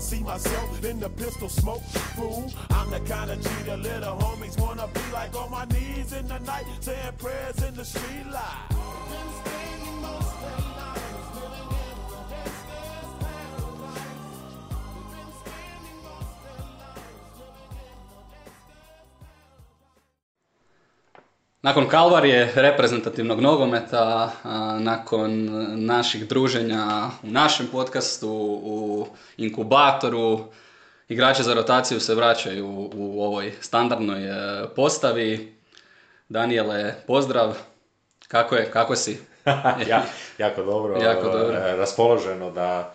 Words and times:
I 0.00 0.02
see 0.02 0.20
myself 0.20 0.84
in 0.84 0.98
the 0.98 1.10
pistol 1.10 1.48
smoke. 1.48 1.82
Fool, 2.16 2.50
I'm 2.70 2.90
the 2.90 3.00
kind 3.00 3.30
of 3.30 3.42
the 3.66 3.76
little 3.76 4.16
homies 4.16 4.58
wanna 4.58 4.88
be 4.88 5.00
like 5.12 5.34
on 5.36 5.50
my 5.50 5.64
knees 5.66 6.12
in 6.12 6.26
the 6.26 6.38
night, 6.38 6.64
saying 6.80 7.14
prayers 7.18 7.62
in 7.62 7.74
the 7.74 7.84
street 7.84 8.26
light. 8.32 8.79
Nakon 21.62 21.88
kalvarije 21.88 22.52
reprezentativnog 22.54 23.40
nogometa, 23.40 24.32
nakon 24.78 25.48
naših 25.86 26.28
druženja 26.28 27.10
u 27.22 27.26
našem 27.26 27.66
podcastu, 27.72 28.28
u 28.62 29.06
inkubatoru, 29.36 30.40
igrači 31.08 31.42
za 31.42 31.54
rotaciju 31.54 32.00
se 32.00 32.14
vraćaju 32.14 32.66
u, 32.66 32.90
u 32.94 33.22
ovoj 33.22 33.52
standardnoj 33.60 34.24
e, 34.24 34.66
postavi. 34.76 35.56
Daniele, 36.28 36.94
pozdrav. 37.06 37.58
Kako 38.28 38.54
je, 38.54 38.70
kako 38.70 38.96
si? 38.96 39.18
ja, 39.90 40.02
jako 40.38 40.62
dobro, 40.62 41.02
Jako 41.02 41.28
dobro. 41.28 41.56
e, 41.56 41.76
raspoloženo 41.76 42.50
da, 42.50 42.94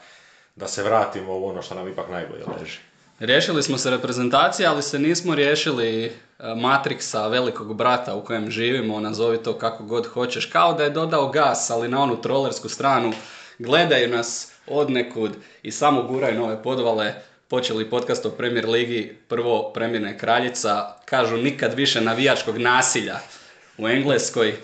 da 0.55 0.67
se 0.67 0.83
vratimo 0.83 1.37
u 1.37 1.47
ono 1.47 1.61
što 1.61 1.75
nam 1.75 1.87
ipak 1.87 2.09
najbolje 2.09 2.43
leži. 2.59 2.79
Riješili 3.19 3.63
smo 3.63 3.77
se 3.77 3.89
reprezentacije, 3.89 4.67
ali 4.67 4.83
se 4.83 4.99
nismo 4.99 5.35
riješili 5.35 6.05
e, 6.05 6.11
Matrixa, 6.39 7.31
velikog 7.31 7.75
brata 7.75 8.15
u 8.15 8.23
kojem 8.23 8.51
živimo, 8.51 8.99
nazovi 8.99 9.37
to 9.37 9.57
kako 9.57 9.83
god 9.83 10.05
hoćeš. 10.05 10.45
Kao 10.45 10.73
da 10.73 10.83
je 10.83 10.89
dodao 10.89 11.29
gas, 11.29 11.69
ali 11.69 11.87
na 11.87 12.03
onu 12.03 12.21
trollersku 12.21 12.69
stranu. 12.69 13.13
Gledaju 13.59 14.09
nas 14.09 14.51
od 14.67 14.89
nekud 14.89 15.31
i 15.63 15.71
samo 15.71 16.03
guraju 16.03 16.39
nove 16.39 16.63
podvale. 16.63 17.13
Počeli 17.47 17.89
podcast 17.89 18.25
o 18.25 18.29
Premier 18.29 18.69
Ligi, 18.69 19.17
prvo 19.27 19.71
Premijerna 19.73 20.17
kraljica, 20.17 20.95
kažu 21.05 21.37
nikad 21.37 21.73
više 21.73 22.01
navijačkog 22.01 22.57
nasilja 22.57 23.15
u 23.77 23.87
Engleskoj. 23.87 24.55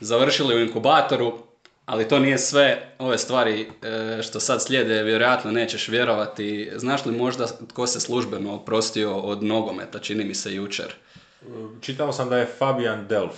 Završili 0.00 0.54
u 0.54 0.60
inkubatoru, 0.60 1.49
ali 1.90 2.08
to 2.08 2.18
nije 2.18 2.38
sve. 2.38 2.94
Ove 2.98 3.18
stvari 3.18 3.68
e, 3.82 4.22
što 4.22 4.40
sad 4.40 4.62
slijede, 4.62 5.02
vjerojatno 5.02 5.50
nećeš 5.50 5.88
vjerovati. 5.88 6.70
Znaš 6.76 7.06
li 7.06 7.12
možda 7.12 7.46
tko 7.68 7.86
se 7.86 8.00
službeno 8.00 8.54
oprostio 8.54 9.16
od 9.16 9.42
nogometa, 9.42 9.98
čini 9.98 10.24
mi 10.24 10.34
se 10.34 10.54
jučer? 10.54 10.94
Čitao 11.80 12.12
sam 12.12 12.28
da 12.28 12.38
je 12.38 12.48
Fabian 12.58 13.06
Delf. 13.08 13.36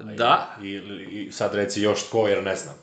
Da, 0.00 0.56
I, 0.62 0.72
i 1.10 1.32
sad 1.32 1.54
reci 1.54 1.82
još 1.82 2.06
tko 2.06 2.28
jer 2.28 2.42
ne 2.42 2.56
znam. 2.56 2.74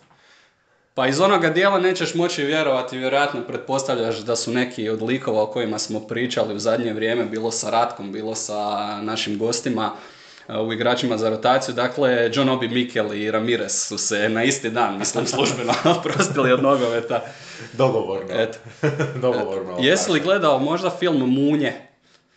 pa 0.93 1.07
iz 1.07 1.19
onoga 1.19 1.49
dijela 1.49 1.79
nećeš 1.79 2.13
moći 2.13 2.43
vjerovati, 2.43 2.97
vjerojatno 2.97 3.41
pretpostavljaš 3.41 4.17
da 4.17 4.35
su 4.35 4.51
neki 4.51 4.89
od 4.89 5.01
likova 5.01 5.43
o 5.43 5.47
kojima 5.47 5.79
smo 5.79 5.99
pričali 5.99 6.55
u 6.55 6.59
zadnje 6.59 6.93
vrijeme, 6.93 7.25
bilo 7.25 7.51
sa 7.51 7.69
Ratkom, 7.69 8.11
bilo 8.11 8.35
sa 8.35 8.55
našim 9.01 9.37
gostima, 9.37 9.91
u 10.49 10.73
igračima 10.73 11.17
za 11.17 11.29
rotaciju. 11.29 11.75
Dakle, 11.75 12.31
John 12.33 12.49
Obi 12.49 12.67
Mikel 12.67 13.13
i 13.13 13.31
Ramirez 13.31 13.71
su 13.71 13.97
se 13.97 14.29
na 14.29 14.43
isti 14.43 14.69
dan, 14.69 14.97
mislim, 14.97 15.27
službeno 15.27 15.73
oprostili 15.97 16.51
od 16.53 16.63
nogometa. 16.63 17.21
Dogovorno. 17.73 18.27
Eto. 18.31 18.57
Dogovorno. 19.21 19.77
Jesi 19.79 20.11
li 20.11 20.19
gledao 20.19 20.59
možda 20.59 20.89
film 20.89 21.33
Munje? 21.33 21.73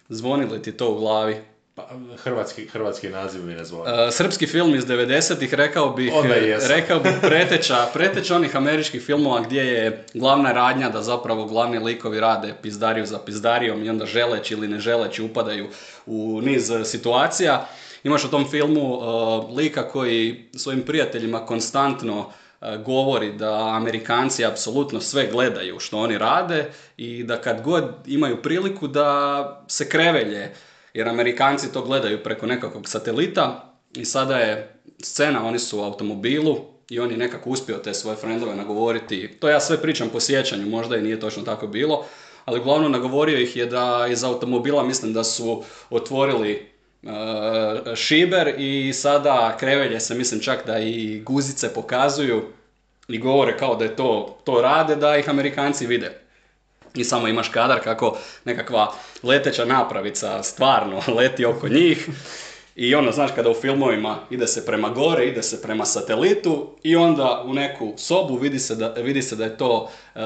Zvoni 0.09 0.47
li 0.47 0.62
ti 0.62 0.72
to 0.72 0.91
u 0.91 0.99
glavi? 0.99 1.37
Pa, 1.75 1.89
hrvatski, 2.16 2.66
hrvatski 2.66 3.09
naziv 3.09 3.45
mi 3.45 3.55
ne 3.55 3.65
zvoni. 3.65 3.93
Uh, 3.93 4.12
srpski 4.12 4.47
film 4.47 4.75
iz 4.75 4.84
90-ih, 4.84 5.55
rekao 5.55 5.91
bih, 5.91 6.12
rekao 6.69 7.00
bih 7.00 7.12
preteča, 7.21 7.87
preteča 7.93 8.37
onih 8.37 8.56
američkih 8.56 9.03
filmova 9.03 9.41
gdje 9.41 9.62
je 9.62 10.05
glavna 10.15 10.53
radnja 10.53 10.89
da 10.89 11.03
zapravo 11.03 11.45
glavni 11.45 11.78
likovi 11.78 12.21
rade 12.21 12.55
pizdariju 12.62 13.06
za 13.06 13.19
pizdarijom 13.19 13.84
i 13.84 13.91
onda 13.91 14.06
želeći 14.06 14.55
ili 14.55 14.69
ne 14.69 14.81
želeći 14.81 15.22
upadaju 15.22 15.69
u 16.06 16.41
niz 16.41 16.72
situacija. 16.84 17.66
Imaš 18.06 18.25
u 18.25 18.31
tom 18.31 18.44
filmu 18.50 18.94
uh, 18.94 19.56
lika 19.56 19.89
koji 19.89 20.49
svojim 20.55 20.83
prijateljima 20.83 21.47
konstantno 21.47 22.31
eh, 22.61 22.78
govori 22.84 23.33
da 23.33 23.69
Amerikanci 23.69 24.44
apsolutno 24.44 25.00
sve 25.00 25.28
gledaju 25.33 25.78
što 25.78 25.99
oni 25.99 26.19
rade 26.19 26.71
i 26.97 27.25
da 27.25 27.41
kad 27.41 27.62
god 27.62 27.84
imaju 28.06 28.43
priliku 28.43 28.89
da 28.89 29.65
se 29.69 29.89
krevelje 29.89 30.55
jer 30.95 31.09
Amerikanci 31.09 31.72
to 31.72 31.83
gledaju 31.83 32.22
preko 32.22 32.47
nekakvog 32.47 32.89
satelita 32.89 33.75
i 33.95 34.05
sada 34.05 34.37
je 34.37 34.81
scena, 35.03 35.47
oni 35.47 35.59
su 35.59 35.78
u 35.78 35.83
automobilu 35.83 36.56
i 36.91 37.00
on 37.00 37.11
je 37.11 37.16
nekako 37.16 37.50
uspio 37.50 37.77
te 37.77 37.95
svoje 37.95 38.16
frendove 38.16 38.56
nagovoriti, 38.56 39.37
to 39.41 39.49
ja 39.49 39.61
sve 39.61 39.83
pričam 39.83 40.09
po 40.09 40.21
sjećanju, 40.21 40.66
možda 40.66 40.97
i 40.97 41.03
nije 41.03 41.21
točno 41.21 41.43
tako 41.43 41.66
bilo, 41.66 42.05
ali 42.45 42.61
uglavnom 42.61 42.93
nagovorio 42.93 43.39
ih 43.39 43.56
je 43.56 43.66
da 43.66 44.06
iz 44.11 44.25
automobila 44.25 44.83
mislim 44.84 45.12
da 45.12 45.25
su 45.25 45.62
otvorili 45.91 46.76
šiber 47.97 48.55
i 48.59 48.93
sada 48.93 49.57
krevelje 49.61 50.01
se 50.01 50.15
mislim 50.15 50.41
čak 50.41 50.67
da 50.67 50.79
i 50.79 51.21
guzice 51.27 51.75
pokazuju 51.75 52.43
i 53.09 53.19
govore 53.19 53.59
kao 53.59 53.77
da 53.77 53.84
je 53.84 53.97
to, 53.97 54.39
to 54.45 54.62
rade, 54.62 54.97
da 54.97 55.17
ih 55.17 55.29
Amerikanci 55.29 55.87
vide. 55.87 56.21
I 56.95 57.05
samo 57.05 57.29
imaš 57.29 57.49
kadar 57.49 57.81
kako 57.84 58.19
nekakva 58.45 58.93
leteća 59.23 59.65
napravica 59.65 60.43
stvarno 60.43 61.03
leti 61.19 61.45
oko 61.45 61.69
njih. 61.69 62.09
I 62.77 62.95
ono, 62.95 63.13
znaš, 63.13 63.31
kada 63.34 63.51
u 63.51 63.55
filmovima 63.55 64.19
ide 64.31 64.47
se 64.47 64.67
prema 64.67 64.89
gore, 64.89 65.27
ide 65.27 65.43
se 65.43 65.63
prema 65.63 65.84
satelitu 65.84 66.77
i 66.83 66.97
onda 66.97 67.43
u 67.47 67.55
neku 67.55 67.95
sobu 67.97 68.37
vidi 68.37 68.59
se 68.59 68.75
da, 68.75 68.89
vidi 68.89 69.23
se 69.23 69.37
da 69.37 69.45
je 69.45 69.57
to 69.57 69.91
e, 70.15 70.21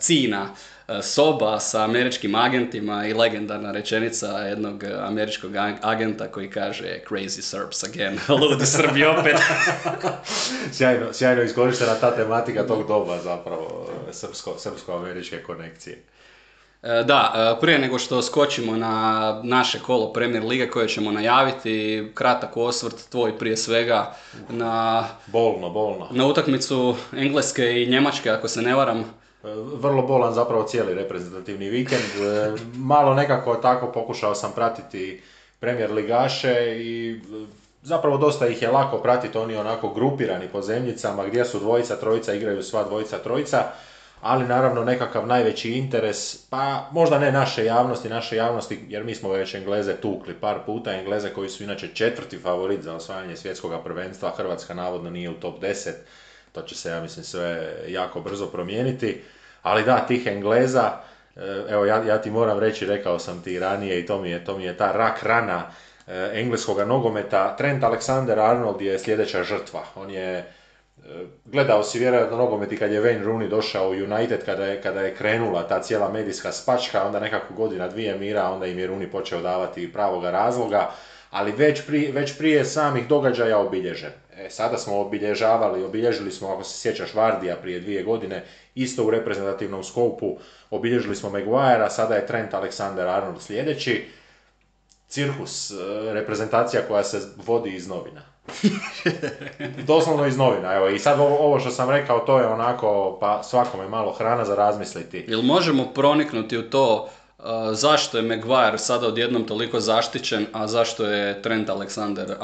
cina 0.00 0.54
e, 0.54 0.77
soba 1.02 1.60
sa 1.60 1.84
američkim 1.84 2.34
agentima 2.34 3.06
i 3.06 3.12
legendarna 3.14 3.72
rečenica 3.72 4.26
jednog 4.26 4.84
e, 4.84 4.94
američkog 5.00 5.52
ag- 5.52 5.78
agenta 5.82 6.28
koji 6.28 6.50
kaže 6.50 6.98
crazy 7.08 7.40
Serbs 7.40 7.84
again, 7.84 8.18
ludi 8.40 8.66
Srbi 8.66 9.04
opet. 9.04 9.36
Sjajno, 10.72 11.12
sjajno 11.12 11.42
iskorištena 11.42 11.94
ta 11.94 12.16
tematika 12.16 12.66
tog 12.66 12.88
doba 12.88 13.18
zapravo, 13.18 13.90
srpsko, 14.12 14.54
srpsko-američke 14.58 15.42
konekcije. 15.42 16.02
E, 16.82 17.02
Da, 17.04 17.32
e, 17.56 17.60
prije 17.60 17.78
nego 17.78 17.98
što 17.98 18.22
skočimo 18.22 18.76
na 18.76 19.40
naše 19.44 19.78
kolo 19.78 20.12
Premier 20.12 20.44
Lige 20.44 20.70
koje 20.70 20.88
ćemo 20.88 21.12
najaviti, 21.12 22.04
kratak 22.14 22.56
osvrt 22.56 23.08
tvoj 23.10 23.38
prije 23.38 23.56
svega 23.56 24.14
na, 24.48 25.04
Bolno, 25.26 25.70
bolno. 25.70 26.08
na 26.10 26.26
utakmicu 26.26 26.96
Engleske 27.16 27.82
i 27.82 27.86
Njemačke, 27.86 28.30
ako 28.30 28.48
se 28.48 28.62
ne 28.62 28.74
varam. 28.74 29.04
Vrlo 29.56 30.02
bolan 30.02 30.32
zapravo 30.32 30.62
cijeli 30.62 30.94
reprezentativni 30.94 31.68
vikend. 31.68 32.02
E, 32.02 32.52
Malo 32.74 33.14
nekako 33.14 33.54
tako 33.54 33.92
pokušao 33.92 34.34
sam 34.34 34.52
pratiti 34.52 35.22
premijer 35.60 35.92
ligaše 35.92 36.76
i 36.78 37.12
e, 37.12 37.46
zapravo 37.82 38.16
dosta 38.16 38.46
ih 38.46 38.62
je 38.62 38.70
lako 38.70 38.98
pratiti, 38.98 39.38
oni 39.38 39.56
onako 39.56 39.88
grupirani 39.88 40.48
po 40.48 40.62
zemljicama 40.62 41.26
gdje 41.26 41.44
su 41.44 41.58
dvojica, 41.58 41.96
trojica, 41.96 42.34
igraju 42.34 42.62
sva 42.62 42.84
dvojica, 42.84 43.18
trojica. 43.18 43.64
Ali 44.20 44.46
naravno 44.46 44.84
nekakav 44.84 45.26
najveći 45.26 45.70
interes, 45.72 46.36
pa 46.50 46.88
možda 46.92 47.18
ne 47.18 47.32
naše 47.32 47.64
javnosti, 47.64 48.08
naše 48.08 48.36
javnosti, 48.36 48.80
jer 48.88 49.04
mi 49.04 49.14
smo 49.14 49.28
već 49.28 49.54
Engleze 49.54 49.94
tukli 49.94 50.34
par 50.34 50.58
puta, 50.66 50.92
Engleze 50.92 51.30
koji 51.30 51.48
su 51.48 51.62
inače 51.62 51.88
četvrti 51.94 52.38
favorit 52.38 52.82
za 52.82 52.94
osvajanje 52.94 53.36
svjetskog 53.36 53.72
prvenstva, 53.84 54.32
Hrvatska 54.36 54.74
navodno 54.74 55.10
nije 55.10 55.30
u 55.30 55.34
top 55.34 55.60
10, 55.62 55.90
to 56.52 56.62
će 56.62 56.74
se, 56.74 56.90
ja 56.90 57.00
mislim, 57.00 57.24
sve 57.24 57.76
jako 57.88 58.20
brzo 58.20 58.46
promijeniti. 58.46 59.22
Ali 59.62 59.84
da, 59.84 60.06
tih 60.06 60.26
Engleza, 60.26 60.90
e, 61.36 61.64
evo 61.68 61.84
ja, 61.84 62.02
ja 62.04 62.18
ti 62.18 62.30
moram 62.30 62.58
reći, 62.58 62.86
rekao 62.86 63.18
sam 63.18 63.42
ti 63.42 63.58
ranije 63.58 64.00
i 64.00 64.06
to 64.06 64.18
mi 64.18 64.30
je, 64.30 64.44
to 64.44 64.58
mi 64.58 64.64
je 64.64 64.76
ta 64.76 64.92
rak 64.92 65.22
rana 65.22 65.62
e, 66.06 66.30
engleskoga 66.34 66.84
nogometa. 66.84 67.56
Trent 67.56 67.82
Alexander-Arnold 67.82 68.80
je 68.80 68.98
sljedeća 68.98 69.42
žrtva. 69.42 69.84
On 69.96 70.10
je, 70.10 70.38
e, 70.38 70.44
gledao 71.44 71.82
si 71.82 71.98
vjerojatno 71.98 72.36
nogomet 72.36 72.72
i 72.72 72.76
kad 72.76 72.92
je 72.92 73.02
Wayne 73.02 73.24
Rooney 73.24 73.48
došao 73.48 73.88
u 73.88 73.92
United, 73.92 74.44
kada 74.44 74.64
je, 74.64 74.82
kada 74.82 75.00
je 75.00 75.14
krenula 75.14 75.68
ta 75.68 75.82
cijela 75.82 76.08
medijska 76.08 76.52
spačka, 76.52 77.06
onda 77.06 77.20
nekako 77.20 77.54
godina 77.54 77.88
dvije 77.88 78.16
mira, 78.16 78.50
onda 78.50 78.66
im 78.66 78.78
je 78.78 78.88
Rooney 78.88 79.10
počeo 79.10 79.40
davati 79.40 79.92
pravoga 79.92 80.30
razloga, 80.30 80.90
ali 81.30 81.52
već, 81.52 81.86
pri, 81.86 82.12
već 82.12 82.38
prije 82.38 82.64
samih 82.64 83.08
događaja 83.08 83.58
obilježen. 83.58 84.12
E, 84.38 84.50
sada 84.50 84.78
smo 84.78 85.00
obilježavali, 85.00 85.84
obilježili 85.84 86.32
smo, 86.32 86.48
ako 86.48 86.64
se 86.64 86.78
sjećaš, 86.78 87.14
Vardija 87.14 87.56
prije 87.56 87.80
dvije 87.80 88.02
godine, 88.02 88.44
isto 88.74 89.04
u 89.04 89.10
reprezentativnom 89.10 89.84
skopu, 89.84 90.38
obilježili 90.70 91.16
smo 91.16 91.30
Maguirea, 91.30 91.90
sada 91.90 92.14
je 92.14 92.26
Trent 92.26 92.52
Alexander-Arnold 92.52 93.40
sljedeći. 93.40 94.08
cirkus, 95.08 95.70
e, 95.70 95.74
reprezentacija 96.12 96.82
koja 96.88 97.04
se 97.04 97.20
vodi 97.46 97.74
iz 97.74 97.88
novina. 97.88 98.22
Doslovno 99.86 100.26
iz 100.26 100.36
novina, 100.36 100.74
evo. 100.74 100.88
I 100.88 100.98
sad 100.98 101.20
ovo, 101.20 101.38
ovo 101.38 101.60
što 101.60 101.70
sam 101.70 101.90
rekao, 101.90 102.18
to 102.18 102.38
je 102.38 102.46
onako, 102.46 103.18
pa 103.20 103.42
svakome 103.42 103.88
malo 103.88 104.12
hrana 104.12 104.44
za 104.44 104.54
razmisliti. 104.54 105.24
Jel 105.28 105.42
možemo 105.42 105.84
proniknuti 105.94 106.58
u 106.58 106.70
to 106.70 107.08
uh, 107.38 107.44
zašto 107.72 108.16
je 108.16 108.22
Maguire 108.22 108.78
sada 108.78 109.06
odjednom 109.06 109.44
toliko 109.44 109.80
zaštićen, 109.80 110.46
a 110.52 110.66
zašto 110.66 111.06
je 111.06 111.42
Trent 111.42 111.68
Alexander 111.68 112.34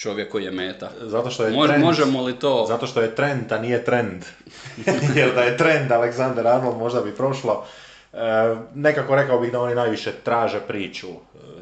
Čovjek 0.00 0.30
koji 0.30 0.44
je 0.44 0.50
meta? 0.50 0.90
Zato 1.00 1.30
što 1.30 1.44
je 1.44 1.52
Mož- 1.52 1.66
trend, 1.66 1.84
možemo 1.84 2.22
li 2.22 2.34
to... 2.34 2.64
Zato 2.68 2.86
što 2.86 3.00
je 3.00 3.14
trend, 3.14 3.52
a 3.52 3.58
nije 3.58 3.84
trend. 3.84 4.24
Jer 5.16 5.34
da 5.34 5.42
je 5.42 5.56
trend 5.56 5.90
Alexander 5.90 6.46
Arnold 6.48 6.78
možda 6.78 7.00
bi 7.00 7.12
prošlo. 7.12 7.64
E, 8.12 8.18
nekako 8.74 9.14
rekao 9.14 9.40
bih 9.40 9.52
da 9.52 9.60
oni 9.60 9.74
najviše 9.74 10.12
traže 10.14 10.60
priču. 10.60 11.08
E, 11.08 11.14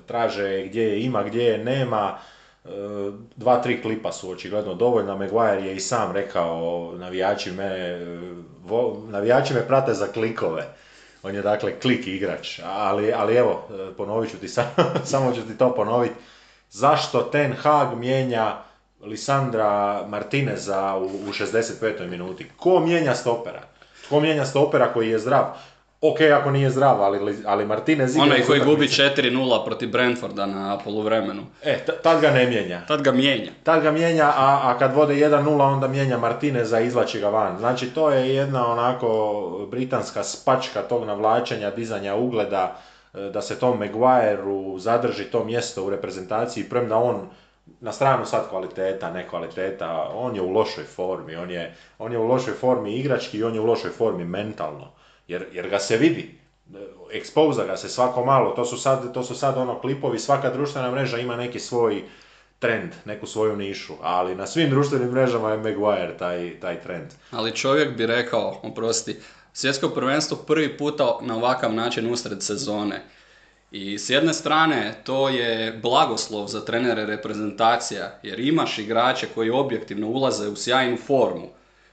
traže 0.06 0.62
gdje 0.62 0.82
je 0.82 1.02
ima, 1.02 1.22
gdje 1.22 1.42
je 1.42 1.58
nema. 1.58 2.18
E, 2.64 2.68
dva, 3.36 3.62
tri 3.62 3.82
klipa 3.82 4.12
su 4.12 4.30
očigledno 4.30 4.74
dovoljna. 4.74 5.16
Maguire 5.16 5.62
je 5.62 5.76
i 5.76 5.80
sam 5.80 6.12
rekao, 6.12 6.58
navijači 6.94 7.52
me, 7.52 7.64
e, 7.66 8.06
vo- 8.64 9.02
navijači 9.08 9.54
me 9.54 9.66
prate 9.66 9.94
za 9.94 10.06
klikove. 10.06 10.66
On 11.22 11.34
je 11.34 11.42
dakle 11.42 11.80
klik 11.80 12.06
igrač. 12.06 12.60
Ali, 12.64 13.12
ali 13.12 13.34
evo, 13.34 13.62
e, 13.70 13.96
ponovit 13.96 14.30
ću 14.30 14.36
ti 14.36 14.48
samo, 14.48 14.68
samo 15.04 15.32
ću 15.32 15.42
ti 15.42 15.58
to 15.58 15.74
ponoviti. 15.74 16.14
Zašto 16.70 17.22
Ten 17.22 17.52
Hag 17.52 17.98
mijenja 17.98 18.56
Lisandra 19.04 20.04
Martineza 20.08 20.94
u, 20.96 21.04
u 21.04 21.32
65. 21.32 22.06
minuti? 22.08 22.46
Ko 22.56 22.80
mijenja 22.80 23.14
stopera? 23.14 23.62
Ko 24.08 24.20
mijenja 24.20 24.44
stopera 24.44 24.92
koji 24.92 25.10
je 25.10 25.18
zdrav? 25.18 25.44
Ok, 26.00 26.20
ako 26.20 26.50
nije 26.50 26.70
zdrav, 26.70 27.02
ali, 27.02 27.42
ali 27.46 27.66
Martinez 27.66 28.14
igra 28.14 28.22
Onaj 28.22 28.42
koji 28.42 28.60
gubi 28.60 28.84
utakmice. 28.84 29.22
4-0 29.22 29.64
protiv 29.64 29.90
Brentforda 29.90 30.46
na 30.46 30.78
poluvremenu. 30.84 31.42
E, 31.62 31.78
t- 31.78 31.92
tad 32.02 32.20
ga 32.20 32.30
ne 32.30 32.46
mijenja. 32.46 32.80
Tad 32.88 33.02
ga 33.02 33.12
mijenja. 33.12 33.50
Tad 33.64 33.82
ga 33.82 33.90
mijenja, 33.90 34.24
a, 34.24 34.60
a 34.64 34.78
kad 34.78 34.94
vode 34.94 35.14
1-0 35.14 35.60
onda 35.62 35.88
mijenja 35.88 36.18
Martineza 36.18 36.80
i 36.80 36.86
izlači 36.86 37.20
ga 37.20 37.28
van. 37.28 37.58
Znači 37.58 37.86
to 37.90 38.10
je 38.10 38.34
jedna 38.34 38.72
onako 38.72 39.66
britanska 39.70 40.24
spačka 40.24 40.82
tog 40.82 41.06
navlačenja, 41.06 41.70
dizanja 41.70 42.14
ugleda, 42.14 42.76
da 43.32 43.42
se 43.42 43.58
tom 43.58 43.78
Maguireu 43.78 44.78
zadrži 44.78 45.24
to 45.24 45.44
mjesto 45.44 45.84
u 45.84 45.90
reprezentaciji, 45.90 46.68
premda 46.68 46.96
on 46.96 47.28
na 47.80 47.92
stranu 47.92 48.26
sad 48.26 48.48
kvaliteta, 48.48 49.10
ne 49.10 49.28
kvaliteta, 49.28 50.10
on 50.14 50.36
je 50.36 50.42
u 50.42 50.50
lošoj 50.50 50.84
formi, 50.84 51.36
on 51.36 51.50
je, 51.50 51.76
on 51.98 52.12
je 52.12 52.18
u 52.18 52.26
lošoj 52.26 52.54
formi 52.54 52.96
igrački 52.96 53.38
i 53.38 53.44
on 53.44 53.54
je 53.54 53.60
u 53.60 53.66
lošoj 53.66 53.90
formi 53.90 54.24
mentalno, 54.24 54.92
jer, 55.28 55.46
jer 55.52 55.68
ga 55.68 55.78
se 55.78 55.96
vidi, 55.96 56.38
ekspoza 57.12 57.64
ga 57.64 57.76
se 57.76 57.88
svako 57.88 58.24
malo, 58.24 58.50
to 58.50 58.64
su, 58.64 58.76
sad, 58.76 59.14
to 59.14 59.22
su 59.22 59.34
sad 59.34 59.58
ono 59.58 59.80
klipovi, 59.80 60.18
svaka 60.18 60.50
društvena 60.50 60.90
mreža 60.90 61.18
ima 61.18 61.36
neki 61.36 61.60
svoj 61.60 62.02
trend, 62.58 62.92
neku 63.04 63.26
svoju 63.26 63.56
nišu, 63.56 63.92
ali 64.02 64.34
na 64.34 64.46
svim 64.46 64.70
društvenim 64.70 65.08
mrežama 65.08 65.50
je 65.50 65.56
Maguire 65.56 66.16
taj, 66.18 66.60
taj 66.60 66.80
trend. 66.80 67.10
Ali 67.30 67.56
čovjek 67.56 67.96
bi 67.96 68.06
rekao, 68.06 68.60
oprosti, 68.62 69.16
svjetsko 69.58 69.88
prvenstvo 69.88 70.36
prvi 70.36 70.76
puta 70.76 71.18
na 71.22 71.36
ovakav 71.36 71.74
način 71.74 72.12
usred 72.12 72.42
sezone. 72.42 73.02
I 73.70 73.98
s 73.98 74.10
jedne 74.10 74.34
strane 74.34 74.94
to 75.04 75.28
je 75.28 75.72
blagoslov 75.82 76.46
za 76.46 76.64
trenere 76.64 77.06
reprezentacija, 77.06 78.18
jer 78.22 78.40
imaš 78.40 78.78
igrače 78.78 79.26
koji 79.34 79.50
objektivno 79.50 80.08
ulaze 80.08 80.48
u 80.48 80.56
sjajnu 80.56 80.96
formu. 80.96 81.48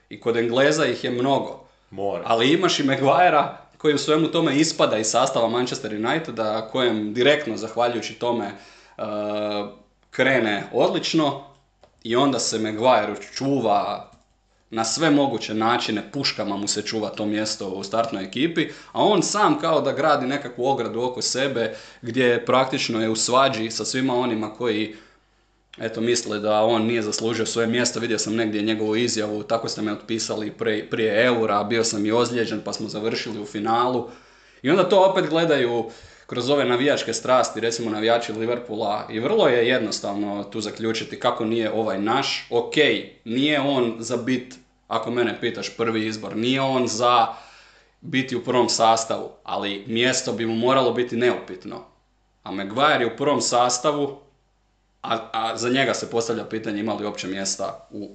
I 0.09 0.19
kod 0.19 0.37
Engleza 0.37 0.85
ih 0.85 1.03
je 1.03 1.11
mnogo. 1.11 1.65
Mora. 1.89 2.23
Ali 2.25 2.53
imaš 2.53 2.79
i 2.79 2.83
Maguirea 2.83 3.57
koji 3.77 3.95
u 3.95 3.97
svemu 3.97 4.27
tome 4.27 4.55
ispada 4.57 4.97
iz 4.97 5.07
sastava 5.07 5.47
Manchester 5.47 5.93
Uniteda, 5.93 6.69
kojem 6.71 7.13
direktno, 7.13 7.57
zahvaljujući 7.57 8.13
tome, 8.13 8.51
uh, 8.97 9.03
krene 10.11 10.63
odlično 10.73 11.43
i 12.03 12.15
onda 12.15 12.39
se 12.39 12.59
Maguire 12.59 13.15
čuva 13.35 14.11
na 14.75 14.83
sve 14.83 15.09
moguće 15.11 15.53
načine, 15.53 16.11
puškama 16.11 16.57
mu 16.57 16.67
se 16.67 16.81
čuva 16.81 17.09
to 17.09 17.25
mjesto 17.25 17.67
u 17.67 17.83
startnoj 17.83 18.23
ekipi, 18.23 18.67
a 18.91 19.03
on 19.03 19.23
sam 19.23 19.59
kao 19.59 19.81
da 19.81 19.91
gradi 19.91 20.25
nekakvu 20.25 20.65
ogradu 20.65 21.01
oko 21.01 21.21
sebe 21.21 21.75
gdje 22.01 22.45
praktično 22.45 23.01
je 23.01 23.09
u 23.09 23.15
svađi 23.15 23.71
sa 23.71 23.85
svima 23.85 24.15
onima 24.15 24.53
koji 24.53 24.95
eto 25.77 26.01
misle 26.01 26.39
da 26.39 26.61
on 26.61 26.85
nije 26.85 27.01
zaslužio 27.01 27.45
svoje 27.45 27.67
mjesto, 27.67 27.99
vidio 27.99 28.19
sam 28.19 28.35
negdje 28.35 28.61
njegovu 28.61 28.95
izjavu, 28.95 29.43
tako 29.43 29.67
ste 29.67 29.81
me 29.81 29.93
otpisali 29.93 30.51
prije, 30.51 30.89
prije 30.89 31.25
eura, 31.25 31.63
bio 31.63 31.83
sam 31.83 32.05
i 32.05 32.11
ozlijeđen 32.11 32.61
pa 32.65 32.73
smo 32.73 32.89
završili 32.89 33.41
u 33.41 33.45
finalu. 33.45 34.09
I 34.61 34.69
onda 34.69 34.89
to 34.89 35.05
opet 35.11 35.29
gledaju 35.29 35.89
kroz 36.27 36.49
ove 36.49 36.65
navijačke 36.65 37.13
strasti, 37.13 37.59
recimo 37.59 37.89
navijači 37.91 38.33
Liverpoola 38.33 39.07
i 39.11 39.19
vrlo 39.19 39.47
je 39.47 39.67
jednostavno 39.67 40.43
tu 40.43 40.61
zaključiti 40.61 41.19
kako 41.19 41.45
nije 41.45 41.71
ovaj 41.71 42.01
naš, 42.01 42.47
ok, 42.49 42.75
nije 43.25 43.59
on 43.59 43.95
za 43.99 44.17
bit, 44.17 44.64
ako 44.87 45.11
mene 45.11 45.37
pitaš, 45.41 45.77
prvi 45.77 46.05
izbor, 46.05 46.35
nije 46.35 46.61
on 46.61 46.87
za 46.87 47.27
biti 48.01 48.35
u 48.35 48.43
prvom 48.43 48.69
sastavu, 48.69 49.29
ali 49.43 49.83
mjesto 49.87 50.31
bi 50.31 50.45
mu 50.45 50.55
moralo 50.55 50.93
biti 50.93 51.17
neupitno. 51.17 51.83
A 52.43 52.51
Maguire 52.51 52.99
je 52.99 53.13
u 53.13 53.17
prvom 53.17 53.41
sastavu, 53.41 54.19
a, 55.01 55.17
a 55.31 55.57
za 55.57 55.69
njega 55.69 55.93
se 55.93 56.09
postavlja 56.09 56.45
pitanje 56.45 56.79
ima 56.79 56.93
li 56.93 57.05
uopće 57.05 57.27
mjesta 57.27 57.87
u 57.91 58.09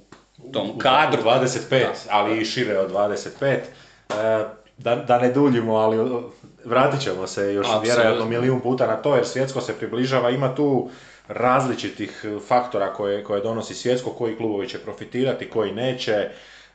tom 0.53 0.79
kadru. 0.79 1.23
25, 1.23 1.71
Da. 1.71 1.87
ali 2.11 2.41
i 2.41 2.45
šire 2.45 2.79
od 2.79 2.91
25. 2.93 3.31
E, 3.45 4.45
da, 4.79 4.97
da 4.97 5.19
ne 5.19 5.33
duljimo, 5.33 5.75
ali 5.75 6.23
vratit 6.65 7.01
ćemo 7.01 7.27
se 7.27 7.55
još 7.55 7.67
Apsolutno. 7.67 7.95
vjerojatno 7.95 8.25
milijun 8.27 8.61
puta 8.61 8.87
na 8.87 8.97
to, 8.97 9.15
jer 9.17 9.27
svjetsko 9.27 9.61
se 9.61 9.79
približava, 9.79 10.31
ima 10.31 10.55
tu 10.55 10.91
različitih 11.29 12.25
faktora 12.49 12.93
koje, 12.93 13.25
koje 13.25 13.41
donosi 13.41 13.75
svjetsko, 13.75 14.11
koji 14.11 14.37
klubovi 14.37 14.69
će 14.69 14.79
profitirati, 14.79 15.51
koji 15.51 15.73
neće. 15.73 16.31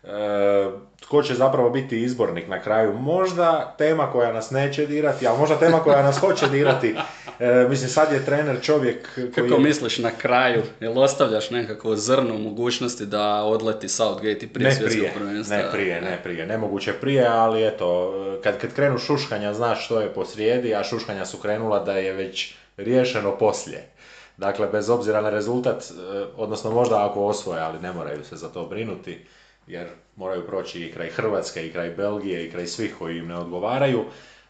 E, 0.08 0.70
tko 1.02 1.24
će 1.24 1.34
zapravo 1.34 1.70
biti 1.70 2.04
izbornik 2.04 2.48
na 2.48 2.62
kraju. 2.62 2.94
Možda 2.94 3.76
tema 3.78 4.12
koja 4.12 4.34
nas 4.34 4.52
neće 4.52 4.86
dirati, 4.86 5.28
a 5.28 5.34
možda 5.34 5.56
tema 5.56 5.80
koja 5.80 6.02
nas 6.02 6.18
hoće 6.18 6.48
dirati. 6.48 6.96
E, 7.40 7.68
mislim, 7.70 7.90
sad 7.90 8.14
je 8.14 8.26
trener 8.26 8.62
čovjek 8.62 9.16
koji 9.16 9.50
Kako 9.50 9.62
misliš 9.62 9.98
na 9.98 10.12
kraju? 10.12 10.64
Jel 10.80 11.00
ostavljaš 11.00 11.50
nekako 11.50 11.96
zrno 11.96 12.38
mogućnosti 12.38 13.06
da 13.06 13.44
odleti 13.44 13.88
Southgate 13.88 14.46
i 14.46 14.48
prije 14.48 14.70
Ne 14.70 14.86
prije, 14.86 15.14
prvenstva? 15.16 15.58
ne 15.58 15.72
prije, 15.72 16.02
ne 16.02 16.20
prije, 16.24 16.46
nemoguće 16.46 16.94
prije, 16.94 17.28
ali 17.28 17.68
eto, 17.68 18.14
kad, 18.44 18.58
kad 18.58 18.74
krenu 18.74 18.98
šuškanja 18.98 19.54
znaš 19.54 19.86
što 19.86 20.02
je 20.02 20.14
posrijedi, 20.14 20.76
a 20.76 20.84
šuškanja 20.84 21.26
su 21.26 21.38
krenula 21.38 21.80
da 21.80 21.94
je 21.94 22.14
već 22.14 22.56
riješeno 22.78 23.38
poslije. 23.38 23.90
Dakle, 24.38 24.68
bez 24.68 24.90
obzira 24.90 25.22
na 25.22 25.30
rezultat, 25.30 25.84
eh, 25.84 26.26
odnosno 26.38 26.72
možda 26.72 27.06
ako 27.06 27.26
osvoje, 27.26 27.62
ali 27.62 27.80
ne 27.80 27.94
moraju 27.94 28.24
se 28.24 28.36
za 28.36 28.50
to 28.50 28.66
brinuti, 28.66 29.26
jer 29.68 29.88
moraju 30.16 30.48
proći 30.48 30.82
i 30.82 30.92
kraj 30.92 31.10
Hrvatske, 31.10 31.68
i 31.68 31.72
kraj 31.72 31.90
Belgije, 31.90 32.46
i 32.46 32.52
kraj 32.52 32.68
svih 32.68 32.96
koji 33.00 33.18
im 33.18 33.28
ne 33.28 33.36
odgovaraju. 33.36 34.04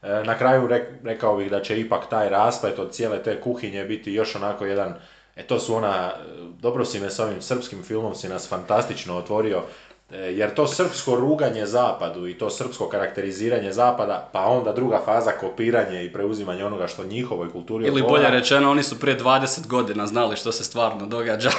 E, 0.04 0.24
Na 0.26 0.38
kraju 0.38 0.68
rek- 0.68 0.94
rekao 1.04 1.38
bih 1.38 1.52
da 1.52 1.62
će 1.62 1.80
ipak 1.80 2.10
taj 2.10 2.30
rasplet 2.30 2.80
od 2.80 2.92
cijele 2.92 3.24
te 3.24 3.42
kuhinje 3.42 3.86
biti 3.86 4.14
još 4.14 4.36
onako 4.36 4.66
jedan, 4.66 4.94
e 5.36 5.44
to 5.44 5.60
su 5.60 5.76
ona, 5.76 6.12
e, 6.12 6.24
dobro 6.60 6.86
si 6.86 7.00
me 7.00 7.10
s 7.10 7.20
ovim 7.20 7.42
srpskim 7.42 7.84
filmom 7.84 8.16
si 8.16 8.30
nas 8.30 8.50
fantastično 8.50 9.18
otvorio, 9.18 9.64
jer 10.12 10.54
to 10.54 10.68
srpsko 10.68 11.16
ruganje 11.16 11.66
zapadu 11.66 12.28
i 12.28 12.38
to 12.38 12.50
srpsko 12.50 12.90
karakteriziranje 12.90 13.72
zapada, 13.72 14.30
pa 14.34 14.46
onda 14.46 14.74
druga 14.74 15.02
faza 15.06 15.32
kopiranje 15.32 16.06
i 16.06 16.14
preuzimanje 16.14 16.66
onoga 16.66 16.88
što 16.88 17.04
njihovoj 17.04 17.52
kulturi 17.52 17.88
Ili 17.88 18.02
bolje 18.02 18.30
rečeno, 18.30 18.72
oni 18.72 18.84
su 18.84 19.00
prije 19.00 19.20
20 19.20 19.68
godina 19.68 20.08
znali 20.08 20.38
što 20.38 20.52
se 20.52 20.64
stvarno 20.64 21.06
događa. 21.06 21.50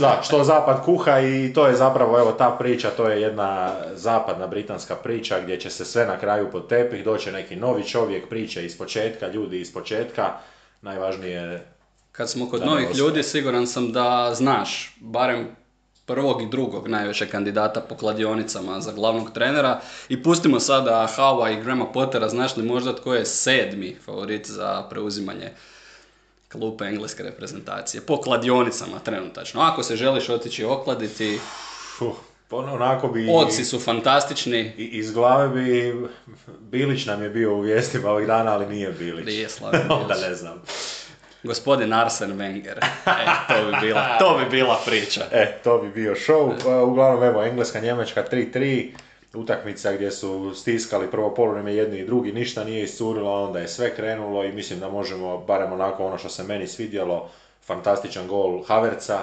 da, 0.00 0.20
što 0.22 0.44
zapad 0.44 0.84
kuha 0.84 1.20
i 1.20 1.52
to 1.54 1.66
je 1.66 1.76
zapravo, 1.76 2.18
evo 2.18 2.32
ta 2.32 2.56
priča, 2.58 2.90
to 2.90 3.08
je 3.08 3.20
jedna 3.20 3.72
zapadna 3.94 4.46
britanska 4.46 4.96
priča 4.96 5.40
gdje 5.40 5.60
će 5.60 5.70
se 5.70 5.84
sve 5.84 6.06
na 6.06 6.18
kraju 6.18 6.50
pod 6.52 6.68
tepih, 6.68 7.04
doće 7.04 7.32
neki 7.32 7.56
novi 7.56 7.84
čovjek, 7.84 8.28
priče 8.28 8.66
iz 8.66 8.78
početka, 8.78 9.28
ljudi 9.28 9.60
iz 9.60 9.72
početka, 9.72 10.32
najvažnije 10.82 11.36
je 11.36 11.66
Kad 12.12 12.30
smo 12.30 12.50
kod 12.50 12.60
Da 12.60 12.66
novih 12.66 12.96
ljudi, 12.96 13.22
siguran 13.22 13.66
sam 13.66 13.92
da 13.92 14.30
znaš, 14.34 14.96
barem 15.00 15.59
prvog 16.10 16.42
i 16.42 16.46
drugog 16.46 16.88
najvećeg 16.88 17.30
kandidata 17.30 17.80
po 17.80 17.94
kladionicama 17.94 18.80
za 18.80 18.92
glavnog 18.92 19.30
trenera. 19.30 19.80
I 20.08 20.22
pustimo 20.22 20.60
sada 20.60 21.08
Howa 21.10 21.50
i 21.50 21.62
Grama 21.62 21.86
Pottera, 21.86 22.28
znaš 22.28 22.56
li 22.56 22.62
možda 22.64 22.96
tko 22.96 23.14
je 23.14 23.26
sedmi 23.26 23.96
favorit 23.96 24.46
za 24.46 24.82
preuzimanje 24.82 25.50
klupe 26.48 26.84
engleske 26.84 27.22
reprezentacije 27.22 28.00
po 28.00 28.16
kladionicama 28.18 28.98
trenutačno. 28.98 29.60
Ako 29.60 29.82
se 29.82 29.96
želiš 29.96 30.28
otići 30.28 30.64
okladiti, 30.64 31.38
Fuh, 31.98 32.16
ono, 32.50 32.74
onako 32.74 33.08
bi... 33.08 33.28
oci 33.32 33.64
su 33.64 33.80
fantastični, 33.80 34.72
i- 34.76 34.84
Iz 34.84 35.12
glave 35.12 35.48
bi... 35.50 35.94
Bilić 36.60 37.06
nam 37.06 37.22
je 37.22 37.30
bio 37.30 37.54
u 37.54 37.60
vijestima 37.60 38.10
ovih 38.10 38.26
dana, 38.26 38.52
ali 38.52 38.66
nije 38.66 38.90
Bilić. 38.90 39.26
Nije 39.26 39.48
Slaven 39.48 39.80
Onda 39.92 40.06
Bilić. 40.08 40.22
ne 40.22 40.34
znam. 40.34 40.62
Gospodin 41.42 41.92
Arsen 41.92 42.32
Wenger. 42.32 42.78
E, 43.06 43.24
to 43.48 43.66
bi 43.66 43.76
bila, 43.80 44.18
to 44.18 44.38
bi 44.38 44.50
bila 44.50 44.76
priča. 44.86 45.24
E, 45.32 45.58
to 45.64 45.78
bi 45.78 45.88
bio 45.90 46.14
show. 46.16 46.52
Uglavnom, 46.82 47.22
evo, 47.24 47.42
Engleska, 47.42 47.80
Njemačka 47.80 48.24
3-3. 48.24 48.88
utakmica 49.34 49.92
gdje 49.92 50.10
su 50.10 50.54
stiskali 50.54 51.10
prvo 51.10 51.34
poluvreme 51.34 51.74
jedni 51.74 51.98
i 51.98 52.06
drugi, 52.06 52.32
ništa 52.32 52.64
nije 52.64 52.82
iscurilo, 52.84 53.44
onda 53.44 53.58
je 53.58 53.68
sve 53.68 53.94
krenulo 53.94 54.44
i 54.44 54.52
mislim 54.52 54.80
da 54.80 54.88
možemo, 54.88 55.38
barem 55.38 55.72
onako 55.72 56.06
ono 56.06 56.18
što 56.18 56.28
se 56.28 56.42
meni 56.44 56.66
svidjelo, 56.66 57.28
fantastičan 57.62 58.28
gol 58.28 58.62
Haverca, 58.64 59.18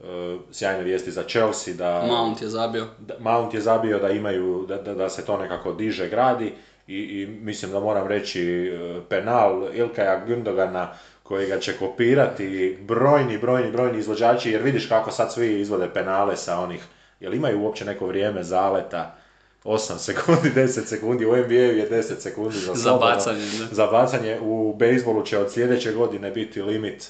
e, 0.00 0.04
sjajne 0.52 0.82
vijesti 0.82 1.10
za 1.10 1.22
Chelsea, 1.22 1.74
da 1.74 2.02
Mount 2.02 2.42
je 2.42 2.48
zabio. 2.48 2.86
da- 2.98 3.14
Mount 3.20 3.54
je 3.54 3.60
zabio 3.60 3.98
da 3.98 4.10
imaju, 4.10 4.64
da, 4.68 4.76
da, 4.76 4.94
da 4.94 5.08
se 5.08 5.24
to 5.24 5.36
nekako 5.36 5.72
diže, 5.72 6.08
gradi 6.08 6.52
i, 6.86 6.96
i 6.96 7.26
mislim 7.26 7.72
da 7.72 7.80
moram 7.80 8.06
reći 8.06 8.42
e, 8.42 9.00
penal 9.08 9.68
Ilkaja 9.74 10.24
Gündogana 10.26 10.86
kojega 11.30 11.58
će 11.58 11.76
kopirati 11.78 12.78
brojni, 12.80 13.38
brojni, 13.38 13.70
brojni 13.70 13.98
izvođači 13.98 14.50
jer 14.50 14.62
vidiš 14.62 14.86
kako 14.86 15.10
sad 15.10 15.32
svi 15.32 15.60
izvode 15.60 15.88
penale 15.94 16.36
sa 16.36 16.60
onih, 16.60 16.84
jel 17.20 17.34
imaju 17.34 17.62
uopće 17.62 17.84
neko 17.84 18.06
vrijeme 18.06 18.42
zaleta 18.42 19.16
8 19.64 19.98
sekundi, 20.06 20.50
10 20.54 20.84
sekundi, 20.84 21.26
u 21.26 21.36
NBA 21.36 21.54
je 21.54 21.90
10 21.90 22.02
sekundi 22.18 22.58
za, 22.58 22.74
Za 22.74 22.92
bacanje. 22.92 23.44
Za 23.70 23.86
bacanje 23.86 24.38
u 24.42 24.74
bejsbolu 24.78 25.22
će 25.22 25.38
od 25.38 25.52
sljedeće 25.52 25.92
godine 25.92 26.30
biti 26.30 26.62
limit 26.62 27.08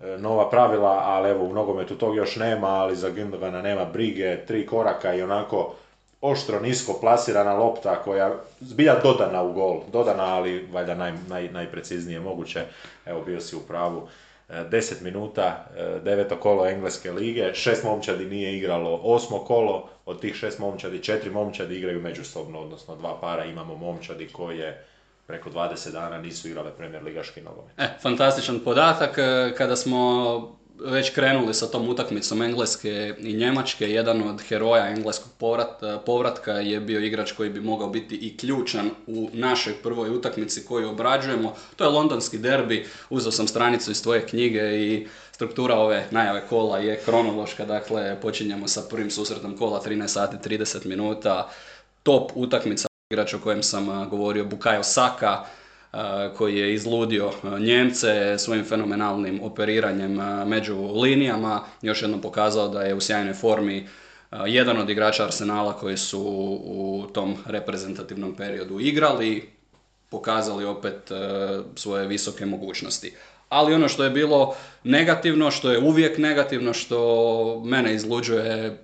e, 0.00 0.18
nova 0.18 0.50
pravila, 0.50 1.02
ali 1.04 1.30
evo 1.30 1.44
u 1.44 1.54
nogometu 1.54 1.94
tog 1.94 2.16
još 2.16 2.36
nema, 2.36 2.68
ali 2.68 2.96
za 2.96 3.10
Gündogana 3.10 3.62
nema 3.62 3.84
brige, 3.84 4.46
tri 4.46 4.66
koraka 4.66 5.14
i 5.14 5.22
onako 5.22 5.74
oštro 6.20 6.60
nisko 6.60 6.98
plasirana 7.00 7.54
lopta 7.54 8.02
koja 8.02 8.34
zbilja 8.60 9.00
dodana 9.02 9.42
u 9.42 9.52
gol, 9.52 9.80
dodana 9.92 10.24
ali 10.24 10.68
valjda 10.72 10.94
naj, 10.94 11.12
naj, 11.28 11.48
najpreciznije 11.48 12.20
moguće, 12.20 12.64
evo 13.06 13.20
bio 13.20 13.40
si 13.40 13.56
u 13.56 13.60
pravu. 13.60 14.08
E, 14.48 14.64
10 14.70 15.02
minuta, 15.02 15.66
e, 15.76 16.00
deveto 16.04 16.36
kolo 16.36 16.66
Engleske 16.66 17.12
lige, 17.12 17.54
šest 17.54 17.84
momčadi 17.84 18.24
nije 18.24 18.56
igralo 18.56 19.00
osmo 19.02 19.38
kolo, 19.38 19.88
od 20.06 20.20
tih 20.20 20.34
šest 20.34 20.58
momčadi, 20.58 21.02
četiri 21.02 21.30
momčadi 21.30 21.76
igraju 21.78 22.00
međusobno, 22.00 22.60
odnosno 22.60 22.96
dva 22.96 23.20
para 23.20 23.44
imamo 23.44 23.76
momčadi 23.76 24.28
koje 24.28 24.84
preko 25.26 25.50
20 25.50 25.92
dana 25.92 26.18
nisu 26.18 26.48
igrale 26.48 26.70
premijer 26.76 27.02
ligaški 27.02 27.40
nogomet. 27.40 27.72
E, 27.78 27.88
fantastičan 28.02 28.60
podatak. 28.64 29.18
e, 29.18 29.54
Kada 29.56 29.76
smo 29.76 30.59
već 30.84 31.10
krenuli 31.10 31.54
sa 31.54 31.66
tom 31.66 31.88
utakmicom 31.88 32.42
Engleske 32.42 33.14
i 33.18 33.32
Njemačke, 33.32 33.90
jedan 33.90 34.22
od 34.22 34.42
heroja 34.42 34.88
engleskog 34.88 35.32
povrat, 35.38 35.82
povratka 36.06 36.52
je 36.52 36.80
bio 36.80 37.00
igrač 37.00 37.32
koji 37.32 37.50
bi 37.50 37.60
mogao 37.60 37.88
biti 37.88 38.14
i 38.14 38.36
ključan 38.36 38.90
u 39.06 39.30
našoj 39.32 39.74
prvoj 39.82 40.10
utakmici 40.10 40.64
koju 40.64 40.88
obrađujemo. 40.88 41.54
To 41.76 41.84
je 41.84 41.90
londonski 41.90 42.38
derbi. 42.38 42.86
Uzeo 43.10 43.32
sam 43.32 43.48
stranicu 43.48 43.90
iz 43.90 44.02
tvoje 44.02 44.26
knjige 44.26 44.60
i 44.60 45.06
struktura 45.32 45.74
ove 45.74 46.06
najave 46.10 46.42
kola 46.48 46.78
je 46.78 47.00
kronološka, 47.04 47.64
dakle 47.64 48.20
počinjemo 48.20 48.68
sa 48.68 48.82
prvim 48.90 49.10
susretom 49.10 49.56
kola 49.56 49.82
13 49.86 50.06
sati 50.06 50.48
30 50.48 50.86
minuta. 50.86 51.50
Top 52.02 52.30
utakmica 52.34 52.88
igrač 53.10 53.34
o 53.34 53.38
kojem 53.38 53.62
sam 53.62 54.10
govorio, 54.10 54.44
Bukayo 54.44 54.82
Saka, 54.82 55.44
koji 56.36 56.56
je 56.56 56.74
izludio 56.74 57.30
a, 57.42 57.58
Njemce 57.58 58.38
svojim 58.38 58.64
fenomenalnim 58.64 59.40
operiranjem 59.42 60.18
a, 60.18 60.44
među 60.44 60.76
linijama. 60.76 61.64
Još 61.82 62.02
jednom 62.02 62.20
pokazao 62.20 62.68
da 62.68 62.82
je 62.82 62.94
u 62.94 63.00
sjajnoj 63.00 63.34
formi 63.34 63.88
a, 64.30 64.46
jedan 64.46 64.78
od 64.78 64.90
igrača 64.90 65.24
Arsenala 65.24 65.72
koji 65.72 65.96
su 65.96 66.20
u 66.64 67.06
tom 67.12 67.36
reprezentativnom 67.46 68.34
periodu 68.34 68.80
igrali, 68.80 69.50
pokazali 70.10 70.64
opet 70.64 71.10
e, 71.10 71.14
svoje 71.76 72.06
visoke 72.06 72.46
mogućnosti. 72.46 73.14
Ali 73.48 73.74
ono 73.74 73.88
što 73.88 74.04
je 74.04 74.10
bilo 74.10 74.54
negativno, 74.84 75.50
što 75.50 75.70
je 75.70 75.78
uvijek 75.78 76.18
negativno, 76.18 76.72
što 76.72 77.62
mene 77.64 77.94
izluđuje 77.94 78.78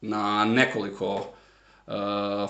na 0.00 0.44
nekoliko 0.44 1.26
e, 1.26 1.41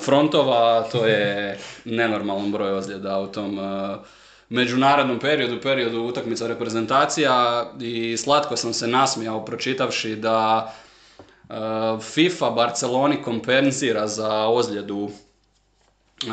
frontova, 0.04 0.88
to 0.92 1.06
je 1.06 1.58
nenormalan 1.84 2.52
broj 2.52 2.72
ozljeda 2.72 3.20
u 3.20 3.26
tom 3.26 3.58
e, 3.58 3.96
međunarodnom 4.49 5.18
periodu, 5.18 5.61
periodu 5.61 6.00
utakmica 6.00 6.46
reprezentacija 6.46 7.66
i 7.80 8.16
slatko 8.16 8.56
sam 8.56 8.72
se 8.72 8.87
nasmijao 8.87 9.44
pročitavši 9.44 10.16
da 10.16 10.72
e, 11.49 11.54
FIFA 12.00 12.50
Barceloni 12.50 13.22
kompenzira 13.22 14.06
za 14.06 14.46
ozljedu 14.49 15.11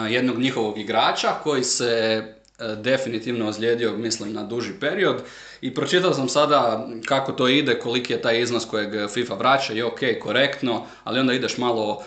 jednog 0.10 0.40
njihovog 0.40 0.78
igrača 0.78 1.28
koji 1.44 1.64
se 1.64 2.24
definitivno 2.78 3.48
ozlijedio, 3.48 3.98
mislim, 3.98 4.34
na 4.34 4.44
duži 4.44 4.74
period. 4.80 5.22
I 5.62 5.74
pročitao 5.74 6.14
sam 6.14 6.30
sada 6.30 6.88
kako 7.06 7.32
to 7.32 7.48
ide, 7.48 7.80
koliki 7.80 8.14
je 8.14 8.22
taj 8.22 8.42
iznos 8.42 8.66
kojeg 8.66 9.10
FIFA 9.10 9.34
vraća 9.34 9.74
i 9.74 9.82
ok, 9.82 10.00
korektno, 10.22 10.86
ali 11.04 11.20
onda 11.20 11.34
ideš 11.34 11.58
malo 11.58 12.04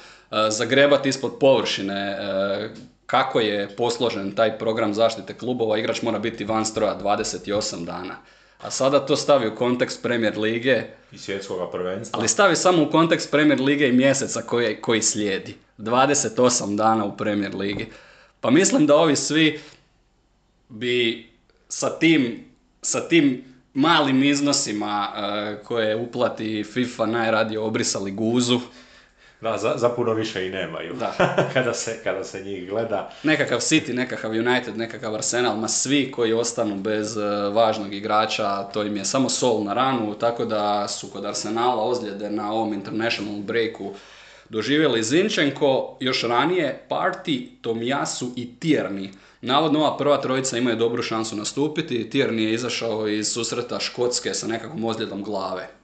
zagrebati 0.51 1.09
ispod 1.09 1.33
površine 1.41 1.95
e, 1.95 2.69
kako 3.07 3.41
je 3.41 3.77
posložen 3.77 4.35
taj 4.35 4.59
program 4.59 4.95
zaštite 4.95 5.35
klubova. 5.35 5.79
Igrač 5.79 6.03
mora 6.03 6.19
biti 6.19 6.45
van 6.45 6.65
stroja 6.67 6.99
28 7.03 7.85
dana. 7.85 8.17
A 8.61 8.71
sada 8.71 9.07
to 9.07 9.17
stavi 9.17 9.49
u 9.49 9.55
kontekst 9.55 10.03
Premier 10.03 10.39
lige, 10.39 10.83
I 11.12 11.19
svjetskoga 11.19 11.71
prvenstva. 11.71 12.19
ali 12.19 12.29
stavi 12.29 12.57
samo 12.57 12.83
u 12.83 12.91
kontekst 12.91 13.31
Premier 13.31 13.61
lige 13.61 13.89
i 13.89 13.93
mjeseca 13.93 14.43
koji, 14.43 14.77
koji 14.81 15.03
slijedi. 15.03 15.55
28 15.79 16.77
dana 16.77 17.05
u 17.05 17.17
Premier 17.17 17.55
ligi. 17.55 17.87
Pa 18.41 18.51
mislim 18.51 18.87
da 18.87 18.97
ovi 18.97 19.17
svi 19.17 19.61
bi 20.69 21.27
sa 21.69 21.99
tim, 21.99 22.45
sa 22.83 23.09
tim 23.09 23.45
malim 23.75 24.23
iznosima 24.23 25.09
eh, 25.17 25.62
koje 25.65 25.97
uplati 25.97 26.65
FIFA 26.65 27.07
najradije 27.07 27.59
obrisali 27.59 28.11
guzu. 28.11 28.61
Da, 29.42 29.58
za, 29.58 29.75
za 29.76 29.88
puno 29.88 30.14
više 30.14 30.46
i 30.46 30.50
nemaju. 30.50 30.94
Da. 30.94 31.14
kada, 31.54 31.75
se, 31.75 32.00
kada 32.04 32.25
se 32.25 32.42
njih 32.44 32.68
gleda. 32.68 33.11
Nekakav 33.22 33.58
City, 33.58 33.92
nekakav 33.92 34.30
United, 34.30 34.76
nekakav 34.76 35.14
Arsenal, 35.14 35.56
ma 35.56 35.68
svi 35.68 36.11
koji 36.12 36.32
ostanu 36.32 36.76
bez 36.76 37.16
eh, 37.16 37.20
važnog 37.52 37.94
igrača, 37.94 38.62
to 38.62 38.82
im 38.82 38.96
je 38.96 39.04
samo 39.04 39.28
sol 39.28 39.64
na 39.64 39.75
ranu, 39.75 40.14
tako 40.14 40.44
da 40.44 40.88
su 40.88 41.11
kod 41.11 41.25
Arsenala 41.25 41.82
ozljede 41.84 42.30
na 42.30 42.52
ovom 42.52 42.72
international 42.72 43.38
breaku 43.38 43.94
doživjeli 44.49 45.02
Zinčenko, 45.02 45.96
još 46.00 46.22
ranije 46.22 46.87
Party, 46.88 47.46
Tomiyasu 47.62 48.32
i 48.37 48.49
Tierney. 48.61 49.08
Navodno 49.40 49.78
ova 49.78 49.96
prva 49.96 50.20
trojica 50.20 50.58
imaju 50.58 50.76
dobru 50.76 51.02
šansu 51.02 51.37
nastupiti, 51.37 52.11
Tierney 52.12 52.38
je 52.38 52.54
izašao 52.54 53.08
iz 53.08 53.32
susreta 53.32 53.80
Škotske 53.80 54.34
sa 54.34 54.46
nekakvom 54.46 54.84
ozljedom 54.84 55.22
glave. 55.22 55.82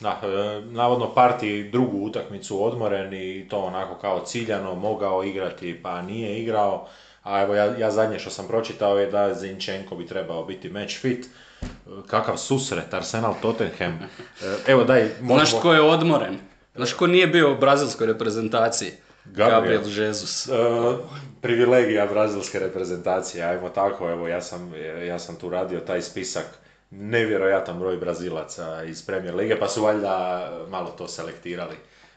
Da, 0.00 0.20
e, 0.22 0.60
navodno 0.60 1.14
parti 1.14 1.70
drugu 1.72 1.98
utakmicu 2.06 2.64
odmoren 2.64 3.14
i 3.14 3.48
to 3.48 3.58
onako 3.58 3.94
kao 3.94 4.24
ciljano 4.24 4.74
mogao 4.74 5.24
igrati 5.24 5.80
pa 5.82 6.02
nije 6.02 6.42
igrao. 6.42 6.88
A 7.22 7.42
evo 7.42 7.54
ja, 7.54 7.76
ja 7.78 7.90
zadnje 7.90 8.18
što 8.18 8.30
sam 8.30 8.46
pročitao 8.48 8.98
je 8.98 9.10
da 9.10 9.34
Zinčenko 9.34 9.94
bi 9.94 10.06
trebao 10.06 10.44
biti 10.44 10.68
match 10.68 11.00
fit. 11.00 11.26
E, 11.26 11.66
Kakav 12.06 12.36
susret, 12.36 12.94
Arsenal 12.94 13.34
Tottenham. 13.42 13.98
E, 14.42 14.56
Evo 14.66 14.84
daj, 14.84 15.02
možemo... 15.20 15.46
Znaš 15.46 15.60
tko 15.60 15.72
je 15.74 15.80
odmoren? 15.80 16.38
Znaš 16.74 16.90
tko 16.90 17.06
nije 17.06 17.26
bio 17.26 17.52
u 17.52 17.56
brazilskoj 17.56 18.06
reprezentaciji? 18.06 18.92
Gabriel. 19.24 19.60
Gabriel 19.60 20.06
Jesus. 20.06 20.48
E, 20.48 20.52
privilegija 21.40 22.06
brazilske 22.06 22.58
reprezentacije, 22.58 23.44
ajmo 23.44 23.68
tako, 23.68 24.10
evo 24.10 24.28
ja 24.28 24.40
sam, 24.40 24.72
ja 25.06 25.18
sam 25.18 25.36
tu 25.36 25.48
radio 25.48 25.80
taj 25.80 26.02
spisak, 26.02 26.46
nevjerojatan 26.90 27.78
broj 27.78 27.96
brazilaca 27.96 28.84
iz 28.84 29.06
Premier 29.06 29.34
Lige, 29.34 29.58
pa 29.58 29.68
su 29.68 29.82
valjda 29.82 30.48
malo 30.68 30.90
to 30.98 31.08
selektirali. 31.08 31.76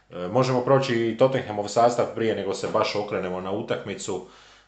E, 0.09 0.27
možemo 0.27 0.61
proći 0.61 0.95
i 0.95 1.17
Tottenhamov 1.17 1.67
sastav 1.67 2.05
prije 2.15 2.35
nego 2.35 2.53
se 2.53 2.67
baš 2.73 2.95
okrenemo 2.95 3.41
na 3.41 3.51
utakmicu. 3.51 4.25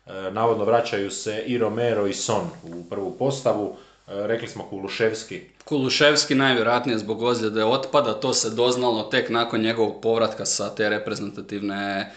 E, 0.08 0.12
navodno 0.32 0.66
vraćaju 0.66 1.12
se 1.12 1.44
i 1.46 1.58
Romero 1.58 2.08
i 2.08 2.14
Son 2.14 2.50
u 2.64 2.84
prvu 2.90 3.18
postavu. 3.18 3.78
E, 4.08 4.28
rekli 4.28 4.48
smo 4.48 4.64
Kuluševski, 4.64 5.42
Kuluševski 5.66 6.36
najvjerojatnije 6.36 6.98
zbog 6.98 7.22
ozljede 7.22 7.64
otpada, 7.64 8.14
to 8.14 8.34
se 8.34 8.50
doznalo 8.50 9.04
tek 9.04 9.30
nakon 9.30 9.62
njegovog 9.62 10.02
povratka 10.02 10.46
sa 10.46 10.76
te 10.76 10.90
reprezentativne 10.90 12.02
e, 12.02 12.12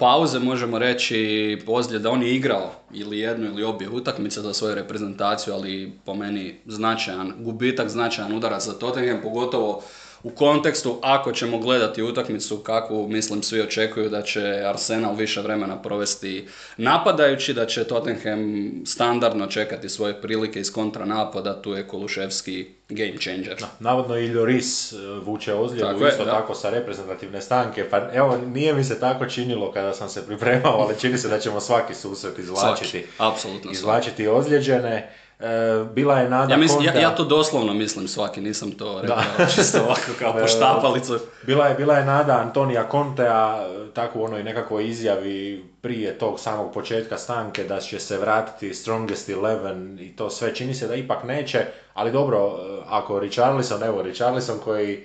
pauze, 0.00 0.38
možemo 0.38 0.78
reći 0.78 1.58
ozljeda, 1.66 2.10
on 2.10 2.22
je 2.22 2.34
igrao 2.34 2.72
ili 2.92 3.18
jednu 3.18 3.46
ili 3.46 3.64
obje 3.64 3.88
utakmice 3.88 4.40
za 4.40 4.54
svoju 4.54 4.74
reprezentaciju, 4.74 5.54
ali 5.54 5.92
po 6.04 6.14
meni 6.14 6.54
značajan 6.66 7.32
gubitak, 7.38 7.88
značajan 7.88 8.36
udarac 8.36 8.64
za 8.64 8.78
Tottenham, 8.78 9.20
pogotovo 9.22 9.82
u 10.26 10.30
kontekstu 10.30 10.98
ako 11.02 11.32
ćemo 11.32 11.58
gledati 11.58 12.02
utakmicu 12.02 12.56
kakvu 12.56 13.08
mislim 13.08 13.42
svi 13.42 13.60
očekuju 13.60 14.08
da 14.08 14.22
će 14.22 14.62
Arsenal 14.66 15.14
više 15.14 15.40
vremena 15.40 15.82
provesti 15.82 16.48
napadajući, 16.76 17.54
da 17.54 17.66
će 17.66 17.84
Tottenham 17.84 18.70
standardno 18.86 19.46
čekati 19.46 19.88
svoje 19.88 20.20
prilike 20.20 20.60
iz 20.60 20.72
kontranapada, 20.72 21.62
tu 21.62 21.72
je 21.72 21.86
Koluševski 21.86 22.66
game 22.88 23.16
changer. 23.20 23.64
Navodno 23.80 24.18
i 24.18 24.28
Lloris 24.28 24.92
e, 24.92 24.96
vuče 25.24 25.54
ozljedu 25.54 25.86
Tako 25.86 26.04
je, 26.04 26.10
isto 26.10 26.24
da. 26.24 26.30
tako 26.30 26.54
sa 26.54 26.70
reprezentativne 26.70 27.40
stanke. 27.40 27.90
Pa 27.90 28.12
evo, 28.12 28.38
nije 28.46 28.74
mi 28.74 28.84
se 28.84 29.00
tako 29.00 29.26
činilo 29.26 29.72
kada 29.72 29.92
sam 29.92 30.08
se 30.08 30.26
pripremao, 30.26 30.80
ali 30.80 31.00
čini 31.00 31.18
se 31.18 31.28
da 31.28 31.38
ćemo 31.38 31.60
svaki 31.60 31.94
susret 31.94 32.38
izvlačiti. 32.38 32.90
Svaki, 32.90 33.06
apsolutno 33.18 33.62
svaki. 33.62 33.76
izvlačiti 33.76 34.28
ozlijeđene. 34.28 35.12
E, 35.40 35.84
bila 35.94 36.18
je 36.18 36.30
nada 36.30 36.52
Ja, 36.54 36.58
mislim, 36.58 36.84
ja, 36.84 36.92
Contea- 36.92 37.02
ja 37.02 37.14
to 37.14 37.24
doslovno 37.24 37.74
mislim 37.74 38.08
svaki, 38.08 38.40
nisam 38.40 38.70
to 38.72 39.00
rekao 39.02 39.46
čisto 39.56 39.78
ovako 39.82 40.10
kao 40.18 40.32
poštapalicu. 40.32 41.18
Bila 41.46 41.66
je, 41.66 41.74
bila 41.74 41.94
je 41.98 42.04
nada 42.04 42.38
Antonija 42.38 42.88
Contea, 42.90 43.66
e, 43.66 43.92
tako 43.94 44.18
u 44.18 44.24
onoj 44.24 44.44
nekakvoj 44.44 44.88
izjavi 44.88 45.64
prije 45.82 46.18
tog 46.18 46.40
samog 46.40 46.72
početka 46.74 47.18
stanke 47.18 47.64
da 47.64 47.80
će 47.80 48.00
se 48.00 48.18
vratiti 48.18 48.74
Strongest 48.74 49.28
Eleven 49.28 49.98
i 50.00 50.16
to 50.16 50.30
sve. 50.30 50.54
Čini 50.54 50.74
se 50.74 50.86
da 50.86 50.94
ipak 50.94 51.24
neće, 51.24 51.64
ali 51.94 52.12
dobro, 52.12 52.38
e, 52.38 52.80
ako 52.88 53.18
Richarlison, 53.20 53.82
evo 53.82 54.02
Richarlison 54.02 54.58
koji 54.64 55.04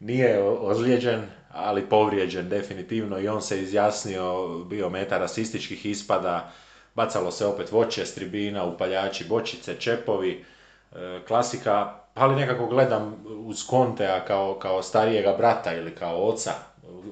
nije 0.00 0.42
ozlijeđen, 0.42 1.22
ali 1.52 1.82
povrijeđen 1.82 2.48
definitivno 2.48 3.20
i 3.20 3.28
on 3.28 3.42
se 3.42 3.62
izjasnio, 3.62 4.48
bio 4.58 4.88
meta 4.88 5.18
rasističkih 5.18 5.86
ispada, 5.86 6.52
bacalo 6.98 7.30
se 7.30 7.46
opet 7.46 7.72
voće 7.72 8.06
s 8.06 8.14
tribina, 8.14 8.64
upaljači, 8.64 9.24
bočice, 9.28 9.74
čepovi, 9.74 10.44
e, 10.92 11.20
klasika, 11.28 11.94
ali 12.14 12.36
nekako 12.36 12.66
gledam 12.66 13.24
uz 13.46 13.66
Kontea 13.66 14.24
kao, 14.24 14.54
kao 14.54 14.82
starijega 14.82 15.34
brata 15.38 15.74
ili 15.74 15.94
kao 15.94 16.28
oca, 16.28 16.52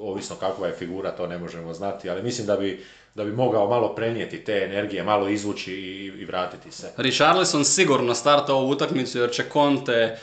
ovisno 0.00 0.36
kakva 0.36 0.66
je 0.66 0.72
figura, 0.72 1.10
to 1.10 1.26
ne 1.26 1.38
možemo 1.38 1.72
znati, 1.72 2.10
ali 2.10 2.22
mislim 2.22 2.46
da 2.46 2.56
bi, 2.56 2.84
da 3.14 3.24
bi 3.24 3.32
mogao 3.32 3.68
malo 3.68 3.94
prenijeti 3.94 4.44
te 4.44 4.68
energije, 4.70 5.02
malo 5.02 5.28
izvući 5.28 5.72
i, 5.72 6.06
i 6.06 6.24
vratiti 6.24 6.72
se. 6.72 6.92
Richarlison 6.96 7.64
sigurno 7.64 8.14
starta 8.14 8.54
ovu 8.54 8.70
utakmicu 8.70 9.18
jer 9.18 9.30
će 9.30 9.44
Conte 9.52 9.92
e, 9.92 10.18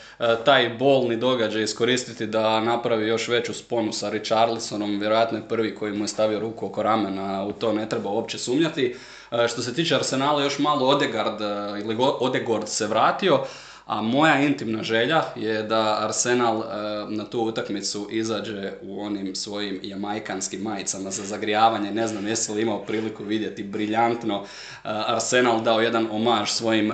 taj 0.46 0.70
bolni 0.70 1.18
događaj 1.18 1.64
iskoristiti 1.64 2.28
da 2.28 2.60
napravi 2.60 3.08
još 3.08 3.28
veću 3.28 3.54
sponu 3.54 3.94
sa 3.94 4.10
Richarlisonom, 4.10 5.00
vjerojatno 5.00 5.38
je 5.38 5.48
prvi 5.50 5.76
koji 5.76 5.94
mu 5.94 6.04
je 6.04 6.08
stavio 6.08 6.40
ruku 6.40 6.66
oko 6.66 6.84
ramena, 6.84 7.46
u 7.46 7.52
to 7.52 7.74
ne 7.74 7.90
treba 7.90 8.10
uopće 8.10 8.38
sumnjati. 8.38 8.96
E, 9.34 9.48
Što 9.48 9.62
se 9.62 9.74
tiče 9.74 9.96
Arsenala, 9.96 10.44
još 10.44 10.60
malo 10.60 10.88
Odegaard 10.88 11.42
e, 11.42 11.46
ili 11.82 11.96
Go- 11.96 12.18
Odegord 12.20 12.68
se 12.68 12.88
vratio, 12.88 13.40
a 13.86 14.02
moja 14.02 14.40
intimna 14.40 14.84
želja 14.84 15.24
je 15.36 15.64
da 15.64 15.98
Arsenal 16.02 16.60
e, 16.60 16.66
na 17.10 17.26
tu 17.26 17.40
utakmicu 17.42 18.08
izađe 18.12 18.72
u 18.82 19.02
onim 19.02 19.36
svojim 19.36 19.80
jamajkanskim 19.84 20.62
majicama 20.62 21.12
za 21.12 21.24
zagrijavanje. 21.26 21.92
Ne 21.92 22.08
znam 22.08 22.28
jesi 22.28 22.52
li 22.52 22.62
imao 22.62 22.84
priliku 22.84 23.24
vidjeti 23.24 23.64
briljantno 23.64 24.44
Arsenal 24.84 25.62
dao 25.62 25.82
jedan 25.82 26.08
omaž 26.12 26.50
svojim 26.50 26.94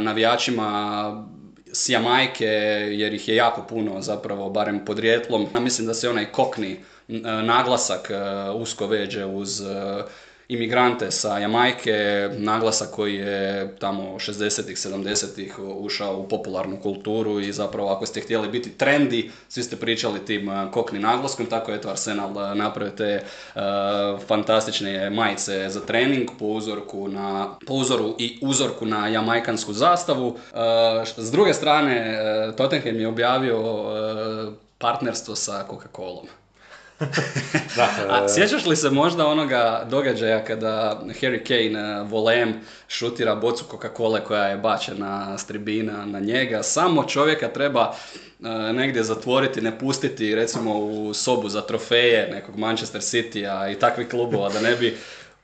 navijačima 0.00 1.26
s 1.72 1.88
Jamajke, 1.88 2.44
jer 2.92 3.14
ih 3.14 3.28
je 3.28 3.36
jako 3.36 3.62
puno 3.62 4.00
zapravo, 4.00 4.50
barem 4.50 4.84
podrijetlom. 4.84 5.46
Ja 5.54 5.60
mislim 5.60 5.86
da 5.86 5.94
se 5.94 6.10
onaj 6.10 6.32
kokni 6.32 6.80
naglasak 7.42 8.10
usko 8.54 8.86
veže 8.86 9.24
uz 9.24 9.62
imigrante 10.52 11.10
sa 11.10 11.38
Jamajke, 11.38 12.28
naglasak 12.38 12.90
koji 12.90 13.14
je 13.14 13.76
tamo 13.78 14.02
60-ih, 14.02 14.76
70-ih 14.76 15.58
ušao 15.58 16.18
u 16.18 16.28
popularnu 16.28 16.80
kulturu 16.80 17.40
i 17.40 17.52
zapravo 17.52 17.88
ako 17.88 18.06
ste 18.06 18.20
htjeli 18.20 18.48
biti 18.48 18.70
trendi, 18.70 19.30
svi 19.48 19.62
ste 19.62 19.76
pričali 19.76 20.24
tim 20.24 20.48
e, 20.48 20.70
kokni 20.72 20.98
naglaskom, 20.98 21.46
tako 21.46 21.72
je 21.72 21.80
to 21.80 21.90
Arsenal 21.90 22.52
e, 22.52 22.54
napravio 22.54 22.92
te 22.92 23.04
e, 23.04 23.22
fantastične 24.26 25.10
majice 25.10 25.68
za 25.68 25.80
trening 25.80 26.30
po 26.38 26.46
uzorku 26.46 27.08
na, 27.08 27.56
po 27.66 27.74
uzoru 27.74 28.14
i 28.18 28.38
uzorku 28.42 28.86
na 28.86 29.08
jamajkansku 29.08 29.72
zastavu. 29.72 30.36
S 31.16 31.30
druge 31.30 31.54
strane, 31.54 32.18
Tottenham 32.56 33.00
je 33.00 33.08
objavio 33.08 33.84
partnerstvo 34.78 35.36
sa 35.36 35.64
Coca-Colom. 35.70 36.41
Da, 37.76 37.88
A 38.08 38.24
e, 38.24 38.28
sjećaš 38.28 38.66
li 38.66 38.76
se 38.76 38.90
možda 38.90 39.26
onoga 39.26 39.86
događaja 39.90 40.44
kada 40.44 41.00
Harry 41.20 41.44
Kane 41.46 41.80
e, 41.80 42.02
volem 42.02 42.60
šutira 42.88 43.34
bocu 43.34 43.64
Coca-Cola 43.70 44.20
koja 44.20 44.44
je 44.44 44.56
bačena 44.56 45.38
s 45.38 45.46
tribina 45.46 46.06
na 46.06 46.20
njega? 46.20 46.62
Samo 46.62 47.04
čovjeka 47.04 47.48
treba 47.48 47.92
e, 47.92 48.72
negdje 48.72 49.02
zatvoriti, 49.02 49.60
ne 49.60 49.78
pustiti 49.78 50.34
recimo 50.34 50.78
u 50.78 51.14
sobu 51.14 51.48
za 51.48 51.60
trofeje 51.60 52.28
nekog 52.32 52.58
Manchester 52.58 53.00
City-a 53.00 53.70
i 53.70 53.78
takvih 53.78 54.08
klubova 54.08 54.48
da 54.48 54.60
ne 54.60 54.76
bi 54.76 54.96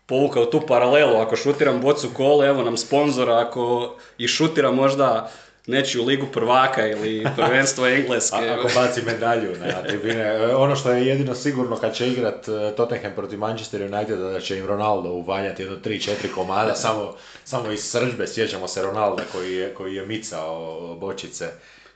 povukao 0.07 0.45
tu 0.45 0.61
paralelu. 0.67 1.17
Ako 1.17 1.37
šutiram 1.37 1.81
bocu 1.81 2.11
kole, 2.15 2.47
evo 2.47 2.63
nam 2.63 2.77
sponzora, 2.77 3.39
ako 3.39 3.97
i 4.19 4.29
šutira 4.29 4.71
možda 4.71 5.31
nečiju 5.69 6.05
ligu 6.05 6.27
prvaka 6.27 6.87
ili 6.87 7.27
prvenstvo 7.37 7.87
Engleske. 7.87 8.37
A- 8.37 8.55
ako 8.55 8.69
baci 8.75 9.03
medalju 9.03 9.51
na 9.61 9.83
tribine. 9.83 10.23
E, 10.23 10.55
Ono 10.55 10.77
što 10.77 10.91
je 10.91 11.07
jedino 11.07 11.35
sigurno 11.35 11.77
kad 11.77 11.95
će 11.95 12.09
igrat 12.09 12.49
e, 12.49 12.77
Tottenham 12.77 13.13
protiv 13.17 13.39
Manchester 13.39 13.83
Uniteda 13.83 14.31
da 14.31 14.41
će 14.41 14.59
im 14.59 14.67
Ronaldo 14.67 15.09
uvaljati 15.11 15.63
jedno 15.63 15.77
3-4 15.77 16.11
komada 16.35 16.75
samo, 16.75 17.15
samo 17.45 17.73
iz 17.73 17.81
srđbe. 17.83 18.27
Sjećamo 18.27 18.69
se 18.69 18.83
Ronalda 18.83 19.23
koji 19.33 19.55
je, 19.55 19.75
koji 19.75 19.95
je 19.95 20.07
micao 20.07 20.79
bočice 20.95 21.49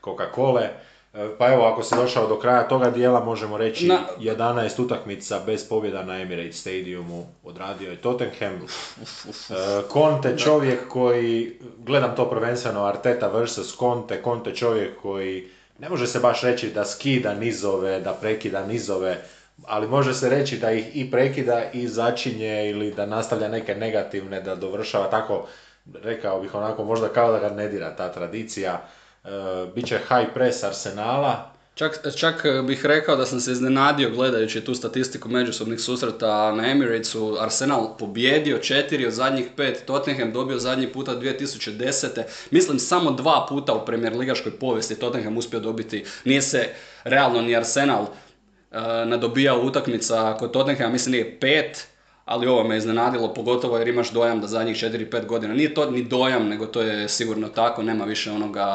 Coca-Cole. 0.03 0.69
E, 1.15 1.29
Pa 1.39 1.49
evo, 1.49 1.65
ako 1.65 1.83
si 1.83 1.95
došao 1.97 2.27
do 2.27 2.39
kraja 2.39 2.69
toga 2.69 2.91
dijela, 2.91 3.25
možemo 3.25 3.59
reći 3.59 3.87
Na- 3.87 4.07
11 4.19 4.83
utakmica 4.83 5.39
bez 5.39 5.69
pobjeda 5.69 6.03
na 6.03 6.21
Emirates 6.21 6.61
Stadiumu 6.61 7.27
odradio 7.45 7.91
je 7.91 7.97
Tottenham. 7.97 8.55
E, 8.55 9.55
Conte 9.93 10.39
čovjek 10.39 10.89
koji, 10.89 11.53
gledam 11.79 12.17
to 12.17 12.31
prvenstveno 12.31 12.85
Arteta 12.85 13.29
vs. 13.29 13.77
Conte, 13.79 14.21
Conte 14.25 14.55
čovjek 14.55 15.01
koji 15.01 15.49
ne 15.79 15.89
može 15.89 16.07
se 16.07 16.19
baš 16.19 16.41
reći 16.43 16.71
da 16.71 16.85
skida 16.85 17.35
nizove, 17.35 18.01
da 18.01 18.13
prekida 18.13 18.67
nizove, 18.67 19.23
ali 19.67 19.87
može 19.89 20.15
se 20.15 20.29
reći 20.29 20.57
da 20.59 20.71
ih 20.73 20.97
i 20.97 21.11
prekida 21.11 21.71
i 21.73 21.89
začinje 21.89 22.71
ili 22.71 22.91
da 22.91 23.07
nastavlja 23.07 23.49
neke 23.49 23.75
negativne, 23.75 24.41
da 24.41 24.55
dovršava 24.55 25.11
tako, 25.11 25.47
rekao 25.95 26.41
bih 26.41 26.55
onako, 26.55 26.85
možda 26.85 27.09
kao 27.09 27.33
da 27.33 27.39
ga 27.39 27.49
ne 27.49 27.69
dira 27.69 27.97
ta 27.97 28.13
tradicija. 28.13 28.83
E, 29.25 29.29
Biće 29.75 29.99
high 29.99 30.35
press 30.35 30.63
Arsenala, 30.63 31.53
Čak, 31.75 31.99
čak 32.17 32.47
bih 32.67 32.87
rekao 32.87 33.17
da 33.17 33.27
sam 33.27 33.41
se 33.41 33.53
iznenadio 33.53 34.11
gledajući 34.11 34.61
tu 34.61 34.75
statistiku 34.75 35.29
međusobnih 35.29 35.81
susreta 35.81 36.53
na 36.53 36.71
Emiratesu. 36.71 37.37
Arsenal 37.41 37.97
pobjedio 37.99 38.59
četiri 38.59 39.07
od 39.07 39.13
zadnjih 39.13 39.47
pet, 39.57 39.83
Tottenham 39.87 40.33
dobio 40.33 40.59
zadnji 40.59 40.93
puta 40.93 41.17
2010. 41.17 42.23
Mislim 42.51 42.79
samo 42.79 43.11
dva 43.11 43.47
puta 43.49 43.75
u 43.75 43.85
premijer 43.87 44.17
ligaškoj 44.17 44.53
povijesti 44.53 44.99
Tottenham 44.99 45.37
uspio 45.37 45.61
dobiti. 45.61 46.05
Nije 46.25 46.43
se 46.43 46.69
realno 47.05 47.43
ni 47.43 47.57
Arsenal 47.57 48.05
e, 48.05 48.77
nadobijao 49.07 49.63
utakmica 49.63 50.37
kod 50.39 50.53
Tottenhama, 50.53 50.93
mislim 50.93 51.13
nije 51.13 51.41
pet, 51.41 51.87
ali 52.25 52.47
ovo 52.47 52.65
me 52.65 52.77
iznenadilo, 52.77 53.35
pogotovo 53.35 53.79
jer 53.79 53.89
imaš 53.89 54.11
dojam 54.11 54.41
da 54.41 54.47
zadnjih 54.47 54.77
4-5 54.77 55.27
godina, 55.27 55.55
nije 55.55 55.75
to 55.75 55.91
ni 55.91 56.03
dojam, 56.03 56.49
nego 56.49 56.67
to 56.67 56.83
je 56.83 57.09
sigurno 57.09 57.49
tako, 57.49 57.83
nema 57.83 58.05
više 58.05 58.31
onoga 58.31 58.67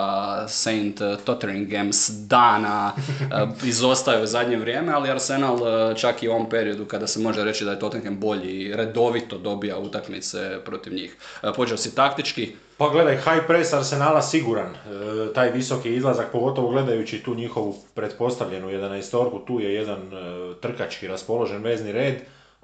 Saint 0.48 1.02
Totteringham's 1.02 2.28
dana, 2.28 2.94
e, 3.22 3.68
izostaju 3.68 4.24
u 4.24 4.28
zadnje 4.28 4.58
vrijeme, 4.58 4.94
ali 4.94 5.10
Arsenal 5.10 5.58
e, 5.68 5.96
čak 5.96 6.24
i 6.24 6.28
u 6.28 6.32
ovom 6.32 6.50
periodu 6.50 6.86
kada 6.86 7.08
se 7.08 7.20
može 7.20 7.44
reći 7.44 7.66
da 7.66 7.72
je 7.72 7.80
Tottenham 7.80 8.20
bolji 8.20 8.72
redovito 8.76 9.38
dobija 9.38 9.78
utakmice 9.78 10.60
protiv 10.66 10.94
njih. 10.94 11.16
E, 11.44 11.48
Počeo 11.56 11.78
si 11.78 11.96
taktički, 11.96 12.56
Pa 12.78 12.90
gledaj, 12.90 13.16
high 13.18 13.48
press 13.48 13.74
Arsenala 13.74 14.22
siguran, 14.22 14.76
e, 14.76 15.34
taj 15.34 15.52
visoki 15.52 15.96
izlazak, 15.96 16.32
pogotovo 16.32 16.70
gledajući 16.70 17.24
tu 17.24 17.36
njihovu 17.36 17.76
pretpostavljenu 17.94 18.68
11 18.68 19.46
tu 19.48 19.60
je 19.60 19.74
jedan 19.74 20.00
e, 20.00 20.54
trkački 20.62 21.08
raspoložen 21.08 21.64
vezni 21.64 21.92
red, 21.92 22.16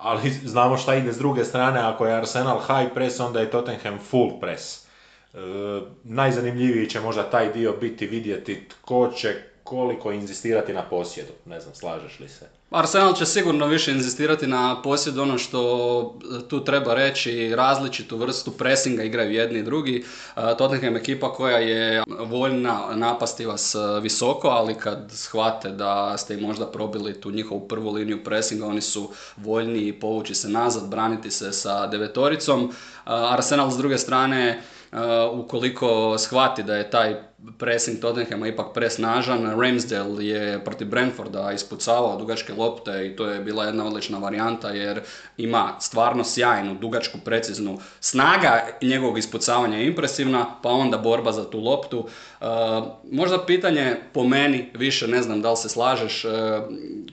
ali 0.03 0.29
znamo 0.29 0.77
šta 0.77 0.95
ide 0.95 1.13
s 1.13 1.17
druge 1.17 1.45
strane, 1.45 1.79
ako 1.79 2.05
je 2.05 2.15
Arsenal 2.15 2.59
high 2.59 2.93
press, 2.93 3.19
onda 3.19 3.39
je 3.39 3.51
Tottenham 3.51 3.99
full 4.09 4.39
press. 4.39 4.85
E, 5.33 5.37
najzanimljiviji 6.03 6.89
će 6.89 6.99
možda 6.99 7.29
taj 7.29 7.53
dio 7.53 7.73
biti 7.81 8.07
vidjeti 8.07 8.67
tko 8.69 9.11
će 9.15 9.35
koliko 9.63 10.11
inzistirati 10.11 10.73
na 10.73 10.81
posjedu, 10.81 11.31
ne 11.45 11.59
znam, 11.59 11.75
slažeš 11.75 12.19
li 12.19 12.29
se? 12.29 12.45
Arsenal 12.73 13.13
će 13.13 13.25
sigurno 13.25 13.67
više 13.67 13.91
inzistirati 13.91 14.47
na 14.47 14.81
posjed 14.81 15.17
ono 15.17 15.37
što 15.37 16.19
tu 16.49 16.63
treba 16.63 16.93
reći, 16.93 17.55
različitu 17.55 18.17
vrstu 18.17 18.51
presinga 18.51 19.03
igraju 19.03 19.31
jedni 19.31 19.59
i 19.59 19.63
drugi. 19.63 20.05
E, 20.35 20.41
Tottenham 20.57 20.95
ekipa 20.95 21.33
koja 21.33 21.57
je 21.57 22.03
voljna 22.19 22.79
napasti 22.95 23.45
vas 23.45 23.75
e, 23.75 23.79
visoko, 24.01 24.47
ali 24.47 24.75
kad 24.75 25.11
shvate 25.11 25.69
da 25.69 26.17
ste 26.17 26.33
im 26.33 26.39
možda 26.39 26.65
probili 26.65 27.21
tu 27.21 27.31
njihovu 27.31 27.67
prvu 27.67 27.91
liniju 27.91 28.23
presinga, 28.23 28.65
oni 28.65 28.81
su 28.81 29.09
voljni 29.37 29.99
povući 29.99 30.35
se 30.35 30.49
nazad, 30.49 30.89
braniti 30.89 31.31
se 31.31 31.51
sa 31.51 31.87
devetoricom. 31.87 32.63
E, 32.63 32.69
Arsenal 33.05 33.71
s 33.71 33.77
druge 33.77 33.97
strane 33.97 34.61
ukoliko 35.33 36.17
shvati 36.17 36.63
da 36.63 36.75
je 36.75 36.89
taj 36.89 37.15
pressing 37.59 37.99
Tottenhama 37.99 38.47
ipak 38.47 38.73
presnažan, 38.73 39.59
Ramsdale 39.59 40.25
je 40.25 40.63
protiv 40.63 40.87
Brentforda 40.87 41.51
ispucavao 41.51 42.17
dugačke 42.17 42.53
lopte 42.53 43.07
i 43.07 43.15
to 43.15 43.27
je 43.27 43.39
bila 43.39 43.65
jedna 43.65 43.85
odlična 43.85 44.17
varijanta 44.17 44.69
jer 44.69 45.01
ima 45.37 45.75
stvarno 45.79 46.23
sjajnu, 46.23 46.75
dugačku, 46.75 47.17
preciznu 47.25 47.79
snaga 47.99 48.67
njegovog 48.81 49.17
ispucavanja 49.17 49.77
je 49.77 49.87
impresivna, 49.87 50.45
pa 50.61 50.69
onda 50.69 50.97
borba 50.97 51.31
za 51.31 51.49
tu 51.49 51.59
loptu. 51.59 51.99
Uh, 51.99 52.47
možda 53.11 53.45
pitanje 53.45 53.95
po 54.13 54.23
meni, 54.23 54.71
više 54.73 55.07
ne 55.07 55.21
znam 55.21 55.41
da 55.41 55.51
li 55.51 55.57
se 55.57 55.69
slažeš, 55.69 56.25
uh, 56.25 56.31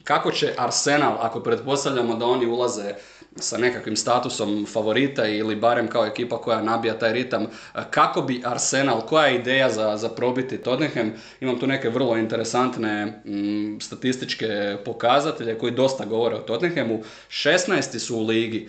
kako 0.04 0.30
će 0.30 0.54
Arsenal, 0.58 1.16
ako 1.20 1.40
pretpostavljamo 1.40 2.14
da 2.14 2.26
oni 2.26 2.46
ulaze 2.46 2.94
sa 3.36 3.58
nekakvim 3.58 3.96
statusom 3.96 4.66
favorita 4.66 5.26
ili 5.26 5.56
barem 5.56 5.88
kao 5.88 6.06
ekipa 6.06 6.38
koja 6.38 6.62
nabija 6.62 6.98
taj 6.98 7.12
ritam. 7.12 7.46
Kako 7.90 8.22
bi 8.22 8.42
Arsenal, 8.44 9.00
koja 9.00 9.26
je 9.26 9.34
ideja 9.34 9.70
za, 9.70 9.96
za 9.96 10.08
probiti 10.08 10.58
Tottenham? 10.58 11.12
Imam 11.40 11.58
tu 11.58 11.66
neke 11.66 11.88
vrlo 11.88 12.16
interesantne 12.16 13.06
mm, 13.06 13.80
statističke 13.80 14.76
pokazatelje 14.84 15.58
koji 15.58 15.72
dosta 15.72 16.04
govore 16.04 16.36
o 16.36 16.40
Tottenhamu. 16.40 17.02
16. 17.28 17.98
su 17.98 18.16
u 18.16 18.26
ligi 18.26 18.68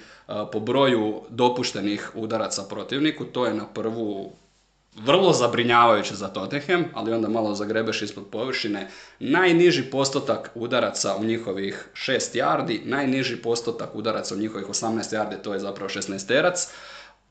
po 0.52 0.60
broju 0.60 1.22
dopuštenih 1.30 2.12
udaraca 2.16 2.64
protivniku, 2.64 3.26
to 3.26 3.46
je 3.46 3.54
na 3.54 3.66
prvu 3.66 4.34
vrlo 4.96 5.34
zabrinjavajuće 5.34 6.16
za 6.16 6.28
Tottenham, 6.28 6.86
ali 6.94 7.14
onda 7.14 7.30
malo 7.30 7.56
zagrebeš 7.56 8.02
ispod 8.02 8.24
površine. 8.32 8.88
Najniži 9.20 9.84
postotak 9.84 10.52
udaraca 10.56 11.16
u 11.16 11.24
njihovih 11.24 11.90
6 11.94 12.20
yardi, 12.38 12.86
najniži 12.86 13.36
postotak 13.36 13.96
udaraca 13.96 14.36
u 14.36 14.38
njihovih 14.38 14.68
18 14.68 15.16
yardi, 15.16 15.42
to 15.44 15.54
je 15.54 15.60
zapravo 15.60 15.90
16 15.90 16.28
terac. 16.28 16.68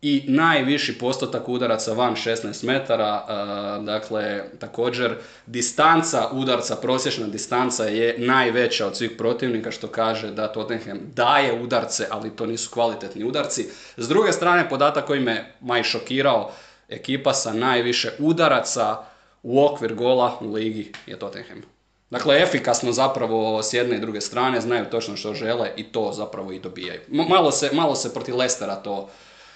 I 0.03 0.25
najviši 0.29 0.99
postotak 0.99 1.49
udaraca 1.49 1.93
van 1.93 2.15
16 2.15 2.67
metara, 2.67 3.25
dakle 3.85 4.45
također 4.59 5.15
distanca 5.47 6.29
udarca, 6.33 6.77
prosječna 6.77 7.27
distanca 7.27 7.85
je 7.85 8.15
najveća 8.19 8.87
od 8.87 8.97
svih 8.97 9.11
protivnika 9.19 9.71
što 9.71 9.89
kaže 9.89 10.31
da 10.31 10.53
Tottenham 10.53 10.99
daje 11.15 11.63
udarce, 11.63 12.07
ali 12.11 12.37
to 12.37 12.47
nisu 12.47 12.71
kvalitetni 12.71 13.25
udarci. 13.25 13.69
S 13.97 14.09
druge 14.09 14.33
strane, 14.33 14.69
podatak 14.69 15.07
koji 15.07 15.21
me 15.21 15.55
maj 15.61 15.83
šokirao, 15.83 16.53
ekipa 16.91 17.33
sa 17.33 17.53
najviše 17.53 18.13
udaraca 18.19 18.97
u 19.43 19.65
okvir 19.65 19.95
gola 19.95 20.39
u 20.41 20.53
ligi 20.53 20.93
je 21.07 21.19
Tottenham. 21.19 21.63
Dakle, 22.11 22.43
efikasno 22.43 22.93
zapravo 22.93 23.63
s 23.63 23.73
jedne 23.73 23.97
i 23.97 24.01
druge 24.01 24.21
strane, 24.21 24.61
znaju 24.61 24.85
točno 24.91 25.17
što 25.17 25.35
žele 25.35 25.71
i 25.77 25.85
to 25.85 26.13
zapravo 26.13 26.53
i 26.53 26.61
dobijaju. 26.61 27.01
malo, 27.09 27.51
se, 27.51 27.71
malo 27.73 27.95
se 27.95 28.15
protiv 28.15 28.37
Lestera 28.37 28.77
to 28.77 29.09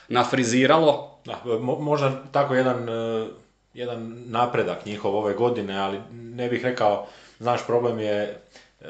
nafriziralo. 0.08 1.18
Da, 1.24 1.40
možda 1.80 2.22
tako 2.32 2.54
jedan, 2.54 2.88
e, 2.88 3.26
jedan 3.74 4.22
napredak 4.26 4.86
njihov 4.86 5.16
ove 5.16 5.34
godine, 5.34 5.78
ali 5.78 6.00
ne 6.12 6.48
bih 6.48 6.64
rekao, 6.64 7.06
znaš, 7.38 7.66
problem 7.66 7.98
je, 7.98 8.40
e, 8.80 8.86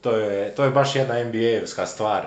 to 0.00 0.16
je, 0.16 0.54
to 0.54 0.64
je 0.64 0.70
baš 0.70 0.96
jedna 0.96 1.14
NBA-evska 1.14 1.86
stvar 1.86 2.26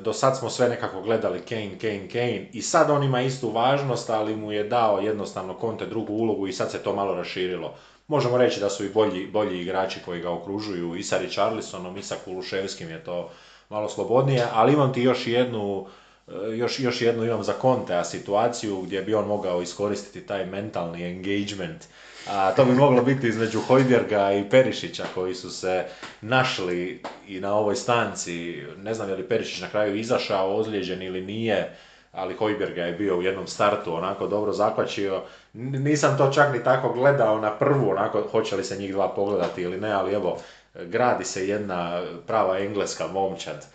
do 0.00 0.12
sad 0.12 0.38
smo 0.38 0.50
sve 0.50 0.68
nekako 0.68 1.02
gledali 1.02 1.40
Kane, 1.40 1.78
Kane, 1.80 2.08
Kane 2.08 2.48
i 2.52 2.62
sad 2.62 2.90
on 2.90 3.02
ima 3.02 3.22
istu 3.22 3.50
važnost, 3.50 4.10
ali 4.10 4.36
mu 4.36 4.52
je 4.52 4.64
dao 4.64 5.00
jednostavno 5.00 5.56
Conte 5.60 5.86
drugu 5.86 6.12
ulogu 6.12 6.46
i 6.46 6.52
sad 6.52 6.70
se 6.70 6.78
to 6.78 6.94
malo 6.94 7.14
raširilo. 7.14 7.74
Možemo 8.08 8.38
reći 8.38 8.60
da 8.60 8.70
su 8.70 8.84
i 8.84 8.88
bolji, 8.88 9.26
bolji 9.26 9.60
igrači 9.60 10.00
koji 10.04 10.20
ga 10.20 10.30
okružuju 10.30 10.96
i 10.96 11.02
sa 11.02 11.18
Richarlisonom 11.18 11.96
i 11.96 12.02
sa 12.02 12.14
Kuluševskim 12.24 12.90
je 12.90 13.04
to 13.04 13.30
malo 13.68 13.88
slobodnije, 13.88 14.46
ali 14.52 14.72
imam 14.72 14.92
ti 14.92 15.02
još 15.02 15.26
jednu, 15.26 15.86
e, 16.28 16.32
još, 16.56 16.80
još 16.80 17.02
jednu 17.02 17.24
imam 17.24 17.42
za 17.42 17.54
Contea 17.60 18.04
situaciju 18.04 18.82
gdje 18.82 19.02
bi 19.02 19.14
on 19.14 19.26
mogao 19.26 19.62
iskoristiti 19.62 20.26
taj 20.26 20.46
mentalni 20.46 21.04
engagement 21.04 21.84
a 22.28 22.52
to 22.54 22.64
bi 22.64 22.72
moglo 22.72 23.02
biti 23.02 23.28
između 23.28 23.60
Hojbjerga 23.60 24.32
i 24.32 24.50
Perišića 24.50 25.04
koji 25.14 25.34
su 25.34 25.50
se 25.50 25.84
našli 26.20 27.02
i 27.28 27.40
na 27.40 27.54
ovoj 27.54 27.76
stanci. 27.76 28.62
Ne 28.76 28.94
znam 28.94 29.08
je 29.08 29.14
li 29.14 29.28
Perišić 29.28 29.60
na 29.60 29.68
kraju 29.68 29.96
izašao 29.96 30.56
ozlijeđen 30.56 31.02
ili 31.02 31.20
nije, 31.20 31.76
ali 32.12 32.34
Hojbjerga 32.34 32.82
je 32.82 32.92
bio 32.92 33.18
u 33.18 33.22
jednom 33.22 33.46
startu 33.46 33.94
onako 33.94 34.26
dobro 34.26 34.52
zakvačio. 34.52 35.22
Nisam 35.52 36.18
to 36.18 36.32
čak 36.32 36.52
ni 36.52 36.64
tako 36.64 36.92
gledao 36.92 37.40
na 37.40 37.50
prvu, 37.50 37.90
onako 37.90 38.22
hoće 38.30 38.56
li 38.56 38.64
se 38.64 38.76
njih 38.76 38.92
dva 38.92 39.08
pogledati 39.08 39.62
ili 39.62 39.80
ne, 39.80 39.92
ali 39.92 40.12
evo, 40.12 40.38
gradi 40.74 41.24
se 41.24 41.48
jedna 41.48 42.02
prava 42.26 42.58
engleska 42.58 43.06
momčad 43.06 43.66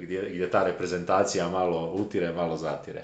gdje, 0.00 0.30
gdje 0.30 0.50
ta 0.50 0.64
reprezentacija 0.64 1.48
malo 1.48 1.90
utire, 1.92 2.32
malo 2.32 2.56
zatire. 2.56 3.02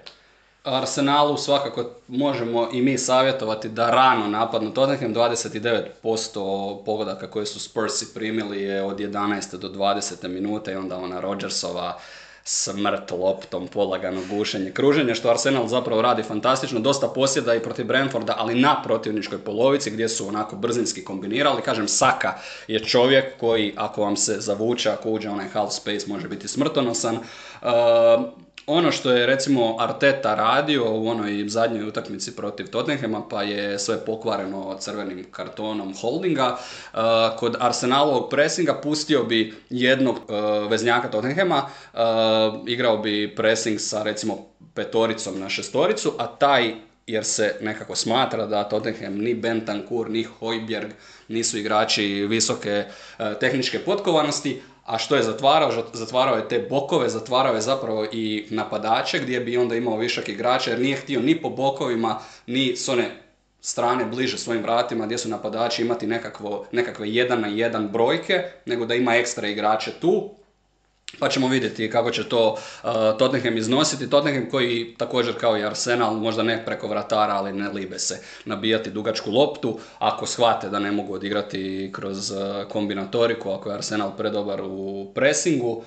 Arsenalu 0.74 1.36
svakako 1.36 1.84
možemo 2.08 2.68
i 2.72 2.82
mi 2.82 2.98
savjetovati 2.98 3.68
da 3.68 3.90
rano 3.90 4.26
napadnu 4.26 4.74
Tottenham. 4.74 5.14
29% 5.14 6.84
pogodaka 6.84 7.30
koje 7.30 7.46
su 7.46 7.60
Spursi 7.60 8.14
primili 8.14 8.62
je 8.62 8.82
od 8.82 8.98
11. 8.98 9.56
do 9.56 9.68
20. 9.68 10.28
minute 10.28 10.72
i 10.72 10.76
onda 10.76 10.96
ona 10.96 11.20
Rodgersova 11.20 11.98
smrt 12.50 13.10
loptom, 13.10 13.68
polagano 13.68 14.20
gušenje, 14.30 14.70
kruženje, 14.70 15.14
što 15.14 15.30
Arsenal 15.30 15.66
zapravo 15.66 16.02
radi 16.02 16.22
fantastično, 16.22 16.80
dosta 16.80 17.08
posjeda 17.08 17.54
i 17.54 17.62
protiv 17.62 17.86
Brentforda, 17.86 18.34
ali 18.38 18.60
na 18.60 18.82
protivničkoj 18.82 19.38
polovici 19.38 19.90
gdje 19.90 20.08
su 20.08 20.28
onako 20.28 20.56
brzinski 20.56 21.04
kombinirali. 21.04 21.62
Kažem, 21.62 21.88
Saka 21.88 22.34
je 22.68 22.84
čovjek 22.84 23.38
koji, 23.40 23.74
ako 23.76 24.02
vam 24.02 24.16
se 24.16 24.40
zavuče, 24.40 24.90
ako 24.90 25.10
uđe 25.10 25.30
onaj 25.30 25.48
half 25.48 25.72
space, 25.72 26.06
može 26.06 26.28
biti 26.28 26.48
smrtonosan. 26.48 27.16
Uh, 27.16 27.68
ono 28.68 28.92
što 28.92 29.10
je 29.10 29.26
recimo 29.26 29.76
Arteta 29.78 30.34
radio 30.34 30.92
u 30.92 31.08
onoj 31.08 31.44
zadnjoj 31.48 31.88
utakmici 31.88 32.36
protiv 32.36 32.66
Tottenhama 32.66 33.22
pa 33.30 33.42
je 33.42 33.78
sve 33.78 34.04
pokvareno 34.04 34.76
crvenim 34.80 35.26
kartonom 35.30 35.94
holdinga. 36.00 36.56
Uh, 36.92 37.00
kod 37.38 37.56
Arsenalovog 37.60 38.30
pressinga 38.30 38.74
pustio 38.74 39.24
bi 39.24 39.54
jednog 39.70 40.16
uh, 40.16 40.70
veznjaka 40.70 41.10
Tottenhama, 41.10 41.62
uh, 41.66 42.00
igrao 42.66 42.98
bi 42.98 43.34
pressing 43.36 43.80
sa 43.80 44.02
recimo 44.02 44.46
petoricom 44.74 45.40
na 45.40 45.48
šestoricu, 45.48 46.12
a 46.18 46.26
taj 46.26 46.74
jer 47.06 47.24
se 47.24 47.56
nekako 47.60 47.94
smatra 47.96 48.46
da 48.46 48.64
Tottenham 48.64 49.14
ni 49.14 49.34
Bentancur 49.34 50.10
ni 50.10 50.22
Hojbjerg 50.22 50.90
nisu 51.28 51.58
igrači 51.58 52.26
visoke 52.28 52.84
tehničke 53.40 53.78
potkovanosti, 53.78 54.62
a 54.88 54.98
što 54.98 55.16
je 55.16 55.22
zatvarao? 55.22 55.72
Zatvarao 55.92 56.36
je 56.36 56.48
te 56.48 56.66
bokove, 56.70 57.08
zatvarao 57.08 57.54
je 57.54 57.60
zapravo 57.60 58.04
i 58.12 58.46
napadače 58.50 59.18
gdje 59.18 59.40
bi 59.40 59.56
onda 59.56 59.74
imao 59.74 59.96
višak 59.96 60.28
igrača 60.28 60.70
jer 60.70 60.80
nije 60.80 60.96
htio 60.96 61.20
ni 61.20 61.42
po 61.42 61.50
bokovima, 61.50 62.18
ni 62.46 62.76
s 62.76 62.88
one 62.88 63.10
strane 63.60 64.04
bliže 64.04 64.38
svojim 64.38 64.62
vratima 64.62 65.06
gdje 65.06 65.18
su 65.18 65.28
napadači 65.28 65.82
imati 65.82 66.06
nekakvo, 66.06 66.66
nekakve 66.72 67.10
jedan 67.10 67.40
na 67.40 67.48
jedan 67.48 67.88
brojke, 67.88 68.42
nego 68.66 68.86
da 68.86 68.94
ima 68.94 69.16
ekstra 69.16 69.48
igrače 69.48 69.92
tu, 70.00 70.37
pa 71.18 71.28
ćemo 71.28 71.48
vidjeti 71.48 71.90
kako 71.90 72.10
će 72.10 72.28
to 72.28 72.52
uh, 72.52 72.90
Tottenham 73.18 73.56
iznositi. 73.56 74.10
Tottenham 74.10 74.50
koji 74.50 74.94
također 74.98 75.34
kao 75.40 75.58
i 75.58 75.64
Arsenal, 75.64 76.14
možda 76.14 76.42
ne 76.42 76.64
preko 76.64 76.88
vratara, 76.88 77.34
ali 77.34 77.52
ne 77.52 77.68
libe 77.68 77.98
se 77.98 78.20
nabijati 78.44 78.90
dugačku 78.90 79.30
loptu. 79.30 79.78
Ako 79.98 80.26
shvate 80.26 80.68
da 80.68 80.78
ne 80.78 80.92
mogu 80.92 81.14
odigrati 81.14 81.90
kroz 81.92 82.30
uh, 82.30 82.38
kombinatoriku, 82.68 83.50
ako 83.50 83.68
je 83.68 83.74
Arsenal 83.74 84.16
predobar 84.16 84.60
u 84.64 85.10
pressingu, 85.14 85.82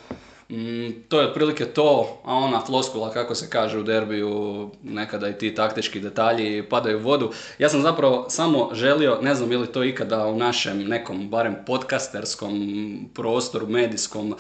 mm, 0.50 0.90
to 1.10 1.22
je 1.22 1.28
otprilike 1.28 1.66
to, 1.66 2.22
a 2.26 2.36
ona 2.36 2.62
floskula 2.66 3.12
kako 3.12 3.36
se 3.36 3.50
kaže 3.50 3.80
u 3.80 3.84
derbiju, 3.84 4.70
nekada 4.84 5.30
i 5.30 5.38
ti 5.38 5.56
taktički 5.56 6.00
detalji 6.00 6.64
padaju 6.70 6.98
u 6.98 7.02
vodu. 7.02 7.32
Ja 7.60 7.70
sam 7.70 7.82
zapravo 7.82 8.26
samo 8.30 8.70
želio, 8.74 9.18
ne 9.22 9.36
znam 9.36 9.52
je 9.52 9.58
li 9.58 9.68
to 9.68 9.84
ikada 9.84 10.28
u 10.28 10.36
našem 10.36 10.88
nekom 10.88 11.30
barem 11.30 11.56
podcasterskom 11.66 13.10
prostoru, 13.14 13.68
medijskom, 13.68 14.36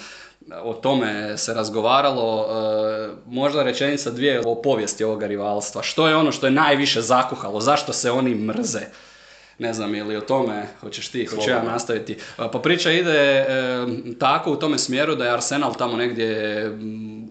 o 0.63 0.73
tome 0.73 1.37
se 1.37 1.53
razgovaralo, 1.53 2.45
e, 2.45 3.09
možda 3.25 3.63
rečenica 3.63 4.11
dvije 4.11 4.41
o 4.45 4.61
povijesti 4.61 5.03
ovoga 5.03 5.27
rivalstva. 5.27 5.83
Što 5.83 6.07
je 6.07 6.15
ono 6.15 6.31
što 6.31 6.47
je 6.47 6.51
najviše 6.51 7.01
zakuhalo, 7.01 7.59
zašto 7.61 7.93
se 7.93 8.11
oni 8.11 8.35
mrze? 8.35 8.81
Ne 9.59 9.73
znam, 9.73 9.95
ili 9.95 10.17
o 10.17 10.21
tome 10.21 10.67
hoćeš 10.79 11.07
ti, 11.07 11.25
hoću 11.25 11.49
ja 11.49 11.63
nastaviti. 11.63 12.17
Pa 12.37 12.59
priča 12.63 12.91
ide 12.91 13.19
e, 13.19 13.45
tako 14.19 14.51
u 14.51 14.55
tome 14.55 14.77
smjeru 14.77 15.15
da 15.15 15.25
je 15.25 15.33
Arsenal 15.33 15.75
tamo 15.75 15.97
negdje 15.97 16.69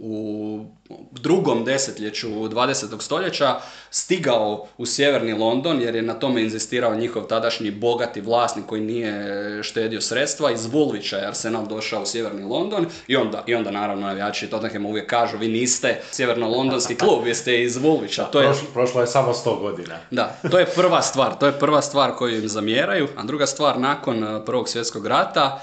u 0.00 0.64
drugom 1.10 1.64
desetljeću 1.64 2.28
20. 2.28 3.02
stoljeća 3.02 3.56
stigao 3.90 4.66
u 4.78 4.86
sjeverni 4.86 5.32
London 5.32 5.80
jer 5.80 5.94
je 5.94 6.02
na 6.02 6.14
tome 6.14 6.42
inzistirao 6.42 6.94
njihov 6.94 7.22
tadašnji 7.22 7.70
bogati 7.70 8.20
vlasnik 8.20 8.66
koji 8.66 8.80
nije 8.80 9.62
štedio 9.62 10.00
sredstva. 10.00 10.50
Iz 10.50 10.66
Vulvića 10.66 11.16
je 11.16 11.26
Arsenal 11.26 11.66
došao 11.66 12.02
u 12.02 12.06
sjeverni 12.06 12.42
London 12.42 12.86
i 13.06 13.16
onda, 13.16 13.44
i 13.46 13.54
onda 13.54 13.70
naravno 13.70 14.06
navijači 14.06 14.46
Tottenham 14.46 14.86
uvijek 14.86 15.10
kažu 15.10 15.38
vi 15.38 15.48
niste 15.48 16.00
sjeverno-londonski 16.12 16.96
klub, 16.96 17.24
vi 17.24 17.34
ste 17.34 17.62
iz 17.62 17.76
Vulvića. 17.76 18.24
To 18.24 18.40
je... 18.40 18.52
Prošlo, 18.72 19.00
je 19.00 19.06
samo 19.06 19.32
100 19.32 19.60
godina. 19.60 19.98
Da, 20.10 20.38
to 20.50 20.58
je 20.58 20.66
prva 20.66 21.02
stvar, 21.02 21.38
to 21.38 21.46
je 21.46 21.58
prva 21.58 21.82
stvar 21.82 22.12
koju 22.16 22.42
im 22.42 22.48
zamjeraju, 22.48 23.08
a 23.16 23.22
druga 23.22 23.46
stvar 23.46 23.78
nakon 23.78 24.24
eh, 24.24 24.44
Prvog 24.46 24.68
svjetskog 24.68 25.06
rata 25.06 25.60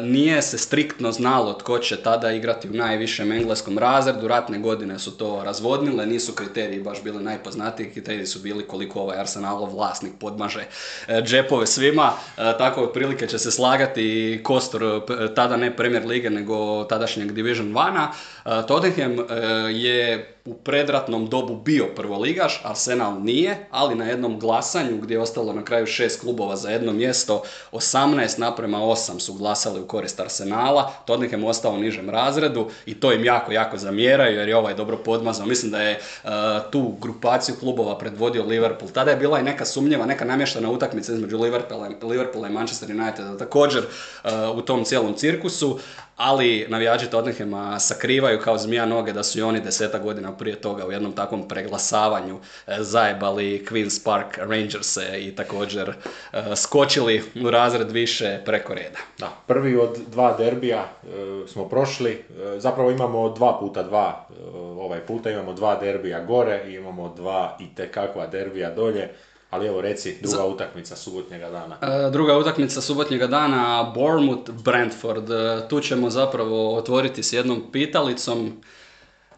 nije 0.00 0.42
se 0.42 0.58
striktno 0.58 1.12
znalo 1.12 1.52
tko 1.52 1.78
će 1.78 1.96
tada 1.96 2.32
igrati 2.32 2.68
u 2.68 2.72
najvišem 2.72 3.32
engleskom 3.32 3.78
razredu, 3.78 4.28
ratne 4.28 4.58
godine 4.58 4.98
su 4.98 5.18
to 5.18 5.42
razvodnile, 5.44 6.06
nisu 6.06 6.32
kriteriji 6.32 6.82
baš 6.82 7.02
bili 7.02 7.24
najpoznatiji, 7.24 7.90
kriteriji 7.90 8.26
su 8.26 8.38
bili 8.38 8.66
koliko 8.66 9.00
ovaj 9.00 9.18
Arsenalov 9.18 9.74
vlasnik 9.74 10.12
podmaže 10.20 10.64
e, 11.08 11.22
džepove 11.22 11.66
svima, 11.66 12.12
e, 12.38 12.40
tako 12.58 12.86
prilike 12.86 13.26
će 13.26 13.38
se 13.38 13.50
slagati 13.50 14.40
kostor 14.42 14.82
e, 14.84 15.34
tada 15.34 15.56
ne 15.56 15.76
Premier 15.76 16.06
Lige 16.06 16.30
nego 16.30 16.84
tadašnjeg 16.84 17.32
Division 17.32 17.74
1 17.74 18.66
Tottenham 18.66 19.16
je 19.70 20.34
u 20.50 20.54
predratnom 20.54 21.28
dobu 21.28 21.56
bio 21.56 21.86
prvoligaš, 21.96 22.60
Arsenal 22.64 23.22
nije, 23.22 23.66
ali 23.70 23.94
na 23.94 24.04
jednom 24.04 24.40
glasanju 24.40 24.96
gdje 24.96 25.14
je 25.14 25.20
ostalo 25.20 25.52
na 25.52 25.64
kraju 25.64 25.86
šest 25.86 26.20
klubova 26.20 26.56
za 26.56 26.70
jedno 26.70 26.92
mjesto, 26.92 27.42
18 27.72 28.38
naprema 28.38 28.78
8 28.78 29.18
su 29.18 29.34
glasali 29.34 29.80
u 29.80 29.86
korist 29.86 30.20
Arsenala, 30.20 30.92
Tottenham 31.04 31.44
ostao 31.44 31.72
u 31.72 31.78
nižem 31.78 32.10
razredu 32.10 32.66
i 32.86 33.00
to 33.00 33.12
im 33.12 33.24
jako, 33.24 33.52
jako 33.52 33.78
zamjeraju 33.78 34.38
jer 34.38 34.48
je 34.48 34.56
ovaj 34.56 34.74
dobro 34.74 34.96
podmazao. 34.96 35.46
Mislim 35.46 35.72
da 35.72 35.82
je 35.82 36.00
uh, 36.24 36.30
tu 36.70 36.94
grupaciju 37.00 37.54
klubova 37.60 37.98
predvodio 37.98 38.44
Liverpool. 38.44 38.90
Tada 38.90 39.10
je 39.10 39.16
bila 39.16 39.40
i 39.40 39.42
neka 39.42 39.64
sumnjiva, 39.64 40.06
neka 40.06 40.24
namještena 40.24 40.70
utakmica 40.70 41.12
između 41.12 41.38
Liverpoola, 41.38 41.88
Liverpoola 42.02 42.48
i 42.48 42.52
Manchester 42.52 42.90
Uniteda 42.90 43.36
također 43.36 43.82
uh, 43.84 44.30
u 44.56 44.62
tom 44.62 44.84
cijelom 44.84 45.14
cirkusu, 45.14 45.78
ali 46.20 46.66
navijači 46.68 47.10
Tottenhama 47.10 47.78
sakrivaju 47.78 48.40
kao 48.40 48.58
zmija 48.58 48.86
noge 48.86 49.12
da 49.12 49.22
su 49.22 49.38
i 49.38 49.42
oni 49.42 49.60
deseta 49.60 49.98
godina 49.98 50.36
prije 50.36 50.56
toga 50.56 50.86
u 50.86 50.92
jednom 50.92 51.12
takvom 51.12 51.48
preglasavanju 51.48 52.38
e, 52.66 52.76
zajebali 52.78 53.66
Queen's 53.70 54.04
Park 54.04 54.38
Rangerse 54.38 55.18
i 55.18 55.36
također 55.36 55.88
e, 55.88 56.56
skočili 56.56 57.22
u 57.44 57.50
razred 57.50 57.90
više 57.90 58.38
preko 58.44 58.74
reda. 58.74 58.98
Da, 59.18 59.32
prvi 59.46 59.76
od 59.76 59.98
dva 60.08 60.36
derbija 60.36 60.78
e, 60.78 61.06
smo 61.48 61.68
prošli, 61.68 62.24
zapravo 62.56 62.90
imamo 62.90 63.28
dva 63.28 63.58
puta 63.60 63.82
dva, 63.82 64.26
ovaj 64.78 65.00
puta 65.00 65.30
imamo 65.30 65.52
dva 65.52 65.76
derbija 65.80 66.24
gore 66.24 66.62
i 66.68 66.74
imamo 66.74 67.14
dva 67.16 67.56
i 67.60 67.74
tekakva 67.74 68.26
derbija 68.26 68.70
dolje. 68.70 69.08
Ali 69.50 69.66
evo 69.66 69.80
reci, 69.80 70.16
druga 70.22 70.46
utakmica 70.46 70.96
subotnjega 70.96 71.50
dana. 71.50 71.78
E, 71.82 72.10
druga 72.10 72.38
utakmica 72.38 72.80
subotnjega 72.80 73.26
dana, 73.26 73.92
Bournemouth, 73.94 74.50
Brentford. 74.50 75.30
E, 75.30 75.68
tu 75.68 75.80
ćemo 75.80 76.10
zapravo 76.10 76.74
otvoriti 76.76 77.22
s 77.22 77.32
jednom 77.32 77.72
pitalicom. 77.72 78.62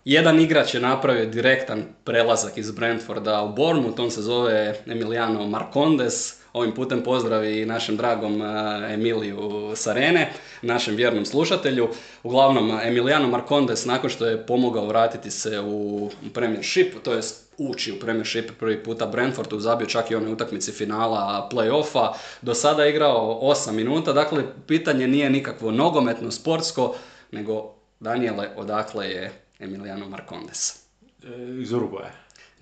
Jedan 0.05 0.41
igrač 0.41 0.75
je 0.75 0.81
napravio 0.81 1.27
direktan 1.27 1.85
prelazak 2.05 2.59
iz 2.59 2.71
Brentforda 2.71 3.43
u 3.43 3.53
Bournemouth, 3.53 4.01
on 4.01 4.11
se 4.11 4.23
zove 4.23 4.83
Emiliano 4.87 5.47
Marcondes. 5.47 6.42
Ovim 6.53 6.73
putem 6.75 7.03
pozdravi 7.03 7.61
i 7.61 7.67
našem 7.67 7.97
dragom 7.97 8.43
e, 8.43 8.47
Emiliju 8.95 9.73
Sarene, 9.77 10.33
našem 10.63 10.97
vjernom 10.97 11.25
slušatelju. 11.25 11.89
Uglavnom, 12.23 12.79
Emiliano 12.83 13.29
Marcondes, 13.29 13.85
nakon 13.85 14.11
što 14.11 14.27
je 14.27 14.47
pomogao 14.47 14.87
vratiti 14.87 15.31
se 15.31 15.61
u 15.61 16.11
Premiership, 16.35 16.95
to 17.03 17.13
jest 17.13 17.53
ući 17.59 17.93
u 17.93 17.99
Premiership 18.01 18.51
prvi 18.59 18.83
puta 18.83 19.07
Brentfordu, 19.07 19.61
zabio 19.61 19.87
čak 19.87 20.11
i 20.11 20.15
one 20.15 20.31
utakmici 20.33 20.73
finala 20.73 21.49
play-offa. 21.53 22.13
Do 22.43 22.55
sada 22.55 22.83
je 22.83 22.91
igrao 22.91 23.41
8 23.43 23.73
minuta, 23.73 24.13
dakle 24.13 24.45
pitanje 24.67 25.09
nije 25.09 25.31
nikakvo 25.31 25.71
nogometno, 25.71 26.31
sportsko, 26.31 26.95
nego 27.31 27.75
Daniele, 28.01 28.49
odakle 28.57 29.09
je 29.09 29.33
Emiliano 29.59 30.09
Marcondes? 30.09 30.83
E, 31.25 31.61
iz 31.63 31.73
Uruguaja. 31.73 32.13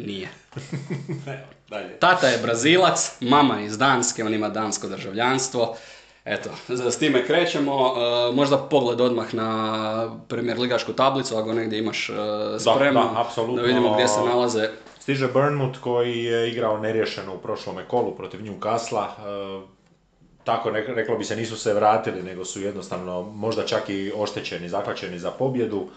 Nije. 0.07 0.29
Dalje. 1.71 1.99
Tata 1.99 2.29
je 2.29 2.39
Brazilac, 2.39 3.11
mama 3.21 3.61
iz 3.61 3.79
Danske, 3.79 4.25
on 4.25 4.35
ima 4.35 4.49
dansko 4.49 4.89
državljanstvo. 4.89 5.77
Eto, 6.25 6.51
s 6.69 6.99
time 6.99 7.27
krećemo, 7.27 7.73
e, 7.73 8.33
možda 8.33 8.59
pogled 8.59 9.01
odmah 9.01 9.35
na 9.35 10.21
premijer 10.29 10.59
ligašku 10.59 10.93
tablicu, 10.93 11.37
ako 11.37 11.53
negdje 11.53 11.79
imaš 11.79 12.09
uh, 12.09 12.17
spremno, 12.59 13.01
da, 13.01 13.21
apsolutno. 13.21 13.57
da 13.57 13.63
vidimo 13.63 13.95
gdje 13.95 14.09
se 14.09 14.21
nalaze. 14.21 14.69
Stiže 14.99 15.29
Burnmouth 15.29 15.81
koji 15.81 16.25
je 16.25 16.51
igrao 16.51 16.79
nerješeno 16.79 17.35
u 17.35 17.39
prošlome 17.39 17.85
kolu 17.89 18.17
protiv 18.17 18.41
Newcastle, 18.41 19.05
uh, 19.05 19.63
tako 20.45 20.71
reklo 20.71 21.19
bi 21.19 21.25
se 21.25 21.37
nisu 21.37 21.57
se 21.57 21.75
vratili, 21.75 22.23
nego 22.23 22.45
su 22.45 22.61
jednostavno 22.61 23.23
možda 23.23 23.67
čak 23.67 23.89
i 23.89 24.13
oštećeni, 24.17 24.69
zakvačeni 24.69 25.19
za 25.19 25.31
pobjedu. 25.31 25.89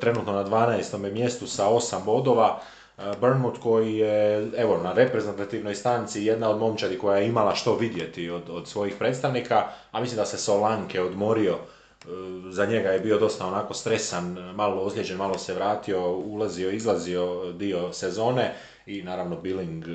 Trenutno 0.00 0.32
na 0.32 0.44
12. 0.44 1.12
mjestu 1.12 1.46
sa 1.46 1.64
8 1.66 2.04
bodova. 2.04 2.60
Burnmouth 3.20 3.60
koji 3.60 3.96
je 3.96 4.50
evo, 4.56 4.80
na 4.82 4.92
reprezentativnoj 4.92 5.74
stanci 5.74 6.24
jedna 6.24 6.50
od 6.50 6.58
momčadi 6.58 6.98
koja 6.98 7.18
je 7.18 7.28
imala 7.28 7.54
što 7.54 7.76
vidjeti 7.76 8.30
od, 8.30 8.42
od 8.50 8.68
svojih 8.68 8.94
predstavnika, 8.98 9.66
a 9.92 10.00
mislim 10.00 10.16
da 10.16 10.24
se 10.24 10.38
Solanke 10.38 11.02
odmorio, 11.02 11.52
e, 11.54 11.58
za 12.50 12.66
njega 12.66 12.88
je 12.88 13.00
bio 13.00 13.18
dosta 13.18 13.46
onako 13.46 13.74
stresan, 13.74 14.52
malo 14.54 14.82
ozlijeđen, 14.82 15.16
malo 15.16 15.38
se 15.38 15.54
vratio, 15.54 16.10
ulazio, 16.10 16.70
izlazio 16.70 17.52
dio 17.52 17.92
sezone 17.92 18.54
i 18.86 19.02
naravno 19.02 19.36
Billing 19.36 19.84
e, 19.88 19.90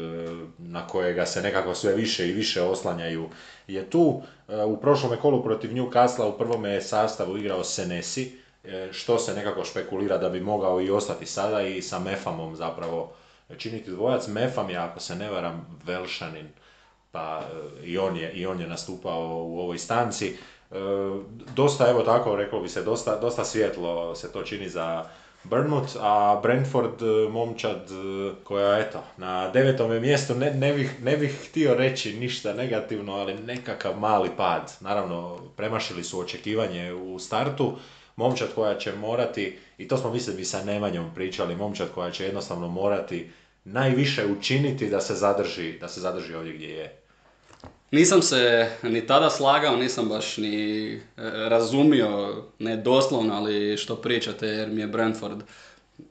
na 0.57 0.87
kojega 0.87 1.25
se 1.25 1.41
nekako 1.41 1.75
sve 1.75 1.95
više 1.95 2.29
i 2.29 2.33
više 2.33 2.61
oslanjaju 2.61 3.29
je 3.67 3.89
tu. 3.89 4.21
U 4.67 4.77
prošlom 4.77 5.17
kolu 5.21 5.43
protiv 5.43 5.71
Newcastle 5.71 6.23
u 6.23 6.37
prvome 6.37 6.81
sastavu 6.81 7.37
igrao 7.37 7.63
Senesi, 7.63 8.42
što 8.91 9.17
se 9.19 9.33
nekako 9.33 9.65
špekulira 9.65 10.17
da 10.17 10.29
bi 10.29 10.39
mogao 10.39 10.81
i 10.81 10.91
ostati 10.91 11.25
sada 11.25 11.61
i 11.61 11.81
sa 11.81 11.99
Mefamom 11.99 12.55
zapravo 12.55 13.13
činiti 13.57 13.91
dvojac. 13.91 14.27
Mefam 14.27 14.69
je, 14.69 14.77
ako 14.77 14.99
se 14.99 15.15
ne 15.15 15.29
varam, 15.29 15.79
Velšanin, 15.85 16.47
pa 17.11 17.41
e, 17.41 17.85
i 17.85 17.97
on 17.97 18.17
je, 18.17 18.31
i 18.31 18.45
on 18.45 18.61
je 18.61 18.67
nastupao 18.67 19.43
u 19.45 19.59
ovoj 19.59 19.77
stanci. 19.77 20.27
E, 20.27 20.75
dosta, 21.55 21.89
evo 21.89 22.01
tako, 22.01 22.35
reklo 22.35 22.59
bi 22.59 22.69
se, 22.69 22.83
dosta, 22.83 23.19
dosta 23.19 23.45
svjetlo 23.45 24.15
se 24.15 24.31
to 24.31 24.43
čini 24.43 24.69
za 24.69 25.05
Burnmouth, 25.43 25.95
a 25.99 26.39
Brentford 26.43 27.01
momčad 27.29 27.89
koja, 28.43 28.79
eto, 28.79 29.03
na 29.17 29.49
devetom 29.49 30.01
mjestu, 30.01 30.35
ne, 30.35 30.51
ne, 30.51 30.73
bih, 30.73 31.03
ne 31.03 31.17
bih 31.17 31.49
htio 31.49 31.73
reći 31.73 32.13
ništa 32.13 32.53
negativno, 32.53 33.13
ali 33.13 33.33
nekakav 33.33 33.99
mali 33.99 34.29
pad. 34.37 34.71
Naravno, 34.79 35.37
premašili 35.57 36.03
su 36.03 36.19
očekivanje 36.19 36.93
u 36.93 37.19
startu, 37.19 37.77
momčad 38.15 38.47
koja 38.55 38.77
će 38.77 38.95
morati, 38.95 39.57
i 39.77 39.87
to 39.87 39.97
smo 39.97 40.11
mislili 40.11 40.37
bi 40.37 40.45
sa 40.45 40.63
Nemanjom 40.63 41.11
pričali, 41.15 41.55
momčad 41.55 41.87
koja 41.95 42.11
će 42.11 42.23
jednostavno 42.23 42.67
morati 42.67 43.29
najviše 43.63 44.25
učiniti 44.25 44.89
da 44.89 45.01
se 45.01 45.15
zadrži, 45.15 45.77
da 45.79 45.87
se 45.87 46.01
zadrži 46.01 46.35
ovdje 46.35 46.53
gdje 46.53 46.67
je. 46.67 46.99
Nisam 47.91 48.21
se 48.21 48.69
ni 48.83 49.07
tada 49.07 49.29
slagao, 49.29 49.75
nisam 49.75 50.09
baš 50.09 50.37
ni 50.37 50.93
e, 50.93 50.99
razumio, 51.49 52.43
ne 52.59 52.77
doslovno, 52.77 53.33
ali 53.33 53.77
što 53.77 53.95
pričate 53.95 54.47
jer 54.47 54.69
mi 54.69 54.81
je 54.81 54.87
Brentford 54.87 55.43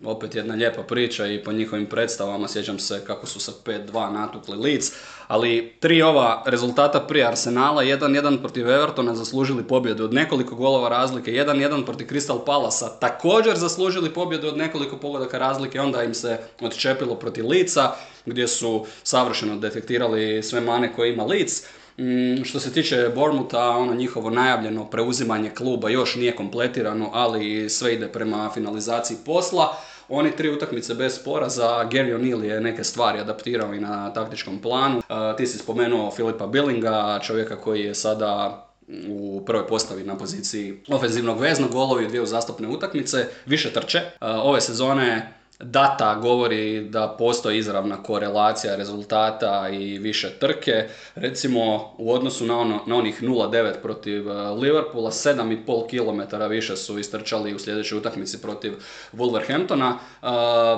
opet 0.05 0.35
jedna 0.35 0.55
lijepa 0.55 0.83
priča 0.83 1.27
i 1.27 1.43
po 1.45 1.53
njihovim 1.53 1.87
predstavama 1.87 2.49
sjećam 2.49 2.79
se 2.79 3.05
kako 3.07 3.27
su 3.27 3.41
sa 3.41 3.53
5-2 3.65 4.13
natukli 4.13 4.57
Leeds, 4.57 4.93
ali 5.29 5.77
tri 5.81 6.03
ova 6.03 6.43
rezultata 6.47 7.01
prije 7.01 7.27
Arsenala, 7.27 7.83
1-1 7.83 8.41
protiv 8.41 8.71
Evertona 8.71 9.15
zaslužili 9.15 9.65
pobjedu 9.65 10.05
od 10.05 10.15
nekoliko 10.15 10.55
golova 10.55 10.89
razlike, 10.89 11.31
1-1 11.31 11.85
protiv 11.85 12.07
Crystal 12.07 12.45
Palasa 12.45 12.89
također 12.89 13.57
zaslužili 13.57 14.11
pobjedu 14.11 14.49
od 14.49 14.57
nekoliko 14.57 14.97
pogodaka 14.97 15.39
razlike, 15.39 15.81
onda 15.81 16.03
im 16.03 16.15
se 16.15 16.39
odčepilo 16.61 17.15
protiv 17.15 17.49
Leedsa 17.49 17.93
gdje 18.27 18.49
su 18.49 18.87
savršeno 19.03 19.57
detektirali 19.57 20.43
sve 20.43 20.61
mane 20.61 20.93
koje 20.97 21.13
ima 21.13 21.25
Leeds. 21.25 21.63
Mm, 21.99 22.45
što 22.45 22.61
se 22.61 22.73
tiče 22.73 23.09
Bormuta, 23.15 23.71
ono 23.71 23.95
njihovo 23.95 24.31
najavljeno 24.31 24.85
preuzimanje 24.85 25.51
kluba 25.51 25.89
još 25.89 26.15
nije 26.15 26.37
kompletirano, 26.37 27.11
ali 27.13 27.71
sve 27.71 27.95
ide 27.95 28.09
prema 28.09 28.51
finalizaciji 28.55 29.17
posla. 29.27 29.77
Oni 30.09 30.37
tri 30.37 30.51
utakmice 30.51 30.95
bez 30.95 31.19
poraza, 31.25 31.89
Gary 31.91 32.19
O'Neill 32.19 32.43
je 32.43 32.61
neke 32.61 32.85
stvari 32.85 33.19
adaptirao 33.19 33.75
i 33.75 33.81
na 33.81 34.13
taktičkom 34.13 34.59
planu. 34.59 34.99
Uh, 34.99 35.37
ti 35.37 35.47
si 35.47 35.59
spomenuo 35.59 36.11
Filipa 36.11 36.47
Billinga, 36.47 37.21
čovjeka 37.23 37.57
koji 37.57 37.81
je 37.81 37.95
sada 37.95 38.67
u 39.09 39.43
prvoj 39.47 39.67
postavi 39.67 40.05
na 40.05 40.19
poziciji 40.19 40.81
ofenzivnog 40.89 41.41
veznog, 41.41 41.71
golovi 41.71 42.07
dvije 42.07 42.23
uzastopne 42.23 42.69
utakmice, 42.69 43.27
više 43.47 43.73
trče. 43.73 43.99
Uh, 43.99 44.29
ove 44.29 44.61
sezone 44.61 45.33
data 45.63 46.15
govori 46.15 46.89
da 46.89 47.17
postoji 47.19 47.59
izravna 47.59 48.03
korelacija 48.03 48.77
rezultata 48.77 49.69
i 49.69 49.99
više 49.99 50.31
trke. 50.31 50.89
Recimo 51.15 51.95
u 51.99 52.13
odnosu 52.13 52.47
na, 52.47 52.59
ono, 52.59 52.81
na 52.87 52.97
onih 52.97 53.23
0-9 53.23 53.73
protiv 53.83 54.29
e, 54.29 54.33
Liverpoola, 54.33 55.11
7,5 55.11 55.89
km 55.89 56.37
više 56.51 56.77
su 56.77 56.99
istrčali 56.99 57.55
u 57.55 57.59
sljedećoj 57.59 57.99
utakmici 57.99 58.43
protiv 58.43 58.73
Wolverhamptona. 59.13 59.93
Uh, 60.23 60.29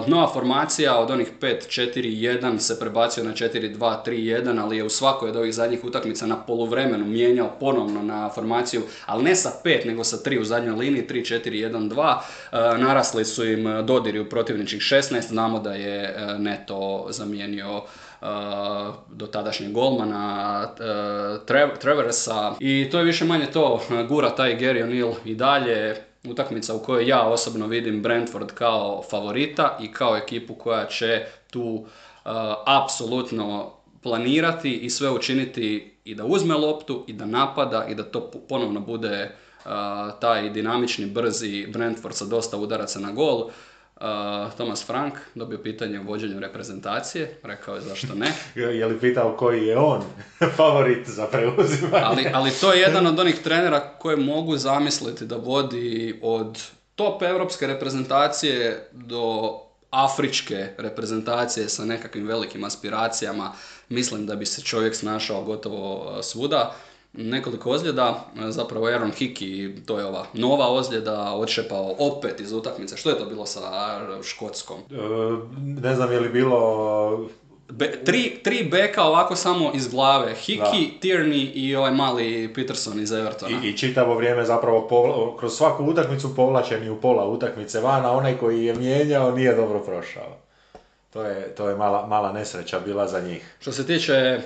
nova 0.08 0.32
formacija 0.32 0.98
od 0.98 1.10
onih 1.10 1.32
5-4-1 1.40 2.58
se 2.58 2.80
prebacio 2.80 3.24
na 3.24 3.32
4-2-3-1, 3.32 4.62
ali 4.62 4.76
je 4.76 4.84
u 4.84 4.88
svakoj 4.88 5.30
od 5.30 5.36
ovih 5.36 5.54
zadnjih 5.54 5.84
utakmica 5.84 6.26
na 6.26 6.36
poluvremenu 6.36 7.04
mijenjao 7.04 7.56
ponovno 7.60 8.02
na 8.02 8.30
formaciju, 8.34 8.82
ali 9.06 9.24
ne 9.24 9.36
sa 9.36 9.50
5 9.64 9.86
nego 9.86 10.04
sa 10.04 10.16
3 10.16 10.40
u 10.40 10.44
zadnjoj 10.44 10.76
liniji, 10.76 11.06
3-4-1-2. 11.08 12.16
Uh, 12.16 12.80
narasli 12.80 13.24
su 13.24 13.44
im 13.44 13.86
dodiri 13.86 14.20
u 14.20 14.28
protivnički 14.28 14.73
16, 14.80 15.28
znamo 15.28 15.58
da 15.58 15.74
je 15.74 16.04
e, 16.04 16.38
Neto 16.38 17.06
zamijenio 17.10 17.76
e, 17.76 18.26
do 19.10 19.26
tadašnjeg 19.26 19.72
golmana 19.72 20.68
uh, 20.68 21.78
Trevorsa 21.80 22.54
i 22.60 22.88
to 22.90 22.98
je 22.98 23.04
više 23.04 23.24
manje 23.24 23.46
to, 23.46 23.80
gura 24.08 24.30
taj 24.30 24.58
Gary 24.58 24.84
O'Neill 24.84 25.14
i 25.24 25.34
dalje, 25.34 25.96
utakmica 26.24 26.74
u 26.74 26.78
kojoj 26.78 27.08
ja 27.08 27.22
osobno 27.22 27.66
vidim 27.66 28.02
Brentford 28.02 28.52
kao 28.54 29.02
favorita 29.10 29.78
i 29.80 29.92
kao 29.92 30.16
ekipu 30.16 30.54
koja 30.54 30.86
će 30.86 31.26
tu 31.50 31.86
apsolutno 32.66 33.72
planirati 34.02 34.72
i 34.72 34.90
sve 34.90 35.10
učiniti 35.10 35.94
i 36.04 36.14
da 36.14 36.24
uzme 36.24 36.54
loptu 36.54 37.04
i 37.06 37.12
da 37.12 37.26
napada 37.26 37.86
i 37.88 37.94
da 37.94 38.02
to 38.02 38.30
ponovno 38.48 38.80
bude 38.80 39.30
taj 40.20 40.50
dinamični, 40.50 41.06
brzi 41.06 41.66
Brentford 41.68 42.14
sa 42.14 42.24
dosta 42.24 42.56
udaraca 42.56 43.00
na 43.00 43.12
gol. 43.12 43.50
Thomas 44.56 44.86
Frank 44.86 45.14
dobio 45.34 45.58
pitanje 45.58 46.00
o 46.00 46.02
vođenju 46.02 46.40
reprezentacije, 46.40 47.38
rekao 47.42 47.74
je 47.74 47.80
zašto 47.80 48.14
ne. 48.14 48.32
Je 48.78 48.86
li 48.86 49.00
pitao 49.00 49.36
koji 49.36 49.66
je 49.66 49.78
on 49.78 50.02
favorit 50.56 51.08
za 51.08 51.26
preuzimanje? 51.26 52.04
ali, 52.04 52.30
ali 52.32 52.50
to 52.50 52.72
je 52.72 52.80
jedan 52.80 53.06
od 53.06 53.18
onih 53.18 53.38
trenera 53.38 53.80
koje 53.98 54.16
mogu 54.16 54.56
zamisliti 54.56 55.26
da 55.26 55.36
vodi 55.36 56.18
od 56.22 56.62
top 56.94 57.22
europske 57.22 57.66
reprezentacije 57.66 58.88
do 58.92 59.54
afričke 59.90 60.68
reprezentacije 60.78 61.68
sa 61.68 61.84
nekakvim 61.84 62.26
velikim 62.26 62.64
aspiracijama. 62.64 63.52
Mislim 63.88 64.26
da 64.26 64.36
bi 64.36 64.46
se 64.46 64.62
čovjek 64.62 64.94
snašao 64.94 65.42
gotovo 65.42 66.18
svuda 66.22 66.74
nekoliko 67.16 67.70
ozljeda, 67.70 68.24
zapravo 68.48 68.86
Aaron 68.86 69.12
Hickey, 69.12 69.80
to 69.86 69.98
je 69.98 70.04
ova 70.04 70.26
nova 70.32 70.68
ozljeda, 70.68 71.32
odšepao 71.32 71.94
opet 71.98 72.40
iz 72.40 72.52
utakmice. 72.52 72.96
Što 72.96 73.10
je 73.10 73.18
to 73.18 73.24
bilo 73.24 73.46
sa 73.46 73.60
Škotskom? 74.22 74.78
E, 74.90 74.94
ne 75.82 75.94
znam 75.94 76.12
je 76.12 76.20
li 76.20 76.28
bilo... 76.28 77.28
tri, 78.04 78.40
tri 78.42 78.68
beka 78.70 79.02
ovako 79.02 79.36
samo 79.36 79.70
iz 79.74 79.88
glave. 79.88 80.34
Hickey, 80.46 80.88
Tierney 81.02 81.50
i 81.54 81.76
ovaj 81.76 81.92
mali 81.92 82.52
Peterson 82.54 83.00
iz 83.00 83.12
Evertona. 83.12 83.60
I, 83.64 83.68
i 83.68 83.76
čitavo 83.76 84.14
vrijeme 84.14 84.44
zapravo 84.44 84.88
kroz 85.38 85.52
svaku 85.52 85.84
utakmicu 85.84 86.36
povlačeni 86.36 86.90
u 86.90 87.00
pola 87.00 87.28
utakmice 87.28 87.80
van, 87.80 88.06
a 88.06 88.12
onaj 88.12 88.36
koji 88.36 88.64
je 88.64 88.74
mijenjao 88.74 89.30
nije 89.30 89.54
dobro 89.54 89.80
prošao. 89.80 90.43
To 91.14 91.22
je, 91.22 91.54
to 91.54 91.68
je 91.68 91.76
mala, 91.76 92.06
mala 92.06 92.32
nesreća 92.32 92.80
bila 92.80 93.08
za 93.08 93.20
njih. 93.20 93.54
Što 93.60 93.72
se 93.72 93.86
tiče 93.86 94.40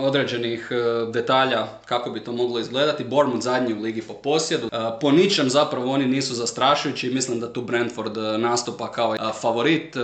određenih 0.00 0.68
e, 0.70 0.74
detalja 1.12 1.66
kako 1.84 2.10
bi 2.10 2.24
to 2.24 2.32
moglo 2.32 2.58
izgledati, 2.58 3.04
Bournemouth 3.04 3.44
zadnji 3.44 3.74
u 3.74 3.80
ligi 3.80 4.02
po 4.02 4.14
posjedu. 4.14 4.66
E, 4.66 4.70
po 5.00 5.10
ničem 5.10 5.50
zapravo 5.50 5.92
oni 5.92 6.06
nisu 6.06 6.34
zastrašujući, 6.34 7.10
mislim 7.10 7.40
da 7.40 7.52
tu 7.52 7.62
Brentford 7.62 8.16
e, 8.16 8.38
nastupa 8.38 8.92
kao 8.92 9.16
favorit 9.40 9.96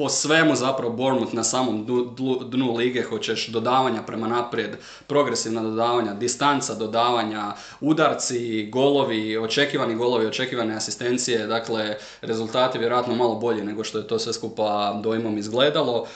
po 0.00 0.08
svemu 0.08 0.56
zapravo 0.56 0.92
Bournemouth 0.92 1.34
na 1.34 1.44
samom 1.44 1.86
dnu, 2.50 2.76
lige, 2.76 3.02
hoćeš 3.02 3.46
dodavanja 3.46 4.02
prema 4.02 4.28
naprijed, 4.28 4.76
progresivna 5.06 5.62
dodavanja, 5.62 6.14
distanca 6.14 6.74
dodavanja, 6.74 7.52
udarci, 7.80 8.68
golovi, 8.72 9.36
očekivani 9.36 9.94
golovi, 9.94 10.26
očekivane 10.26 10.74
asistencije, 10.74 11.46
dakle 11.46 11.96
rezultati 12.22 12.78
vjerojatno 12.78 13.14
malo 13.14 13.34
bolji 13.34 13.62
nego 13.64 13.84
što 13.84 13.98
je 13.98 14.06
to 14.06 14.18
sve 14.18 14.32
skupa 14.32 15.00
dojmom 15.02 15.38
izgledalo. 15.38 16.06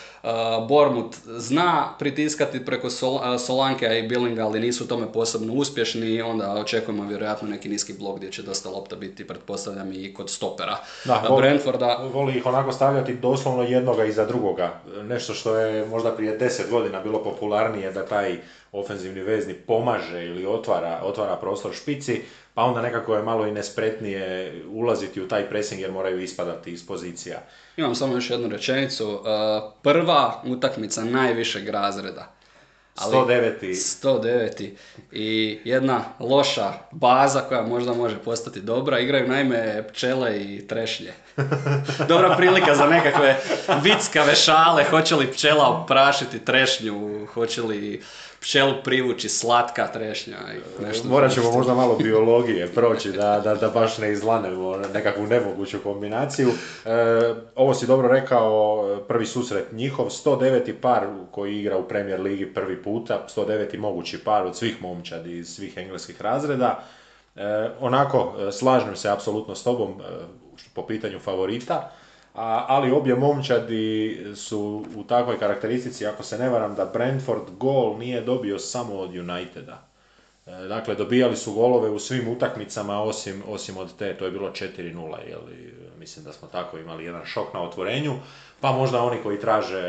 Bormut 0.69 1.17
zna 1.27 1.95
pritiskati 1.99 2.65
preko 2.65 2.89
Solanke 3.39 3.87
i 3.99 4.09
Billinga, 4.09 4.45
ali 4.45 4.61
nisu 4.61 4.85
u 4.85 4.87
tome 4.87 5.13
posebno 5.13 5.53
uspješni, 5.53 6.23
onda 6.23 6.53
očekujemo 6.53 7.09
vjerojatno 7.09 7.49
neki 7.49 7.69
niski 7.69 7.93
blok 7.93 8.17
gdje 8.17 8.33
će 8.33 8.43
dosta 8.43 8.69
lopta 8.71 8.97
biti, 8.97 9.27
pretpostavljam, 9.27 9.93
i 9.93 10.15
kod 10.15 10.31
stopera 10.31 10.77
da, 11.05 11.23
Brentforda. 11.37 12.11
Voli 12.13 12.37
ih 12.37 12.47
onako 12.47 12.73
stavljati 12.73 13.15
doslovno 13.15 13.63
jednoga 13.63 14.05
iza 14.05 14.25
drugoga. 14.25 14.81
Nešto 15.03 15.35
što 15.35 15.57
je 15.57 15.87
možda 15.87 16.13
prije 16.13 16.37
deset 16.37 16.71
godina 16.71 17.01
bilo 17.01 17.25
popularnije 17.25 17.93
da 17.93 18.07
taj 18.07 18.39
ofenzivni 18.75 19.23
vezni 19.23 19.55
pomaže 19.55 20.25
ili 20.27 20.47
otvara, 20.47 21.01
otvara 21.03 21.37
prostor 21.37 21.75
špici, 21.75 22.23
pa 22.55 22.63
onda 22.63 22.83
nekako 22.83 23.15
je 23.15 23.23
malo 23.23 23.47
i 23.47 23.53
nespretnije 23.53 24.53
ulaziti 24.69 25.23
u 25.23 25.29
taj 25.29 25.49
pressing 25.49 25.81
jer 25.81 25.93
moraju 25.93 26.23
ispadati 26.23 26.73
iz 26.73 26.87
pozicija. 26.87 27.39
Imam 27.77 27.95
samo 27.95 28.15
još 28.15 28.31
jednu 28.31 28.49
rečenicu. 28.49 29.11
Uh, 29.11 29.21
prva 29.83 30.43
utakmica 30.45 31.05
najvišeg 31.05 31.69
razreda. 31.69 32.35
Ali 32.97 33.17
109. 33.17 33.75
109. 34.03 34.71
I 35.13 35.59
jedna 35.65 36.05
loša 36.19 36.73
baza 36.91 37.41
koja 37.41 37.63
možda 37.63 37.93
može 37.93 38.19
postati 38.19 38.61
dobra. 38.61 38.99
Igraju 38.99 39.29
naime 39.29 39.85
pčele 39.89 40.39
i 40.41 40.67
trešnje. 40.67 41.13
Dobra 42.09 42.37
prilika 42.37 42.75
za 42.75 42.87
nekakve 42.87 43.37
vickave 43.83 44.35
šale. 44.35 44.85
Hoće 44.85 45.15
li 45.15 45.33
pčela 45.33 45.69
oprašiti 45.69 46.45
trešnju? 46.45 47.27
Hoće 47.35 47.63
li 47.63 48.03
pčelu 48.45 48.73
privući 48.85 49.29
slatka 49.29 49.87
trešnja 49.87 50.37
i 50.57 50.85
nešto. 50.85 51.09
Morat 51.09 51.33
ćemo 51.33 51.53
možda 51.53 51.75
malo 51.75 51.97
biologije 51.97 52.67
proći 52.67 53.13
da, 53.13 53.41
da, 53.45 53.55
da 53.55 53.69
baš 53.69 53.99
ne 53.99 54.13
izlanemo 54.13 54.77
nekakvu 54.77 55.27
nemoguću 55.27 55.79
kombinaciju. 55.83 56.49
E, 56.49 56.91
ovo 57.55 57.75
si 57.75 57.87
dobro 57.87 58.09
rekao, 58.09 58.85
prvi 59.09 59.27
susret 59.27 59.73
njihov, 59.73 60.07
109. 60.07 60.73
par 60.81 61.07
koji 61.31 61.61
igra 61.61 61.79
u 61.79 61.89
Premier 61.89 62.21
Ligi 62.21 62.55
prvi 62.55 62.83
puta, 62.83 63.27
109. 63.37 63.79
mogući 63.79 64.19
par 64.19 64.47
od 64.47 64.57
svih 64.57 64.83
momčadi 64.83 65.39
iz 65.39 65.49
svih 65.49 65.77
engleskih 65.77 66.23
razreda. 66.23 66.85
E, 67.37 67.71
onako, 67.81 68.35
slažem 68.53 68.97
se 68.97 69.11
apsolutno 69.11 69.55
s 69.55 69.65
tobom 69.65 69.91
e, 69.91 70.05
po 70.75 70.87
pitanju 70.87 71.19
favorita 71.19 71.91
ali 72.43 72.91
obje 72.91 73.15
momčadi 73.15 74.19
su 74.37 74.85
u 74.97 75.05
takvoj 75.05 75.39
karakteristici, 75.39 76.07
ako 76.07 76.23
se 76.23 76.39
ne 76.39 76.49
varam, 76.49 76.75
da 76.75 76.85
Brentford 76.85 77.51
gol 77.59 77.99
nije 77.99 78.21
dobio 78.21 78.59
samo 78.59 78.95
od 78.95 79.17
Uniteda. 79.17 79.87
E, 80.47 80.51
dakle, 80.69 80.95
dobijali 80.95 81.37
su 81.37 81.53
golove 81.53 81.91
u 81.91 81.99
svim 81.99 82.29
utakmicama 82.29 83.03
osim, 83.03 83.43
osim 83.49 83.77
od 83.77 83.97
te, 83.97 84.17
to 84.17 84.25
je 84.25 84.31
bilo 84.31 84.51
4-0, 84.51 85.29
jeli, 85.29 85.75
mislim 85.99 86.25
da 86.25 86.33
smo 86.33 86.49
tako 86.49 86.79
imali 86.79 87.05
jedan 87.05 87.25
šok 87.25 87.55
na 87.55 87.63
otvorenju, 87.63 88.15
pa 88.61 88.73
možda 88.73 89.03
oni 89.03 89.23
koji 89.23 89.41
traže 89.41 89.83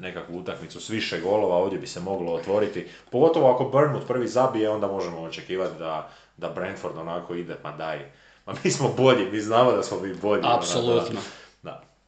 nekakvu 0.00 0.38
utakmicu 0.38 0.80
s 0.80 0.90
više 0.90 1.20
golova, 1.20 1.56
ovdje 1.56 1.78
bi 1.78 1.86
se 1.86 2.00
moglo 2.00 2.32
otvoriti. 2.32 2.88
Pogotovo 3.10 3.50
ako 3.50 3.64
Burnmouth 3.64 4.06
prvi 4.06 4.28
zabije, 4.28 4.70
onda 4.70 4.86
možemo 4.86 5.20
očekivati 5.20 5.78
da, 5.78 6.10
da 6.36 6.48
Brentford 6.48 6.98
onako 6.98 7.34
ide, 7.34 7.54
pa 7.62 7.72
daj, 7.72 8.12
ma 8.46 8.54
mi 8.64 8.70
smo 8.70 8.88
bolji, 8.96 9.30
mi 9.30 9.40
znamo 9.40 9.72
da 9.72 9.82
smo 9.82 10.00
mi 10.00 10.14
bolji. 10.14 10.42
Ono, 10.42 10.54
Apsolutno 10.54 11.20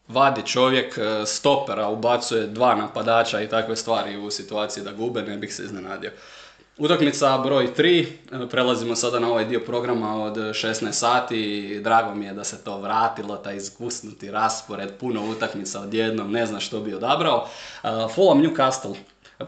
vadi 0.08 0.42
čovjek 0.42 0.98
e, 0.98 1.26
stopera, 1.26 1.88
ubacuje 1.88 2.46
dva 2.46 2.74
napadača 2.74 3.40
i 3.40 3.48
takve 3.48 3.76
stvari 3.76 4.16
u 4.16 4.30
situaciji 4.30 4.84
da 4.84 4.92
gube, 4.92 5.22
ne 5.22 5.36
bih 5.36 5.54
se 5.54 5.62
iznenadio. 5.62 6.10
Utakmica 6.78 7.38
broj 7.38 7.72
3, 7.76 8.06
e, 8.44 8.48
prelazimo 8.48 8.96
sada 8.96 9.18
na 9.18 9.30
ovaj 9.30 9.44
dio 9.44 9.60
programa 9.60 10.24
od 10.24 10.36
16 10.36 10.92
sati, 10.92 11.80
drago 11.84 12.14
mi 12.14 12.24
je 12.24 12.34
da 12.34 12.44
se 12.44 12.64
to 12.64 12.78
vratilo, 12.78 13.36
taj 13.36 13.56
izkusnuti 13.56 14.30
raspored, 14.30 14.90
puno 15.00 15.30
utakmica 15.30 15.80
odjednom, 15.80 16.32
ne 16.32 16.46
znam 16.46 16.60
što 16.60 16.80
bi 16.80 16.94
odabrao. 16.94 17.48
E, 17.82 17.88
Fulham 18.14 18.42
Newcastle, 18.42 18.94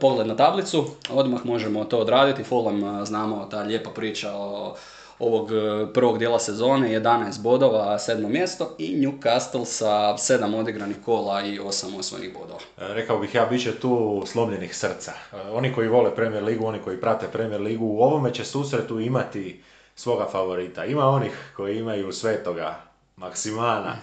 pogled 0.01 0.27
na 0.27 0.37
tablicu, 0.37 0.87
odmah 1.11 1.47
možemo 1.47 1.85
to 1.85 1.99
odraditi, 1.99 2.44
Fulham 2.44 3.07
znamo 3.07 3.49
ta 3.51 3.62
lijepa 3.62 3.90
priča 3.90 4.33
o 4.35 4.77
ovog 5.18 5.52
e, 5.52 5.87
prvog 5.94 6.18
dijela 6.18 6.38
sezone, 6.38 7.00
11 7.00 7.42
bodova, 7.42 7.98
sedmo 7.98 8.28
mjesto 8.28 8.74
i 8.78 8.96
Newcastle 8.96 9.64
sa 9.64 10.18
sedam 10.18 10.54
odigranih 10.54 10.96
kola 11.04 11.42
i 11.42 11.59
osam 11.59 11.94
osvojenih 11.94 12.33
bodova. 12.38 12.61
E, 12.78 12.94
rekao 12.94 13.18
bih 13.18 13.35
ja, 13.35 13.46
bit 13.46 13.62
će 13.62 13.81
tu 13.81 14.22
slomljenih 14.26 14.76
srca. 14.76 15.12
E, 15.33 15.37
oni 15.50 15.74
koji 15.74 15.88
vole 15.88 16.14
Premier 16.14 16.44
Ligu, 16.44 16.66
oni 16.66 16.78
koji 16.78 17.00
prate 17.00 17.26
Premier 17.33 17.61
Ligu, 17.61 17.87
u 17.87 18.02
ovome 18.02 18.35
će 18.35 18.44
susretu 18.44 19.00
imati 19.00 19.62
svoga 19.94 20.26
favorita. 20.33 20.85
Ima 20.85 21.09
onih 21.09 21.52
koji 21.57 21.78
imaju 21.78 22.12
svetoga 22.12 22.81
Maksimana, 23.16 23.96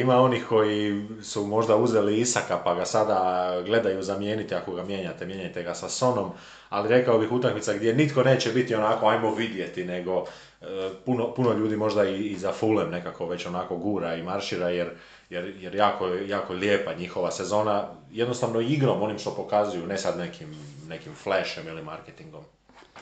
ima 0.00 0.20
onih 0.20 0.46
koji 0.48 1.08
su 1.22 1.46
možda 1.46 1.76
uzeli 1.76 2.20
Isaka 2.20 2.58
pa 2.64 2.74
ga 2.74 2.84
sada 2.84 3.52
gledaju 3.66 4.02
zamijeniti 4.02 4.54
ako 4.54 4.72
ga 4.72 4.84
mijenjate, 4.84 5.26
mijenjajte 5.26 5.62
ga 5.62 5.74
sa 5.74 5.88
Sonom 5.88 6.30
ali 6.70 6.88
rekao 6.88 7.18
bih 7.18 7.32
utakmica 7.32 7.74
gdje 7.74 7.94
nitko 7.94 8.22
neće 8.22 8.52
biti 8.52 8.74
onako 8.74 9.06
ajmo 9.06 9.34
vidjeti, 9.34 9.84
nego 9.84 10.24
e, 10.60 10.90
puno, 11.06 11.34
puno 11.34 11.52
ljudi 11.52 11.76
možda 11.76 12.04
i, 12.04 12.26
i 12.26 12.38
za 12.38 12.52
Fulem 12.52 12.90
nekako 12.90 13.26
već 13.26 13.46
onako 13.46 13.76
gura 13.76 14.14
i 14.14 14.22
maršira 14.22 14.68
jer, 14.68 14.90
jer, 15.30 15.54
jer 15.60 15.74
jako, 15.74 16.08
jako 16.08 16.52
lijepa 16.52 16.94
njihova 16.94 17.30
sezona, 17.30 17.88
jednostavno 18.10 18.60
igrom 18.60 19.02
onim 19.02 19.18
što 19.18 19.34
pokazuju, 19.34 19.86
ne 19.86 19.98
sad 19.98 20.18
nekim, 20.18 20.54
nekim 20.88 21.14
flashem 21.14 21.68
ili 21.68 21.82
marketingom. 21.82 22.44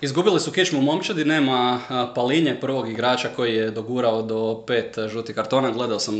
Izgubili 0.00 0.40
su 0.40 0.52
kičmu 0.52 0.82
momčadi, 0.82 1.24
nema 1.24 1.80
Palinje, 2.14 2.60
prvog 2.60 2.88
igrača 2.90 3.28
koji 3.36 3.54
je 3.54 3.70
dogurao 3.70 4.22
do 4.22 4.64
pet 4.66 4.96
žutih 5.08 5.34
kartona. 5.34 5.70
Gledao 5.70 5.98
sam 5.98 6.14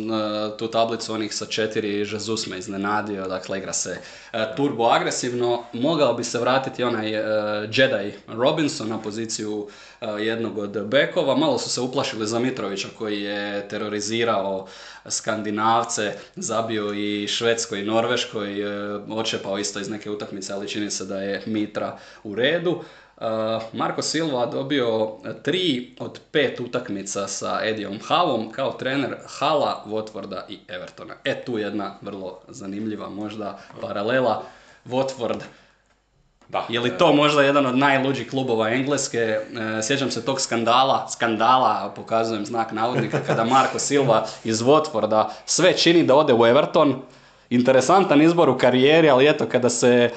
tu 0.59 0.69
tablicu 0.69 1.12
onih 1.12 1.35
sa 1.35 1.47
četiri, 1.47 1.99
Jesus 1.99 2.47
me 2.47 2.59
iznenadio, 2.59 3.29
dakle 3.29 3.59
igra 3.59 3.73
se 3.73 3.99
turbo 4.57 4.85
agresivno. 4.85 5.62
Mogao 5.73 6.14
bi 6.14 6.25
se 6.25 6.39
vratiti 6.39 6.83
onaj 6.83 7.11
Jedi 7.73 8.12
Robinson 8.29 8.89
na 8.89 8.99
poziciju 9.03 9.69
jednog 10.21 10.59
od 10.59 10.87
bekova. 10.87 11.37
Malo 11.37 11.59
su 11.59 11.71
se 11.71 11.81
uplašili 11.81 12.27
za 12.27 12.39
Mitrovića 12.39 12.89
koji 12.99 13.23
je 13.23 13.69
terorizirao 13.69 14.66
Skandinavce, 15.07 16.12
zabio 16.37 16.93
i 16.93 17.29
Švedsko 17.29 17.77
i 17.77 17.85
Norveško 17.85 18.45
i 18.45 18.64
očepao 19.11 19.59
isto 19.59 19.81
iz 19.81 19.89
neke 19.89 20.11
utakmice, 20.11 20.53
ali 20.53 20.69
čini 20.69 20.91
se 20.91 21.05
da 21.05 21.21
je 21.21 21.43
Mitra 21.47 21.99
u 22.25 22.35
redu. 22.35 22.83
Uh, 23.21 23.25
Marko 23.73 24.03
Silva 24.03 24.47
dobio 24.47 25.11
tri 25.43 25.95
od 26.01 26.21
pet 26.33 26.61
utakmica 26.61 27.29
sa 27.29 27.61
Edijom 27.64 27.99
Havom 28.05 28.53
kao 28.53 28.73
trener 28.73 29.16
Hala, 29.27 29.85
Watforda 29.87 30.41
i 30.49 30.59
Evertona. 30.69 31.14
E 31.25 31.45
tu 31.45 31.59
jedna 31.59 31.95
vrlo 32.01 32.41
zanimljiva 32.49 33.09
možda 33.09 33.59
paralela. 33.81 34.43
Watford 34.87 35.41
Da. 36.49 36.66
Je 36.69 36.81
li 36.81 36.99
to 36.99 37.12
možda 37.12 37.43
jedan 37.43 37.66
od 37.66 37.79
najluđih 37.79 38.31
klubova 38.31 38.71
Engleske? 38.71 39.19
E, 39.19 39.41
sjećam 39.83 40.11
se 40.11 40.25
tog 40.25 40.41
skandala, 40.41 41.09
skandala, 41.09 41.93
pokazujem 41.97 42.47
znak 42.47 42.73
navodnika, 42.73 43.21
kada 43.27 43.45
Marko 43.45 43.79
Silva 43.79 44.27
iz 44.45 44.62
Watforda 44.62 45.29
sve 45.47 45.77
čini 45.77 46.05
da 46.05 46.14
ode 46.14 46.35
u 46.35 46.47
Everton, 46.47 47.03
interesantan 47.51 48.23
izbor 48.23 48.49
u 48.49 48.59
karijeri, 48.59 49.11
ali 49.11 49.29
eto, 49.29 49.47
kada 49.47 49.71
se 49.71 49.89
e, 49.89 50.11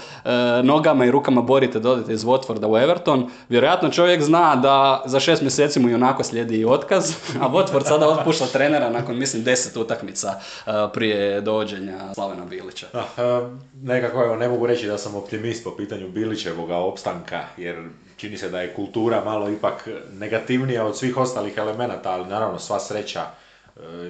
nogama 0.64 1.06
i 1.06 1.12
rukama 1.12 1.42
borite 1.42 1.80
da 1.80 1.92
odete 1.92 2.14
iz 2.14 2.24
Watforda 2.24 2.66
u 2.66 2.78
Everton, 2.78 3.30
vjerojatno 3.50 3.90
čovjek 3.90 4.22
zna 4.22 4.56
da 4.56 5.04
za 5.06 5.20
šest 5.20 5.42
mjeseci 5.42 5.80
mu 5.80 5.90
i 5.90 5.94
onako 5.94 6.24
slijedi 6.24 6.58
i 6.58 6.66
otkaz, 6.66 7.16
a 7.42 7.50
Watford 7.50 7.88
sada 7.88 8.08
otpušta 8.10 8.46
trenera 8.46 8.90
nakon, 8.90 9.18
mislim, 9.20 9.44
deset 9.44 9.78
utakmica 9.78 10.40
e, 10.68 10.72
prije 10.94 11.42
dođenja 11.42 12.14
Slavena 12.14 12.46
Bilića. 12.46 12.88
Da, 12.94 13.24
e, 13.24 13.42
nekako 13.84 14.24
evo, 14.24 14.36
ne 14.36 14.48
mogu 14.48 14.68
reći 14.68 14.88
da 14.88 14.98
sam 14.98 15.16
optimist 15.16 15.64
po 15.64 15.76
pitanju 15.78 16.10
Bilićevoga 16.10 16.78
opstanka, 16.78 17.44
jer 17.58 17.76
čini 18.18 18.38
se 18.38 18.50
da 18.50 18.62
je 18.62 18.74
kultura 18.74 19.24
malo 19.26 19.50
ipak 19.50 19.88
negativnija 20.12 20.86
od 20.86 20.98
svih 20.98 21.18
ostalih 21.18 21.54
elemenata, 21.58 22.12
ali 22.12 22.28
naravno 22.28 22.60
sva 22.60 22.80
sreća 22.80 23.26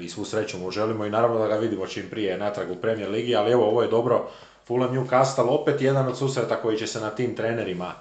i 0.01 0.09
svu 0.09 0.26
sreću 0.26 0.57
mu 0.57 0.72
želimo 0.72 1.05
i 1.05 1.09
naravno 1.09 1.39
da 1.39 1.47
ga 1.47 1.55
vidimo 1.55 1.88
čim 1.88 2.09
prije 2.09 2.38
natrag 2.38 2.72
u 2.72 2.76
Premier 2.76 3.09
Ligi, 3.09 3.36
ali 3.36 3.51
evo 3.51 3.66
ovo 3.66 3.82
je 3.82 3.88
dobro. 3.88 4.28
Fulham 4.68 4.95
Newcastle 4.95 5.49
opet 5.49 5.82
jedan 5.82 6.07
od 6.07 6.18
susreta 6.18 6.55
koji 6.55 6.78
će 6.78 6.88
se 6.88 6.99
na 6.99 7.09
tim 7.09 7.36
trenerima 7.36 7.93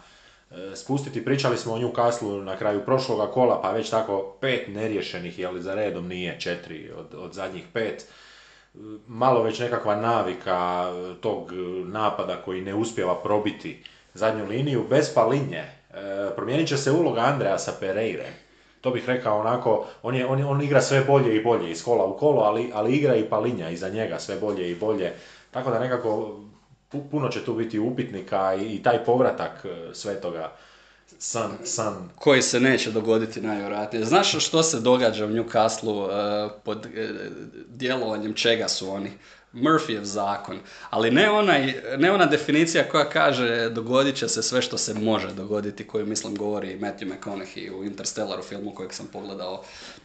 e, 0.51 0.77
spustiti. 0.77 1.25
Pričali 1.25 1.57
smo 1.57 1.73
o 1.73 1.79
Newcastle 1.79 2.45
na 2.45 2.57
kraju 2.57 2.85
prošloga 2.85 3.27
kola, 3.27 3.63
pa 3.63 3.71
već 3.71 3.91
tako 3.91 4.37
pet 4.41 4.69
neriješenih, 4.69 5.39
jel 5.39 5.59
za 5.59 5.75
redom 5.75 6.09
nije 6.09 6.41
četiri 6.41 6.91
od, 6.99 7.15
od 7.15 7.33
zadnjih 7.33 7.65
pet. 7.73 8.03
E, 8.03 8.79
malo 9.07 9.43
već 9.43 9.59
nekakva 9.59 9.97
navika 9.97 10.91
e, 10.93 11.21
tog 11.21 11.53
napada 11.85 12.37
koji 12.45 12.61
ne 12.61 12.75
uspjeva 12.75 13.23
probiti 13.23 13.85
zadnju 14.15 14.47
liniju. 14.47 14.87
Bez 14.91 15.15
palinje 15.15 15.65
promijenit 16.37 16.69
će 16.69 16.77
se 16.77 16.91
uloga 16.91 17.21
Andreasa 17.21 17.73
Pereire 17.81 18.27
to 18.81 18.91
bih 18.91 19.07
rekao 19.07 19.41
onako, 19.41 19.87
on, 20.03 20.15
je, 20.15 20.27
on, 20.27 20.45
on 20.45 20.63
igra 20.63 20.81
sve 20.81 21.01
bolje 21.01 21.37
i 21.37 21.43
bolje 21.43 21.71
iz 21.71 21.85
kola 21.85 22.05
u 22.05 22.17
kolo, 22.19 22.41
ali, 22.41 22.71
ali 22.75 22.97
igra 22.97 23.17
i 23.17 23.29
palinja 23.29 23.71
iza 23.71 23.89
njega 23.89 24.19
sve 24.19 24.37
bolje 24.37 24.71
i 24.71 24.75
bolje. 24.75 25.13
Tako 25.51 25.71
da 25.71 25.79
nekako 25.79 26.41
puno 27.11 27.29
će 27.29 27.45
tu 27.45 27.55
biti 27.55 27.79
upitnika 27.79 28.55
i, 28.55 28.75
i 28.75 28.83
taj 28.83 29.05
povratak 29.05 29.65
e, 29.65 29.95
svetoga 29.95 30.53
san, 31.19 31.51
san. 31.65 32.11
Koji 32.17 32.43
se 32.43 32.61
neće 32.61 32.91
dogoditi 32.91 33.41
najvjerojatnije. 33.41 34.05
Znaš 34.05 34.47
što 34.47 34.63
se 34.63 34.81
događa 34.81 35.27
u 35.27 35.29
Newcastle 35.29 36.05
uh, 36.05 36.53
pod 36.65 36.87
uh, 36.87 36.93
djelovanjem 37.69 38.35
čega 38.35 38.69
su 38.69 38.91
oni? 38.91 39.11
Murphyjev 39.53 40.05
zakon, 40.05 40.59
ali 40.91 41.11
ne, 41.11 41.31
onaj, 41.31 41.75
ne 41.99 42.13
ona 42.13 42.27
definicija 42.27 42.89
koja 42.89 43.05
kaže 43.05 43.69
dogodit 43.69 44.17
će 44.17 44.29
se 44.29 44.43
sve 44.43 44.63
što 44.63 44.79
se 44.79 44.95
može 44.95 45.35
dogoditi, 45.35 45.87
koju 45.87 46.07
mislim 46.07 46.35
govori 46.35 46.79
Matthew 46.79 47.13
McConaughey 47.13 47.75
u 47.75 47.85
Interstellaru 47.85 48.43
filmu 48.43 48.75
kojeg 48.75 48.93
sam 48.93 49.07
pogledao 49.07 49.63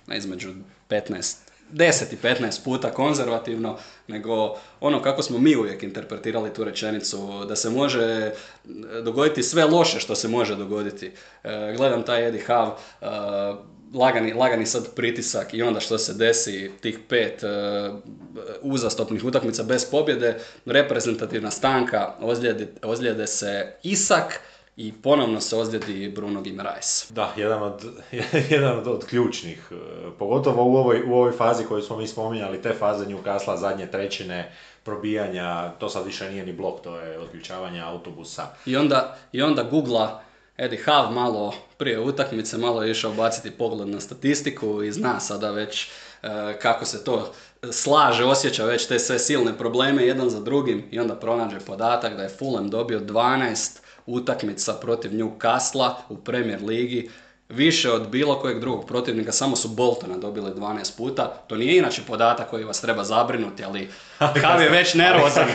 između 0.08 0.54
15 0.90 1.36
10 1.74 2.14
i 2.14 2.18
15 2.24 2.64
puta 2.64 2.92
konzervativno, 2.92 3.78
nego 4.08 4.58
ono 4.80 5.02
kako 5.02 5.22
smo 5.22 5.38
mi 5.38 5.56
uvijek 5.56 5.84
interpretirali 5.84 6.54
tu 6.54 6.64
rečenicu, 6.64 7.46
da 7.48 7.56
se 7.56 7.70
može 7.70 8.32
dogoditi 9.04 9.44
sve 9.44 9.66
loše 9.66 10.00
što 10.00 10.16
se 10.16 10.28
može 10.28 10.56
dogoditi. 10.56 11.12
E, 11.44 11.74
gledam 11.78 12.04
taj 12.04 12.28
Eddie 12.28 12.44
Hav, 12.48 12.78
lagani, 13.96 14.34
lagani 14.34 14.66
sad 14.66 14.96
pritisak 14.96 15.54
i 15.54 15.62
onda 15.62 15.80
što 15.80 15.98
se 15.98 16.14
desi 16.14 16.72
tih 16.82 17.00
pet 17.10 17.44
uh, 17.44 17.96
uzastopnih 18.62 19.24
utakmica 19.24 19.64
bez 19.64 19.90
pobjede, 19.92 20.38
reprezentativna 20.66 21.52
stanka, 21.52 22.14
ozljede, 22.22 22.68
ozljede 22.84 23.28
se 23.28 23.74
Isak 23.84 24.42
i 24.78 24.94
ponovno 24.94 25.42
se 25.42 25.56
ozljedi 25.56 26.12
Bruno 26.16 26.42
Gimaraes. 26.42 27.12
Da, 27.12 27.34
jedan 27.38 27.64
od, 27.64 27.86
jedan 28.50 28.78
od, 28.78 28.88
od 28.88 29.06
ključnih, 29.06 29.72
e, 29.72 29.76
pogotovo 30.20 30.64
u 30.64 30.76
ovoj, 30.76 31.04
u 31.08 31.14
ovoj 31.14 31.32
fazi 31.32 31.64
koju 31.66 31.82
smo 31.82 31.98
mi 31.98 32.08
spominjali, 32.08 32.62
te 32.62 32.74
faze 32.74 33.06
Newcastle, 33.06 33.58
zadnje 33.58 33.88
trećine, 33.88 34.52
probijanja, 34.84 35.72
to 35.80 35.90
sad 35.90 36.06
više 36.06 36.32
nije 36.32 36.46
ni 36.46 36.54
blok, 36.54 36.82
to 36.82 37.00
je 37.00 37.20
odključavanje 37.20 37.82
autobusa. 37.82 38.48
I 38.66 38.78
onda, 38.78 39.18
i 39.32 39.42
onda 39.42 39.64
googla 39.64 40.22
Eddie 40.58 40.84
Hav 40.86 41.12
malo 41.12 41.54
prije 41.78 42.00
utakmice, 42.00 42.58
malo 42.58 42.84
je 42.84 42.92
išao 42.92 43.14
baciti 43.14 43.52
pogled 43.52 43.88
na 43.88 44.00
statistiku 44.00 44.84
i 44.84 44.92
zna 44.92 45.20
sada 45.20 45.52
već 45.52 45.88
e, 46.24 46.28
kako 46.62 46.86
se 46.86 47.04
to 47.04 47.34
slaže, 47.72 48.24
osjeća 48.24 48.66
već 48.66 48.86
te 48.86 49.00
sve 49.00 49.20
silne 49.20 49.58
probleme 49.58 50.06
jedan 50.06 50.30
za 50.30 50.40
drugim 50.40 50.84
i 50.92 51.00
onda 51.00 51.16
pronađe 51.16 51.60
podatak 51.60 52.16
da 52.16 52.24
je 52.24 52.30
Fulham 52.30 52.70
dobio 52.70 53.00
12 53.00 53.78
utakmica 54.06 54.74
protiv 54.74 55.12
Newcastle 55.12 55.92
u 56.10 56.18
Premier 56.18 56.64
Ligi, 56.64 57.10
više 57.50 57.92
od 57.92 58.10
bilo 58.10 58.40
kojeg 58.40 58.60
drugog 58.60 58.86
protivnika, 58.86 59.32
samo 59.32 59.56
su 59.56 59.68
Boltona 59.68 60.18
dobili 60.18 60.52
12 60.52 60.98
puta. 60.98 61.28
To 61.48 61.56
nije 61.56 61.78
inače 61.78 62.02
podatak 62.08 62.50
koji 62.50 62.64
vas 62.64 62.82
treba 62.82 63.04
zabrinuti, 63.04 63.64
ali 63.64 63.90
Hav 64.18 64.62
je 64.62 64.70
već 64.70 64.94
nervozan, 64.94 65.48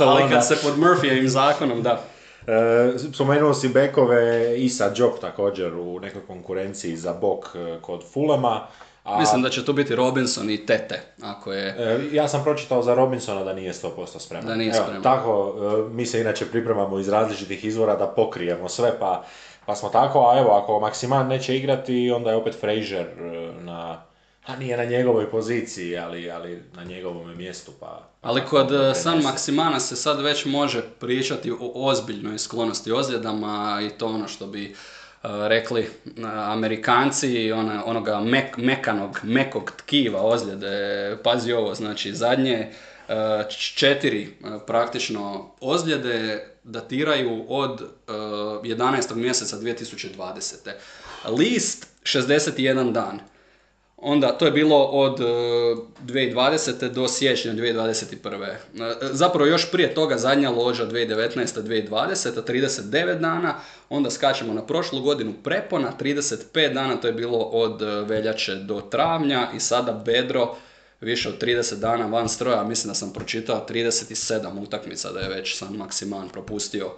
ali 0.00 0.30
kad 0.30 0.46
se 0.46 0.56
pod 0.62 0.76
Murphyjevim 0.76 1.26
zakonom, 1.26 1.82
da. 1.82 2.13
E, 2.46 2.98
spomenuo 3.12 3.54
si 3.54 3.68
bekove 3.68 4.54
i 4.58 4.68
sa 4.68 4.90
Job 4.96 5.12
također 5.20 5.74
u 5.74 6.00
nekoj 6.00 6.22
konkurenciji 6.26 6.96
za 6.96 7.12
bok 7.12 7.44
e, 7.54 7.78
kod 7.80 8.04
Fulema. 8.12 8.66
A... 9.04 9.18
Mislim 9.18 9.42
da 9.42 9.50
će 9.50 9.64
tu 9.64 9.72
biti 9.72 9.96
Robinson 9.96 10.50
i 10.50 10.66
Tete, 10.66 11.02
ako 11.22 11.52
je... 11.52 11.74
E, 11.78 12.00
ja 12.12 12.28
sam 12.28 12.44
pročitao 12.44 12.82
za 12.82 12.94
Robinsona 12.94 13.44
da 13.44 13.52
nije 13.52 13.72
100% 13.72 14.18
spreman. 14.18 14.46
Da 14.46 14.54
nije 14.54 14.74
spreman. 14.74 15.02
tako, 15.02 15.54
mi 15.90 16.06
se 16.06 16.20
inače 16.20 16.46
pripremamo 16.46 16.98
iz 16.98 17.08
različitih 17.08 17.64
izvora 17.64 17.96
da 17.96 18.06
pokrijemo 18.06 18.68
sve, 18.68 18.98
pa, 18.98 19.24
pa 19.66 19.74
smo 19.74 19.88
tako, 19.88 20.30
a 20.30 20.38
evo, 20.38 20.50
ako 20.50 20.80
Maksiman 20.80 21.26
neće 21.26 21.56
igrati, 21.56 22.10
onda 22.10 22.30
je 22.30 22.36
opet 22.36 22.54
Frazier 22.60 23.06
na 23.60 24.02
a 24.46 24.56
nije 24.56 24.76
na 24.76 24.84
njegovoj 24.84 25.30
poziciji, 25.30 25.98
ali, 25.98 26.30
ali 26.30 26.62
na 26.74 26.84
njegovom 26.84 27.36
mjestu. 27.36 27.72
Pa, 27.80 28.08
ali 28.22 28.40
kod 28.50 28.72
eh, 28.72 28.94
San 28.94 29.22
Maksimana 29.22 29.80
se 29.80 29.96
sad 29.96 30.20
već 30.20 30.44
može 30.44 30.82
pričati 31.00 31.50
o 31.50 31.58
ozbiljnoj 31.74 32.38
sklonosti 32.38 32.92
ozljedama 32.92 33.80
i 33.86 33.98
to 33.98 34.06
ono 34.06 34.28
što 34.28 34.46
bi 34.46 34.70
uh, 34.70 35.30
rekli 35.46 35.80
uh, 35.80 36.24
Amerikanci, 36.24 37.52
ona, 37.52 37.82
onoga 37.86 38.20
mek, 38.20 38.56
mekanog, 38.56 39.20
mekog 39.22 39.72
tkiva 39.76 40.22
ozljede. 40.22 41.16
Pazi 41.22 41.52
ovo, 41.52 41.74
znači 41.74 42.12
zadnje 42.12 42.70
uh, 43.08 43.14
četiri 43.48 44.36
praktično 44.66 45.50
ozljede 45.60 46.46
datiraju 46.64 47.44
od 47.48 47.82
11. 48.06 49.14
mjeseca 49.14 49.56
2020. 49.56 50.70
List 51.28 51.86
61 52.02 52.92
dan. 52.92 53.20
Onda, 54.06 54.32
to 54.38 54.44
je 54.44 54.50
bilo 54.50 54.84
od 54.84 55.18
2020. 55.20 56.86
E, 56.86 56.88
do 56.88 57.08
siječnja 57.08 57.52
2021. 57.52 58.44
E, 58.44 58.56
zapravo 59.00 59.46
još 59.46 59.70
prije 59.70 59.94
toga 59.94 60.18
zadnja 60.18 60.50
loža 60.50 60.86
2019. 60.86 61.62
2020. 61.62 62.42
39 62.46 63.18
dana, 63.18 63.54
onda 63.88 64.10
skačemo 64.10 64.54
na 64.54 64.66
prošlu 64.66 65.00
godinu 65.00 65.32
prepona, 65.44 65.92
35 66.00 66.72
dana, 66.74 66.96
to 66.96 67.06
je 67.06 67.12
bilo 67.12 67.38
od 67.38 67.82
e, 67.82 67.86
veljače 67.86 68.54
do 68.54 68.80
travnja 68.80 69.48
i 69.54 69.60
sada 69.60 69.92
bedro 69.92 70.56
više 71.00 71.28
od 71.28 71.42
30 71.42 71.74
dana 71.74 72.06
van 72.06 72.28
stroja, 72.28 72.64
mislim 72.64 72.88
da 72.88 72.94
sam 72.94 73.12
pročitao 73.12 73.66
37 73.68 74.62
utakmica 74.62 75.12
da 75.12 75.20
je 75.20 75.28
već 75.28 75.58
San 75.58 75.76
Maksiman 75.76 76.28
propustio 76.28 76.92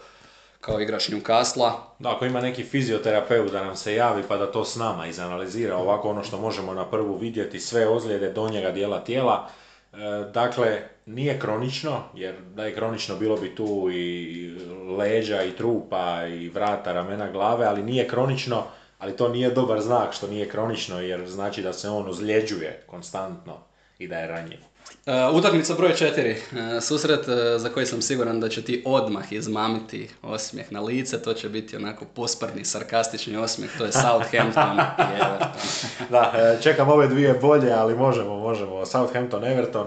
kao 0.61 0.81
igrač 0.81 1.09
Newcastle. 1.09 1.71
Da, 1.99 2.11
ako 2.11 2.25
ima 2.25 2.41
neki 2.41 2.65
fizioterapeut 2.65 3.53
da 3.53 3.65
nam 3.65 3.77
se 3.77 3.95
javi 3.95 4.23
pa 4.29 4.37
da 4.37 4.53
to 4.53 4.65
s 4.65 4.77
nama 4.77 5.07
izanalizira, 5.07 5.77
ovako 5.77 6.11
ono 6.11 6.25
što 6.25 6.39
možemo 6.39 6.75
na 6.75 6.85
prvu 6.85 7.17
vidjeti, 7.17 7.61
sve 7.61 7.89
ozljede 7.89 8.33
donjega 8.33 8.71
dijela 8.71 9.05
tijela. 9.05 9.49
E, 9.93 9.97
dakle, 10.35 10.83
nije 11.07 11.39
kronično, 11.39 12.03
jer 12.15 12.35
da 12.55 12.65
je 12.65 12.75
kronično 12.75 13.17
bilo 13.17 13.37
bi 13.37 13.55
tu 13.55 13.89
i 13.93 14.51
leđa 14.99 15.43
i 15.43 15.51
trupa 15.51 16.27
i 16.27 16.49
vrata, 16.49 16.93
ramena, 16.93 17.31
glave, 17.31 17.67
ali 17.67 17.83
nije 17.83 18.09
kronično, 18.09 18.65
ali 18.99 19.17
to 19.17 19.29
nije 19.29 19.51
dobar 19.51 19.81
znak 19.81 20.13
što 20.13 20.27
nije 20.27 20.49
kronično 20.49 21.01
jer 21.01 21.27
znači 21.29 21.63
da 21.63 21.73
se 21.73 21.89
on 21.89 22.09
ozljeđuje 22.09 22.83
konstantno 22.87 23.59
i 23.99 24.09
da 24.09 24.19
je 24.19 24.27
ranjiv. 24.27 24.59
Uh, 25.07 25.37
utakmica 25.37 25.75
broj 25.75 25.95
četiri. 25.95 26.31
Uh, 26.31 26.83
susret 26.83 27.29
uh, 27.29 27.35
za 27.57 27.69
koji 27.69 27.87
sam 27.87 28.03
siguran 28.03 28.41
da 28.41 28.49
će 28.49 28.63
ti 28.63 28.83
odmah 28.87 29.33
izmamiti 29.33 30.09
osmijeh 30.23 30.73
na 30.73 30.81
lice. 30.81 31.23
To 31.23 31.35
će 31.35 31.49
biti 31.49 31.77
onako 31.77 32.05
posprni, 32.05 32.65
sarkastični 32.65 33.37
osmijeh. 33.37 33.79
To 33.79 33.85
je 33.85 33.93
Southampton 33.93 34.79
i 34.99 35.15
Everton. 35.15 35.49
da, 36.11 36.57
čekam 36.63 36.89
ove 36.89 37.07
dvije 37.07 37.35
bolje, 37.35 37.73
ali 37.73 37.95
možemo, 37.95 38.37
možemo. 38.37 38.87
Southampton, 38.87 39.45
Everton. 39.45 39.87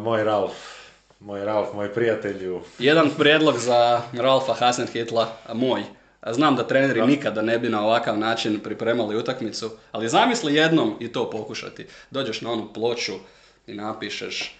Moj 0.00 0.24
Ralf. 0.24 0.52
Moj 1.20 1.44
Ralf, 1.44 1.68
moj 1.74 1.94
prijatelju. 1.94 2.60
Jedan 2.78 3.10
prijedlog 3.18 3.58
za 3.58 4.02
Ralfa 4.12 4.54
Hasenhitla, 4.54 5.28
moj. 5.52 5.82
Znam 6.30 6.56
da 6.56 6.66
treneri 6.66 7.06
nikada 7.06 7.42
ne 7.42 7.58
bi 7.58 7.68
na 7.68 7.86
ovakav 7.86 8.18
način 8.18 8.60
pripremali 8.60 9.16
utakmicu, 9.16 9.70
ali 9.92 10.08
zamisli 10.08 10.54
jednom 10.54 10.96
i 11.00 11.12
to 11.12 11.30
pokušati. 11.30 11.86
Dođeš 12.10 12.40
na 12.40 12.52
onu 12.52 12.72
ploču 12.72 13.12
i 13.66 13.74
napišeš 13.74 14.54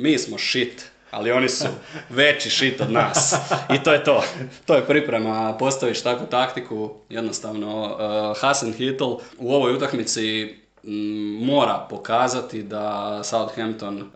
mi 0.00 0.18
smo 0.18 0.38
shit, 0.38 0.90
ali 1.10 1.32
oni 1.32 1.48
su 1.48 1.64
veći 2.18 2.50
shit 2.50 2.80
od 2.80 2.92
nas. 2.92 3.34
I 3.74 3.82
to 3.82 3.92
je 3.92 4.04
to. 4.04 4.24
To 4.66 4.74
je 4.74 4.86
priprema, 4.86 5.56
postaviš 5.58 6.02
takvu 6.02 6.26
taktiku, 6.26 6.90
jednostavno 7.08 7.82
uh, 7.82 8.40
Hasan 8.40 8.72
Hitl 8.72 9.12
u 9.38 9.54
ovoj 9.54 9.74
utakmici 9.74 10.54
mm, 10.82 11.44
mora 11.44 11.86
pokazati 11.90 12.62
da 12.62 13.20
Southampton 13.24 13.98
uh, 13.98 14.08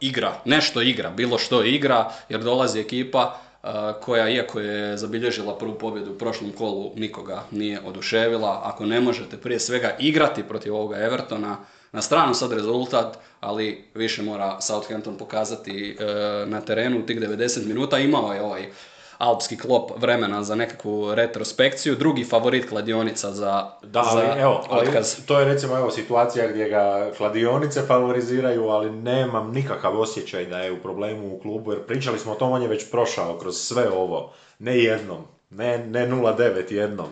igra, 0.00 0.32
nešto 0.44 0.82
igra, 0.82 1.10
bilo 1.10 1.38
što 1.38 1.64
igra, 1.64 2.10
jer 2.28 2.40
dolazi 2.40 2.80
ekipa 2.80 3.38
uh, 3.62 3.70
koja, 4.00 4.28
iako 4.28 4.60
je 4.60 4.96
zabilježila 4.96 5.58
prvu 5.58 5.74
pobjedu 5.74 6.12
u 6.12 6.18
prošlom 6.18 6.52
kolu, 6.52 6.92
nikoga 6.96 7.42
nije 7.50 7.80
oduševila. 7.84 8.60
Ako 8.64 8.86
ne 8.86 9.00
možete 9.00 9.36
prije 9.36 9.60
svega 9.60 9.96
igrati 9.98 10.42
protiv 10.42 10.74
ovoga 10.74 10.96
Evertona, 10.96 11.56
na 11.92 12.02
stranu 12.02 12.34
sad 12.34 12.52
rezultat, 12.52 13.18
ali 13.40 13.84
više 13.94 14.22
mora 14.22 14.60
Southampton 14.60 15.18
pokazati 15.18 15.96
e, 16.00 16.04
na 16.46 16.60
terenu 16.60 17.06
tih 17.06 17.20
90 17.20 17.66
minuta. 17.66 17.98
Imao 17.98 18.32
je 18.32 18.42
ovaj 18.42 18.70
alpski 19.18 19.56
klop 19.56 19.90
vremena 19.96 20.42
za 20.42 20.54
nekakvu 20.54 21.14
retrospekciju. 21.14 21.94
Drugi 21.94 22.24
favorit 22.24 22.68
kladionica 22.68 23.32
za, 23.32 23.70
Da, 23.82 24.02
za 24.12 24.36
evo, 24.38 24.64
ali 24.70 24.90
to 25.26 25.38
je 25.38 25.44
recimo 25.44 25.76
evo, 25.76 25.90
situacija 25.90 26.48
gdje 26.48 26.68
ga 26.68 27.10
kladionice 27.16 27.82
favoriziraju, 27.82 28.68
ali 28.68 28.90
nemam 28.90 29.52
nikakav 29.52 30.00
osjećaj 30.00 30.46
da 30.46 30.58
je 30.58 30.72
u 30.72 30.82
problemu 30.82 31.34
u 31.34 31.40
klubu, 31.40 31.72
jer 31.72 31.86
pričali 31.86 32.18
smo 32.18 32.32
o 32.32 32.34
tom, 32.34 32.52
on 32.52 32.62
je 32.62 32.68
već 32.68 32.90
prošao 32.90 33.38
kroz 33.38 33.56
sve 33.56 33.90
ovo. 33.90 34.32
Ne 34.58 34.78
jednom, 34.78 35.24
ne, 35.50 35.78
ne 35.78 36.08
0-9 36.08 36.72
jednom. 36.72 37.08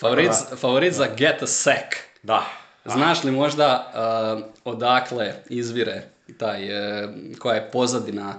Favorit, 0.00 0.32
favorit 0.60 0.94
za 0.94 1.06
get 1.16 1.42
a 1.42 1.46
sack. 1.46 1.96
Da. 2.22 2.65
Znaš 2.92 3.24
li 3.24 3.30
možda 3.30 3.92
uh, 4.36 4.44
odakle 4.64 5.34
izvire 5.48 6.02
taj, 6.38 6.64
uh, 6.64 7.10
koja 7.38 7.54
je 7.54 7.70
pozadina 7.70 8.34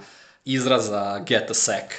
izraza 0.46 1.20
get 1.28 1.52
a 1.52 1.54
sack? 1.54 1.94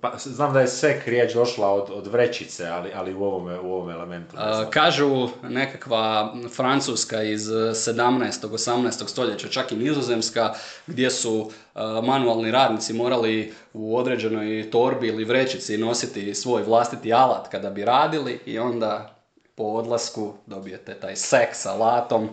Pa, 0.00 0.12
znam 0.18 0.52
da 0.52 0.60
je 0.60 0.66
sek 0.68 1.06
riječ 1.06 1.34
došla 1.34 1.72
od, 1.72 1.90
od 1.90 2.06
vrećice, 2.06 2.66
ali, 2.66 2.90
ali 2.94 3.14
u, 3.14 3.24
ovome, 3.24 3.58
u 3.58 3.72
ovom 3.72 3.90
elementu. 3.90 4.36
Uh, 4.36 4.70
kažu 4.70 5.28
nekakva 5.42 6.34
francuska 6.56 7.22
iz 7.22 7.48
17. 7.48 8.30
18. 8.48 9.08
stoljeća, 9.08 9.48
čak 9.48 9.72
i 9.72 9.76
nizozemska, 9.76 10.54
gdje 10.86 11.10
su 11.10 11.40
uh, 11.40 11.82
manualni 12.04 12.50
radnici 12.50 12.92
morali 12.92 13.54
u 13.72 13.96
određenoj 13.96 14.70
torbi 14.70 15.08
ili 15.08 15.24
vrećici 15.24 15.78
nositi 15.78 16.34
svoj 16.34 16.62
vlastiti 16.62 17.12
alat 17.12 17.48
kada 17.48 17.70
bi 17.70 17.84
radili 17.84 18.40
i 18.46 18.58
onda 18.58 19.17
po 19.58 19.64
odlasku 19.64 20.32
dobijete 20.46 20.94
taj 20.94 21.16
sek 21.16 21.48
sa 21.52 21.72
alatom. 21.72 22.28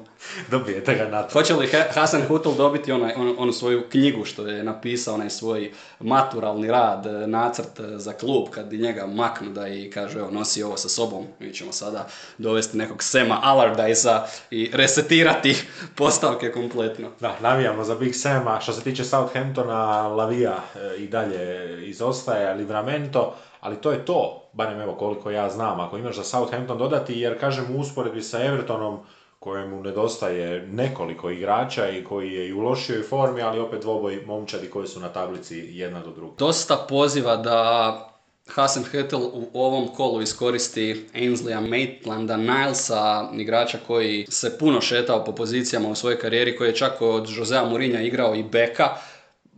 Dobijete 0.49 0.95
ga 0.95 1.07
na. 1.07 1.27
Hoće 1.33 1.53
li 1.53 1.67
Ha- 1.67 1.91
Hasan 1.91 2.21
Hutl 2.21 2.49
dobiti 2.51 2.91
onaj, 2.91 3.13
on- 3.13 3.35
onu 3.37 3.53
svoju 3.53 3.83
knjigu 3.89 4.25
što 4.25 4.47
je 4.47 4.63
napisao, 4.63 5.13
onaj 5.13 5.29
svoj 5.29 5.71
maturalni 5.99 6.67
rad, 6.67 7.05
e, 7.05 7.27
nacrt 7.27 7.79
e, 7.79 7.97
za 7.97 8.13
klub, 8.13 8.49
kad 8.49 8.73
njega 8.73 9.07
maknu 9.07 9.49
da 9.49 9.67
i 9.67 9.89
kažu 9.89 10.19
evo 10.19 10.31
nosi 10.31 10.63
ovo 10.63 10.77
sa 10.77 10.89
sobom, 10.89 11.25
mi 11.39 11.53
ćemo 11.53 11.71
sada 11.71 12.07
dovesti 12.37 12.77
nekog 12.77 13.03
Sema 13.03 13.41
Allardyce 13.43 14.19
i 14.51 14.69
resetirati 14.73 15.55
postavke 15.95 16.51
kompletno. 16.51 17.09
Da, 17.19 17.35
navijamo 17.41 17.83
za 17.83 17.95
Big 17.95 18.15
Sama. 18.15 18.59
Što 18.61 18.73
se 18.73 18.81
tiče 18.81 19.03
Southamptona, 19.05 19.75
Lavija 20.07 20.57
e, 20.75 20.95
i 20.97 21.07
dalje 21.07 21.45
izostaje, 21.87 22.53
Livramento, 22.53 23.35
ali 23.65 23.75
to 23.81 23.91
je 23.91 24.05
to, 24.05 24.49
barem 24.53 24.81
evo 24.81 24.93
koliko 24.93 25.31
ja 25.31 25.49
znam, 25.49 25.79
ako 25.79 25.97
imaš 25.97 26.15
za 26.15 26.23
Southampton 26.23 26.77
dodati, 26.77 27.19
jer 27.19 27.39
kažem 27.39 27.75
u 27.75 27.79
usporedbi 27.79 28.21
sa 28.21 28.45
Evertonom, 28.45 28.99
kojemu 29.39 29.83
nedostaje 29.83 30.67
nekoliko 30.67 31.29
igrača 31.29 31.89
i 31.89 32.03
koji 32.03 32.33
je 32.33 32.47
i 32.47 32.53
u 32.53 32.61
lošijoj 32.61 33.03
formi, 33.03 33.41
ali 33.41 33.59
opet 33.59 33.81
dvoboj 33.81 34.23
momčadi 34.25 34.69
koji 34.69 34.87
su 34.87 34.99
na 34.99 35.09
tablici 35.09 35.67
jedna 35.71 36.01
do 36.01 36.11
druge. 36.11 36.35
Dosta 36.37 36.85
poziva 36.89 37.35
da 37.37 38.11
Hasan 38.47 38.83
Hüttl 38.83 39.29
u 39.33 39.49
ovom 39.53 39.87
kolu 39.87 40.21
iskoristi 40.21 41.05
Ainsleya 41.15 41.61
Maitland-a 41.61 42.37
Nilesa, 42.37 43.29
igrača 43.33 43.77
koji 43.87 44.25
se 44.29 44.57
puno 44.57 44.81
šetao 44.81 45.23
po 45.23 45.31
pozicijama 45.31 45.89
u 45.89 45.95
svojoj 45.95 46.19
karijeri, 46.19 46.57
koji 46.57 46.69
je 46.69 46.75
čak 46.75 47.01
od 47.01 47.29
Josea 47.37 47.65
Mourinha 47.65 48.01
igrao 48.01 48.35
i 48.35 48.43
beka, 48.43 48.89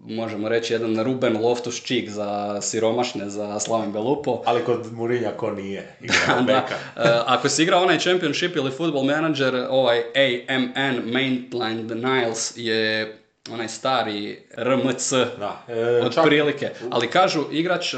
možemo 0.10 0.50
reći 0.50 0.74
jedan 0.74 1.04
Ruben 1.04 1.38
Loftus-Cheek 1.38 2.10
za 2.10 2.62
siromašne, 2.62 3.30
za 3.30 3.60
Slaven 3.60 3.92
Belupo. 3.92 4.42
Ali 4.46 4.64
kod 4.64 4.94
Murinja 4.94 5.32
ko 5.32 5.52
nije? 5.52 5.96
Igrao 6.02 6.42
Da, 6.42 6.68
e, 6.96 7.02
ako 7.26 7.50
si 7.50 7.64
igrao 7.64 7.84
onaj 7.84 8.00
Championship 8.00 8.56
ili 8.56 8.72
Football 8.72 9.06
Manager, 9.06 9.56
ovaj 9.70 10.02
AMN 10.16 11.12
Maitland 11.12 11.92
Niles 11.92 12.54
je 12.56 13.18
onaj 13.54 13.68
stari 13.68 14.40
RMC 14.58 15.12
Da, 15.40 15.64
e, 15.68 16.02
čak- 16.04 16.18
otprilike. 16.18 16.70
Ali 16.90 17.08
kažu, 17.08 17.44
igrač 17.52 17.94
e, 17.94 17.98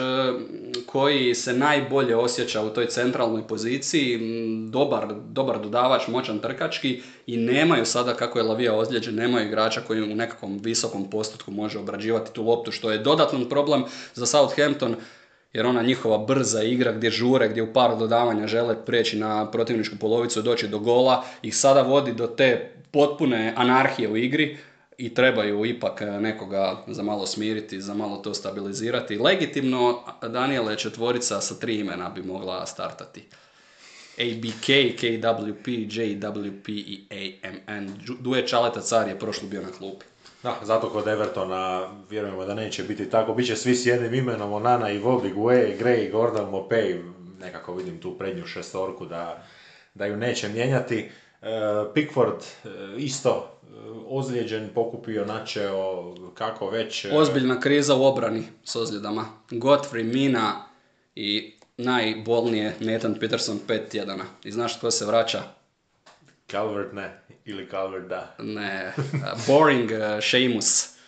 koji 0.86 1.36
se 1.36 1.54
najbolje 1.54 2.16
osjeća 2.16 2.62
u 2.62 2.70
toj 2.70 2.88
centralnoj 2.88 3.48
poziciji, 3.48 4.20
dobar, 4.70 5.08
dobar 5.24 5.60
dodavač, 5.60 6.08
moćan 6.08 6.40
trkački 6.40 7.02
i 7.28 7.38
nemaju 7.38 7.86
sada, 7.86 8.14
kako 8.14 8.40
je 8.40 8.44
Lavija 8.44 8.76
ozlijeđen, 8.76 9.16
nemaju 9.16 9.48
igrača 9.48 9.82
koji 9.82 10.02
u 10.04 10.16
nekakvom 10.16 10.60
visokom 10.64 11.10
postotku 11.10 11.52
može 11.52 11.80
obrađivati 11.80 12.34
tu 12.34 12.44
loptu, 12.44 12.72
što 12.72 12.92
je 12.92 12.98
dodatan 12.98 13.50
problem 13.50 13.84
za 14.14 14.26
Southampton, 14.26 14.96
jer 15.54 15.66
ona 15.66 15.82
njihova 15.82 16.18
brza 16.18 16.64
igra 16.64 16.92
gdje 16.92 17.12
žure, 17.12 17.50
gdje 17.50 17.62
u 17.64 17.74
par 17.74 17.98
dodavanja 17.98 18.48
žele 18.48 18.86
preći 18.86 19.18
na 19.18 19.52
protivničku 19.52 19.96
polovicu 20.00 20.40
i 20.40 20.44
doći 20.44 20.68
do 20.68 20.80
gola, 20.80 21.24
ih 21.42 21.56
sada 21.58 21.82
vodi 21.82 22.14
do 22.14 22.28
te 22.28 22.72
potpune 22.92 23.54
anarhije 23.56 24.10
u 24.10 24.18
igri 24.18 24.58
i 25.00 25.14
trebaju 25.14 25.66
ipak 25.66 26.02
nekoga 26.02 26.78
za 26.88 27.04
malo 27.04 27.26
smiriti, 27.26 27.82
za 27.82 27.94
malo 27.94 28.18
to 28.18 28.34
stabilizirati. 28.34 29.18
Legitimno, 29.18 30.04
Daniele 30.22 30.78
četvorica 30.78 31.42
sa 31.42 31.56
tri 31.56 31.80
imena 31.80 32.10
bi 32.10 32.24
mogla 32.24 32.66
startati. 32.66 33.24
ABK, 34.18 34.68
KWP, 35.00 35.68
JWP 35.68 36.70
i 36.70 37.08
AMN. 37.12 37.90
Duje 38.20 38.48
Čaleta 38.48 38.82
Car 38.82 39.08
je 39.08 39.20
prošlo 39.20 39.48
bio 39.48 39.62
na 39.62 39.72
klupi. 39.78 40.06
Da, 40.44 40.56
zato 40.64 40.90
kod 40.90 41.08
Evertona 41.08 41.90
vjerujemo 42.10 42.46
da 42.46 42.54
neće 42.54 42.84
biti 42.84 43.10
tako. 43.10 43.34
Biće 43.34 43.56
svi 43.56 43.76
s 43.76 43.86
jednim 43.86 44.14
imenom, 44.14 44.54
Onana 44.54 44.92
i 44.92 45.00
Vobi, 45.00 45.30
Gue, 45.30 45.78
Gray, 45.80 46.12
Gordon, 46.12 46.52
Mopey. 46.52 47.12
Nekako 47.40 47.76
vidim 47.76 48.02
tu 48.02 48.18
prednju 48.18 48.46
šestorku 48.46 49.06
da, 49.06 49.44
da 49.94 50.06
ju 50.06 50.18
neće 50.18 50.50
mijenjati. 50.50 51.10
E, 51.42 51.48
Pickford 51.94 52.44
e, 52.66 52.70
isto 52.98 53.60
e, 53.64 53.68
ozlijeđen, 54.08 54.70
pokupio, 54.76 55.26
načeo, 55.26 56.16
kako 56.34 56.70
već. 56.70 57.06
Ozbiljna 57.12 57.60
kriza 57.60 57.96
u 57.96 58.04
obrani 58.04 58.44
s 58.64 58.76
ozljedama. 58.76 59.26
Godfrey, 59.50 60.04
Mina 60.04 60.66
i 61.16 61.54
najbolnije 61.78 62.76
Nathan 62.80 63.16
Peterson 63.20 63.60
pet 63.68 63.90
tjedana. 63.90 64.26
I 64.44 64.52
znaš 64.52 64.78
tko 64.78 64.92
se 64.92 65.06
vraća? 65.06 65.44
Calvert 66.52 66.94
ne, 66.94 67.22
ili 67.46 67.70
Calvert 67.70 68.08
da. 68.08 68.36
Ne, 68.40 68.94
boring 69.48 69.92
uh, 69.92 70.24
Sheamus. 70.24 70.99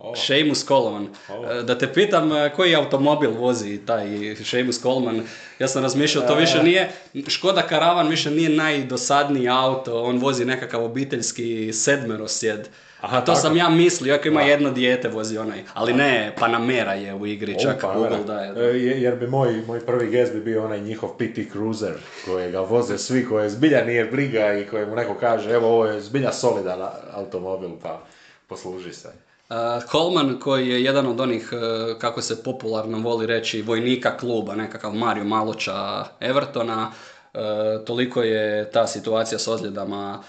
O. 0.00 0.14
Sheamus 0.16 0.64
Coleman. 0.64 1.06
O. 1.30 1.50
E, 1.50 1.62
Da 1.62 1.78
te 1.78 1.92
pitam 1.92 2.32
e, 2.32 2.50
koji 2.50 2.74
automobil 2.74 3.30
vozi 3.30 3.78
taj 3.78 4.06
Sheamus 4.36 4.82
Coleman, 4.82 5.22
ja 5.58 5.68
sam 5.68 5.82
razmišljao, 5.82 6.26
to 6.26 6.34
više 6.34 6.62
nije, 6.62 6.90
Škoda 7.28 7.62
Karavan 7.62 8.08
više 8.08 8.30
nije 8.30 8.48
najdosadniji 8.50 9.48
auto, 9.48 10.02
on 10.02 10.18
vozi 10.18 10.44
nekakav 10.44 10.84
obiteljski 10.84 11.72
sedmerosjed. 11.72 12.68
Aha, 13.00 13.20
to 13.20 13.26
tako. 13.26 13.38
sam 13.38 13.56
ja 13.56 13.68
mislio, 13.68 14.14
iako 14.14 14.28
ima 14.28 14.40
Da. 14.40 14.46
jedno 14.46 14.70
dijete 14.70 15.08
vozi 15.08 15.38
onaj, 15.38 15.62
ali 15.74 15.92
ne, 15.92 16.32
Panamera 16.38 16.94
je 16.94 17.14
u 17.14 17.26
igri, 17.26 17.56
čak 17.62 17.76
Opa, 17.76 17.94
Google 17.94 18.18
daje. 18.26 18.52
E, 18.64 18.78
je- 18.78 19.02
Jer 19.02 19.16
bi 19.16 19.26
moj, 19.26 19.62
moj 19.66 19.80
prvi 19.80 20.10
gest 20.10 20.32
bi 20.32 20.40
bio 20.40 20.64
onaj 20.64 20.80
njihov 20.80 21.10
PT 21.10 21.50
Cruiser, 21.52 21.94
kojega 22.24 22.60
voze 22.60 22.98
svi, 22.98 23.24
koje 23.24 23.50
zbilja 23.50 23.84
nije 23.84 24.04
briga 24.04 24.54
i 24.54 24.66
kojemu 24.66 24.96
neko 24.96 25.14
kaže, 25.14 25.50
evo 25.50 25.68
ovo 25.68 25.86
je 25.86 26.00
zbilja 26.00 26.32
solidan 26.32 26.80
automobil, 27.12 27.70
pa 27.82 28.02
posluži 28.46 28.92
se. 28.92 29.08
Uh, 29.50 29.56
Coleman 29.90 30.40
koji 30.40 30.68
je 30.68 30.84
jedan 30.84 31.06
od 31.06 31.20
onih, 31.20 31.52
uh, 31.52 31.98
kako 31.98 32.22
se 32.22 32.42
popularno 32.42 32.98
voli 32.98 33.26
reći, 33.26 33.62
vojnika 33.62 34.16
kluba, 34.16 34.54
nekakav 34.54 34.94
Mario 34.94 35.24
Maloča 35.24 36.04
Evertona, 36.20 36.92
uh, 37.34 37.40
toliko 37.84 38.22
je 38.22 38.70
ta 38.70 38.86
situacija 38.86 39.38
s 39.38 39.48
ozljedama 39.48 40.22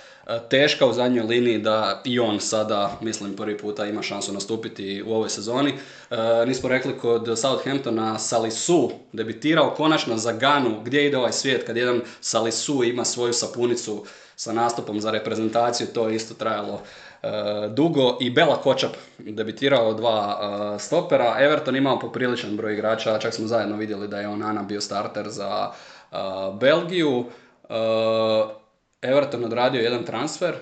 teška 0.49 0.85
u 0.85 0.93
zadnjoj 0.93 1.25
liniji 1.25 1.57
da 1.57 2.01
i 2.05 2.19
on 2.19 2.39
sada, 2.39 2.97
mislim, 3.01 3.35
prvi 3.35 3.57
puta 3.57 3.85
ima 3.85 4.01
šansu 4.01 4.33
nastupiti 4.33 5.03
u 5.07 5.13
ovoj 5.13 5.29
sezoni. 5.29 5.73
Uh, 5.73 6.17
nismo 6.47 6.69
rekli 6.69 6.97
kod 6.97 7.39
Southamptona 7.39 8.19
Salisu 8.19 8.91
debitirao 9.13 9.73
konačno 9.77 10.17
za 10.17 10.31
Ganu, 10.31 10.81
gdje 10.83 11.05
ide 11.05 11.17
ovaj 11.17 11.31
svijet 11.31 11.65
kad 11.65 11.77
jedan 11.77 12.01
Salisu 12.21 12.83
ima 12.83 13.05
svoju 13.05 13.33
sapunicu 13.33 14.05
sa 14.35 14.53
nastupom 14.53 15.01
za 15.01 15.11
reprezentaciju, 15.11 15.87
to 15.93 16.07
je 16.07 16.15
isto 16.15 16.33
trajalo 16.33 16.81
dugo 17.69 18.17
i 18.21 18.29
Bela 18.29 18.55
Kočap 18.55 18.91
debitirao 19.17 19.93
dva 19.93 20.39
e, 20.75 20.79
stopera. 20.79 21.35
Everton 21.39 21.75
imao 21.75 21.99
popriličan 21.99 22.57
broj 22.57 22.73
igrača, 22.73 23.19
čak 23.19 23.33
smo 23.33 23.47
zajedno 23.47 23.77
vidjeli 23.77 24.07
da 24.07 24.19
je 24.19 24.27
Onana 24.27 24.63
bio 24.63 24.81
starter 24.81 25.29
za 25.29 25.71
e, 26.11 26.15
Belgiju. 26.59 27.25
E, 27.69 27.73
Everton 29.01 29.45
odradio 29.45 29.81
jedan 29.81 30.03
transfer, 30.03 30.55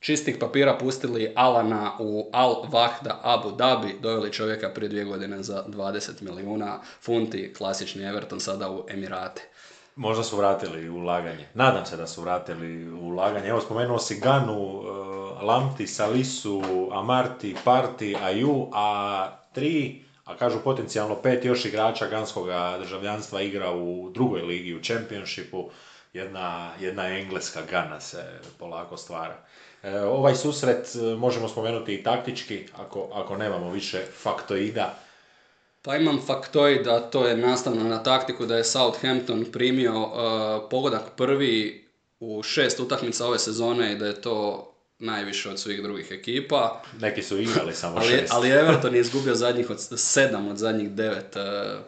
čistih 0.00 0.36
papira 0.40 0.78
pustili 0.78 1.32
Alana 1.36 1.92
u 1.98 2.30
Al 2.32 2.54
Wahda 2.70 3.14
Abu 3.22 3.50
Dhabi, 3.50 3.96
doveli 4.00 4.32
čovjeka 4.32 4.68
prije 4.68 4.88
dvije 4.88 5.04
godine 5.04 5.42
za 5.42 5.64
20 5.68 6.22
milijuna 6.22 6.80
funti, 7.00 7.54
klasični 7.58 8.04
Everton 8.04 8.40
sada 8.40 8.70
u 8.70 8.84
Emirate. 8.88 9.42
Možda 9.96 10.24
su 10.24 10.36
vratili 10.36 10.88
ulaganje. 10.88 11.46
Nadam 11.54 11.86
se 11.86 11.96
da 11.96 12.06
su 12.06 12.22
vratili 12.22 12.92
ulaganje. 12.92 13.48
Evo, 13.48 13.60
spomenuo 13.60 13.98
si 13.98 14.20
Ganu, 14.20 14.62
uh, 14.62 15.42
Lamti, 15.42 15.86
Salisu, 15.86 16.62
Amarti, 16.92 17.56
Parti, 17.64 18.16
Aju, 18.22 18.68
a 18.72 19.28
tri, 19.52 20.04
a 20.24 20.36
kažu 20.36 20.58
potencijalno 20.64 21.14
pet 21.14 21.44
još 21.44 21.64
igrača 21.64 22.06
ganskog 22.06 22.46
državljanstva 22.78 23.40
igra 23.40 23.72
u 23.72 24.10
drugoj 24.14 24.42
ligi, 24.42 24.74
u 24.74 24.82
Championshipu. 24.82 25.70
Jedna, 26.12 26.70
jedna 26.80 27.08
engleska 27.08 27.60
Gana 27.70 28.00
se 28.00 28.40
polako 28.58 28.96
stvara. 28.96 29.36
E, 29.82 30.00
ovaj 30.00 30.34
susret 30.34 30.94
e, 30.94 31.16
možemo 31.16 31.48
spomenuti 31.48 31.94
i 31.94 32.02
taktički, 32.02 32.66
ako, 32.76 33.08
ako 33.12 33.36
nemamo 33.36 33.70
više 33.70 34.02
faktoida. 34.22 34.94
Pa 35.84 35.96
imam 35.96 36.20
faktoid, 36.26 36.84
da 36.84 37.00
to 37.00 37.26
je 37.26 37.36
nastavno 37.36 37.84
na 37.84 38.02
taktiku 38.02 38.46
da 38.46 38.56
je 38.56 38.64
Southampton 38.64 39.44
primio 39.52 40.02
uh, 40.02 40.10
pogodak 40.70 41.02
prvi 41.16 41.84
u 42.20 42.42
šest 42.42 42.80
utakmica 42.80 43.26
ove 43.26 43.38
sezone 43.38 43.92
i 43.92 43.96
da 43.96 44.06
je 44.06 44.20
to 44.20 44.70
najviše 44.98 45.50
od 45.50 45.60
svih 45.60 45.82
drugih 45.82 46.08
ekipa. 46.10 46.82
Neki 47.00 47.22
su 47.22 47.38
igrali 47.38 47.74
samo 47.74 47.96
ali, 47.96 48.08
šest. 48.08 48.32
ali 48.32 48.48
Everton 48.60 48.94
je 48.94 49.00
izgubio 49.00 49.34
zadnjih 49.34 49.70
od 49.70 49.80
sedam 49.96 50.48
od 50.48 50.56
zadnjih 50.56 50.90
devet 50.90 51.36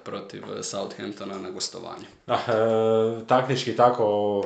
protiv 0.05 0.43
Southamptona 0.63 1.39
na 1.39 1.51
gostovanju. 1.51 2.07
Da, 2.27 2.39
taktički 3.29 3.77
tako, 3.77 4.43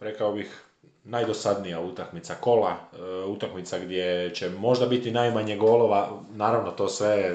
rekao 0.00 0.32
bih, 0.32 0.64
najdosadnija 1.04 1.80
utakmica 1.80 2.34
kola, 2.34 2.76
e, 2.98 3.24
utakmica 3.24 3.78
gdje 3.78 4.34
će 4.34 4.50
možda 4.50 4.86
biti 4.86 5.10
najmanje 5.10 5.56
golova, 5.56 6.22
naravno 6.34 6.70
to 6.70 6.88
sve 6.88 7.32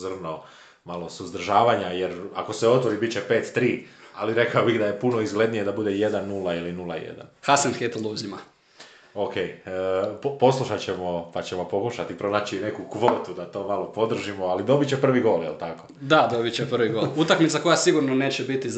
zrno 0.00 0.42
malo 0.88 1.10
suzdržavanja, 1.10 1.86
jer 1.86 2.12
ako 2.34 2.52
se 2.52 2.68
otvori 2.68 2.96
bit 2.96 3.12
će 3.12 3.22
5-3, 3.28 3.80
ali 4.14 4.34
rekao 4.34 4.64
bih 4.64 4.78
da 4.78 4.86
je 4.86 5.00
puno 5.00 5.20
izglednije 5.20 5.64
da 5.64 5.72
bude 5.72 5.90
1-0 5.90 6.58
ili 6.58 6.72
0-1. 6.72 7.00
Hasenhetl 7.42 8.06
uzima. 8.06 8.38
Ok, 9.14 9.36
e, 9.36 9.60
poslušat 10.40 10.80
ćemo 10.80 11.30
pa 11.34 11.42
ćemo 11.42 11.64
pokušati 11.64 12.18
pronaći 12.18 12.60
neku 12.60 12.82
kvotu 12.90 13.34
da 13.34 13.44
to 13.44 13.68
malo 13.68 13.92
podržimo, 13.92 14.46
ali 14.46 14.64
dobit 14.64 14.88
će 14.88 14.96
prvi 14.96 15.20
gol, 15.20 15.42
jel 15.42 15.54
tako? 15.58 15.84
Da, 16.00 16.28
dobit 16.32 16.54
će 16.54 16.66
prvi 16.66 16.88
gol. 16.88 17.04
Utakmica 17.16 17.58
koja 17.58 17.76
sigurno 17.76 18.14
neće 18.14 18.44
biti 18.44 18.68
e, 18.68 18.72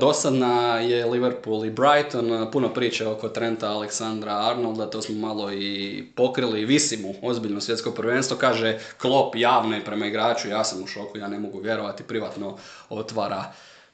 dosadna 0.00 0.78
je 0.78 1.06
Liverpool 1.06 1.64
i 1.64 1.70
Brighton. 1.70 2.50
Puno 2.52 2.68
priče 2.68 3.06
oko 3.06 3.28
Trenta 3.28 3.70
Aleksandra 3.70 4.32
Arnolda, 4.32 4.90
to 4.90 5.02
smo 5.02 5.26
malo 5.28 5.52
i 5.52 6.04
pokrili 6.16 6.64
visimo 6.64 7.08
ozbiljno 7.22 7.60
svjetsko 7.60 7.90
prvenstvo. 7.90 8.36
Kaže 8.36 8.78
Klop 9.00 9.34
javno 9.36 9.76
je 9.76 9.84
prema 9.84 10.06
igraču, 10.06 10.48
ja 10.48 10.64
sam 10.64 10.82
u 10.82 10.86
šoku, 10.86 11.18
ja 11.18 11.28
ne 11.28 11.38
mogu 11.38 11.58
vjerovati, 11.58 12.02
privatno 12.02 12.56
otvara, 12.88 13.44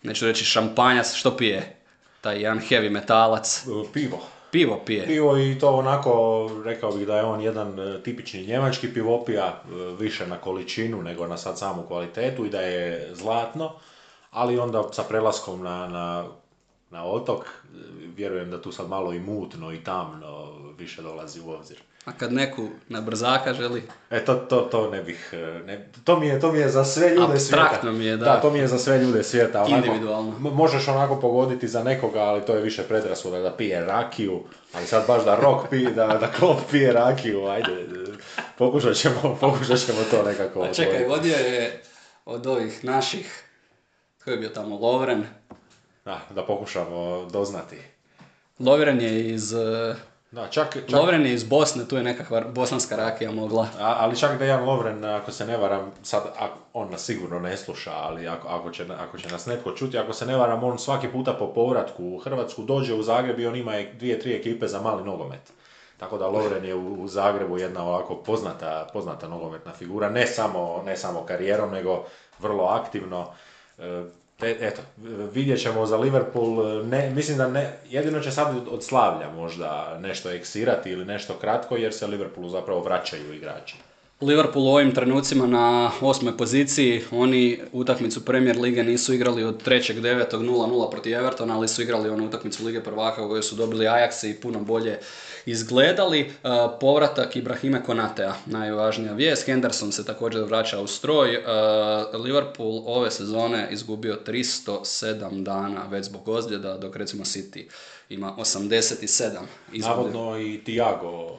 neću 0.03 0.27
reći 0.27 0.45
šampanjac, 0.45 1.15
što 1.15 1.37
pije? 1.37 1.77
Taj 2.21 2.41
jedan 2.41 2.61
heavy 2.61 2.91
metalac. 2.91 3.65
Pivo. 3.93 4.34
Pivo 4.55 4.81
pije. 4.87 5.07
Pivo 5.07 5.39
i 5.39 5.59
to 5.59 5.71
onako, 5.71 6.51
rekao 6.65 6.93
bih 6.93 7.07
da 7.07 7.17
je 7.17 7.25
on 7.25 7.41
jedan 7.41 7.81
e, 7.81 8.03
tipični 8.03 8.47
njemački 8.47 8.95
pivopija, 8.95 9.47
e, 9.47 9.75
više 9.99 10.27
na 10.27 10.37
količinu 10.39 11.03
nego 11.03 11.27
na 11.27 11.37
sad 11.37 11.59
samu 11.59 11.83
kvalitetu 11.83 12.47
i 12.47 12.51
da 12.51 12.61
je 12.61 13.11
zlatno, 13.15 13.73
ali 14.31 14.59
onda 14.59 14.83
sa 14.93 15.03
prelaskom 15.03 15.63
na, 15.63 15.89
na, 15.89 16.25
na 16.91 17.05
otok, 17.05 17.41
e, 17.41 17.49
vjerujem 18.17 18.51
da 18.51 18.63
tu 18.63 18.73
sad 18.73 18.89
malo 18.89 19.13
i 19.13 19.21
mutno 19.21 19.73
i 19.73 19.85
tamno 19.85 20.53
više 20.79 21.03
dolazi 21.03 21.41
u 21.41 21.51
obzir. 21.51 21.79
A 22.05 22.13
kad 22.13 22.33
neku 22.33 22.69
na 22.89 23.01
brzaka 23.01 23.55
želi? 23.55 23.83
E, 24.11 24.25
to, 24.25 24.35
to, 24.35 24.61
to 24.61 24.91
ne 24.91 25.03
bih, 25.03 25.31
e, 25.33 25.37
ne, 25.67 25.89
to, 26.05 26.21
mi 26.21 26.27
je, 26.27 26.41
to 26.41 26.53
mi 26.53 26.59
je 26.59 26.69
za 26.69 26.85
sve 26.85 27.11
ljude 27.11 27.41
svijeta. 27.41 27.63
Abstraktno 27.63 27.93
mi 27.93 28.05
je, 28.05 28.17
da. 28.17 28.25
Da, 28.25 28.41
to 28.41 28.51
mi 28.51 28.59
je 28.59 28.67
za 28.67 28.79
sve 28.79 28.99
ljude 28.99 29.23
svijeta. 29.23 29.63
Onako, 29.63 29.87
Individualno. 29.87 30.39
Možeš 30.39 30.89
onako 30.89 31.21
pogoditi 31.21 31.69
za 31.69 31.83
nekoga, 31.83 32.21
ali 32.21 32.45
to 32.47 32.55
je 32.55 32.63
više 32.63 32.83
predrasuda 32.83 33.39
da 33.39 33.51
pije 33.51 33.85
rakiju, 33.85 34.43
ali 34.73 34.87
sad 34.87 35.07
baš 35.07 35.25
da 35.25 35.37
rok 35.37 35.69
pije, 35.71 35.91
da, 35.91 36.07
da 36.07 36.31
klop 36.39 36.59
pije 36.71 36.93
rakiju, 36.93 37.47
ajde, 37.47 37.87
pokušat 38.59 38.97
ćemo, 38.97 39.37
pokušat 39.41 39.79
ćemo 39.79 39.99
to 40.11 40.23
nekako. 40.23 40.63
A 40.63 40.73
čekaj, 40.73 41.05
vodio 41.05 41.37
je 41.37 41.83
od 42.25 42.47
ovih 42.47 42.85
naših, 42.85 43.45
ko 44.25 44.31
je 44.31 44.37
bio 44.37 44.49
tamo, 44.49 44.79
Lovren? 44.79 45.25
Da, 46.05 46.21
da 46.35 46.47
pokušamo 46.47 47.29
doznati. 47.33 47.77
Lovren 48.59 49.01
je 49.01 49.31
iz 49.31 49.55
da, 50.35 50.49
čak, 50.49 50.73
čak... 50.73 50.93
Lovren 50.93 51.27
je 51.27 51.35
iz 51.35 51.45
Bosne, 51.45 51.89
tu 51.89 51.97
je 51.97 52.03
nekakva 52.03 52.41
bosanska 52.41 52.97
rakija 52.97 53.31
mogla. 53.31 53.69
A, 53.81 53.97
ali 53.99 54.17
čak 54.17 54.39
da 54.39 54.45
Jan 54.45 54.65
Lovren, 54.65 55.05
ako 55.05 55.33
se 55.33 55.47
ne 55.47 55.57
varam, 55.57 55.93
sad 56.03 56.23
on 56.73 56.91
nas 56.91 57.05
sigurno 57.05 57.39
ne 57.39 57.57
sluša, 57.57 57.93
ali 57.93 58.29
ako, 58.29 58.49
ako, 58.49 58.71
će, 58.71 58.87
ako 58.99 59.19
će 59.19 59.29
nas 59.29 59.47
netko 59.47 59.73
čuti, 59.73 59.99
ako 59.99 60.13
se 60.13 60.27
ne 60.27 60.37
varam, 60.37 60.65
on 60.65 60.79
svaki 60.79 61.09
puta 61.09 61.33
po 61.33 61.53
povratku 61.53 62.05
u 62.05 62.19
Hrvatsku 62.19 62.63
dođe 62.63 62.95
u 62.95 63.03
Zagreb 63.03 63.39
i 63.39 63.47
on 63.47 63.57
ima 63.57 63.73
dvije, 63.99 64.21
tri 64.21 64.35
ekipe 64.35 64.69
za 64.69 64.81
mali 64.81 65.05
nogomet. 65.05 65.53
Tako 65.97 66.19
da 66.19 66.29
Lovren 66.29 66.65
je 66.65 66.75
u, 66.75 67.09
Zagrebu 67.09 67.59
jedna 67.59 67.85
ovako 67.85 68.17
poznata, 68.17 68.89
poznata 68.93 69.29
nogometna 69.29 69.73
figura, 69.73 70.11
ne 70.11 70.27
samo, 70.27 70.83
ne 70.87 70.97
samo 70.97 71.25
karijerom, 71.27 71.71
nego 71.71 72.05
vrlo 72.39 72.65
aktivno. 72.65 73.33
E, 73.79 74.05
E, 74.43 74.57
eto, 74.61 74.83
vidjet 75.35 75.63
ćemo 75.63 75.87
za 75.87 75.97
Liverpool, 75.97 76.87
ne, 76.87 77.11
mislim 77.11 77.39
da 77.39 77.49
ne, 77.49 77.73
jedino 77.91 78.21
će 78.21 78.31
sad 78.31 78.57
od 78.71 78.85
slavlja 78.85 79.31
možda 79.31 79.99
nešto 80.01 80.31
eksirati 80.31 80.91
ili 80.91 81.05
nešto 81.05 81.35
kratko 81.35 81.77
jer 81.77 81.95
se 81.95 82.07
Liverpoolu 82.07 82.51
zapravo 82.51 82.81
vraćaju 82.81 83.35
igrači. 83.35 83.77
Liverpool 84.21 84.67
u 84.67 84.75
ovim 84.75 84.95
trenucima 84.95 85.47
na 85.47 85.91
osmoj 86.01 86.37
poziciji, 86.37 87.03
oni 87.11 87.61
utakmicu 87.73 88.25
Premier 88.25 88.59
Lige 88.59 88.83
nisu 88.83 89.15
igrali 89.15 89.45
od 89.45 89.67
3.9. 89.67 90.39
0-0 90.39 90.91
protiv 90.91 91.15
Evertona, 91.15 91.57
ali 91.57 91.69
su 91.69 91.83
igrali 91.83 92.11
onu 92.11 92.27
utakmicu 92.27 92.65
Lige 92.65 92.81
prvaka 92.81 93.25
u 93.25 93.29
kojoj 93.29 93.43
su 93.43 93.57
dobili 93.57 93.85
Ajax 93.85 94.31
i 94.31 94.41
puno 94.41 94.61
bolje 94.61 94.99
izgledali. 95.47 96.21
E, 96.21 96.49
povratak 96.81 97.37
Ibrahime 97.37 97.83
Konatea, 97.83 98.35
najvažnija 98.47 99.13
vijest. 99.13 99.47
Henderson 99.47 99.93
se 99.93 100.05
također 100.05 100.45
vraća 100.45 100.81
u 100.81 100.87
stroj. 100.87 101.35
E, 101.35 101.41
Liverpool 102.17 102.83
ove 102.87 103.11
sezone 103.11 103.69
izgubio 103.71 104.19
307 104.27 105.43
dana 105.43 105.87
već 105.91 106.05
zbog 106.05 106.29
ozljeda, 106.29 106.79
dok 106.79 106.97
recimo 106.97 107.25
City 107.25 107.69
ima 108.09 108.35
87. 108.39 109.31
Izgubio. 109.73 109.97
Navodno 109.97 110.39
i 110.39 110.65
Tiago 110.65 111.39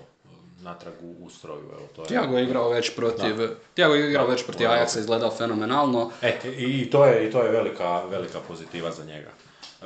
natrag 0.66 0.94
u 1.20 1.30
stroju. 1.30 1.64
Evo, 1.78 1.88
to 1.96 2.02
je... 2.02 2.08
Tiago 2.08 2.38
je 2.38 2.44
igrao 2.44 2.70
već 2.70 2.96
protiv, 2.96 3.36
Tiago 3.74 3.94
je 3.94 4.10
igrao 4.10 4.28
već 4.28 4.46
protiv 4.46 4.68
Ajaxa, 4.68 5.00
izgledao 5.00 5.32
fenomenalno. 5.32 6.12
E, 6.22 6.40
i 6.58 6.90
to 6.90 7.06
je, 7.06 7.28
i 7.28 7.32
to 7.32 7.44
je 7.44 7.52
velika, 7.52 8.06
velika 8.06 8.40
pozitiva 8.48 8.92
za 8.92 9.06
njega. 9.06 9.30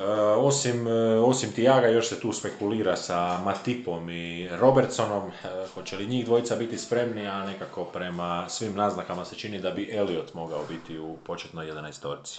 E, 0.00 0.04
osim, 0.36 0.86
e, 0.86 1.18
osim 1.18 1.52
Tiaga 1.52 1.88
još 1.88 2.08
se 2.08 2.20
tu 2.20 2.32
spekulira 2.32 2.96
sa 2.96 3.40
Matipom 3.44 4.10
i 4.10 4.48
Robertsonom. 4.48 5.28
E, 5.28 5.66
hoće 5.74 5.96
li 5.96 6.06
njih 6.06 6.24
dvojica 6.24 6.56
biti 6.56 6.78
spremni, 6.78 7.26
a 7.26 7.46
nekako 7.46 7.84
prema 7.84 8.48
svim 8.48 8.74
naznakama 8.74 9.24
se 9.24 9.36
čini 9.36 9.58
da 9.58 9.70
bi 9.70 9.90
Elliot 9.92 10.34
mogao 10.34 10.64
biti 10.68 10.98
u 10.98 11.16
početnoj 11.16 11.66
11 11.66 12.36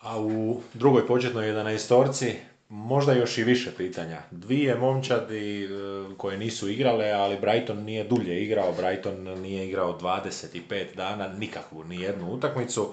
A 0.00 0.20
u 0.20 0.60
drugoj 0.74 1.06
početnoj 1.06 1.52
11 1.52 2.34
možda 2.68 3.12
još 3.12 3.38
i 3.38 3.44
više 3.44 3.70
pitanja. 3.76 4.22
Dvije 4.30 4.74
momčadi 4.74 5.68
koje 6.16 6.38
nisu 6.38 6.68
igrale, 6.68 7.10
ali 7.10 7.40
Brighton 7.40 7.78
nije 7.78 8.04
dulje 8.04 8.42
igrao. 8.42 8.72
Brighton 8.72 9.40
nije 9.40 9.68
igrao 9.68 9.98
25 9.98 10.94
dana, 10.96 11.28
nikakvu, 11.28 11.84
ni 11.84 12.00
jednu 12.00 12.32
utakmicu. 12.32 12.92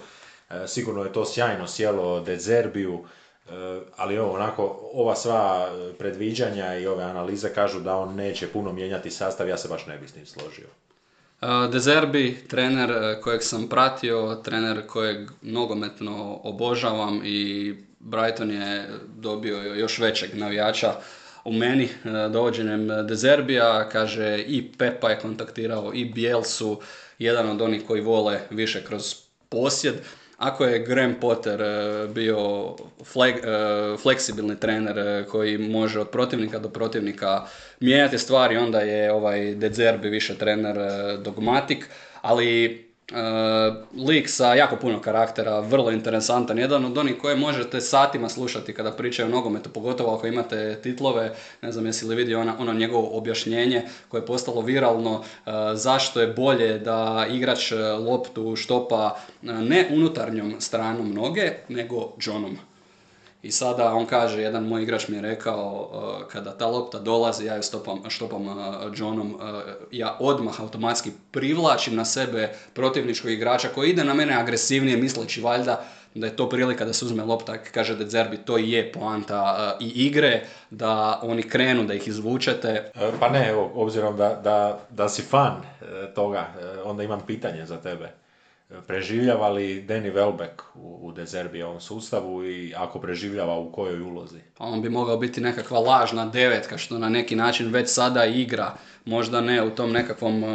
Sigurno 0.67 1.03
je 1.03 1.13
to 1.13 1.25
sjajno 1.25 1.67
sjelo 1.67 2.21
Dezerbiju 2.21 3.03
Eh, 3.03 3.26
ali 3.97 4.17
ovo, 4.17 4.33
onako, 4.33 4.79
ova 4.93 5.15
sva 5.15 5.69
predviđanja 5.99 6.77
i 6.77 6.87
ove 6.87 7.03
analize 7.03 7.53
kažu 7.53 7.79
da 7.79 7.97
on 7.97 8.15
neće 8.15 8.47
puno 8.47 8.73
mijenjati 8.73 9.11
sastav, 9.11 9.47
ja 9.47 9.57
se 9.57 9.67
baš 9.67 9.85
ne 9.85 9.97
bi 9.97 10.07
s 10.07 10.15
njim 10.15 10.25
složio. 10.25 10.67
Eh, 11.41 11.47
Dezerbi, 11.71 12.37
trener 12.47 12.91
eh, 12.91 13.21
kojeg 13.21 13.43
sam 13.43 13.67
pratio, 13.69 14.41
trener 14.43 14.87
kojeg 14.87 15.29
nogometno 15.41 16.39
obožavam 16.43 17.21
i 17.25 17.73
Brighton 17.99 18.51
je 18.51 18.89
dobio 19.15 19.57
još 19.57 19.99
većeg 19.99 20.35
navijača 20.35 20.93
u 21.45 21.53
meni 21.53 21.89
dovođenjem 22.31 22.87
Dezerbija, 23.07 23.89
kaže 23.89 24.43
i 24.47 24.71
Pepa 24.77 25.09
je 25.09 25.19
kontaktirao 25.19 25.91
i 25.93 26.05
Bielsu, 26.05 26.81
jedan 27.19 27.49
od 27.49 27.61
onih 27.61 27.81
koji 27.87 28.01
vole 28.01 28.39
više 28.49 28.83
kroz 28.83 29.15
posjed. 29.49 29.95
Ako 30.37 30.65
je 30.65 30.85
Graham 30.85 31.15
Potter 31.21 31.61
e, 31.61 32.07
bio 32.07 32.37
e, 33.25 33.97
fleksibilni 33.97 34.59
trener 34.59 34.97
e, 34.97 35.25
koji 35.25 35.57
može 35.57 35.99
od 35.99 36.09
protivnika 36.09 36.59
do 36.59 36.69
protivnika 36.69 37.45
mijenjati 37.79 38.17
stvari, 38.17 38.57
onda 38.57 38.79
je 38.79 39.11
ovaj 39.11 39.55
De 39.55 39.69
Zerbi 39.73 40.09
više 40.09 40.37
trener 40.37 40.77
dogmatik, 41.23 41.89
ali 42.21 42.86
lik 44.07 44.29
sa 44.29 44.53
jako 44.53 44.75
puno 44.75 45.01
karaktera, 45.01 45.59
vrlo 45.59 45.91
interesantan, 45.91 46.57
jedan 46.57 46.85
od 46.85 46.97
onih 46.97 47.15
koje 47.21 47.35
možete 47.35 47.81
satima 47.81 48.29
slušati 48.29 48.73
kada 48.73 48.91
pričaju 48.91 49.27
o 49.27 49.31
nogometu, 49.31 49.69
pogotovo 49.69 50.15
ako 50.15 50.27
imate 50.27 50.81
titlove, 50.81 51.35
ne 51.61 51.71
znam 51.71 51.85
jesi 51.85 52.05
li 52.05 52.15
vidio 52.15 52.41
ono, 52.41 52.55
ono 52.59 52.73
njegovo 52.73 53.17
objašnjenje 53.17 53.81
koje 54.07 54.21
je 54.21 54.25
postalo 54.25 54.61
viralno, 54.61 55.23
e, 55.23 55.51
zašto 55.73 56.21
je 56.21 56.27
bolje 56.27 56.79
da 56.79 57.25
igrač 57.29 57.71
loptu 57.99 58.55
štopa 58.55 59.15
ne 59.41 59.87
unutarnjom 59.91 60.55
stranom 60.59 61.13
noge, 61.13 61.51
nego 61.69 62.13
Johnom. 62.21 62.57
I 63.41 63.51
sada 63.51 63.93
on 63.93 64.05
kaže, 64.05 64.41
jedan 64.41 64.67
moj 64.67 64.83
igrač 64.83 65.07
mi 65.07 65.15
je 65.15 65.21
rekao, 65.21 65.89
uh, 65.91 66.27
kada 66.27 66.51
ta 66.51 66.67
lopta 66.67 66.99
dolazi, 66.99 67.45
ja 67.45 67.55
ju 67.55 67.63
stopam, 67.63 68.09
štopam 68.09 68.47
uh, 68.47 68.55
Johnom, 68.95 69.35
uh, 69.35 69.41
ja 69.91 70.17
odmah 70.19 70.61
automatski 70.61 71.11
privlačim 71.31 71.95
na 71.95 72.05
sebe 72.05 72.49
protivničkog 72.73 73.31
igrača 73.31 73.69
koji 73.75 73.89
ide 73.89 74.03
na 74.03 74.13
mene 74.13 74.33
agresivnije 74.33 74.97
misleći 74.97 75.41
valjda 75.41 75.83
da 76.15 76.27
je 76.27 76.35
to 76.35 76.49
prilika 76.49 76.85
da 76.85 76.93
se 76.93 77.05
uzme 77.05 77.23
lopta, 77.23 77.57
kaže 77.57 77.95
De 77.95 78.05
Zerbi, 78.09 78.37
to 78.37 78.57
je 78.57 78.91
poanta 78.91 79.77
i 79.79 79.87
igre, 79.87 80.41
da 80.69 81.19
oni 81.23 81.43
krenu, 81.43 81.83
da 81.83 81.93
ih 81.93 82.07
izvučete. 82.07 82.91
Pa 83.19 83.29
ne, 83.29 83.53
obzirom 83.53 84.17
da, 84.17 84.35
da, 84.43 84.79
da 84.89 85.09
si 85.09 85.21
fan 85.21 85.61
toga, 86.15 86.47
onda 86.85 87.03
imam 87.03 87.21
pitanje 87.27 87.65
za 87.65 87.77
tebe 87.77 88.11
preživljava 88.87 89.49
li 89.49 89.85
Danny 89.87 90.13
Welbeck 90.13 90.61
u, 90.75 90.99
u 91.01 91.11
Dezerbijevom 91.11 91.81
sustavu 91.81 92.45
i 92.45 92.73
ako 92.77 92.99
preživljava 92.99 93.57
u 93.57 93.71
kojoj 93.71 94.01
ulozi? 94.01 94.39
Pa 94.57 94.63
on 94.63 94.81
bi 94.81 94.89
mogao 94.89 95.17
biti 95.17 95.41
nekakva 95.41 95.79
lažna 95.79 96.25
devetka 96.25 96.77
što 96.77 96.97
na 96.97 97.09
neki 97.09 97.35
način 97.35 97.71
već 97.71 97.89
sada 97.89 98.25
igra. 98.25 98.73
Možda 99.05 99.41
ne 99.41 99.63
u 99.63 99.69
tom 99.69 99.91
nekakvom 99.91 100.43
uh, 100.43 100.49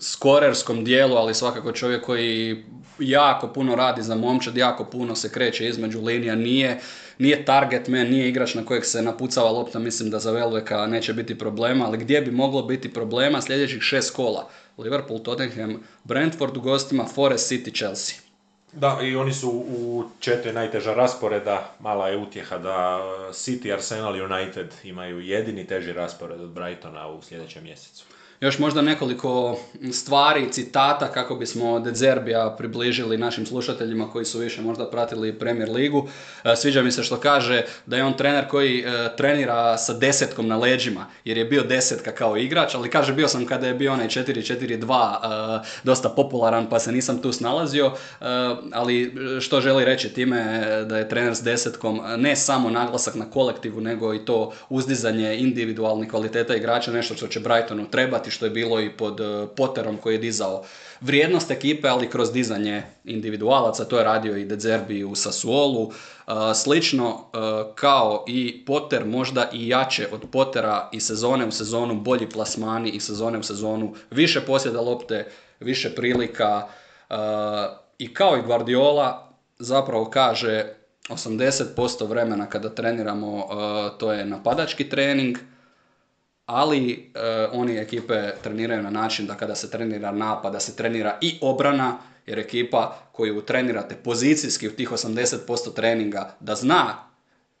skorerskom 0.00 0.84
dijelu, 0.84 1.16
ali 1.16 1.34
svakako 1.34 1.72
čovjek 1.72 2.04
koji 2.04 2.64
jako 2.98 3.48
puno 3.48 3.74
radi 3.74 4.02
za 4.02 4.14
momčad, 4.14 4.56
jako 4.56 4.84
puno 4.84 5.14
se 5.14 5.28
kreće 5.28 5.68
između 5.68 6.00
linija, 6.00 6.34
nije, 6.34 6.80
nije 7.18 7.44
target 7.44 7.88
man, 7.88 8.06
nije 8.06 8.28
igrač 8.28 8.54
na 8.54 8.64
kojeg 8.64 8.84
se 8.84 9.02
napucava 9.02 9.50
lopta, 9.50 9.78
mislim 9.78 10.10
da 10.10 10.18
za 10.18 10.32
Welbecka 10.32 10.86
neće 10.86 11.12
biti 11.12 11.38
problema, 11.38 11.86
ali 11.86 11.98
gdje 11.98 12.20
bi 12.20 12.30
moglo 12.30 12.62
biti 12.62 12.92
problema 12.92 13.40
sljedećih 13.40 13.82
šest 13.82 14.16
kola? 14.16 14.48
Liverpool, 14.82 15.22
Tottenham, 15.22 15.82
Brentford 16.04 16.56
u 16.56 16.60
gostima, 16.60 17.06
Forest 17.14 17.52
City, 17.52 17.76
Chelsea. 17.76 18.16
Da, 18.72 18.98
i 19.02 19.16
oni 19.16 19.32
su 19.32 19.50
u 19.50 20.04
četiri 20.20 20.52
najteža 20.52 20.94
rasporeda, 20.94 21.74
mala 21.80 22.08
je 22.08 22.16
utjeha 22.16 22.58
da 22.58 23.00
City, 23.32 23.72
Arsenal 23.72 24.14
United 24.14 24.74
imaju 24.84 25.20
jedini 25.20 25.66
teži 25.66 25.92
raspored 25.92 26.40
od 26.40 26.50
Brightona 26.50 27.08
u 27.08 27.22
sljedećem 27.22 27.64
mjesecu. 27.64 28.04
Još 28.42 28.58
možda 28.58 28.82
nekoliko 28.82 29.58
stvari, 29.92 30.52
citata 30.52 31.12
kako 31.12 31.34
bismo 31.34 31.80
De 31.80 31.94
Zerbija 31.94 32.54
približili 32.58 33.18
našim 33.18 33.46
slušateljima 33.46 34.10
koji 34.10 34.24
su 34.24 34.38
više 34.38 34.62
možda 34.62 34.90
pratili 34.90 35.38
Premier 35.38 35.70
ligu. 35.70 36.08
E, 36.44 36.56
sviđa 36.56 36.82
mi 36.82 36.92
se 36.92 37.02
što 37.02 37.16
kaže 37.16 37.62
da 37.86 37.96
je 37.96 38.04
on 38.04 38.16
trener 38.16 38.48
koji 38.48 38.80
e, 38.80 39.16
trenira 39.16 39.78
sa 39.78 39.94
desetkom 39.94 40.48
na 40.48 40.56
leđima, 40.56 41.06
jer 41.24 41.38
je 41.38 41.44
bio 41.44 41.62
desetka 41.62 42.12
kao 42.12 42.36
igrač, 42.36 42.74
ali 42.74 42.90
kaže 42.90 43.12
bio 43.12 43.28
sam 43.28 43.46
kada 43.46 43.66
je 43.66 43.74
bio 43.74 43.92
onaj 43.92 44.08
4-4-2 44.08 45.60
e, 45.62 45.66
dosta 45.84 46.08
popularan 46.08 46.68
pa 46.68 46.78
se 46.78 46.92
nisam 46.92 47.22
tu 47.22 47.32
snalazio, 47.32 47.92
ali 48.72 49.14
što 49.40 49.60
želi 49.60 49.84
reći 49.84 50.08
time 50.08 50.60
da 50.86 50.98
je 50.98 51.08
trener 51.08 51.34
s 51.34 51.42
desetkom 51.42 52.00
ne 52.16 52.36
samo 52.36 52.70
naglasak 52.70 53.14
na 53.14 53.30
kolektivu, 53.30 53.80
nego 53.80 54.14
i 54.14 54.24
to 54.24 54.52
uzdizanje 54.68 55.36
individualnih 55.36 56.10
kvaliteta 56.10 56.54
igrača, 56.56 56.92
nešto 56.92 57.14
što 57.14 57.26
će 57.26 57.40
Brightonu 57.40 57.90
trebati, 57.90 58.31
što 58.32 58.44
je 58.44 58.50
bilo 58.50 58.80
i 58.80 58.90
pod 58.90 59.20
e, 59.20 59.46
Potterom 59.56 59.96
koji 59.96 60.14
je 60.14 60.18
dizao 60.18 60.64
vrijednost 61.00 61.50
ekipe, 61.50 61.88
ali 61.88 62.10
kroz 62.10 62.32
dizanje 62.32 62.82
individualaca, 63.04 63.84
to 63.84 63.98
je 63.98 64.04
radio 64.04 64.36
i 64.36 64.44
De 64.44 64.58
Zerbi 64.58 65.04
u 65.04 65.14
Sassuolu. 65.14 65.90
E, 65.90 66.32
slično 66.54 67.08
e, 67.08 67.36
kao 67.74 68.24
i 68.28 68.64
Potter, 68.64 69.06
možda 69.06 69.48
i 69.52 69.68
jače 69.68 70.08
od 70.12 70.20
Pottera 70.32 70.88
i 70.92 71.00
sezone 71.00 71.46
u 71.46 71.52
sezonu, 71.52 71.94
bolji 71.94 72.30
plasmani 72.30 72.90
i 72.90 73.00
sezone 73.00 73.38
u 73.38 73.42
sezonu, 73.42 73.94
više 74.10 74.40
posjeda 74.40 74.80
lopte, 74.80 75.26
više 75.60 75.94
prilika 75.94 76.66
i 77.98 78.14
kao 78.14 78.36
i 78.36 78.42
Guardiola 78.42 79.28
zapravo 79.58 80.10
kaže 80.10 80.64
80% 81.08 82.08
vremena 82.08 82.46
kada 82.46 82.68
treniramo 82.68 83.48
to 83.98 84.12
je 84.12 84.24
napadački 84.24 84.88
trening, 84.88 85.38
ali 86.52 87.12
e, 87.14 87.48
oni 87.52 87.78
ekipe 87.78 88.30
treniraju 88.42 88.82
na 88.82 88.90
način 88.90 89.26
da 89.26 89.34
kada 89.34 89.54
se 89.54 89.70
trenira 89.70 90.12
napad, 90.12 90.52
da 90.52 90.60
se 90.60 90.76
trenira 90.76 91.18
i 91.20 91.38
obrana, 91.40 91.98
jer 92.26 92.38
ekipa 92.38 92.98
koju 93.12 93.42
trenirate 93.42 93.96
pozicijski 93.96 94.68
u 94.68 94.72
tih 94.72 94.90
80% 94.90 95.74
treninga 95.74 96.34
da 96.40 96.54
zna 96.54 97.12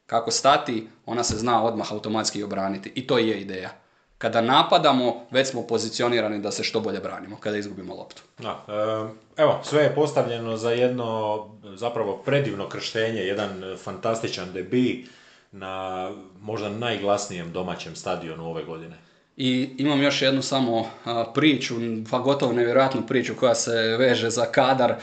kako 0.06 0.30
stati, 0.30 0.88
ona 1.06 1.24
se 1.24 1.36
zna 1.36 1.64
odmah 1.64 1.92
automatski 1.92 2.42
obraniti. 2.42 2.92
I 2.94 3.06
to 3.06 3.18
je 3.18 3.40
ideja. 3.40 3.70
Kada 4.18 4.40
napadamo, 4.40 5.26
već 5.30 5.48
smo 5.48 5.62
pozicionirani 5.62 6.38
da 6.38 6.50
se 6.50 6.64
što 6.64 6.80
bolje 6.80 7.00
branimo, 7.00 7.36
kada 7.40 7.56
izgubimo 7.56 7.94
loptu. 7.94 8.22
Da, 8.38 8.64
e, 8.68 9.42
evo, 9.42 9.60
sve 9.64 9.82
je 9.82 9.94
postavljeno 9.94 10.56
za 10.56 10.70
jedno 10.70 11.38
zapravo 11.74 12.16
predivno 12.16 12.68
krštenje, 12.68 13.20
jedan 13.20 13.62
fantastičan 13.84 14.52
debi 14.52 15.06
na 15.52 16.08
možda 16.40 16.68
najglasnijem 16.68 17.52
domaćem 17.52 17.96
stadionu 17.96 18.50
ove 18.50 18.64
godine. 18.64 18.98
I 19.36 19.70
imam 19.78 20.02
još 20.02 20.22
jednu 20.22 20.42
samo 20.42 20.86
priču, 21.34 21.74
pa 22.10 22.18
gotovo 22.18 22.52
nevjerojatnu 22.52 23.02
priču 23.06 23.34
koja 23.40 23.54
se 23.54 23.72
veže 23.98 24.30
za 24.30 24.44
kadar 24.44 24.94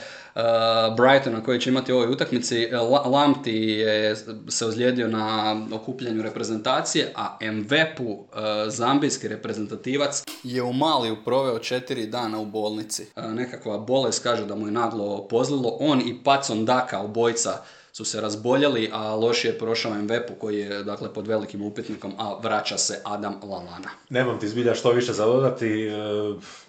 Brightona 0.98 1.44
koji 1.44 1.60
će 1.60 1.70
imati 1.70 1.94
u 1.94 1.96
ovoj 1.96 2.12
utakmici. 2.12 2.68
Lampti 3.06 3.56
je 3.56 4.16
se 4.48 4.66
ozlijedio 4.66 5.08
na 5.08 5.56
okupljanju 5.74 6.22
reprezentacije, 6.22 7.14
a 7.16 7.38
Mvepu, 7.42 8.26
zambijski 8.68 9.28
reprezentativac, 9.28 10.24
je 10.44 10.64
u 10.64 10.74
Maliju 10.74 11.18
proveo 11.26 11.60
četiri 11.60 12.08
dana 12.08 12.40
u 12.40 12.46
bolnici. 12.46 13.06
Nekakva 13.16 13.78
bolest 13.78 14.24
kaže 14.24 14.46
da 14.46 14.56
mu 14.56 14.68
je 14.68 14.72
naglo 14.72 15.28
pozlilo. 15.28 15.78
On 15.80 16.02
i 16.02 16.24
Pacon 16.24 16.66
Daka, 16.66 17.00
obojica 17.00 17.64
su 18.00 18.06
se 18.06 18.22
razboljeli, 18.22 18.90
a 18.94 19.16
lošije 19.16 19.52
je 19.52 19.58
prošao 19.60 19.94
Mvepu 19.94 20.34
koji 20.34 20.60
je 20.60 20.84
dakle 20.84 21.14
pod 21.14 21.28
velikim 21.28 21.62
upitnikom, 21.62 22.14
a 22.18 22.40
vraća 22.44 22.78
se 22.78 23.02
Adam 23.04 23.36
Lalana. 23.44 23.90
Nemam 24.10 24.40
ti 24.40 24.50
zbilja 24.50 24.76
što 24.76 24.92
više 24.92 25.14
za 25.14 25.26
dodati, 25.26 25.88
e, 25.88 25.92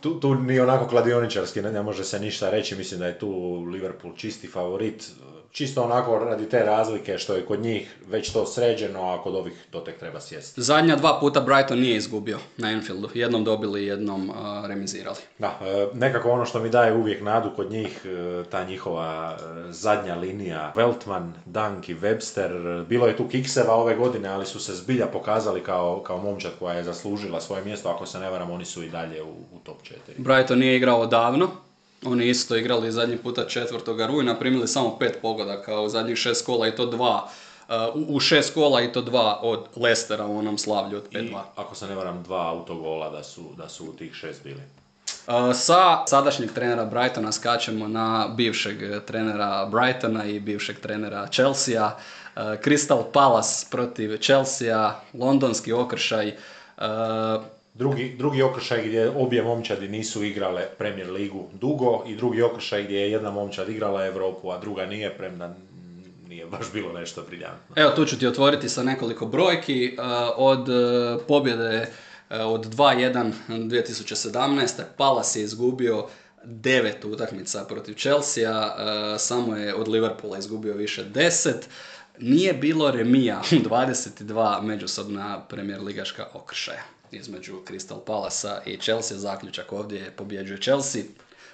tu, 0.01 0.21
tu 0.21 0.35
ni 0.35 0.61
onako 0.61 0.89
kladioničarski 0.89 1.63
ne, 1.63 1.73
ne 1.73 1.83
može 1.83 2.05
se 2.05 2.21
ništa 2.21 2.51
reći, 2.51 2.77
mislim 2.77 3.01
da 3.01 3.07
je 3.07 3.19
tu 3.19 3.61
Liverpool 3.73 4.15
čisti 4.17 4.49
favorit, 4.49 5.11
čisto 5.53 5.83
onako 5.83 6.19
radi 6.19 6.49
te 6.49 6.59
razlike 6.59 7.19
što 7.19 7.35
je 7.35 7.47
kod 7.47 7.61
njih 7.61 7.97
već 8.09 8.33
to 8.33 8.47
sređeno, 8.47 9.11
a 9.11 9.23
kod 9.23 9.35
ovih 9.35 9.67
to 9.71 9.81
tek 9.81 9.99
treba 9.99 10.21
sjesti. 10.21 10.63
Zadnja 10.63 10.97
dva 10.97 11.19
puta 11.21 11.41
Brighton 11.41 11.79
nije 11.79 11.97
izgubio 11.97 12.39
na 12.57 12.69
Anfieldu. 12.69 13.09
Jednom 13.15 13.45
dobili, 13.45 13.87
jednom 13.87 14.31
uh, 14.31 14.37
remizirali. 14.67 15.17
Da, 15.39 15.59
e, 15.63 15.87
nekako 15.95 16.31
ono 16.31 16.45
što 16.45 16.61
mi 16.61 16.69
daje 16.69 16.95
uvijek 16.95 17.23
nadu 17.23 17.51
kod 17.57 17.71
njih, 17.71 18.01
e, 18.05 18.45
ta 18.51 18.65
njihova 18.65 19.37
e, 19.37 19.73
zadnja 19.73 20.15
linija, 20.15 20.73
Veltman, 20.77 21.35
Dunk 21.47 21.89
i 21.89 21.95
Webster, 21.95 22.85
bilo 22.85 23.07
je 23.07 23.17
tu 23.17 23.29
kikseva 23.29 23.75
ove 23.75 23.95
godine, 23.95 24.29
ali 24.29 24.47
su 24.47 24.61
se 24.61 24.75
zbilja 24.75 25.07
pokazali 25.07 25.63
kao, 25.63 26.03
kao 26.07 26.19
momčad 26.19 26.53
koja 26.59 26.75
je 26.75 26.85
zaslužila 26.85 27.41
svoje 27.41 27.65
mjesto, 27.65 27.89
ako 27.89 28.07
se 28.07 28.19
ne 28.19 28.31
varam, 28.31 28.51
oni 28.51 28.65
su 28.65 28.83
i 28.83 28.91
dalje 28.91 29.23
u, 29.23 29.31
u 29.53 29.59
top 29.65 29.83
4. 29.83 29.95
Brighton 30.19 30.59
nije 30.59 30.77
igrao 30.77 31.07
davno, 31.07 31.51
oni 32.05 32.29
isto 32.29 32.57
igrali 32.57 32.93
zadnji 32.93 33.17
puta 33.17 33.45
4. 33.45 34.07
rujna, 34.07 34.35
primili 34.35 34.69
samo 34.69 34.99
pet 34.99 35.19
pogodaka 35.23 35.81
u 35.81 35.89
zadnjih 35.89 36.17
šest 36.17 36.47
kola 36.47 36.69
i 36.69 36.77
to 36.77 36.87
dva 36.87 37.29
uh, 37.69 37.75
u 38.09 38.21
šest 38.21 38.55
kola 38.55 38.81
i 38.81 38.93
to 38.93 39.03
dva 39.03 39.41
od 39.43 39.67
Lestera 39.77 40.27
u 40.27 40.39
onom 40.39 40.59
slavlju 40.59 40.97
od 40.97 41.11
5-2. 41.13 41.41
ako 41.57 41.75
se 41.75 41.87
ne 41.87 41.95
varam, 41.95 42.23
dva 42.23 42.49
autogola 42.49 43.11
da 43.11 43.23
su, 43.23 43.43
da 43.57 43.69
su 43.69 43.85
u 43.85 43.93
tih 43.93 44.15
šest 44.15 44.45
bili. 44.45 44.61
Uh, 45.27 45.35
sa 45.55 46.07
sadašnjeg 46.07 46.53
trenera 46.53 46.85
Brightona 46.85 47.33
skačemo 47.33 47.89
na 47.89 48.29
bivšeg 48.37 49.05
trenera 49.07 49.67
Brightona 49.67 50.25
i 50.25 50.41
bivšeg 50.41 50.81
trenera 50.81 51.27
Chelsea. 51.27 51.87
Uh, 51.87 52.43
Crystal 52.43 53.05
Palace 53.13 53.67
protiv 53.71 54.19
Chelsea, 54.19 54.95
londonski 55.15 55.73
okršaj. 55.73 56.37
Drugi, 57.75 58.15
drugi 58.19 58.43
okršaj 58.43 58.87
gdje 58.87 59.11
obje 59.11 59.43
momčadi 59.43 59.89
nisu 59.89 60.25
igrale 60.25 60.67
Premier 60.79 61.11
ligu 61.11 61.49
dugo 61.53 62.05
i 62.07 62.17
drugi 62.17 62.43
okršaj 62.43 62.85
gdje 62.85 63.01
je 63.01 63.11
jedna 63.11 63.31
momčad 63.31 63.69
igrala 63.69 64.07
Europu, 64.07 64.51
a 64.51 64.59
druga 64.59 64.87
nije, 64.87 65.17
premda 65.17 65.55
nije 66.29 66.47
baš 66.47 66.73
bilo 66.73 66.93
nešto 66.93 67.23
briljantno. 67.23 67.75
Evo 67.77 67.91
tu 67.91 68.05
ću 68.05 68.19
ti 68.19 68.27
otvoriti 68.27 68.69
sa 68.69 68.83
nekoliko 68.83 69.27
brojki. 69.27 69.97
Uh, 69.99 70.05
od 70.37 70.69
uh, 70.69 71.23
pobjede 71.29 71.87
uh, 72.31 72.37
od 72.37 72.67
2-1 72.67 73.33
2017. 73.49 74.83
Palace 74.97 75.41
je 75.41 75.45
izgubio 75.45 76.07
devet 76.45 77.05
utakmica 77.05 77.65
protiv 77.65 77.95
Chelsea, 77.95 78.71
samo 79.19 79.57
je 79.57 79.75
od 79.75 79.89
Liverpoola 79.89 80.39
izgubio 80.39 80.75
više 80.75 81.05
deset. 81.05 81.69
Nije 82.19 82.53
bilo 82.53 82.91
remija 82.91 83.43
u 83.53 83.55
22 83.55 84.63
međusobna 84.63 85.41
premier 85.49 85.81
ligaška 85.81 86.27
okršaja 86.35 86.83
između 87.13 87.61
Crystal 87.69 88.05
Palasa 88.07 88.63
i 88.67 88.77
Chelsea. 88.77 89.19
Zaključak 89.19 89.73
ovdje 89.73 90.01
je 90.01 90.11
pobjeđuje 90.11 90.61
Chelsea. 90.61 91.03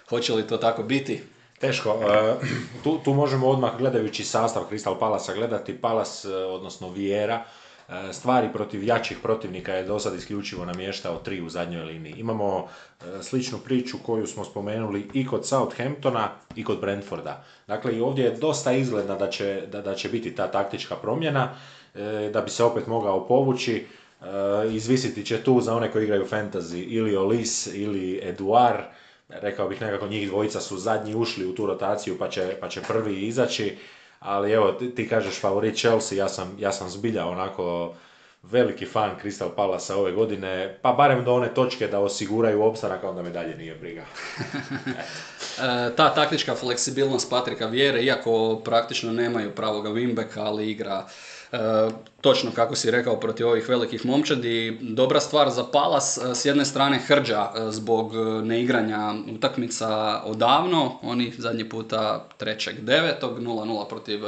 Hoće 0.09 0.33
li 0.33 0.47
to 0.47 0.57
tako 0.57 0.83
biti? 0.83 1.23
Teško. 1.59 1.91
E, 1.91 2.35
tu, 2.85 2.99
tu 3.05 3.15
možemo 3.15 3.49
odmah 3.49 3.79
gledajući 3.79 4.25
sastav 4.25 4.63
Crystal 4.71 4.99
Palasa 4.99 5.35
gledati 5.35 5.79
Palas, 5.79 6.25
e, 6.25 6.35
odnosno 6.35 6.91
Vijera, 6.91 7.45
e, 7.89 8.13
stvari 8.13 8.49
protiv 8.53 8.85
jačih 8.85 9.19
protivnika 9.23 9.73
je 9.73 9.85
do 9.85 9.99
sad 9.99 10.15
isključivo 10.15 10.65
namještao 10.65 11.17
tri 11.17 11.41
u 11.41 11.49
zadnjoj 11.49 11.85
liniji. 11.85 12.15
Imamo 12.17 12.69
sličnu 13.23 13.59
priču 13.59 13.97
koju 14.07 14.27
smo 14.27 14.45
spomenuli 14.45 15.11
i 15.15 15.27
kod 15.27 15.47
Southamptona 15.47 16.31
i 16.57 16.65
kod 16.65 16.81
Brentforda. 16.81 17.45
Dakle, 17.67 17.97
i 17.97 18.01
ovdje 18.01 18.25
je 18.25 18.31
dosta 18.31 18.73
izgledna 18.73 19.15
da 19.15 19.31
će, 19.31 19.63
da, 19.73 19.83
da 19.83 19.95
će 19.95 20.09
biti 20.09 20.35
ta 20.35 20.51
taktička 20.51 20.97
promjena, 20.97 21.55
da 22.33 22.41
bi 22.41 22.51
se 22.51 22.65
opet 22.65 22.87
mogao 22.87 23.27
povući. 23.27 23.87
Izvisiti 24.70 25.27
će 25.27 25.43
tu 25.43 25.61
za 25.61 25.74
one 25.74 25.93
koji 25.93 26.05
igraju 26.05 26.27
fantasy 26.27 26.85
ili 26.89 27.16
Olis 27.16 27.66
ili 27.66 28.20
Eduard, 28.22 28.85
rekao 29.29 29.68
bih 29.68 29.81
nekako 29.81 30.09
njih 30.09 30.29
dvojica 30.29 30.61
su 30.61 30.79
zadnji 30.79 31.14
ušli 31.14 31.47
u 31.47 31.55
tu 31.55 31.66
rotaciju 31.66 32.18
pa 32.18 32.29
će, 32.29 32.57
pa 32.61 32.68
će 32.68 32.83
prvi 32.83 33.27
izaći, 33.27 33.77
ali 34.20 34.53
evo 34.53 34.72
ti, 34.72 34.95
ti 34.95 35.09
kažeš 35.09 35.41
favorit 35.41 35.77
Chelsea, 35.77 36.18
ja 36.18 36.29
sam, 36.29 36.57
ja 36.59 36.72
sam 36.72 36.89
zbilja 36.89 37.27
onako 37.27 37.95
veliki 38.43 38.87
fan 38.87 39.11
Crystal 39.22 39.51
Palasa 39.57 39.97
ove 39.97 40.12
godine, 40.12 40.79
pa 40.83 40.93
barem 40.93 41.24
do 41.24 41.35
one 41.35 41.55
točke 41.55 41.87
da 41.87 42.01
osiguraju 42.01 42.62
opstanak, 42.62 43.05
onda 43.05 43.22
me 43.22 43.31
dalje 43.31 43.57
nije 43.57 43.74
briga. 43.74 44.05
E, 45.59 45.97
ta 45.97 46.14
taktička 46.14 46.55
fleksibilnost 46.55 47.31
Patrika 47.31 47.66
Vjere, 47.66 48.03
iako 48.03 48.61
praktično 48.64 49.12
nemaju 49.12 49.55
pravoga 49.55 49.91
winbacka, 49.91 50.41
ali 50.41 50.70
igra 50.70 51.07
točno 52.20 52.51
kako 52.55 52.76
si 52.76 52.90
rekao 52.90 53.20
protiv 53.20 53.49
ovih 53.49 53.68
velikih 53.68 54.07
momčadi. 54.07 54.78
Dobra 54.80 55.20
stvar 55.20 55.51
za 55.51 55.64
Palas, 55.64 56.18
e, 56.18 56.34
s 56.34 56.44
jedne 56.44 56.64
strane 56.64 56.99
hrđa 56.99 57.51
e, 57.57 57.70
zbog 57.70 58.12
neigranja 58.44 59.14
utakmica 59.34 60.22
odavno, 60.24 60.99
oni 61.03 61.32
zadnji 61.38 61.68
puta 61.68 62.28
3.9. 62.40 63.12
0-0 63.20 63.88
protiv 63.88 64.20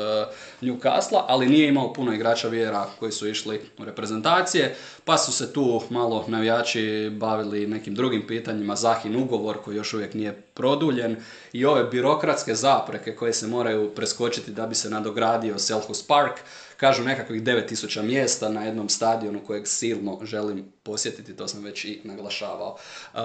Newcastle, 0.60 1.22
ali 1.26 1.48
nije 1.48 1.68
imao 1.68 1.92
puno 1.92 2.12
igrača 2.12 2.48
vjera 2.48 2.86
koji 2.98 3.12
su 3.12 3.28
išli 3.28 3.60
u 3.78 3.84
reprezentacije, 3.84 4.76
pa 5.04 5.18
su 5.18 5.32
se 5.32 5.52
tu 5.52 5.82
malo 5.90 6.24
navijači 6.28 7.10
bavili 7.12 7.66
nekim 7.66 7.94
drugim 7.94 8.26
pitanjima, 8.26 8.76
Zahin 8.76 9.16
ugovor 9.16 9.56
koji 9.64 9.76
još 9.76 9.94
uvijek 9.94 10.14
nije 10.14 10.32
produljen 10.54 11.16
i 11.52 11.64
ove 11.64 11.84
birokratske 11.84 12.54
zapreke 12.54 13.16
koje 13.16 13.32
se 13.32 13.46
moraju 13.46 13.90
preskočiti 13.94 14.50
da 14.50 14.66
bi 14.66 14.74
se 14.74 14.90
nadogradio 14.90 15.58
Selhurst 15.58 16.08
Park, 16.08 16.40
kažu 16.78 17.04
nekakvih 17.04 17.42
9000 17.42 18.02
mjesta 18.02 18.48
na 18.48 18.64
jednom 18.64 18.88
stadionu 18.88 19.40
kojeg 19.46 19.66
silno 19.66 20.18
želim 20.22 20.72
posjetiti, 20.82 21.36
to 21.36 21.48
sam 21.48 21.64
već 21.64 21.84
i 21.84 22.00
naglašavao. 22.04 22.76
Uh, 23.14 23.20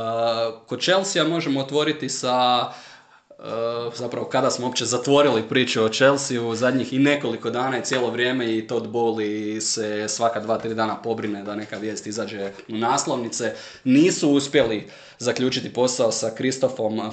kod 0.65 0.81
Chelsea 0.81 1.23
možemo 1.23 1.59
otvoriti 1.59 2.09
sa 2.09 2.67
zapravo 3.95 4.25
kada 4.25 4.49
smo 4.51 4.65
uopće 4.65 4.85
zatvorili 4.85 5.49
priču 5.49 5.83
o 5.83 5.89
Chelsea 5.89 6.41
u 6.41 6.55
zadnjih 6.55 6.93
i 6.93 6.99
nekoliko 6.99 7.49
dana 7.49 7.77
i 7.77 7.83
cijelo 7.83 8.09
vrijeme 8.09 8.57
i 8.57 8.67
Todd 8.67 8.87
Bowley 8.87 9.59
se 9.59 10.07
svaka 10.07 10.39
dva, 10.39 10.57
tri 10.57 10.73
dana 10.73 11.01
pobrine 11.01 11.43
da 11.43 11.55
neka 11.55 11.77
vijest 11.77 12.07
izađe 12.07 12.51
u 12.69 12.77
naslovnice. 12.77 13.53
Nisu 13.83 14.29
uspjeli 14.29 14.87
zaključiti 15.19 15.73
posao 15.73 16.11
sa 16.11 16.29
Kristofom 16.35 17.11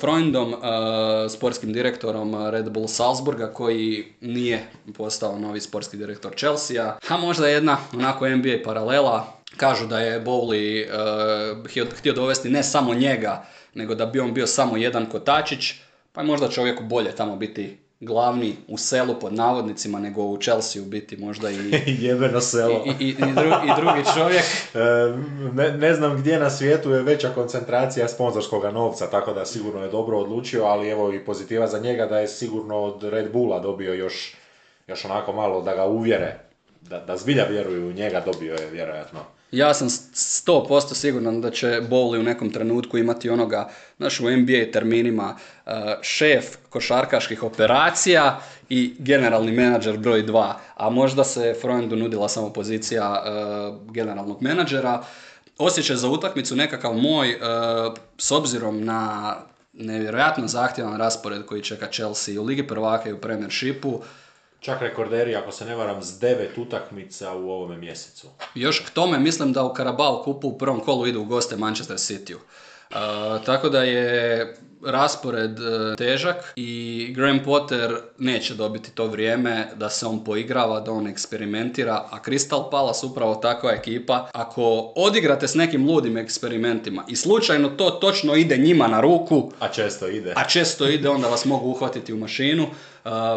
Freundom, 0.00 0.52
uh, 0.52 0.60
sportskim 1.30 1.72
direktorom 1.72 2.50
Red 2.50 2.70
Bull 2.70 2.88
Salzburga, 2.88 3.52
koji 3.52 4.04
nije 4.20 4.66
postao 4.96 5.38
novi 5.38 5.60
sportski 5.60 5.96
direktor 5.96 6.32
Chelsea. 6.36 6.96
A 7.08 7.16
možda 7.16 7.48
jedna 7.48 7.76
onako 7.94 8.28
NBA 8.28 8.56
paralela, 8.64 9.38
kažu 9.56 9.86
da 9.86 10.00
je 10.00 10.24
Bowley 10.24 10.86
uh, 11.92 11.96
htio 11.98 12.12
dovesti 12.12 12.48
ne 12.48 12.62
samo 12.62 12.94
njega, 12.94 13.46
nego 13.74 13.94
da 13.94 14.06
bi 14.06 14.20
on 14.20 14.34
bio 14.34 14.46
samo 14.46 14.76
jedan 14.76 15.06
kotačić, 15.06 15.74
pa 16.12 16.20
je 16.20 16.26
možda 16.26 16.48
čovjeku 16.48 16.82
bolje 16.84 17.16
tamo 17.16 17.36
biti 17.36 17.76
glavni 18.00 18.56
u 18.68 18.78
selu 18.78 19.14
pod 19.20 19.32
navodnicima 19.32 19.98
nego 19.98 20.22
u 20.22 20.38
Chelsea 20.38 20.82
biti 20.82 21.16
možda 21.16 21.50
i 21.86 21.96
jebeno 22.00 22.40
selo. 22.40 22.84
i, 23.00 23.04
i, 23.04 23.08
i, 23.08 23.14
drugi 23.76 24.02
čovjek. 24.14 24.44
E, 24.74 24.80
ne, 25.54 25.72
ne, 25.72 25.94
znam 25.94 26.16
gdje 26.16 26.38
na 26.38 26.50
svijetu 26.50 26.90
je 26.90 27.02
veća 27.02 27.28
koncentracija 27.28 28.08
sponzorskog 28.08 28.64
novca 28.64 29.10
tako 29.10 29.32
da 29.32 29.44
sigurno 29.44 29.82
je 29.82 29.90
dobro 29.90 30.18
odlučio 30.18 30.64
ali 30.64 30.88
evo 30.88 31.12
i 31.12 31.24
pozitiva 31.24 31.66
za 31.66 31.78
njega 31.78 32.06
da 32.06 32.18
je 32.18 32.28
sigurno 32.28 32.76
od 32.76 33.02
Red 33.02 33.32
Bulla 33.32 33.60
dobio 33.60 33.94
još, 33.94 34.36
još 34.86 35.04
onako 35.04 35.32
malo 35.32 35.62
da 35.62 35.74
ga 35.74 35.86
uvjere 35.86 36.38
da, 36.80 36.98
da 36.98 37.16
zbilja 37.16 37.44
vjeruju 37.44 37.88
u 37.88 37.92
njega 37.92 38.22
dobio 38.26 38.54
je 38.54 38.70
vjerojatno 38.70 39.20
ja 39.52 39.74
sam 39.74 39.88
100% 39.88 40.94
siguran 40.94 41.40
da 41.40 41.50
će 41.50 41.66
Bowley 41.66 42.20
u 42.20 42.22
nekom 42.22 42.50
trenutku 42.50 42.98
imati 42.98 43.30
onoga, 43.30 43.68
znaš, 43.96 44.20
u 44.20 44.30
NBA 44.30 44.72
terminima 44.72 45.36
uh, 45.36 45.72
šef 46.02 46.44
košarkaških 46.68 47.42
operacija 47.42 48.40
i 48.68 48.94
generalni 48.98 49.52
menadžer 49.52 49.98
broj 49.98 50.26
2, 50.26 50.52
a 50.76 50.90
možda 50.90 51.24
se 51.24 51.54
Freundu 51.60 51.96
nudila 51.96 52.28
samo 52.28 52.52
pozicija 52.52 53.22
uh, 53.22 53.92
generalnog 53.92 54.42
menadžera. 54.42 55.02
Osjećaj 55.58 55.96
za 55.96 56.08
utakmicu 56.08 56.56
nekakav 56.56 56.94
moj, 56.94 57.34
uh, 57.34 57.94
s 58.18 58.30
obzirom 58.30 58.84
na 58.84 59.34
nevjerojatno 59.72 60.48
zahtjevan 60.48 60.96
raspored 60.96 61.46
koji 61.46 61.62
čeka 61.62 61.86
Chelsea 61.86 62.40
u 62.40 62.44
Ligi 62.44 62.66
prvaka 62.66 63.08
i 63.08 63.12
u 63.12 63.18
Premiershipu, 63.18 64.00
Čak 64.60 64.82
rekorderi, 64.82 65.36
ako 65.36 65.52
se 65.52 65.64
ne 65.64 65.74
varam, 65.74 66.02
s 66.02 66.18
devet 66.20 66.58
utakmica 66.58 67.34
u 67.34 67.50
ovome 67.50 67.76
mjesecu. 67.76 68.26
Još 68.54 68.80
k 68.80 68.90
tome 68.90 69.18
mislim 69.18 69.52
da 69.52 69.64
u 69.64 69.74
Karabao 69.74 70.22
kupu 70.22 70.48
u 70.48 70.58
prvom 70.58 70.80
kolu 70.80 71.06
idu 71.06 71.20
u 71.20 71.24
goste 71.24 71.56
Manchester 71.56 71.96
City. 71.96 72.34
Uh, 72.34 73.44
tako 73.44 73.68
da 73.68 73.82
je 73.82 74.56
raspored 74.84 75.60
uh, 75.60 75.96
težak 75.96 76.52
i 76.56 77.12
Graham 77.16 77.40
Potter 77.44 77.96
neće 78.18 78.54
dobiti 78.54 78.90
to 78.90 79.06
vrijeme 79.06 79.68
da 79.76 79.90
se 79.90 80.06
on 80.06 80.24
poigrava, 80.24 80.80
da 80.80 80.92
on 80.92 81.06
eksperimentira, 81.06 82.04
a 82.10 82.18
Crystal 82.24 82.70
Palace 82.70 83.06
upravo 83.06 83.34
takva 83.34 83.72
ekipa. 83.72 84.28
Ako 84.32 84.92
odigrate 84.96 85.48
s 85.48 85.54
nekim 85.54 85.86
ludim 85.86 86.16
eksperimentima 86.16 87.04
i 87.08 87.16
slučajno 87.16 87.68
to 87.68 87.90
točno 87.90 88.34
ide 88.34 88.56
njima 88.56 88.88
na 88.88 89.00
ruku, 89.00 89.52
a 89.60 89.68
često 89.68 90.08
ide, 90.08 90.32
a 90.36 90.44
često 90.44 90.88
ide 90.88 91.08
onda 91.08 91.28
vas 91.28 91.44
mogu 91.44 91.68
uhvatiti 91.68 92.12
u 92.12 92.16
mašinu, 92.16 92.66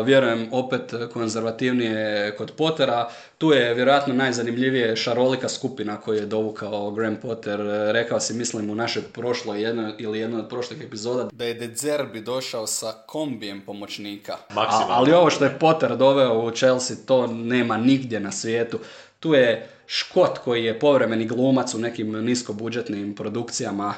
vjerujem 0.05 0.47
opet 0.51 0.93
konzervativnije 1.13 2.36
kod 2.38 2.51
Pottera. 2.57 3.09
Tu 3.38 3.51
je 3.51 3.74
vjerojatno 3.74 4.13
najzanimljivije 4.13 4.95
šarolika 4.95 5.49
skupina 5.49 5.97
koju 5.97 6.19
je 6.19 6.26
dovukao 6.26 6.91
Graham 6.91 7.15
Potter. 7.22 7.59
Rekao 7.91 8.19
si, 8.19 8.34
mislim, 8.34 8.69
u 8.69 8.76
našoj 8.76 9.03
prošloj 9.03 9.61
jednoj 9.61 9.93
ili 9.97 10.19
jednoj 10.19 10.39
od 10.39 10.49
prošlih 10.49 10.82
epizoda 10.82 11.30
da 11.32 11.45
je 11.45 11.53
De 11.53 11.76
Zerbi 11.76 12.22
došao 12.22 12.67
sa 12.67 12.93
kombijem 13.05 13.61
pomoćnika. 13.65 14.38
A, 14.55 14.86
ali 14.89 15.13
ovo 15.13 15.30
što 15.30 15.45
je 15.45 15.59
Potter 15.59 15.97
doveo 15.97 16.39
u 16.39 16.51
Chelsea, 16.51 16.97
to 17.05 17.28
nema 17.28 17.78
nigdje 17.78 18.19
na 18.19 18.32
svijetu. 18.32 18.80
Tu 19.19 19.34
je 19.34 19.69
Škot 19.88 20.38
koji 20.38 20.63
je 20.63 20.80
povremeni 20.80 21.26
glumac 21.26 21.74
u 21.74 21.80
nekim 21.80 22.11
niskobudžetnim 22.11 23.15
produkcijama, 23.15 23.93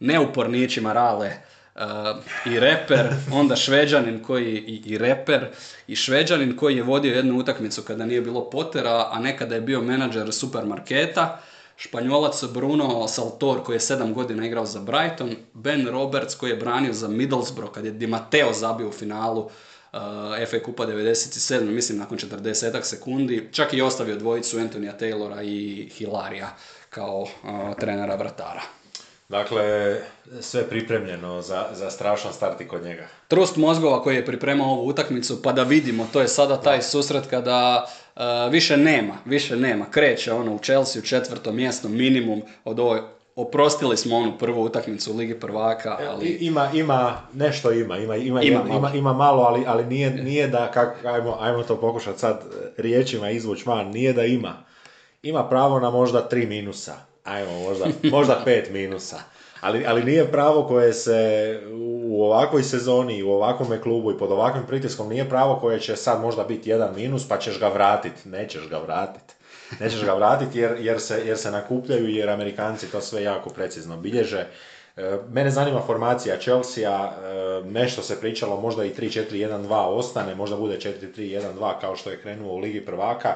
neupornićima 0.00 0.92
rale 0.92 1.30
i 2.46 2.60
reper, 2.60 3.08
onda 3.32 3.56
šveđanin 3.56 4.22
koji 4.22 4.56
i, 4.56 4.82
i 4.84 4.98
reper 4.98 5.46
i 5.86 5.96
šveđanin 5.96 6.56
koji 6.56 6.76
je 6.76 6.82
vodio 6.82 7.14
jednu 7.14 7.38
utakmicu 7.38 7.82
kada 7.82 8.06
nije 8.06 8.20
bilo 8.20 8.50
Potera, 8.50 9.08
a 9.10 9.18
nekada 9.18 9.54
je 9.54 9.60
bio 9.60 9.80
menadžer 9.80 10.32
supermarketa, 10.32 11.40
Španjolac 11.76 12.44
Bruno 12.44 13.08
Saltor 13.08 13.62
koji 13.64 13.76
je 13.76 13.80
sedam 13.80 14.14
godina 14.14 14.46
igrao 14.46 14.66
za 14.66 14.80
Brighton, 14.80 15.36
Ben 15.52 15.88
Roberts 15.88 16.34
koji 16.34 16.50
je 16.50 16.56
branio 16.56 16.92
za 16.92 17.08
Middlesbrough 17.08 17.74
kad 17.74 17.84
je 17.84 17.90
Di 17.90 18.06
Matteo 18.06 18.52
zabio 18.52 18.88
u 18.88 18.92
finalu 18.92 19.40
uh, 19.40 19.50
FA 20.50 20.58
Kupa 20.64 20.86
97, 20.86 21.60
mislim 21.60 21.98
nakon 21.98 22.18
40 22.18 22.82
sekundi, 22.82 23.48
čak 23.52 23.72
i 23.72 23.82
ostavio 23.82 24.16
dvojicu 24.16 24.58
Antonija 24.58 24.98
Taylora 25.00 25.42
i 25.44 25.88
Hilarija 25.92 26.56
kao 26.90 27.20
uh, 27.20 27.28
trenera 27.78 28.14
vratara. 28.14 28.79
Dakle, 29.30 29.96
sve 30.40 30.68
pripremljeno 30.68 31.42
za, 31.42 31.66
za 31.72 31.90
strašan 31.90 32.32
start 32.32 32.60
i 32.60 32.68
kod 32.68 32.84
njega. 32.84 33.06
Trust 33.28 33.56
mozgova 33.56 34.02
koji 34.02 34.16
je 34.16 34.26
pripremao 34.26 34.70
ovu 34.70 34.88
utakmicu, 34.88 35.42
pa 35.42 35.52
da 35.52 35.62
vidimo, 35.62 36.08
to 36.12 36.20
je 36.20 36.28
sada 36.28 36.60
taj 36.60 36.82
susret 36.82 37.26
kada 37.26 37.86
uh, 38.16 38.22
više 38.52 38.76
nema, 38.76 39.14
više 39.24 39.56
nema. 39.56 39.90
Kreće 39.90 40.32
ono 40.32 40.54
u 40.54 40.58
Chelsea 40.58 41.00
u 41.00 41.04
četvrtom 41.06 41.56
mjesto 41.56 41.88
minimum 41.88 42.42
od 42.64 42.78
ovoj 42.78 43.00
Oprostili 43.36 43.96
smo 43.96 44.16
onu 44.16 44.38
prvu 44.38 44.62
utakmicu 44.62 45.12
u 45.12 45.16
Ligi 45.16 45.40
prvaka, 45.40 45.98
e, 46.00 46.06
ali... 46.06 46.26
Ima, 46.26 46.70
ima, 46.74 47.20
nešto 47.32 47.72
ima, 47.72 47.98
ima, 47.98 48.16
ima, 48.16 48.42
ima, 48.42 48.64
malo. 48.64 48.78
ima, 48.78 48.92
ima 48.94 49.12
malo, 49.12 49.42
ali, 49.42 49.64
ali 49.66 49.84
nije, 49.84 50.10
nije 50.10 50.48
da, 50.48 50.70
kak, 50.70 51.04
ajmo, 51.04 51.36
ajmo 51.40 51.62
to 51.62 51.80
pokušati 51.80 52.18
sad 52.18 52.42
riječima 52.76 53.30
izvući 53.30 53.62
van, 53.66 53.86
nije 53.90 54.12
da 54.12 54.24
ima. 54.24 54.64
Ima 55.22 55.48
pravo 55.48 55.80
na 55.80 55.90
možda 55.90 56.28
tri 56.28 56.46
minusa 56.46 57.09
ajmo, 57.30 57.58
možda, 57.68 57.86
možda 58.02 58.42
pet 58.44 58.70
minusa. 58.70 59.20
Ali, 59.60 59.84
ali 59.86 60.04
nije 60.04 60.32
pravo 60.32 60.66
koje 60.66 60.92
se 60.92 61.60
u 62.04 62.24
ovakvoj 62.24 62.62
sezoni 62.62 63.22
u 63.22 63.30
ovakvom 63.30 63.80
klubu 63.82 64.12
i 64.12 64.18
pod 64.18 64.32
ovakvim 64.32 64.66
pritiskom 64.66 65.08
nije 65.08 65.28
pravo 65.28 65.58
koje 65.60 65.80
će 65.80 65.96
sad 65.96 66.20
možda 66.20 66.44
biti 66.44 66.70
jedan 66.70 66.94
minus 66.94 67.28
pa 67.28 67.38
ćeš 67.38 67.60
ga 67.60 67.68
vratiti. 67.68 68.28
Nećeš 68.28 68.68
ga 68.68 68.78
vratiti. 68.78 69.34
Nećeš 69.80 70.04
ga 70.04 70.14
vratiti 70.14 70.58
jer, 70.58 70.76
jer, 70.80 71.00
se, 71.00 71.22
jer 71.26 71.38
se 71.38 71.50
nakupljaju 71.50 72.08
jer 72.08 72.30
Amerikanci 72.30 72.86
to 72.86 73.00
sve 73.00 73.22
jako 73.22 73.50
precizno 73.50 73.96
bilježe. 73.96 74.46
E, 74.96 75.18
Mene 75.32 75.50
zanima 75.50 75.80
formacija 75.86 76.38
Chelsea, 76.38 77.12
nešto 77.64 78.02
se 78.02 78.20
pričalo, 78.20 78.60
možda 78.60 78.84
i 78.84 78.94
3-4-1-2 78.94 79.74
ostane, 79.74 80.34
možda 80.34 80.56
bude 80.56 80.78
4-3-1-2 80.78 81.80
kao 81.80 81.96
što 81.96 82.10
je 82.10 82.20
krenuo 82.20 82.54
u 82.54 82.58
Ligi 82.58 82.84
prvaka. 82.84 83.34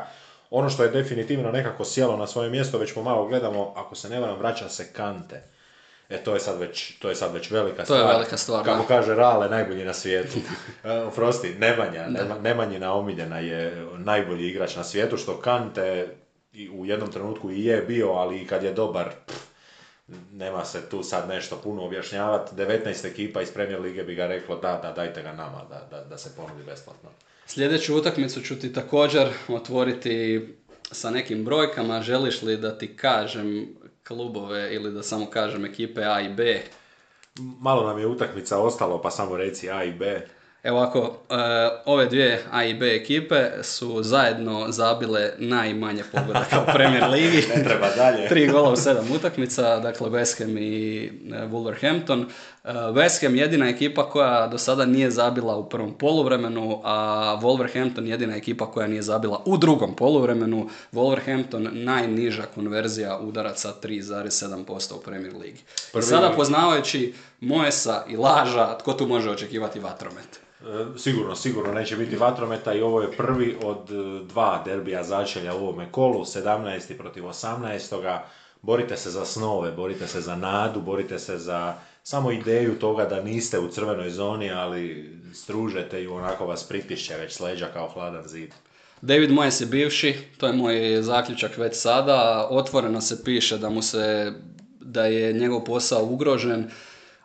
Ono 0.51 0.69
što 0.71 0.83
je 0.83 0.89
definitivno 0.91 1.51
nekako 1.51 1.85
sjelo 1.85 2.17
na 2.17 2.27
svoje 2.27 2.51
mjesto, 2.51 2.79
već 2.79 2.95
pomalo 2.95 3.27
gledamo, 3.27 3.73
ako 3.77 3.95
se 3.95 4.09
ne 4.09 4.21
varam, 4.21 4.39
vraća 4.39 4.69
se 4.69 4.93
Kante. 4.93 5.43
E, 6.09 6.17
to 6.17 6.35
je 6.35 6.41
sad 6.41 6.59
već, 6.59 6.99
to 6.99 7.09
je 7.09 7.15
sad 7.15 7.35
već 7.35 7.51
velika 7.51 7.77
To 7.77 7.85
stvar. 7.85 8.01
je 8.01 8.07
velika 8.07 8.37
stvar, 8.37 8.65
Kako 8.65 8.83
da. 8.83 8.89
kaže 8.89 9.15
Rale, 9.15 9.49
najbolji 9.49 9.85
na 9.85 9.93
svijetu. 9.93 10.39
E, 10.85 10.93
Oprosti, 10.93 11.55
Nemanja, 11.55 12.07
Nema, 12.09 12.39
Nemanjina 12.39 12.95
omiljena 12.95 13.39
je 13.39 13.87
najbolji 13.95 14.49
igrač 14.49 14.77
na 14.77 14.85
svijetu, 14.85 15.17
što 15.17 15.41
Kante 15.41 16.07
u 16.73 16.87
jednom 16.87 17.11
trenutku 17.13 17.51
i 17.51 17.65
je 17.65 17.83
bio, 17.83 18.11
ali 18.11 18.47
kad 18.47 18.63
je 18.63 18.73
dobar, 18.73 19.11
pff, 19.27 19.44
nema 20.33 20.65
se 20.65 20.89
tu 20.91 21.03
sad 21.03 21.29
nešto 21.29 21.57
puno 21.57 21.85
objašnjavati. 21.85 22.55
19 22.55 23.07
ekipa 23.07 23.43
iz 23.43 23.51
Premier 23.51 23.81
Lige 23.81 24.03
bi 24.03 24.15
ga 24.15 24.27
reklo 24.27 24.57
da, 24.57 24.79
da, 24.83 24.93
dajte 24.93 25.23
ga 25.23 25.33
nama, 25.33 25.65
da, 25.71 25.89
da, 25.91 26.05
da 26.05 26.19
se 26.19 26.37
ponudi 26.37 26.63
besplatno. 26.63 27.11
Sljedeću 27.47 27.97
utakmicu 27.97 28.41
ću 28.41 28.59
ti 28.59 28.73
također 28.73 29.29
otvoriti 29.49 30.49
sa 30.91 31.11
nekim 31.11 31.45
brojkama. 31.45 32.03
Želiš 32.03 32.43
li 32.43 32.57
da 32.57 32.79
ti 32.79 32.97
kažem 32.97 33.77
klubove 34.09 34.75
ili 34.75 34.93
da 34.93 35.03
samo 35.03 35.27
kažem 35.27 35.65
ekipe 35.65 36.05
A 36.05 36.21
i 36.21 36.29
B? 36.29 36.63
Malo 37.39 37.87
nam 37.87 37.99
je 37.99 38.07
utakmica 38.07 38.59
ostalo, 38.59 39.03
pa 39.03 39.11
samo 39.11 39.37
reci 39.37 39.71
A 39.71 39.85
i 39.85 39.93
B. 39.93 40.27
Evo 40.65 40.79
ako, 40.79 41.17
e, 41.31 41.35
ove 41.85 42.07
dvije 42.07 42.43
A 42.51 42.65
i 42.65 42.75
B 42.75 42.87
ekipe 42.87 43.51
su 43.63 44.03
zajedno 44.03 44.67
zabile 44.69 45.33
najmanje 45.39 46.03
pogodaka 46.13 46.63
u 46.63 46.65
Premier 46.77 47.11
Ligi. 47.11 47.49
Ne 47.57 47.65
treba 47.65 47.87
dalje. 47.97 48.29
Tri 48.33 48.49
gola 48.49 48.71
u 48.71 48.77
sedam 48.77 49.13
utakmica, 49.13 49.81
dakle 49.81 50.11
West 50.11 50.39
Ham 50.39 50.59
i 50.59 51.05
e, 51.05 51.11
Wolverhampton. 51.47 52.25
E, 52.65 52.73
West 52.73 53.23
Ham 53.23 53.37
jedina 53.37 53.69
ekipa 53.69 54.11
koja 54.11 54.47
do 54.47 54.59
sada 54.59 54.87
nije 54.87 55.11
zabila 55.11 55.57
u 55.57 55.69
prvom 55.69 55.95
poluvremenu, 55.99 56.81
a 56.85 57.39
Wolverhampton 57.43 58.07
jedina 58.07 58.37
ekipa 58.37 58.71
koja 58.71 58.87
nije 58.87 59.03
zabila 59.03 59.43
u 59.47 59.57
drugom 59.57 59.97
poluvremenu. 59.97 60.69
Wolverhampton 60.93 61.69
najniža 61.73 62.43
konverzija 62.55 63.19
udaraca 63.19 63.73
3,7% 63.83 64.95
u 64.95 65.01
Premier 65.01 65.33
Ligi. 65.37 65.61
I 65.99 66.03
sada 66.03 66.33
poznavajući 66.37 67.15
Moesa 67.41 68.05
i 68.09 68.17
Laža, 68.17 68.79
tko 68.79 68.93
tu 68.93 69.07
može 69.07 69.31
očekivati 69.31 69.79
vatromet? 69.81 70.44
E, 70.65 70.99
Sigurno, 70.99 71.37
sigurno 71.37 71.73
neće 71.73 71.97
biti 71.97 72.17
vatrometa 72.17 72.75
i 72.75 72.83
ovo 72.83 73.03
je 73.03 73.13
prvi 73.13 73.57
od 73.63 73.91
e, 73.91 74.25
dva 74.25 74.63
derbija 74.65 75.03
začelja 75.03 75.55
u 75.55 75.59
ovome 75.59 75.93
kolu, 75.93 76.25
17. 76.25 76.97
protiv 76.99 77.25
18. 77.25 78.19
Borite 78.63 78.97
se 78.97 79.11
za 79.11 79.25
snove, 79.25 79.73
borite 79.73 80.07
se 80.07 80.21
za 80.21 80.37
nadu, 80.37 80.81
borite 80.81 81.19
se 81.19 81.39
za 81.39 81.75
samo 82.03 82.33
ideju 82.33 82.79
toga 82.79 83.05
da 83.05 83.23
niste 83.23 83.59
u 83.59 83.69
crvenoj 83.69 84.11
zoni, 84.11 84.51
ali 84.51 85.13
stružete 85.35 86.03
i 86.03 86.07
onako 86.07 86.47
vas 86.47 86.65
pritišće 86.65 87.17
već 87.17 87.33
sleđa 87.33 87.67
kao 87.73 87.89
hladan 87.89 88.29
zid. 88.29 88.51
David 89.03 89.31
Moyes 89.31 89.61
je 89.61 89.67
bivši, 89.67 90.15
to 90.39 90.47
je 90.47 90.53
moj 90.53 91.03
zaključak 91.03 91.57
već 91.59 91.77
sada. 91.77 92.49
Otvoreno 92.51 93.01
se 93.01 93.25
piše 93.25 93.59
da 93.59 93.71
mu 93.71 93.83
se, 93.83 94.33
da 94.81 95.07
je 95.07 95.33
njegov 95.33 95.65
posao 95.65 96.05
ugrožen, 96.05 96.71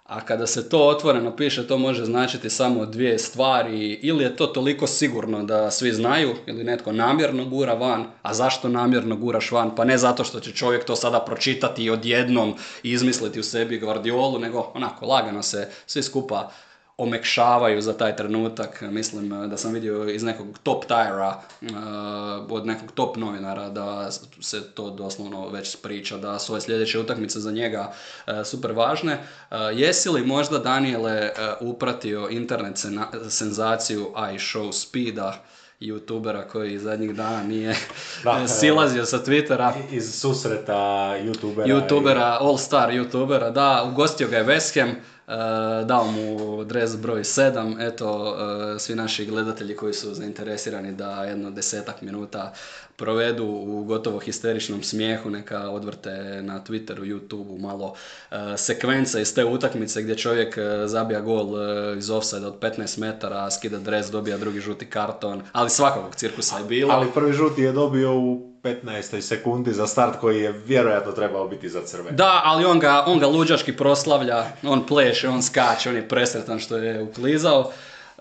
a 0.10 0.22
kada 0.22 0.48
se 0.48 0.70
to 0.70 0.88
otvoreno 0.88 1.36
piše, 1.36 1.68
to 1.68 1.78
može 1.78 2.06
značiti 2.06 2.50
samo 2.50 2.86
dvije 2.86 3.20
stvari. 3.20 4.00
Ili 4.02 4.24
je 4.24 4.36
to 4.36 4.48
toliko 4.48 4.88
sigurno 4.88 5.44
da 5.44 5.72
svi 5.72 5.92
znaju, 5.92 6.36
ili 6.46 6.64
netko 6.64 6.92
namjerno 6.92 7.46
gura 7.46 7.74
van, 7.74 8.06
a 8.22 8.34
zašto 8.34 8.70
namjerno 8.70 9.16
guraš 9.16 9.52
van? 9.52 9.76
Pa 9.76 9.86
ne 9.86 9.98
zato 9.98 10.24
što 10.24 10.40
će 10.40 10.52
čovjek 10.52 10.86
to 10.86 10.96
sada 10.96 11.20
pročitati 11.20 11.84
i 11.84 11.90
odjednom 11.90 12.54
izmisliti 12.84 13.40
u 13.40 13.44
sebi 13.44 13.80
Guardiolu, 13.80 14.40
nego 14.40 14.72
onako 14.74 15.06
lagano 15.06 15.44
se 15.44 15.68
svi 15.86 16.04
skupa 16.04 16.52
omekšavaju 17.00 17.82
za 17.82 17.94
taj 17.94 18.16
trenutak. 18.16 18.82
Mislim 18.84 19.34
eh, 19.34 19.48
da 19.48 19.58
sam 19.58 19.74
vidio 19.74 20.04
iz 20.06 20.24
nekog 20.24 20.60
top 20.60 20.86
tajera, 20.86 21.42
od 22.50 22.66
nekog 22.66 22.92
top 22.92 23.18
novinara 23.18 23.70
da 23.70 24.10
se 24.42 24.64
to 24.64 24.90
doslovno 24.90 25.50
već 25.50 25.76
priča 25.76 26.18
da 26.18 26.40
su 26.40 26.52
ove 26.52 26.62
sljedeće 26.62 27.00
utakmice 27.00 27.40
za 27.40 27.52
njega 27.52 27.92
eh, 28.28 28.44
super 28.46 28.72
važne. 28.72 29.14
Eh, 29.52 29.56
Jesi 29.74 30.10
li 30.10 30.22
možda, 30.24 30.60
Daniele, 30.60 31.12
eh, 31.14 31.32
upratio 31.62 32.28
internet 32.30 32.78
senzaciju 33.30 34.08
iShow 34.16 34.72
Speeda, 34.74 35.34
youtubera 35.82 36.44
koji 36.44 36.80
zadnjih 36.80 37.16
dana 37.16 37.44
nije 37.44 37.76
Da, 38.24 38.40
eh, 38.44 38.48
silazio 38.50 39.06
sa 39.06 39.20
Twittera? 39.20 39.74
Iz 39.92 40.14
susreta 40.16 40.74
youtubera. 41.18 41.68
i- 41.68 41.72
youtubera, 41.72 42.38
all 42.40 42.58
star 42.58 42.90
youtubera, 42.90 43.52
da, 43.52 43.84
ugostio 43.86 44.28
ga 44.28 44.38
je 44.38 44.46
West 44.46 44.80
Ham, 44.80 44.90
e, 44.90 44.96
dao 45.86 46.06
mu 46.12 46.64
dres 46.64 46.98
broj 46.98 47.24
7, 47.24 47.88
eto, 47.88 48.36
e, 48.76 48.80
svi 48.80 48.96
naši 48.96 49.26
gledatelji 49.26 49.76
koji 49.76 49.94
su 49.94 50.14
zainteresirani 50.14 50.92
da 50.92 51.24
jedno 51.24 51.52
desetak 51.52 52.02
minuta 52.02 52.54
provedu 53.00 53.46
u 53.46 53.84
gotovo 53.84 54.20
histeričnom 54.20 54.84
smijehu, 54.84 55.30
neka 55.30 55.70
odvrte 55.70 56.42
na 56.42 56.64
Twitteru, 56.64 57.02
YouTubeu 57.02 57.60
malo 57.60 57.94
e, 58.32 58.58
sekvence 58.58 59.22
iz 59.22 59.36
te 59.36 59.46
utakmice 59.46 60.02
gdje 60.02 60.18
čovjek 60.18 60.58
e, 60.58 60.88
zabija 60.88 61.22
gol 61.22 61.48
e, 61.62 61.98
iz 61.98 62.10
offside 62.10 62.48
od 62.48 62.60
15 62.60 63.00
metara, 63.00 63.52
skida 63.52 63.80
dres, 63.80 64.12
dobija 64.12 64.38
drugi 64.38 64.60
žuti 64.60 64.86
karton, 64.86 65.42
ali 65.52 65.70
svakakvog 65.70 66.16
cirkusa 66.16 66.58
je 66.58 66.64
bilo. 66.64 66.94
Ali 66.94 67.12
prvi 67.14 67.34
žuti 67.34 67.62
je 67.62 67.72
dobio 67.72 68.20
u 68.20 68.50
15. 68.64 69.22
sekundi 69.22 69.74
za 69.74 69.88
start 69.88 70.20
koji 70.20 70.42
je 70.42 70.52
vjerojatno 70.52 71.12
trebao 71.12 71.48
biti 71.48 71.70
za 71.70 71.82
crven. 71.86 72.16
Da, 72.16 72.42
ali 72.44 72.66
on 72.66 72.80
ga, 72.80 73.04
on 73.08 73.20
ga 73.20 73.28
luđački 73.28 73.78
proslavlja, 73.78 74.46
on 74.64 74.88
pleše, 74.88 75.30
on 75.30 75.44
skače, 75.44 75.90
on 75.90 75.96
je 75.96 76.08
presretan 76.08 76.60
što 76.60 76.78
je 76.78 77.02
uklizao. 77.02 77.72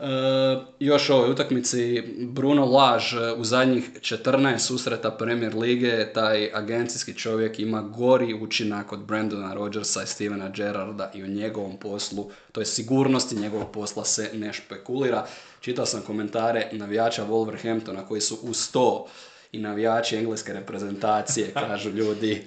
E, 0.00 0.56
još 0.80 1.10
ovoj 1.10 1.30
utakmici 1.30 2.02
Bruno 2.20 2.64
Laž 2.64 3.14
e, 3.14 3.32
u 3.32 3.44
zadnjih 3.44 3.90
14 4.00 4.58
susreta 4.58 5.10
Premier 5.10 5.54
Lige, 5.54 6.12
taj 6.12 6.50
agencijski 6.54 7.14
čovjek 7.14 7.58
ima 7.58 7.82
gori 7.82 8.34
učinak 8.34 8.92
od 8.92 9.00
Brandona 9.00 9.54
Rodgersa 9.54 10.02
i 10.02 10.06
Stevena 10.06 10.48
Gerrarda 10.48 11.10
i 11.14 11.22
o 11.22 11.26
njegovom 11.26 11.76
poslu, 11.76 12.30
to 12.52 12.60
je 12.60 12.66
sigurnosti 12.66 13.36
njegovog 13.36 13.72
posla 13.72 14.04
se 14.04 14.30
ne 14.34 14.52
špekulira. 14.52 15.26
Čitao 15.60 15.86
sam 15.86 16.02
komentare 16.02 16.68
navijača 16.72 17.26
Wolverhamptona 17.26 18.06
koji 18.08 18.20
su 18.20 18.38
u 18.42 18.48
100 18.48 19.04
i 19.52 19.58
navijači 19.58 20.16
engleske 20.16 20.52
reprezentacije, 20.52 21.52
kažu 21.52 21.90
ljudi, 21.90 22.46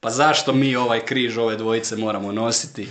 pa 0.00 0.10
zašto 0.10 0.52
mi 0.52 0.76
ovaj 0.76 1.00
križ 1.00 1.38
ove 1.38 1.56
dvojice 1.56 1.96
moramo 1.96 2.32
nositi? 2.32 2.88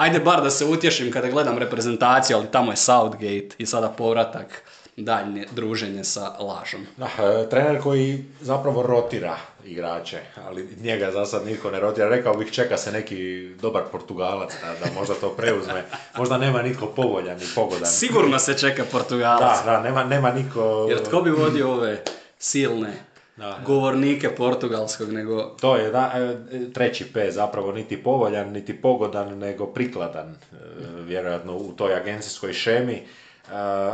Ajde 0.00 0.18
bar 0.18 0.42
da 0.42 0.50
se 0.50 0.64
utješim 0.64 1.12
kada 1.12 1.28
gledam 1.28 1.58
reprezentaciju, 1.58 2.36
ali 2.36 2.46
tamo 2.52 2.72
je 2.72 2.76
Southgate 2.76 3.48
i 3.58 3.66
sada 3.66 3.88
povratak 3.88 4.62
daljnje 4.96 5.46
druženje 5.52 6.04
sa 6.04 6.28
lažom. 6.28 6.86
Da, 6.96 7.06
e, 7.06 7.48
trener 7.48 7.82
koji 7.82 8.24
zapravo 8.40 8.82
rotira 8.82 9.36
igrače, 9.64 10.20
ali 10.46 10.68
njega 10.82 11.10
za 11.10 11.26
sad 11.26 11.46
nitko 11.46 11.70
ne 11.70 11.80
rotira. 11.80 12.08
Rekao 12.08 12.34
bih 12.34 12.52
čeka 12.52 12.76
se 12.76 12.92
neki 12.92 13.50
dobar 13.62 13.82
Portugalac 13.92 14.52
da, 14.62 14.86
da 14.86 14.92
možda 14.94 15.14
to 15.14 15.28
preuzme. 15.28 15.84
Možda 16.16 16.38
nema 16.38 16.62
nitko 16.62 16.86
povoljan 16.86 17.38
ni 17.38 17.46
pogodan. 17.54 17.90
Sigurno 17.90 18.38
se 18.38 18.58
čeka 18.58 18.84
Portugalac. 18.92 19.64
Da, 19.64 19.72
da, 19.72 19.80
nema, 19.80 20.04
nema 20.04 20.32
niko... 20.32 20.86
Jer 20.90 21.04
tko 21.04 21.22
bi 21.22 21.30
vodio 21.30 21.72
ove 21.72 22.04
silne 22.38 23.09
Da, 23.40 23.46
da. 23.46 23.58
govornike 23.66 24.28
portugalskog, 24.28 25.12
nego 25.12 25.42
To 25.60 25.76
je 25.76 25.90
da, 25.90 26.12
e, 26.14 26.72
treći 26.72 27.12
P 27.12 27.30
zapravo 27.30 27.72
niti 27.72 28.02
povoljan, 28.02 28.52
niti 28.52 28.80
pogodan, 28.80 29.38
nego 29.38 29.66
prikladan, 29.66 30.28
e, 30.28 30.56
vjerojatno 31.02 31.56
u 31.56 31.72
toj 31.72 31.94
agencijskoj 31.94 32.52
šemi. 32.52 32.94
E, 32.94 33.02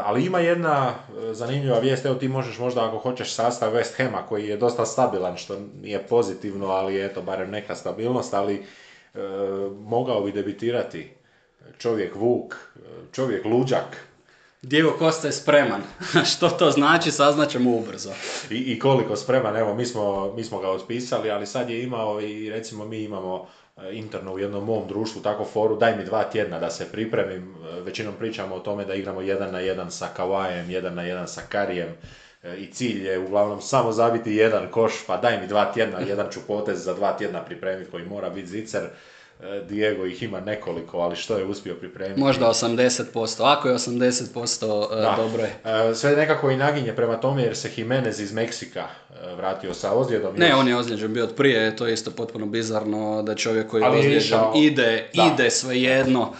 ali 0.04 0.24
ima 0.24 0.38
jedna 0.38 0.94
zanimljiva 1.32 1.78
vijest, 1.78 2.06
evo 2.06 2.14
ti 2.14 2.28
možeš 2.28 2.58
možda 2.58 2.88
ako 2.88 2.98
hoćeš 2.98 3.34
sastav 3.34 3.72
West 3.72 3.96
Hama 3.96 4.26
koji 4.28 4.48
je 4.48 4.56
dosta 4.56 4.86
stabilan, 4.86 5.36
što 5.36 5.56
nije 5.82 6.06
pozitivno, 6.06 6.66
ali 6.66 6.94
je 6.94 7.06
eto 7.06 7.22
barem 7.22 7.50
neka 7.50 7.74
stabilnost, 7.74 8.34
ali 8.34 8.64
mogao 9.80 10.22
bi 10.22 10.32
debitirati 10.32 11.10
čovjek 11.78 12.14
Vuk, 12.14 12.54
čovjek 13.12 13.44
Luđak, 13.44 14.06
Diego 14.62 14.96
Costa 14.98 15.26
je 15.26 15.32
spreman. 15.32 15.82
Što 16.32 16.48
to 16.48 16.70
znači, 16.70 17.10
saznaćemo 17.10 17.70
ubrzo. 17.70 18.10
I, 18.50 18.56
I 18.56 18.78
koliko 18.78 19.16
spreman, 19.16 19.56
evo 19.56 19.74
mi 19.74 19.86
smo, 19.86 20.32
mi 20.36 20.44
smo 20.44 20.58
ga 20.58 20.70
otpisali, 20.70 21.30
ali 21.30 21.46
sad 21.46 21.70
je 21.70 21.82
imao 21.82 22.20
i 22.20 22.50
recimo 22.50 22.84
mi 22.84 23.02
imamo 23.02 23.46
e, 23.76 23.92
interno 23.92 24.32
u 24.32 24.38
jednom 24.38 24.64
mom 24.64 24.88
društvu 24.88 25.22
tako 25.22 25.44
foru, 25.44 25.76
daj 25.76 25.96
mi 25.96 26.04
dva 26.04 26.24
tjedna 26.24 26.58
da 26.58 26.70
se 26.70 26.92
pripremim, 26.92 27.56
E, 27.76 27.80
većinom 27.80 28.14
pričamo 28.18 28.54
o 28.54 28.60
tome 28.60 28.84
da 28.84 28.94
igramo 28.94 29.20
jedan 29.20 29.52
na 29.52 29.60
jedan 29.60 29.90
sa 29.90 30.08
Kawajem, 30.16 30.70
jedan 30.70 30.94
na 30.94 31.02
jedan 31.02 31.28
sa 31.28 31.40
Karijem 31.48 31.88
e, 32.42 32.56
i 32.56 32.72
cilj 32.72 33.06
je 33.06 33.18
uglavnom 33.18 33.60
samo 33.60 33.92
zabiti 33.92 34.34
jedan 34.34 34.70
koš, 34.70 34.92
pa 35.06 35.16
daj 35.16 35.40
mi 35.40 35.46
dva 35.46 35.72
tjedna, 35.72 36.00
jedan 36.00 36.26
ću 36.30 36.40
potez 36.46 36.84
za 36.84 36.94
dva 36.94 37.16
tjedna 37.16 37.44
pripremiti 37.44 37.90
koji 37.90 38.04
mora 38.04 38.30
biti 38.30 38.46
zicer. 38.46 38.82
E, 39.42 39.60
Diego 39.60 40.04
ih 40.06 40.22
ima 40.22 40.40
nekoliko, 40.40 40.98
ali 40.98 41.16
što 41.16 41.38
je 41.38 41.44
uspio 41.44 41.74
pripremiti. 41.74 42.20
Možda 42.20 42.46
80%. 42.46 43.06
Ako 43.42 43.68
je 43.68 43.74
80%, 43.74 44.64
e, 44.92 44.96
Da. 44.96 45.14
dobro 45.18 45.42
je. 45.42 45.54
E, 45.90 45.94
Sve 45.94 46.10
nekako 46.12 46.50
i 46.50 46.56
naginje 46.56 46.92
prema 46.92 47.16
tome 47.16 47.42
jer 47.42 47.56
se 47.56 47.70
Jimenez 47.76 48.20
iz 48.20 48.32
Meksika 48.32 48.84
vratio 49.36 49.74
sa 49.74 49.92
ozljedom. 49.92 50.36
Ne, 50.36 50.48
još. 50.48 50.58
on 50.58 50.68
je 50.68 50.76
ozlijeđen 50.76 51.12
bio 51.12 51.24
od 51.24 51.34
prije, 51.34 51.76
to 51.76 51.86
je 51.86 51.92
isto 51.92 52.10
potpuno 52.10 52.46
bizarno 52.46 53.22
da 53.22 53.34
čovjek 53.34 53.66
koji 53.68 53.82
je 53.82 53.88
ozlijeđen 53.88 54.18
išao- 54.18 54.52
ide, 54.56 55.08
Da. 55.14 55.30
ide 55.34 55.50
svejedno. 55.50 56.32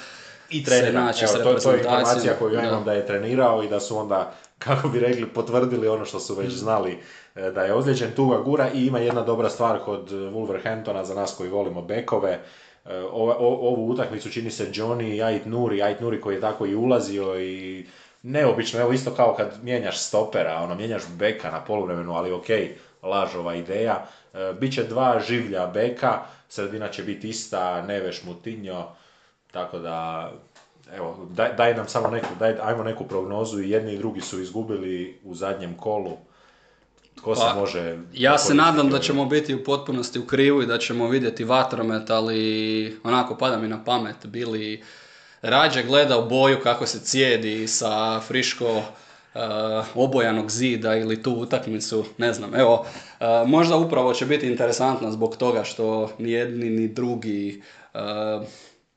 i 0.51 0.59
se 0.59 0.71
trenira. 0.71 1.01
naći 1.01 1.25
Evo, 1.25 1.33
to, 1.35 1.55
to 1.55 1.71
je 1.71 1.79
informacija 1.79 2.35
koju 2.35 2.55
ja 2.55 2.63
imam 2.63 2.85
da 2.85 2.93
je 2.93 3.07
trenirao 3.07 3.63
i 3.63 3.69
da 3.69 3.81
su 3.81 3.99
onda, 3.99 4.35
kako 4.59 4.89
bi 4.89 5.01
rekli, 5.01 5.27
potvrdili 5.27 5.89
ono 5.89 6.05
što 6.05 6.21
su 6.21 6.33
Mm. 6.35 6.39
već 6.39 6.53
znali 6.53 6.99
e, 7.37 7.51
da 7.51 7.63
je 7.63 7.75
ozlijeđen, 7.75 8.11
tu 8.13 8.29
ga 8.29 8.39
gura 8.39 8.69
i 8.71 8.87
ima 8.87 8.99
jedna 8.99 9.23
dobra 9.23 9.51
stvar 9.51 9.79
kod 9.79 10.11
Wolverhamptona 10.11 11.03
za 11.03 11.15
nas 11.15 11.35
koji 11.35 11.51
volimo 11.51 11.83
bekove. 11.83 12.41
E, 12.89 12.99
o- 13.13 13.59
ovu 13.61 13.89
utakmicu 13.91 14.31
čini 14.31 14.51
se 14.51 14.71
Johnny 14.73 15.25
Ait 15.25 15.47
Nuri, 15.47 15.83
Ait 15.83 16.01
Nuri 16.01 16.21
koji 16.21 16.35
je 16.35 16.41
tako 16.41 16.67
i 16.67 16.75
ulazio 16.75 17.41
i 17.41 17.87
neobično, 18.23 18.81
evo 18.81 18.93
isto 18.93 19.11
kao 19.11 19.35
kad 19.35 19.59
mijenjaš 19.63 19.99
stopera, 19.99 20.61
ono, 20.63 20.75
mijenjaš 20.75 21.03
beka 21.19 21.51
na 21.51 21.65
poluvremenu, 21.65 22.13
ali 22.15 22.33
ok, 22.33 22.47
lažova 23.03 23.55
ideja. 23.55 24.07
E, 24.35 24.53
Biće 24.61 24.85
dva 24.85 25.21
življa 25.29 25.67
beka, 25.67 26.23
sredina 26.49 26.89
će 26.89 27.03
biti 27.03 27.29
ista, 27.29 27.83
Neveš 27.83 28.25
Mutinjo, 28.25 28.85
tako 29.53 29.79
da, 29.79 30.31
evo, 30.97 31.27
daj, 31.31 31.55
daj 31.55 31.75
nam 31.75 31.89
samo 31.89 32.09
neku, 32.09 32.29
daj, 32.39 32.55
ajmo 32.63 32.85
neku 32.85 33.05
prognozu 33.05 33.61
i 33.63 33.71
jedni 33.71 33.95
i 33.95 33.99
drugi 33.99 34.21
su 34.21 34.41
izgubili 34.41 35.21
u 35.25 35.35
zadnjem 35.35 35.75
kolu. 35.77 36.17
Tko 37.17 37.35
se 37.35 37.43
Pa, 37.47 37.61
može... 37.61 37.99
Ja 38.15 38.39
se 38.39 38.55
nadam 38.55 38.91
da 38.91 38.99
ćemo 38.99 39.25
biti 39.25 39.55
u 39.55 39.65
potpunosti 39.65 40.19
u 40.19 40.27
krivu 40.27 40.63
i 40.63 40.67
da 40.67 40.79
ćemo 40.79 41.09
vidjeti 41.09 41.45
vatromet, 41.45 42.11
ali 42.11 43.01
onako 43.05 43.37
pada 43.37 43.57
mi 43.57 43.69
na 43.69 43.85
pamet, 43.85 44.27
bili 44.27 44.83
rađe 45.43 45.83
gledao 45.83 46.23
boju 46.23 46.61
kako 46.63 46.87
se 46.87 47.01
cijedi 47.01 47.69
sa 47.69 48.21
friško 48.21 48.77
uh, 48.77 48.83
obojanog 49.95 50.51
zida 50.51 50.97
ili 50.97 51.23
tu 51.23 51.33
utakmicu, 51.33 52.05
ne 52.19 52.33
znam, 52.33 52.55
evo, 52.55 52.87
uh, 53.21 53.49
možda 53.49 53.77
upravo 53.77 54.15
će 54.15 54.27
biti 54.27 54.47
interesantno 54.47 55.11
zbog 55.11 55.37
toga 55.37 55.65
što 55.65 56.11
ni 56.19 56.33
jedni 56.33 56.71
ni 56.71 56.89
drugi 56.89 57.63
uh, 57.95 58.47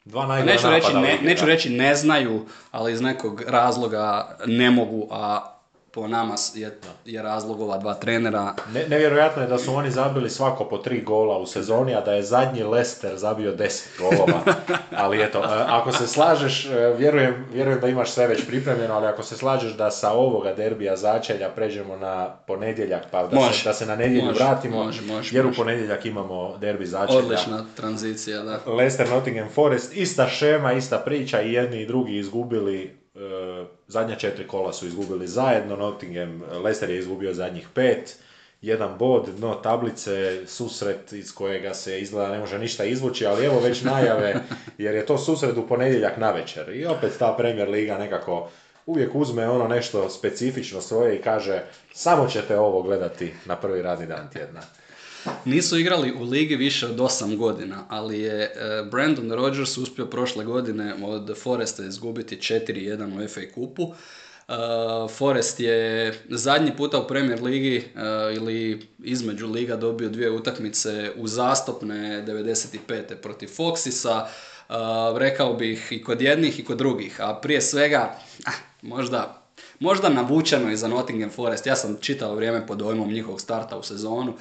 Dva 0.06 0.28
pa 0.28 0.44
neću 0.44 0.70
reći, 0.70 0.94
ne, 0.94 1.20
neću 1.24 1.46
reći 1.46 1.70
ne 1.70 1.96
znaju, 1.96 2.46
ali 2.72 2.94
iz 2.94 3.02
nekog 3.02 3.42
razloga 3.48 4.38
ne 4.46 4.72
mogu, 4.72 5.08
a 5.12 5.56
po 5.92 6.08
nama 6.08 6.36
je, 6.56 6.78
je 7.06 7.22
razlog 7.22 7.62
ova 7.62 7.78
dva 7.78 7.94
trenera. 7.94 8.54
Ne, 8.74 8.88
nevjerojatno 8.88 9.42
je 9.42 9.48
da 9.48 9.58
su 9.58 9.74
oni 9.74 9.92
zabili 9.92 10.30
svako 10.30 10.66
po 10.66 10.78
tri 10.78 11.02
gola 11.02 11.38
u 11.38 11.46
sezoni, 11.46 11.96
a 11.96 12.02
da 12.02 12.14
je 12.14 12.24
zadnji 12.24 12.64
Leicester 12.64 13.18
zabio 13.18 13.52
deset 13.52 13.92
golova. 14.00 14.42
Ali 15.04 15.24
eto, 15.24 15.40
e, 15.40 15.66
ako 15.68 15.92
se 15.92 16.08
slažeš, 16.08 16.66
e, 16.66 16.94
vjerujem, 16.98 17.46
vjerujem 17.54 17.80
da 17.80 17.88
imaš 17.88 18.12
sve 18.12 18.28
već 18.28 18.48
pripremljeno, 18.48 18.94
ali 18.94 19.08
ako 19.08 19.24
se 19.24 19.38
slažeš 19.38 19.74
da 19.74 19.92
sa 19.92 20.12
ovoga 20.12 20.54
derbija 20.54 20.96
začelja 20.96 21.50
pređemo 21.50 21.96
na 21.96 22.30
ponedjeljak, 22.48 23.04
pa 23.12 23.28
da, 23.28 23.36
Može. 23.36 23.60
se, 23.60 23.70
da 23.70 23.74
se 23.74 23.86
na 23.86 23.96
nedjelju 23.96 24.26
Može, 24.26 24.44
vratimo, 24.44 24.84
može, 24.84 25.02
može, 25.02 25.38
jer 25.38 25.46
u 25.46 25.52
ponedjeljak 25.58 26.06
imamo 26.06 26.58
derbi 26.58 26.86
začelja. 26.86 27.20
Odlična 27.20 27.66
tranzicija, 27.76 28.44
da. 28.44 28.60
Leicester 28.72 29.10
Nottingham 29.10 29.50
Forest, 29.50 29.98
ista 29.98 30.28
šema, 30.28 30.74
ista 30.74 30.98
priča 30.98 31.42
i 31.42 31.54
jedni 31.54 31.82
i 31.82 31.86
drugi 31.86 32.18
izgubili, 32.18 33.00
e, 33.16 33.79
zadnja 33.90 34.16
četiri 34.16 34.48
kola 34.48 34.74
su 34.74 34.88
izgubili 34.88 35.28
zajedno, 35.28 35.76
Nottingham, 35.76 36.44
Leicester 36.64 36.90
je 36.90 37.00
izgubio 37.00 37.34
zadnjih 37.34 37.68
pet, 37.74 38.18
jedan 38.62 38.98
bod, 38.98 39.30
dno 39.38 39.56
tablice, 39.56 40.48
susret 40.48 41.14
iz 41.14 41.34
kojega 41.34 41.74
se 41.74 42.02
izgleda 42.02 42.32
ne 42.32 42.40
može 42.40 42.60
ništa 42.60 42.84
izvući, 42.84 43.26
ali 43.26 43.46
evo 43.46 43.60
već 43.60 43.82
najave, 43.82 44.36
jer 44.78 44.96
je 44.96 45.06
to 45.06 45.18
susret 45.18 45.58
u 45.58 45.68
ponedjeljak 45.68 46.18
na 46.18 46.32
večer 46.32 46.70
i 46.70 46.86
opet 46.86 47.12
ta 47.20 47.36
Premier 47.38 47.70
Liga 47.70 47.98
nekako 47.98 48.50
uvijek 48.86 49.16
uzme 49.16 49.50
ono 49.50 49.68
nešto 49.68 50.10
specifično 50.10 50.82
svoje 50.82 51.16
i 51.16 51.22
kaže 51.22 51.62
samo 51.94 52.28
ćete 52.28 52.60
ovo 52.60 52.82
gledati 52.82 53.34
na 53.46 53.56
prvi 53.56 53.82
radni 53.82 54.08
dan 54.08 54.30
tjedna. 54.30 54.62
Nisu 55.46 55.80
igrali 55.80 56.14
u 56.14 56.24
ligi 56.24 56.56
više 56.56 56.88
od 56.88 56.98
8 56.98 57.38
godina, 57.38 57.86
ali 57.90 58.20
je 58.20 58.44
e, 58.44 58.84
Brandon 58.92 59.32
Rodgers 59.32 59.78
uspio 59.78 60.06
prošle 60.06 60.46
godine 60.46 60.96
od 61.04 61.38
Foresta 61.38 61.86
izgubiti 61.86 62.38
4-1 62.38 63.26
u 63.26 63.28
FA 63.28 63.42
kupu. 63.56 63.84
E, 63.84 64.54
Forest 65.18 65.60
je 65.60 66.14
zadnji 66.30 66.72
puta 66.78 67.00
u 67.00 67.08
Premier 67.08 67.44
ligi 67.44 67.78
e, 67.78 67.84
ili 68.36 68.88
između 69.04 69.48
liga 69.48 69.76
dobio 69.76 70.10
dvije 70.10 70.32
utakmice 70.32 71.12
uzastopne 71.16 72.26
95. 72.28 73.16
protiv 73.22 73.48
Foxisa. 73.58 74.26
Rekao 75.16 75.54
bih 75.54 75.88
i 75.92 76.04
kod 76.04 76.22
jednih 76.22 76.60
i 76.60 76.64
kod 76.66 76.78
drugih, 76.78 77.22
a 77.22 77.40
prije 77.42 77.62
svega 77.62 78.20
ah, 78.46 78.52
možda 78.82 79.40
Možda 79.80 80.10
navučeno 80.10 80.72
i 80.72 80.78
za 80.78 80.88
Nottingham 80.88 81.30
Forest. 81.30 81.66
Ja 81.66 81.76
sam 81.76 81.98
čitao 82.02 82.36
vrijeme 82.36 82.68
pod 82.68 82.78
dojmom 82.78 83.12
njihovog 83.12 83.42
starta 83.42 83.78
u 83.78 83.84
sezonu. 83.84 84.34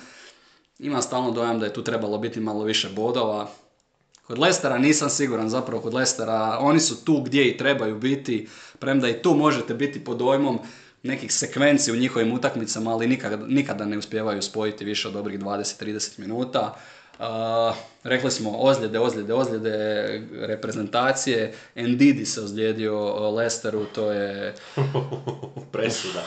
Imam 0.79 1.03
stalno 1.03 1.31
dojam 1.31 1.61
da 1.61 1.66
je 1.66 1.72
tu 1.72 1.85
trebalo 1.85 2.18
biti 2.18 2.41
malo 2.41 2.64
više 2.64 2.89
bodova. 2.89 3.51
Kod 4.26 4.39
Lestera 4.39 4.79
nisam 4.79 5.11
siguran, 5.11 5.49
zapravo 5.49 5.83
kod 5.83 5.95
Lestera 5.95 6.59
oni 6.61 6.81
su 6.81 7.05
tu 7.05 7.20
gdje 7.20 7.49
i 7.49 7.57
trebaju 7.57 7.99
biti, 7.99 8.49
premda 8.79 9.09
i 9.09 9.22
tu 9.22 9.35
možete 9.35 9.74
biti 9.74 10.05
pod 10.05 10.16
dojmom 10.16 10.59
nekih 11.03 11.35
sekvenci 11.35 11.93
u 11.93 11.97
njihovim 11.97 12.33
utakmicama, 12.33 12.91
ali 12.91 13.07
nikada, 13.07 13.37
nikada 13.47 13.85
ne 13.85 13.99
uspijevaju 13.99 14.43
spojiti 14.43 14.85
više 14.85 15.09
od 15.09 15.14
dobrih 15.14 15.41
20-30 15.41 16.18
minuta. 16.18 16.81
Uh, 17.19 17.77
rekli 18.05 18.31
smo 18.31 18.51
ozljede, 18.51 18.99
ozljede, 18.99 19.35
ozljede, 19.35 19.77
reprezentacije. 20.41 21.55
Ndidi 21.77 22.27
se 22.27 22.41
ozlijedio 22.41 23.14
uh, 23.14 23.35
Lesteru, 23.35 23.85
to 23.85 24.12
je 24.12 24.55
Presuda. 25.73 26.25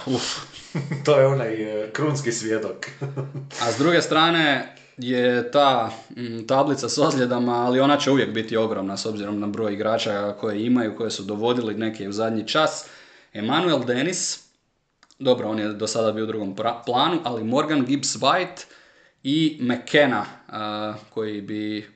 to 1.05 1.19
je 1.19 1.27
onaj 1.27 1.83
e, 1.83 1.91
krunski 1.91 2.31
svjedok. 2.31 2.87
A 3.61 3.71
s 3.71 3.77
druge 3.77 4.01
strane 4.01 4.75
je 4.97 5.51
ta 5.51 5.91
tablica 6.47 6.89
s 6.89 6.97
ozljedama, 6.97 7.53
ali 7.53 7.79
ona 7.79 7.97
će 7.97 8.11
uvijek 8.11 8.33
biti 8.33 8.57
ogromna 8.57 8.97
s 8.97 9.05
obzirom 9.05 9.39
na 9.39 9.47
broj 9.47 9.73
igrača 9.73 10.33
koje 10.39 10.65
imaju, 10.65 10.95
koje 10.95 11.11
su 11.11 11.23
dovodili 11.23 11.75
neke 11.75 12.09
u 12.09 12.11
zadnji 12.11 12.47
čas. 12.47 12.85
Emanuel 13.33 13.83
Dennis, 13.85 14.39
dobro, 15.19 15.49
on 15.49 15.59
je 15.59 15.67
do 15.67 15.87
sada 15.87 16.11
bio 16.11 16.23
u 16.23 16.27
drugom 16.27 16.55
pra- 16.55 16.85
planu, 16.85 17.19
ali 17.23 17.43
Morgan 17.43 17.85
Gibbs 17.85 18.15
White 18.15 18.65
i 19.23 19.57
McKenna, 19.61 20.25
a, 20.47 20.93
koji 21.09 21.41
bi 21.41 21.89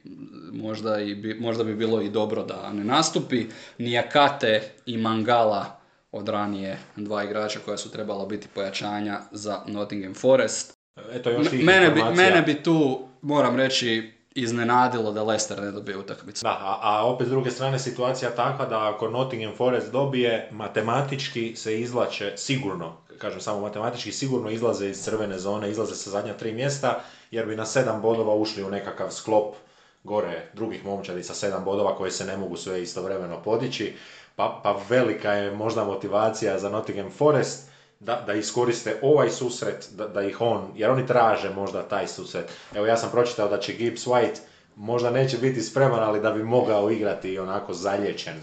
možda, 0.51 1.01
i 1.01 1.15
bi 1.15 1.33
možda 1.33 1.63
bi 1.63 1.75
bilo 1.75 2.01
i 2.01 2.09
dobro 2.09 2.43
da 2.43 2.73
ne 2.73 2.83
nastupi, 2.83 3.45
Nijakate 3.77 4.61
i 4.85 4.97
Mangala 4.97 5.79
od 6.11 6.29
ranije 6.29 6.77
dva 6.95 7.23
igrača 7.23 7.59
koja 7.65 7.77
su 7.77 7.91
trebala 7.91 8.25
biti 8.25 8.47
pojačanja 8.53 9.19
za 9.31 9.61
Nottingham 9.67 10.13
Forest. 10.13 10.73
Eto 11.11 11.29
još 11.29 11.49
tih 11.49 11.63
Mene 11.63 11.89
bi, 11.89 12.03
mene 12.15 12.41
bi 12.41 12.63
tu, 12.63 13.07
moram 13.21 13.55
reći, 13.55 14.11
iznenadilo 14.35 15.11
da 15.11 15.23
Leicester 15.23 15.61
ne 15.61 15.71
dobije 15.71 15.97
utakmicu. 15.97 16.43
Da, 16.43 16.49
a, 16.49 16.79
a 16.81 17.05
opet 17.05 17.27
s 17.27 17.29
druge 17.29 17.51
strane 17.51 17.79
situacija 17.79 18.31
takva 18.31 18.65
da 18.65 18.93
ako 18.93 19.09
Nottingham 19.09 19.55
Forest 19.55 19.91
dobije, 19.91 20.49
matematički 20.51 21.55
se 21.55 21.81
izlače 21.81 22.33
sigurno, 22.37 22.97
kažem 23.17 23.41
samo 23.41 23.59
matematički, 23.59 24.11
sigurno 24.11 24.49
izlaze 24.49 24.89
iz 24.89 25.03
crvene 25.03 25.39
zone, 25.39 25.71
izlaze 25.71 25.95
sa 25.95 26.09
zadnja 26.09 26.33
tri 26.33 26.53
mjesta, 26.53 27.03
jer 27.31 27.45
bi 27.45 27.55
na 27.55 27.65
sedam 27.65 28.01
bodova 28.01 28.35
ušli 28.35 28.63
u 28.63 28.69
nekakav 28.69 29.11
sklop 29.11 29.55
gore 30.03 30.49
drugih 30.53 30.85
momčadi 30.85 31.23
sa 31.23 31.33
sedam 31.33 31.63
bodova 31.63 31.97
koje 31.97 32.11
se 32.11 32.25
ne 32.25 32.37
mogu 32.37 32.57
sve 32.57 32.81
istovremeno 32.81 33.43
podići. 33.43 33.95
Pa, 34.35 34.61
pa 34.63 34.79
velika 34.89 35.31
je 35.31 35.51
možda 35.51 35.83
motivacija 35.83 36.59
za 36.59 36.69
Nottingham 36.69 37.11
Forest 37.11 37.69
da, 37.99 38.23
da 38.25 38.33
iskoriste 38.33 38.99
ovaj 39.01 39.29
susret, 39.29 39.87
da, 39.91 40.07
da 40.07 40.21
ih 40.21 40.41
on, 40.41 40.71
jer 40.75 40.89
oni 40.89 41.07
traže 41.07 41.49
možda 41.49 41.83
taj 41.83 42.07
susret. 42.07 42.51
Evo 42.75 42.85
ja 42.85 42.97
sam 42.97 43.11
pročitao 43.11 43.49
da 43.49 43.59
će 43.59 43.73
Gibbs 43.73 44.05
White 44.05 44.39
možda 44.75 45.09
neće 45.09 45.37
biti 45.37 45.61
spreman, 45.61 46.03
ali 46.03 46.21
da 46.21 46.31
bi 46.31 46.43
mogao 46.43 46.91
igrati 46.91 47.39
onako 47.39 47.73
zalječen, 47.73 48.33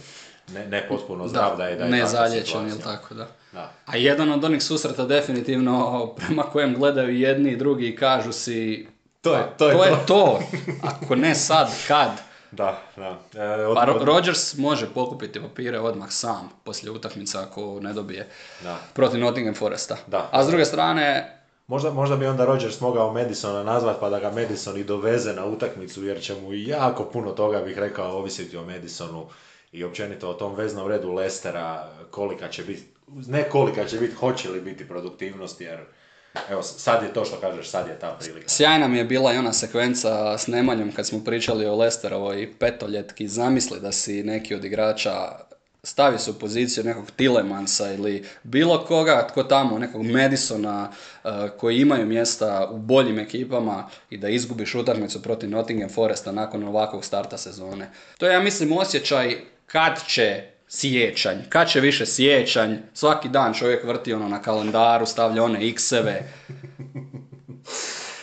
ne, 0.48 0.66
ne 0.66 0.88
potpuno 0.88 1.28
zdrav 1.28 1.56
da, 1.56 1.66
je 1.66 1.76
da 1.76 1.84
je 1.84 1.90
ne 1.90 2.06
zalječen, 2.06 2.68
jel 2.68 2.78
tako, 2.78 3.14
da. 3.14 3.26
Da. 3.52 3.72
A 3.86 3.96
jedan 3.96 4.32
od 4.32 4.44
onih 4.44 4.62
susreta 4.62 5.04
definitivno 5.04 6.06
prema 6.18 6.42
kojem 6.42 6.74
gledaju 6.74 7.18
jedni 7.18 7.50
i 7.50 7.56
drugi 7.56 7.86
i 7.86 7.96
kažu 7.96 8.32
si 8.32 8.86
To 9.20 9.34
je- 9.34 9.40
"Pa, 9.40 9.48
to 9.48 9.68
je 9.68 9.74
to, 9.74 9.84
je 9.84 9.92
to." 10.06 10.40
Ako 10.82 11.14
ne 11.16 11.34
sad, 11.34 11.70
kad? 11.88 12.10
Da, 12.50 12.78
da. 12.96 13.18
E, 13.34 13.66
od- 13.66 13.74
Pa 13.76 13.84
Ro- 13.84 13.92
od- 13.92 14.02
Rodgers 14.02 14.56
može 14.56 14.86
pokupiti 14.86 15.40
papire 15.42 15.80
odmah 15.80 16.08
sam 16.10 16.50
poslije 16.64 16.90
utakmice 16.92 17.38
ako 17.38 17.80
ne 17.80 17.92
dobije 17.92 18.28
Da. 18.62 18.78
protiv 18.94 19.20
Nottingham 19.20 19.54
Foresta. 19.54 19.96
Da. 20.06 20.28
A 20.32 20.44
s 20.44 20.48
druge 20.48 20.64
strane, 20.64 21.38
Možda, 21.66 21.90
možda 21.90 22.16
bi 22.16 22.26
onda 22.26 22.44
Rodgers 22.44 22.80
mogao 22.80 23.12
Madisona 23.12 23.62
nazvat 23.64 24.00
pa 24.00 24.10
da 24.10 24.18
ga 24.20 24.30
Madison 24.30 24.76
i 24.76 24.84
doveze 24.84 25.32
na 25.32 25.44
utakmicu 25.44 26.04
jer 26.04 26.20
će 26.20 26.34
mu 26.34 26.52
jako 26.52 27.04
puno 27.04 27.30
toga 27.30 27.60
bih 27.60 27.78
rekao 27.78 28.12
ovisiti 28.12 28.56
o 28.56 28.64
Madisonu 28.64 29.26
i 29.72 29.84
općenito 29.84 30.30
o 30.30 30.34
tom 30.34 30.54
veznom 30.54 30.88
redu 30.88 31.12
Lestera 31.12 31.88
kolika 32.10 32.48
će 32.48 32.64
biti, 32.64 32.82
ne 33.26 33.42
kolika 33.42 33.84
će 33.84 33.98
biti, 33.98 34.14
hoće 34.14 34.48
li 34.48 34.60
biti 34.60 34.88
produktivnost 34.88 35.60
jer 35.60 35.78
evo, 36.50 36.62
sad 36.62 37.02
je 37.02 37.12
to 37.12 37.24
što 37.24 37.36
kažeš, 37.36 37.70
sad 37.70 37.88
je 37.88 37.98
ta 37.98 38.16
prilika. 38.20 38.48
Sjajna 38.48 38.88
mi 38.88 38.98
je 38.98 39.04
bila 39.04 39.34
i 39.34 39.36
ona 39.36 39.52
sekvenca 39.52 40.38
s 40.38 40.46
Nemanjom 40.46 40.92
kad 40.92 41.06
smo 41.06 41.24
pričali 41.24 41.66
o 41.66 41.76
Lesterovoj 41.76 42.52
petoljetki. 42.58 43.28
Zamisli 43.28 43.80
da 43.80 43.92
si 43.92 44.22
neki 44.22 44.54
od 44.54 44.64
igrača 44.64 45.12
stavi 45.84 46.18
se 46.18 46.30
u 46.30 46.34
poziciju 46.34 46.84
nekog 46.84 47.10
Tilemansa 47.10 47.92
ili 47.92 48.24
bilo 48.42 48.84
koga 48.84 49.26
tko 49.30 49.42
tamo, 49.42 49.78
nekog 49.78 50.02
Madisona 50.02 50.90
uh, 50.90 51.30
koji 51.58 51.80
imaju 51.80 52.06
mjesta 52.06 52.68
u 52.72 52.78
boljim 52.78 53.18
ekipama 53.18 53.88
i 54.10 54.18
da 54.18 54.28
izgubiš 54.28 54.74
utakmicu 54.74 55.22
protiv 55.22 55.50
Nottingham 55.50 55.90
Foresta 55.90 56.32
nakon 56.32 56.64
ovakvog 56.64 57.04
starta 57.04 57.38
sezone. 57.38 57.90
To 58.18 58.26
je, 58.26 58.32
ja 58.32 58.40
mislim, 58.40 58.72
osjećaj 58.72 59.36
kad 59.66 60.06
će 60.06 60.51
siječanj, 60.74 61.38
kad 61.48 61.68
će 61.68 61.80
više 61.80 62.06
siječanj, 62.06 62.76
svaki 62.94 63.28
dan 63.28 63.54
čovjek 63.54 63.84
vrti 63.84 64.12
ono 64.12 64.28
na 64.28 64.42
kalendaru, 64.42 65.06
stavlja 65.06 65.44
one 65.44 65.68
x-eve, 65.68 66.22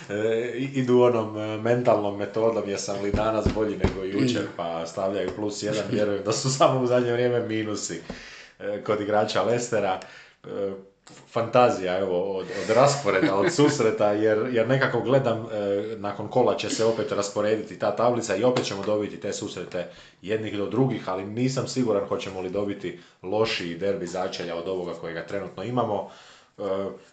E, 0.09 0.51
idu 0.57 1.01
onom 1.01 1.37
e, 1.37 1.57
mentalnom 1.57 2.17
metodom 2.17 2.69
jesam 2.69 3.01
li 3.03 3.11
danas 3.11 3.45
bolji 3.55 3.77
nego 3.77 4.03
jučer 4.03 4.47
pa 4.57 4.85
stavljaju 4.85 5.29
plus 5.35 5.63
jedan, 5.63 5.83
vjerujem 5.91 6.23
da 6.23 6.31
su 6.31 6.49
samo 6.49 6.79
u 6.79 6.87
zadnje 6.87 7.11
vrijeme 7.11 7.39
minusi 7.39 8.01
e, 8.59 8.83
kod 8.83 9.01
igrača 9.01 9.43
Lestera. 9.43 9.99
E, 10.43 10.47
fantazija 11.31 11.99
evo 11.99 12.37
od, 12.37 12.45
od 12.63 12.75
rasporeda, 12.75 13.35
od 13.35 13.53
susreta 13.53 14.11
jer, 14.11 14.47
jer 14.51 14.67
nekako 14.67 15.01
gledam 15.01 15.47
nakon 15.97 16.27
kola 16.27 16.55
će 16.55 16.69
se 16.69 16.85
opet 16.85 17.11
rasporediti 17.11 17.79
ta 17.79 17.95
tablica 17.95 18.35
i 18.35 18.43
opet 18.43 18.65
ćemo 18.65 18.83
dobiti 18.83 19.19
te 19.19 19.33
susrete 19.33 19.87
jednih 20.21 20.57
do 20.57 20.65
drugih, 20.65 21.09
ali 21.09 21.25
nisam 21.25 21.67
siguran 21.67 22.07
hoćemo 22.07 22.41
li 22.41 22.49
dobiti 22.49 22.99
lošiji 23.23 23.77
derbi 23.77 24.07
začelja 24.07 24.55
od 24.55 24.67
ovoga 24.67 24.93
kojega 24.93 25.25
trenutno 25.25 25.63
imamo. 25.63 26.09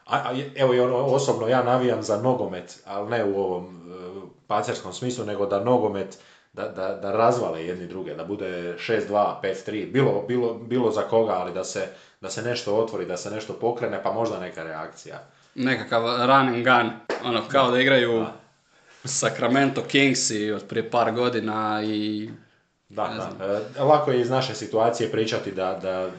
A, 0.06 0.34
evo 0.54 0.74
i 0.74 0.80
ono, 0.80 0.96
osobno 0.96 1.48
ja 1.48 1.62
navijam 1.62 2.02
za 2.02 2.22
nogomet, 2.22 2.80
ali 2.84 3.10
ne 3.10 3.24
u 3.24 3.40
ovom 3.40 3.64
uh, 3.64 4.22
pacerskom 4.46 4.92
smislu, 4.92 5.24
nego 5.24 5.46
da 5.46 5.64
nogomet 5.64 6.18
da, 6.52 6.68
da, 6.68 6.94
da 6.94 7.12
razvale 7.12 7.66
jedni 7.66 7.86
druge, 7.86 8.14
da 8.14 8.24
bude 8.24 8.76
6-2, 8.78 9.34
5-3, 9.42 9.92
bilo, 9.92 10.24
bilo, 10.28 10.54
bilo 10.54 10.90
za 10.90 11.02
koga, 11.02 11.32
ali 11.32 11.52
da 11.52 11.64
se, 11.64 11.88
da 12.20 12.30
se 12.30 12.42
nešto 12.42 12.76
otvori, 12.76 13.06
da 13.06 13.16
se 13.16 13.30
nešto 13.30 13.52
pokrene, 13.52 14.02
pa 14.02 14.12
možda 14.12 14.40
neka 14.40 14.62
reakcija. 14.62 15.22
Nekakav 15.54 16.02
run 16.02 16.48
and 16.48 16.64
gun, 16.64 16.90
ono, 17.24 17.42
kao 17.48 17.70
da 17.70 17.80
igraju 17.80 18.26
Sacramento 19.04 19.82
Kingsi 19.82 20.52
od 20.52 20.64
prije 20.68 20.90
par 20.90 21.12
godina 21.12 21.82
i... 21.84 22.30
Da, 22.88 23.30
da. 23.38 23.44
E, 23.78 23.82
lako 23.82 24.10
je 24.10 24.20
iz 24.20 24.30
naše 24.30 24.54
situacije 24.54 25.10
pričati 25.10 25.52
da, 25.52 25.78
da 25.82 26.10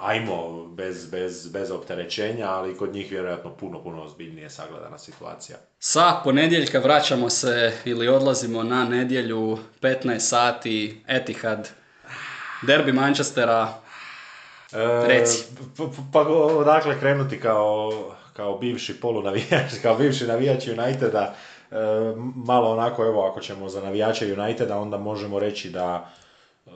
ajmo 0.00 0.66
bez, 0.66 1.06
bez, 1.06 1.48
bez 1.48 1.70
opterećenja, 1.70 2.50
ali 2.50 2.76
kod 2.76 2.94
njih 2.94 3.10
vjerojatno 3.10 3.56
puno, 3.56 3.82
puno 3.82 4.02
ozbiljnije 4.02 4.50
sagledana 4.50 4.98
situacija. 4.98 5.58
Sa 5.78 6.20
ponedjeljka 6.24 6.78
vraćamo 6.78 7.30
se 7.30 7.72
ili 7.84 8.08
odlazimo 8.08 8.62
na 8.62 8.84
nedjelju 8.84 9.58
15 9.82 10.18
sati 10.18 11.02
Etihad, 11.06 11.68
derbi 12.62 12.92
Manchestera, 12.92 13.74
reci. 15.06 15.44
Pa 16.12 16.20
odakle 16.30 17.00
krenuti 17.00 17.40
kao, 17.40 17.92
kao 18.32 18.58
bivši 18.58 19.00
polunavijač, 19.00 19.72
kao 19.82 19.96
bivši 19.96 20.26
navijač 20.26 20.66
Uniteda, 20.66 21.34
e, 21.70 21.76
malo 22.34 22.70
onako, 22.70 23.04
evo, 23.04 23.26
ako 23.26 23.40
ćemo 23.40 23.68
za 23.68 23.80
navijače 23.80 24.34
Uniteda, 24.38 24.78
onda 24.78 24.98
možemo 24.98 25.38
reći 25.38 25.70
da 25.70 26.10
e, 26.66 26.70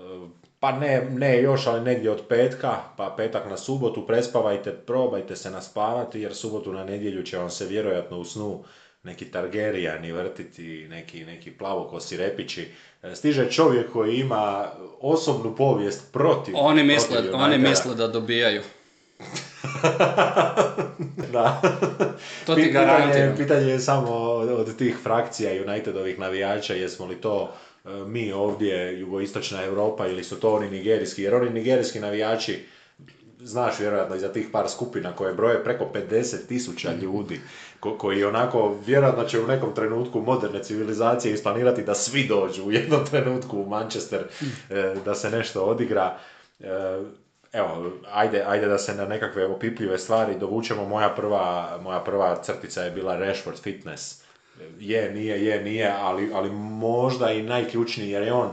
pa 0.61 0.73
ne, 0.73 1.07
ne 1.11 1.43
još, 1.43 1.67
ali 1.67 1.81
negdje 1.81 2.11
od 2.11 2.23
petka, 2.29 2.77
pa 2.97 3.15
petak 3.17 3.51
na 3.51 3.57
subotu, 3.57 4.07
prespavajte, 4.07 4.73
probajte 4.73 5.37
se 5.37 5.51
naspavati, 5.51 6.21
jer 6.21 6.35
subotu 6.35 6.73
na 6.73 6.85
nedjelju 6.85 7.23
će 7.23 7.39
vam 7.39 7.51
se 7.51 7.67
vjerojatno 7.67 8.19
u 8.19 8.25
snu 8.25 8.65
neki 9.03 9.31
Targerijani 9.31 10.13
vrtiti, 10.13 10.87
neki, 10.89 11.25
neki 11.25 11.51
plavokosi 11.51 12.17
repići. 12.17 12.69
E, 13.03 13.15
stiže 13.15 13.51
čovjek 13.51 13.93
koji 13.93 14.17
ima 14.17 14.69
osobnu 15.01 15.57
povijest 15.57 16.13
protiv 16.13 16.55
Oni 16.59 16.83
misle, 16.83 17.33
oni 17.33 17.59
misle 17.59 17.95
da 17.95 18.09
dobijaju. 18.09 18.63
da. 21.33 21.61
To 22.47 22.55
ti 22.55 22.63
pitanje, 22.63 23.35
pitanje 23.37 23.71
je 23.71 23.81
samo 23.81 24.11
od 24.11 24.77
tih 24.77 24.97
frakcija 25.03 25.63
Unitedovih 25.63 26.19
navijača, 26.19 26.75
jesmo 26.75 27.07
li 27.07 27.21
to 27.21 27.53
E, 27.85 28.05
mi 28.07 28.33
ovdje, 28.33 29.01
jugoistočna 29.01 29.65
Europa, 29.65 30.07
ili 30.07 30.25
su 30.25 30.41
to 30.41 30.55
oni 30.55 30.71
nigerijski, 30.71 31.23
jer 31.23 31.35
oni 31.35 31.51
nigerijski 31.51 32.01
navijači, 32.01 32.65
znaš 33.45 33.79
vjerojatno 33.79 34.19
za 34.19 34.33
tih 34.33 34.49
par 34.53 34.69
skupina 34.69 35.13
koje 35.13 35.35
broje 35.35 35.65
preko 35.65 35.91
50 35.95 36.47
tisuća 36.49 36.93
ljudi, 36.93 37.41
ko, 37.81 37.99
koji 37.99 38.25
onako 38.25 38.77
vjerojatno 38.87 39.25
će 39.25 39.41
u 39.41 39.47
nekom 39.47 39.75
trenutku 39.75 40.21
moderne 40.21 40.63
civilizacije 40.63 41.35
isplanirati 41.35 41.83
da 41.83 41.95
svi 41.95 42.27
dođu 42.29 42.65
u 42.65 42.73
jednom 42.73 43.07
trenutku 43.11 43.59
u 43.61 43.69
Manchester, 43.69 44.21
e, 44.71 44.95
da 45.05 45.15
se 45.15 45.31
nešto 45.31 45.63
odigra. 45.63 46.19
E, 46.61 46.67
evo, 47.53 47.91
ajde, 48.13 48.45
ajde 48.47 48.67
da 48.67 48.79
se 48.79 48.95
na 48.95 49.05
nekakve 49.05 49.47
opipljive 49.47 49.99
stvari 49.99 50.39
dovučemo. 50.39 50.85
Moja 50.85 51.09
prva, 51.09 51.79
moja 51.83 52.01
prva 52.01 52.43
crtica 52.43 52.83
je 52.83 52.91
bila 52.91 53.17
Rashford 53.17 53.59
Fitness 53.59 54.21
je, 54.81 55.13
nije, 55.13 55.45
je, 55.45 55.63
nije, 55.63 55.95
ali, 56.01 56.31
ali 56.35 56.51
možda 56.53 57.33
i 57.33 57.43
najključniji 57.43 58.11
jer 58.11 58.23
je 58.23 58.33
on... 58.33 58.53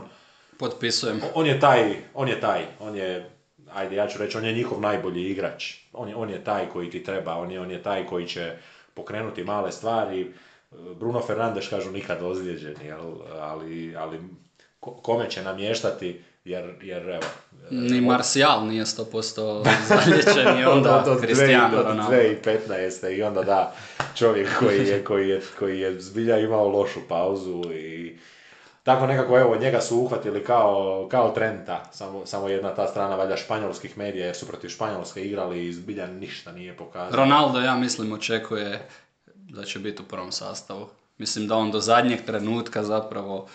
Potpisujem. 0.58 1.20
On 1.34 1.46
je 1.46 1.60
taj, 1.60 1.96
on 2.14 2.28
je 2.28 2.40
taj, 2.40 2.64
on 2.80 2.96
je, 2.96 3.30
ajde 3.74 3.96
ja 3.96 4.08
ću 4.08 4.18
reći, 4.18 4.38
on 4.38 4.44
je 4.44 4.52
njihov 4.52 4.80
najbolji 4.80 5.30
igrač. 5.30 5.74
On 5.92 6.08
je, 6.08 6.16
on 6.16 6.30
je 6.30 6.44
taj 6.44 6.68
koji 6.68 6.90
ti 6.90 7.04
treba, 7.04 7.34
on 7.34 7.50
je, 7.50 7.60
on 7.60 7.70
je 7.70 7.82
taj 7.82 8.06
koji 8.06 8.26
će 8.26 8.52
pokrenuti 8.94 9.44
male 9.44 9.72
stvari. 9.72 10.32
Bruno 10.70 11.20
Fernandes 11.20 11.68
kažu 11.68 11.90
nikad 11.90 12.22
ozlijeđen, 12.22 12.74
ali, 13.40 13.96
ali 13.96 14.18
kome 14.80 15.30
će 15.30 15.42
namještati, 15.42 16.20
jer, 16.44 16.74
jer 16.82 17.08
evo... 17.08 17.24
Ni 17.70 18.00
Marcial 18.00 18.66
nije 18.66 18.84
100% 18.84 19.64
zalječen 19.88 20.60
i 20.60 20.64
onda 20.74 21.04
od, 21.06 21.20
Cristiano 21.20 21.82
Ronaldo. 21.82 22.16
2015. 22.16 23.16
i 23.16 23.22
onda 23.22 23.42
da, 23.42 23.74
čovjek 24.14 24.58
koji 24.58 24.86
je, 24.86 25.04
koji 25.04 25.28
je, 25.28 25.42
koji 25.58 25.80
je 25.80 26.00
zbilja 26.00 26.38
imao 26.38 26.68
lošu 26.68 27.00
pauzu 27.08 27.62
i 27.72 28.18
tako 28.88 29.06
nekako 29.06 29.38
evo 29.38 29.56
njega 29.56 29.80
su 29.80 29.98
uhvatili 29.98 30.44
kao, 30.44 31.08
kao 31.10 31.30
Trenta, 31.30 31.84
samo, 31.92 32.26
samo 32.26 32.48
jedna 32.48 32.74
ta 32.74 32.86
strana 32.86 33.16
valjda 33.16 33.36
španjolskih 33.36 33.98
medija 33.98 34.26
jer 34.26 34.36
su 34.36 34.46
protiv 34.46 34.68
Španjolske 34.68 35.24
igrali 35.24 35.66
i 35.66 35.72
zbilja 35.72 36.06
ništa 36.06 36.52
nije 36.52 36.76
pokazao. 36.76 37.16
Ronaldo 37.16 37.60
ja 37.60 37.76
mislim 37.76 38.12
očekuje 38.12 38.88
da 39.34 39.64
će 39.64 39.78
biti 39.78 40.02
u 40.02 40.04
prvom 40.04 40.32
sastavu. 40.32 40.88
Mislim 41.18 41.46
da 41.48 41.56
on 41.56 41.70
do 41.70 41.80
zadnjeg 41.80 42.20
trenutka 42.26 42.82
zapravo 42.82 43.46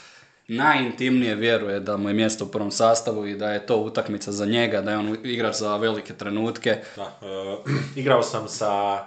najintimnije 0.47 1.35
vjeruje 1.35 1.79
da 1.79 1.97
mu 1.97 2.09
je 2.09 2.13
mjesto 2.13 2.45
u 2.45 2.47
prvom 2.47 2.71
sastavu 2.71 3.27
i 3.27 3.35
da 3.35 3.49
je 3.49 3.65
to 3.65 3.77
utakmica 3.77 4.31
za 4.31 4.45
njega, 4.45 4.81
da 4.81 4.91
je 4.91 4.97
on 4.97 5.17
igrač 5.23 5.55
za 5.55 5.77
velike 5.77 6.13
trenutke. 6.13 6.83
Da, 6.95 7.19
e, 7.21 7.57
igrao 8.01 8.23
sam 8.23 8.47
sa, 8.47 9.05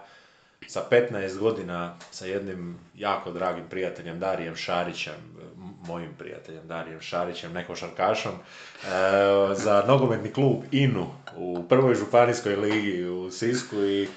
sa 0.66 0.85
15 0.90 1.39
godina 1.39 1.94
sa 2.11 2.27
jednim 2.27 2.78
jako 2.94 3.32
dragim 3.32 3.65
prijateljem 3.70 4.20
Darijem 4.20 4.57
Šarićem, 4.57 5.36
mojim 5.87 6.15
prijateljem 6.19 6.67
Darijem 6.69 7.01
Šarićem, 7.01 7.53
nekošarkašom, 7.53 8.33
e, 8.33 8.39
za 9.55 9.85
nogometni 9.89 10.33
klub 10.33 10.63
INU 10.71 11.07
u 11.37 11.65
prvoj 11.69 11.95
županijskoj 11.95 12.57
ligi 12.57 13.05
u 13.05 13.31
Sisku 13.31 13.77
i 13.77 14.03
e, 14.03 14.09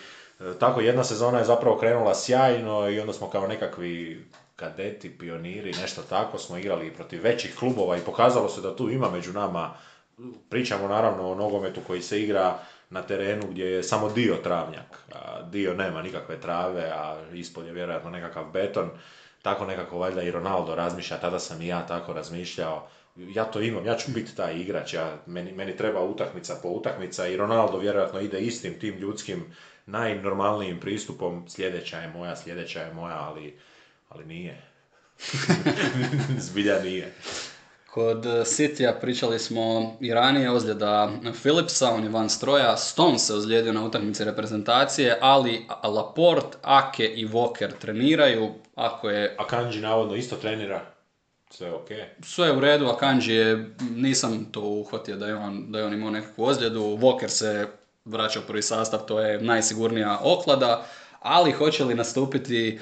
tako 0.60 0.82
jedna 0.82 1.04
sezona 1.04 1.40
je 1.40 1.46
zapravo 1.46 1.78
krenula 1.78 2.16
sjajno 2.16 2.90
i 2.90 3.00
onda 3.00 3.14
smo 3.14 3.30
kao 3.30 3.48
nekakvi 3.48 4.26
kadeti, 4.56 5.18
pioniri, 5.18 5.74
nešto 5.82 6.02
tako, 6.02 6.38
smo 6.38 6.58
igrali 6.58 6.94
protiv 6.94 7.24
većih 7.24 7.56
klubova 7.60 7.98
i 7.98 8.06
pokazalo 8.06 8.50
se 8.50 8.62
da 8.62 8.76
tu 8.76 8.90
ima 8.90 9.10
među 9.10 9.34
nama, 9.34 9.74
pričamo 10.50 10.88
naravno 10.88 11.32
o 11.32 11.36
nogometu 11.36 11.82
koji 11.88 12.02
se 12.02 12.22
igra 12.22 12.60
na 12.90 13.02
terenu 13.02 13.48
gdje 13.52 13.66
je 13.66 13.84
samo 13.84 14.10
dio 14.10 14.36
travnjak, 14.36 15.04
a 15.14 15.42
dio 15.42 15.74
nema 15.74 16.02
nikakve 16.02 16.42
trave, 16.42 16.92
a 16.94 17.18
ispod 17.34 17.66
je 17.66 17.74
vjerojatno 17.74 18.10
nekakav 18.10 18.46
beton, 18.54 18.90
tako 19.42 19.66
nekako 19.66 19.98
valjda 19.98 20.22
i 20.22 20.32
Ronaldo 20.32 20.76
razmišlja, 20.76 21.18
tada 21.18 21.40
sam 21.40 21.62
i 21.62 21.68
ja 21.68 21.88
tako 21.88 22.14
razmišljao, 22.14 22.88
ja 23.16 23.46
to 23.46 23.62
imam, 23.62 23.86
ja 23.86 23.96
ću 23.96 24.12
biti 24.12 24.36
taj 24.36 24.56
igrač, 24.56 24.94
ja, 24.94 25.18
meni, 25.26 25.52
meni 25.52 25.78
treba 25.78 26.02
utakmica 26.04 26.56
po 26.62 26.70
utakmica 26.70 27.28
i 27.28 27.38
Ronaldo 27.38 27.78
vjerojatno 27.78 28.20
ide 28.20 28.40
istim 28.40 28.80
tim 28.80 28.98
ljudskim 28.98 29.56
najnormalnijim 29.86 30.80
pristupom, 30.80 31.50
sljedeća 31.50 31.98
je 31.98 32.08
moja, 32.08 32.36
sljedeća 32.36 32.82
je 32.82 32.94
moja, 32.94 33.18
ali 33.20 33.58
ali 34.10 34.26
nije. 34.26 34.62
Zbilja 36.48 36.80
nije. 36.80 37.14
Kod 37.94 38.26
Sitija 38.46 38.94
pričali 38.94 39.40
smo 39.40 39.98
i 40.00 40.14
ranije 40.14 40.52
ozljeda 40.52 41.12
Philipsa, 41.42 41.92
on 41.92 42.04
je 42.04 42.10
van 42.10 42.30
stroja, 42.30 42.78
Stone 42.78 43.20
se 43.20 43.34
ozlijedio 43.34 43.74
na 43.74 43.86
utakmici 43.86 44.24
reprezentacije, 44.24 45.18
ali 45.22 45.66
Laporte, 45.84 46.58
Ake 46.62 47.06
i 47.06 47.28
Walker 47.28 47.72
treniraju, 47.80 48.50
ako 48.76 49.10
je... 49.10 49.36
A 49.40 49.48
Kanji 49.48 49.82
navodno 49.82 50.16
isto 50.16 50.36
trenira, 50.36 50.82
sve 51.50 51.68
je 51.68 51.74
ok? 51.74 51.88
Sve 52.24 52.48
je 52.48 52.58
u 52.58 52.60
redu, 52.60 52.86
a 52.86 52.98
Kanji 52.98 53.34
je, 53.34 53.76
nisam 53.96 54.48
to 54.52 54.62
uhvatio 54.62 55.16
da 55.16 55.28
je 55.28 55.36
on, 55.36 55.72
da 55.72 55.80
je 55.80 55.86
on 55.86 55.94
imao 55.94 56.10
nekakvu 56.10 56.44
ozljedu, 56.46 56.82
Walker 56.82 57.28
se 57.28 57.68
vraća 58.06 58.40
u 58.40 58.44
prvi 58.48 58.62
sastav, 58.62 59.00
to 59.00 59.20
je 59.20 59.42
najsigurnija 59.42 60.20
oklada, 60.24 60.86
ali 61.20 61.52
hoće 61.52 61.84
li 61.84 61.96
nastupiti 61.96 62.80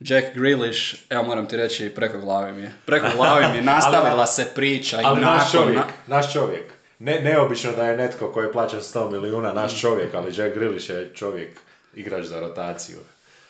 Jack 0.00 0.26
Grealish, 0.34 0.94
evo 1.10 1.22
moram 1.22 1.46
ti 1.46 1.56
reći, 1.56 1.88
preko 1.90 2.18
glave 2.18 2.52
mi 2.52 2.62
je. 2.62 2.72
Preko 2.86 3.06
glave 3.16 3.48
mi 3.48 3.56
je, 3.56 3.62
nastavila 3.74 4.26
se 4.26 4.46
priča 4.54 5.00
Ali 5.04 5.20
naš 5.20 5.52
čovjek, 5.52 5.76
na- 5.76 5.86
naš 6.06 6.32
čovjek. 6.32 6.72
Ne, 6.98 7.20
neobično 7.20 7.72
da 7.72 7.86
je 7.86 7.96
netko 7.96 8.32
koji 8.32 8.46
je 8.46 8.52
plaćen 8.52 8.80
100 8.80 9.10
milijuna 9.10 9.52
naš 9.52 9.80
čovjek, 9.80 10.14
ali 10.14 10.34
Jack 10.36 10.54
Grealish 10.54 10.90
je 10.90 11.10
čovjek, 11.14 11.60
igrač 11.94 12.24
za 12.24 12.40
rotaciju. 12.40 12.98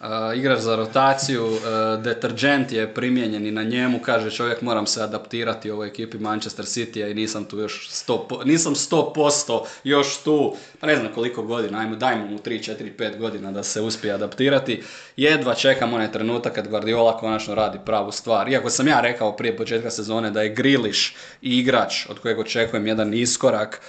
Uh, 0.01 0.07
igrač 0.39 0.59
za 0.59 0.77
rotaciju, 0.77 1.47
uh, 1.47 1.61
deterđent 2.03 2.73
je 2.73 2.95
primijenjen 2.95 3.47
i 3.47 3.51
na 3.51 3.63
njemu, 3.63 3.99
kaže 3.99 4.31
čovjek 4.31 4.63
moram 4.63 4.87
se 4.87 5.03
adaptirati 5.03 5.71
ovoj 5.71 5.89
ekipi 5.89 6.19
Manchester 6.19 6.65
City 6.65 7.11
i 7.11 7.15
nisam 7.15 7.45
tu 7.45 7.59
još 7.59 7.89
100%, 7.91 8.29
po- 8.29 8.45
nisam 8.45 8.75
100% 8.75 9.65
još 9.85 10.17
tu, 10.17 10.55
pa 10.81 10.87
ne 10.87 10.97
znam 10.97 11.13
koliko 11.15 11.43
godina, 11.43 11.79
ajmo 11.79 11.97
dajmo 11.97 12.27
mu 12.27 12.39
3, 12.39 12.77
4, 12.79 12.97
5 12.99 13.19
godina 13.19 13.53
da 13.53 13.63
se 13.63 13.81
uspije 13.81 14.13
adaptirati. 14.13 14.83
Jedva 15.17 15.55
čekam 15.55 15.95
onaj 15.95 16.13
trenutak 16.13 16.55
kad 16.55 16.69
Guardiola 16.69 17.19
konačno 17.19 17.55
radi 17.55 17.79
pravu 17.85 18.13
stvar. 18.13 18.49
Iako 18.49 18.71
sam 18.71 18.89
ja 18.89 19.01
rekao 19.01 19.37
prije 19.37 19.57
početka 19.57 19.91
sezone 19.91 20.31
da 20.31 20.43
je 20.43 20.55
i 21.43 21.59
igrač 21.59 22.07
od 22.09 22.19
kojeg 22.19 22.39
očekujem 22.39 22.87
jedan 22.87 23.15
iskorak, 23.15 23.81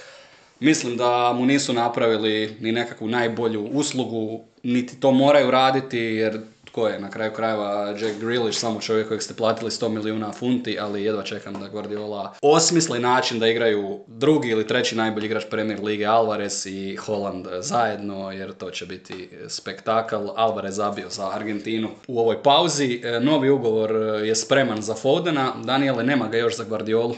Mislim 0.60 0.96
da 0.96 1.32
mu 1.32 1.46
nisu 1.46 1.72
napravili 1.72 2.56
ni 2.60 2.72
nekakvu 2.72 3.08
najbolju 3.08 3.64
uslugu, 3.64 4.44
niti 4.72 5.00
to 5.00 5.10
moraju 5.10 5.50
raditi, 5.50 5.98
jer 5.98 6.40
tko 6.64 6.88
je 6.88 7.00
na 7.00 7.10
kraju 7.10 7.32
krajeva 7.32 7.94
Jack 8.00 8.20
Grealish, 8.20 8.58
samo 8.58 8.80
čovjek 8.80 9.08
kojeg 9.08 9.22
ste 9.22 9.34
platili 9.34 9.70
100 9.70 9.88
milijuna 9.88 10.32
funti, 10.32 10.78
ali 10.80 11.04
jedva 11.04 11.22
čekam 11.22 11.60
da 11.60 11.68
Guardiola 11.68 12.34
osmisli 12.42 12.98
način 12.98 13.38
da 13.38 13.48
igraju 13.48 14.00
drugi 14.06 14.48
ili 14.48 14.66
treći 14.66 14.96
najbolji 14.96 15.26
igrač 15.26 15.44
Premier 15.50 15.80
Lige 15.82 16.06
Alvarez 16.06 16.66
i 16.66 16.96
Holland 16.96 17.46
zajedno, 17.60 18.32
jer 18.32 18.52
to 18.52 18.70
će 18.70 18.86
biti 18.86 19.30
spektakl. 19.48 20.28
Alvarez 20.36 20.76
zabio 20.76 21.10
za 21.10 21.30
Argentinu 21.30 21.88
u 22.08 22.20
ovoj 22.20 22.42
pauzi. 22.42 23.00
E, 23.04 23.20
Novi 23.20 23.50
ugovor 23.50 23.96
e, 23.96 24.26
je 24.26 24.34
spreman 24.34 24.82
za 24.82 24.94
Fodena. 24.94 25.52
Daniele, 25.64 26.04
nema 26.04 26.28
ga 26.28 26.38
još 26.38 26.56
za 26.56 26.64
Guardiolu. 26.64 27.16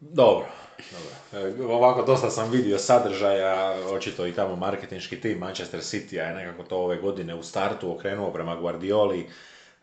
Dobro, 0.00 0.46
dobro. 0.92 1.13
E, 1.34 1.62
Ovako, 1.64 2.02
dosta 2.02 2.30
sam 2.30 2.50
vidio 2.50 2.78
sadržaja, 2.78 3.74
očito 3.90 4.26
i 4.26 4.32
tamo 4.32 4.56
marketinški 4.56 5.20
tim 5.20 5.38
Manchester 5.38 5.80
City 5.80 6.14
je 6.14 6.34
nekako 6.34 6.62
to 6.62 6.76
ove 6.76 6.96
godine 6.96 7.34
u 7.34 7.42
startu 7.42 7.92
okrenuo 7.92 8.32
prema 8.32 8.56
Guardioli, 8.56 9.28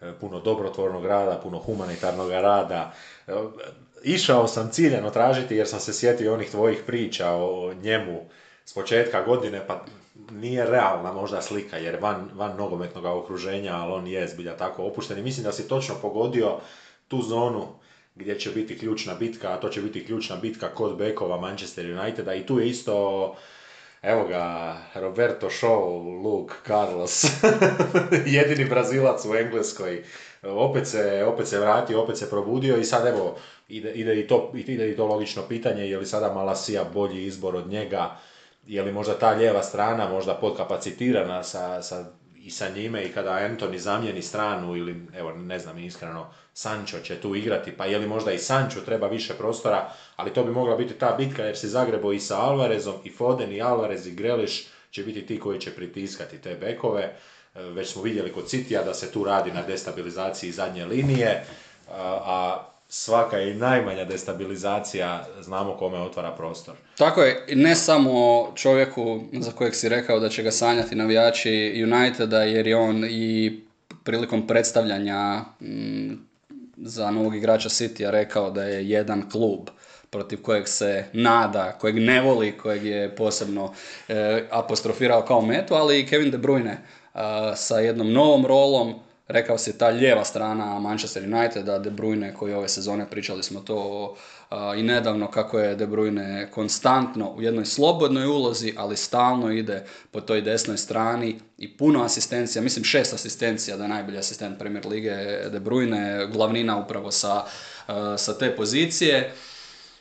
e, 0.02 0.14
puno 0.20 0.40
dobrotvornog 0.40 1.06
rada, 1.06 1.40
puno 1.44 1.60
humanitarnog 1.60 2.32
rada. 2.32 2.94
E, 3.28 3.34
Išao 4.04 4.48
sam 4.48 4.70
ciljano 4.72 5.10
tražiti 5.10 5.56
jer 5.56 5.68
sam 5.68 5.80
se 5.80 5.94
sjetio 5.94 6.34
onih 6.34 6.52
tvojih 6.52 6.84
priča 6.86 7.32
o 7.32 7.74
njemu 7.74 8.22
s 8.66 8.74
početka 8.74 9.24
godine, 9.24 9.68
pa 9.68 9.86
nije 10.32 10.66
realna 10.66 11.14
možda 11.14 11.42
slika 11.42 11.78
jer 11.78 11.98
van, 12.02 12.30
van 12.34 12.58
nogometnog 12.58 13.06
okruženja, 13.06 13.76
ali 13.76 13.94
on 13.94 14.08
je 14.08 14.28
zbilja 14.28 14.58
tako 14.58 14.84
opušten 14.84 15.20
i 15.20 15.24
mislim 15.24 15.44
da 15.44 15.52
si 15.52 15.68
točno 15.68 15.96
pogodio 16.02 16.58
tu 17.08 17.22
zonu 17.22 17.68
gdje 18.16 18.40
će 18.40 18.50
biti 18.50 18.80
ključna 18.80 19.16
bitka, 19.16 19.54
a 19.54 19.60
to 19.60 19.70
će 19.70 19.82
biti 19.82 20.06
ključna 20.06 20.36
bitka 20.36 20.76
kod 20.76 20.98
bekova 20.98 21.40
Manchester 21.40 21.86
Uniteda 21.86 22.36
i 22.36 22.46
tu 22.46 22.60
je 22.60 22.70
isto 22.70 23.36
Evo 24.02 24.28
ga, 24.28 24.78
Roberto 24.96 25.50
Shaw, 25.50 26.02
Luke, 26.24 26.54
Carlos, 26.68 27.26
jedini 28.36 28.70
Brazilac 28.70 29.26
u 29.26 29.36
Engleskoj. 29.36 30.04
Opet 30.44 30.88
se, 30.88 31.26
opet 31.28 31.48
se 31.48 31.60
vratio, 31.60 32.02
opet 32.02 32.18
se 32.18 32.30
probudio 32.30 32.78
i 32.78 32.84
sad 32.84 33.08
evo, 33.08 33.38
ide, 33.68 33.92
ide, 33.92 34.20
i 34.20 34.28
to, 34.28 34.52
ide 34.56 34.92
i 34.92 34.96
to 34.96 35.06
logično 35.06 35.44
pitanje, 35.48 35.90
je 35.90 35.98
li 35.98 36.06
sada 36.06 36.34
Malasija 36.34 36.84
bolji 36.84 37.26
izbor 37.26 37.56
od 37.56 37.68
njega, 37.68 38.18
je 38.68 38.82
li 38.82 38.92
možda 38.92 39.20
ta 39.20 39.32
lijeva 39.32 39.64
strana 39.64 40.10
možda 40.10 40.34
podkapacitirana 40.34 41.44
sa, 41.44 41.82
sa, 41.82 42.06
i 42.44 42.52
sa 42.52 42.70
njime 42.70 43.04
i 43.04 43.12
kada 43.12 43.32
Anthony 43.32 43.78
zamijeni 43.78 44.22
stranu 44.22 44.76
ili, 44.76 45.08
evo, 45.18 45.32
ne 45.32 45.60
znam 45.60 45.78
iskreno, 45.78 46.34
Sancho 46.54 47.00
će 47.00 47.16
tu 47.16 47.36
igrati, 47.36 47.72
pa 47.72 47.86
je 47.86 47.98
li 47.98 48.08
možda 48.08 48.32
i 48.32 48.40
Sancho 48.40 48.80
treba 48.80 49.08
više 49.08 49.34
prostora, 49.34 49.90
ali 50.16 50.34
to 50.34 50.44
bi 50.44 50.52
mogla 50.52 50.76
biti 50.76 50.94
ta 50.94 51.16
bitka 51.18 51.44
jer 51.44 51.58
si 51.58 51.68
zagrebo 51.68 52.12
i 52.12 52.20
sa 52.20 52.42
Alvarezom 52.42 52.96
i 53.04 53.12
Foden 53.12 53.52
i 53.52 53.62
Alvarez 53.62 54.08
i 54.08 54.12
Greliš 54.12 54.68
će 54.92 55.04
biti 55.04 55.26
ti 55.26 55.40
koji 55.40 55.60
će 55.60 55.72
pritiskati 55.72 56.38
te 56.38 56.56
bekove. 56.56 57.02
E, 57.56 57.62
Već 57.62 57.94
smo 57.94 58.02
vidjeli 58.02 58.34
kod 58.34 58.46
Citya 58.46 58.84
da 58.84 58.94
se 58.94 59.12
tu 59.12 59.24
radi 59.24 59.52
na 59.52 59.62
destabilizaciji 59.62 60.52
zadnje 60.52 60.86
linije, 60.86 61.46
a 61.90 62.71
svaka 62.94 63.42
i 63.42 63.54
najmanja 63.54 64.06
destabilizacija 64.06 65.26
znamo 65.42 65.78
kome 65.78 66.00
otvara 66.00 66.32
prostor. 66.32 66.76
Tako 66.98 67.24
je, 67.24 67.46
ne 67.56 67.76
samo 67.76 68.52
čovjeku 68.56 69.22
za 69.34 69.52
kojeg 69.52 69.76
si 69.76 69.90
rekao 69.90 70.20
da 70.20 70.30
će 70.30 70.44
ga 70.44 70.52
sanjati 70.52 70.96
navijači 70.96 71.84
Uniteda, 71.84 72.44
jer 72.44 72.68
je 72.68 72.76
on 72.76 73.06
i 73.10 73.60
prilikom 74.04 74.48
predstavljanja 74.48 75.42
mm, 75.62 76.14
za 76.78 77.12
novog 77.12 77.36
igrača 77.36 77.70
Citya 77.70 78.10
rekao 78.10 78.52
da 78.52 78.64
je 78.64 78.90
jedan 78.90 79.30
klub 79.30 79.70
protiv 80.10 80.42
kojeg 80.42 80.68
se 80.68 81.06
nada, 81.14 81.78
kojeg 81.80 81.96
ne 81.96 82.22
voli, 82.22 82.58
kojeg 82.58 82.86
je 82.86 83.16
posebno 83.16 83.74
e, 84.08 84.44
apostrofirao 84.50 85.22
kao 85.22 85.42
metu, 85.42 85.74
ali 85.74 86.00
i 86.00 86.06
Kevin 86.08 86.32
De 86.32 86.38
Bruyne 86.38 86.78
a, 87.14 87.56
sa 87.56 87.80
jednom 87.80 88.14
novom 88.14 88.46
rolom, 88.46 88.94
rekao 89.32 89.58
si 89.58 89.78
ta 89.78 89.88
lijeva 89.88 90.26
strana 90.26 90.80
Manchester 90.80 91.24
Uniteda, 91.24 91.80
De 91.80 91.90
Bruyne 91.90 92.34
koji 92.34 92.54
ove 92.54 92.68
sezone 92.68 93.10
pričali 93.10 93.44
smo 93.44 93.60
to 93.60 94.16
a, 94.50 94.74
i 94.78 94.84
nedavno 94.84 95.32
kako 95.32 95.60
je 95.60 95.76
De 95.76 95.88
Bruyne 95.88 96.50
konstantno 96.50 97.32
u 97.32 97.42
jednoj 97.42 97.66
slobodnoj 97.66 98.26
ulozi, 98.26 98.74
ali 98.78 98.98
stalno 98.98 99.52
ide 99.52 99.84
po 100.12 100.22
toj 100.22 100.42
desnoj 100.42 100.78
strani 100.78 101.40
i 101.58 101.78
puno 101.78 102.04
asistencija, 102.04 102.62
mislim 102.62 102.86
šest 102.86 103.14
asistencija 103.14 103.78
da 103.78 103.84
je 103.84 103.90
najbolji 103.90 104.18
asistent 104.18 104.60
Premier 104.60 104.86
Lige 104.86 105.16
De 105.50 105.60
Bruyne, 105.60 106.32
glavnina 106.32 106.78
upravo 106.78 107.12
sa, 107.12 107.44
a, 107.88 108.18
sa 108.18 108.38
te 108.38 108.56
pozicije. 108.56 109.32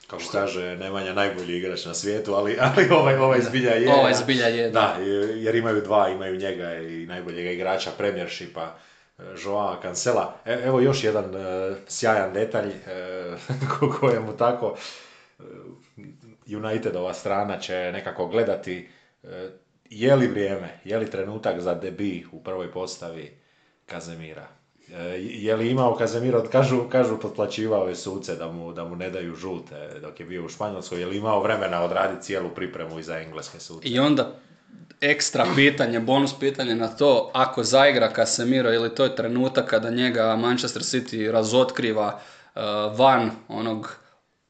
Kao 0.07 0.21
što 0.21 0.33
kaže 0.33 0.77
Nemanja 0.77 1.13
najbolji 1.13 1.57
igrač 1.57 1.85
na 1.85 1.95
svijetu, 1.95 2.35
ali, 2.35 2.57
ali 2.61 2.89
ovaj, 2.91 3.17
ovaj 3.17 3.41
zbilja 3.41 3.71
je. 3.71 3.93
Ovaj 3.93 4.15
zbilja 4.15 4.47
je, 4.47 4.71
da. 4.71 4.97
Da, 4.99 5.05
jer 5.35 5.55
imaju 5.55 5.81
dva, 5.81 6.09
imaju 6.09 6.37
njega 6.37 6.75
i 6.75 7.07
najboljeg 7.07 7.55
igrača 7.55 7.91
Premiershipa, 7.99 8.77
Joao 9.45 9.81
Cancela. 9.83 10.35
E, 10.45 10.53
evo 10.65 10.81
još 10.81 11.05
jedan 11.05 11.35
e, 11.37 11.75
sjajan 11.89 12.33
detalj 12.33 12.69
e, 12.69 13.37
ko- 13.71 13.97
kojemu 14.01 14.37
tako 14.37 14.77
e, 15.39 15.43
Unitedova 16.57 17.15
strana 17.15 17.59
će 17.59 17.91
nekako 17.93 18.27
gledati 18.29 18.89
je 19.91 20.17
li 20.17 20.27
vrijeme, 20.27 20.81
je 20.85 20.99
li 20.99 21.11
trenutak 21.11 21.61
za 21.61 21.75
debi 21.75 22.27
u 22.33 22.43
prvoj 22.43 22.73
postavi 22.73 23.39
Kazemira. 23.87 24.49
Je 25.19 25.57
li 25.57 25.71
imao 25.71 25.97
Kazemiro, 25.97 26.45
kažu, 26.53 26.89
kažu 26.89 27.21
potplaćivao 27.21 27.89
je 27.89 27.95
suce 27.95 28.35
da 28.37 28.49
mu, 28.53 28.73
da 28.73 28.85
mu 28.85 28.97
ne 28.97 29.11
daju 29.11 29.35
žute 29.35 29.99
dok 30.01 30.21
je 30.21 30.27
bio 30.27 30.45
u 30.45 30.49
Španjolskoj, 30.49 31.01
je 31.01 31.07
li 31.07 31.17
imao 31.17 31.43
vremena 31.43 31.83
odraditi 31.83 32.23
cijelu 32.23 32.49
pripremu 32.55 32.99
i 32.99 33.03
za 33.03 33.19
engleske 33.19 33.61
suce? 33.61 33.89
I 33.89 33.99
onda 33.99 34.33
ekstra 35.01 35.47
pitanje, 35.55 36.01
bonus 36.01 36.39
pitanje 36.41 36.75
na 36.75 36.89
to, 36.89 37.31
ako 37.35 37.65
zaigra 37.65 38.13
Casemiro, 38.17 38.73
ili 38.73 38.95
to 38.95 39.05
je 39.05 39.17
trenutak 39.17 39.71
kada 39.71 39.91
njega 39.91 40.37
Manchester 40.37 40.83
City 40.83 41.31
razotkriva 41.31 42.21
uh, 42.55 42.63
van 42.99 43.31
onog 43.49 43.97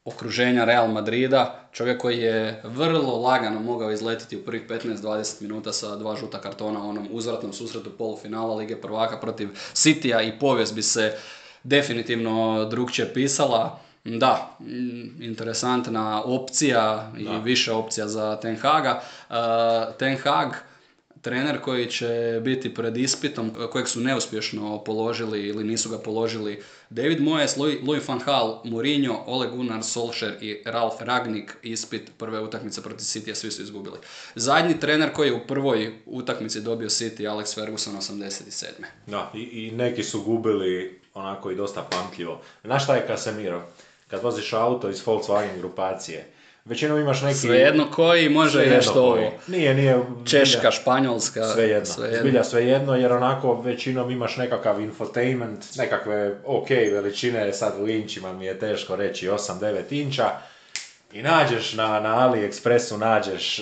okruženja 0.05 0.65
Real 0.65 0.89
Madrida, 0.89 1.69
čovjek 1.73 2.01
koji 2.01 2.19
je 2.19 2.63
vrlo 2.65 3.17
lagano 3.17 3.61
mogao 3.61 3.91
izletiti 3.93 4.37
u 4.37 4.45
prvih 4.45 4.63
15-20 4.69 5.43
minuta 5.43 5.73
sa 5.73 5.97
dva 5.97 6.17
žuta 6.17 6.41
kartona 6.41 6.89
onom 6.89 7.09
uzvratnom 7.11 7.53
susretu 7.53 7.91
polufinala 7.99 8.55
Lige 8.55 8.81
prvaka 8.81 9.17
protiv 9.21 9.49
Citya 9.73 10.23
i 10.23 10.39
povijest 10.39 10.75
bi 10.75 10.83
se 10.83 11.17
definitivno 11.63 12.65
drugčije 12.65 13.15
pisala. 13.15 13.81
Da, 14.05 14.57
mm, 14.61 15.23
interesantna 15.23 16.23
opcija 16.25 17.13
i 17.19 17.29
više 17.45 17.73
opcija 17.73 18.09
za 18.09 18.37
Ten 18.37 18.57
Haga. 18.57 19.03
Uh, 19.29 19.37
Ten 19.99 20.17
Hag, 20.17 20.53
trener 21.21 21.61
koji 21.61 21.87
će 21.87 22.41
biti 22.45 22.75
pred 22.75 22.97
ispitom, 22.97 23.53
kojeg 23.73 23.89
su 23.89 24.01
neuspješno 24.01 24.85
položili 24.85 25.47
ili 25.47 25.65
nisu 25.65 25.91
ga 25.91 25.99
položili 25.99 26.63
David 26.91 27.21
Moyes, 27.21 27.59
Louis, 27.59 27.79
Louis 27.83 28.09
van 28.09 28.21
Gaal, 28.27 28.61
Mourinho, 28.65 29.25
Ole 29.27 29.47
Gunnar 29.47 29.83
Solskjaer 29.83 30.37
i 30.41 30.63
Ralf 30.65 30.95
Ragnik 31.01 31.57
ispit 31.63 32.11
prve 32.19 32.41
utakmice 32.41 32.83
protiv 32.83 33.05
City, 33.05 33.35
svi 33.35 33.51
su 33.51 33.63
izgubili. 33.63 33.99
Zadnji 34.35 34.81
trener 34.81 35.13
koji 35.13 35.29
je 35.29 35.35
u 35.35 35.47
prvoj 35.47 35.93
utakmici 36.07 36.61
dobio 36.61 36.89
City, 36.89 37.29
Alex 37.29 37.55
Ferguson 37.55 37.97
87. 37.97 38.67
Da, 39.07 39.33
i, 39.35 39.41
i 39.41 39.71
neki 39.71 40.03
su 40.03 40.23
gubili 40.23 41.01
onako 41.15 41.51
i 41.51 41.57
dosta 41.57 41.83
pamtljivo. 41.91 42.41
Znaš 42.65 42.85
šta 42.85 42.97
je 42.97 43.07
Casemiro? 43.07 43.63
Kad 44.11 44.23
voziš 44.23 44.53
auto 44.53 44.91
iz 44.91 45.05
Volkswagen 45.05 45.59
grupacije, 45.59 46.27
većinom 46.65 47.01
imaš 47.01 47.23
neki... 47.23 47.39
Svejedno 47.39 47.91
koji 47.91 48.29
može 48.29 48.67
nešto 48.67 49.03
ovo. 49.03 49.33
Nije, 49.47 49.75
nije... 49.75 49.99
Češka, 50.25 50.71
Španjolska, 50.71 51.49
Svejedno, 51.49 51.87
svejedno. 51.87 52.21
zbilja 52.21 52.45
svejedno, 52.45 52.97
jer 52.97 53.13
onako 53.13 53.61
većinom 53.61 54.11
imaš 54.11 54.37
nekakav 54.37 54.81
infotainment, 54.81 55.77
nekakve 55.77 56.35
ok 56.45 56.71
veličine, 56.71 57.53
sad 57.53 57.73
u 57.81 57.89
inčima 57.89 58.33
mi 58.33 58.47
je 58.47 58.59
teško 58.59 58.97
reći 58.97 59.29
8-9 59.29 59.83
inča, 59.91 60.31
i 61.13 61.23
nađeš 61.23 61.73
na, 61.73 62.01
na 62.01 62.29
AliExpressu, 62.29 62.97
nađeš, 62.97 63.61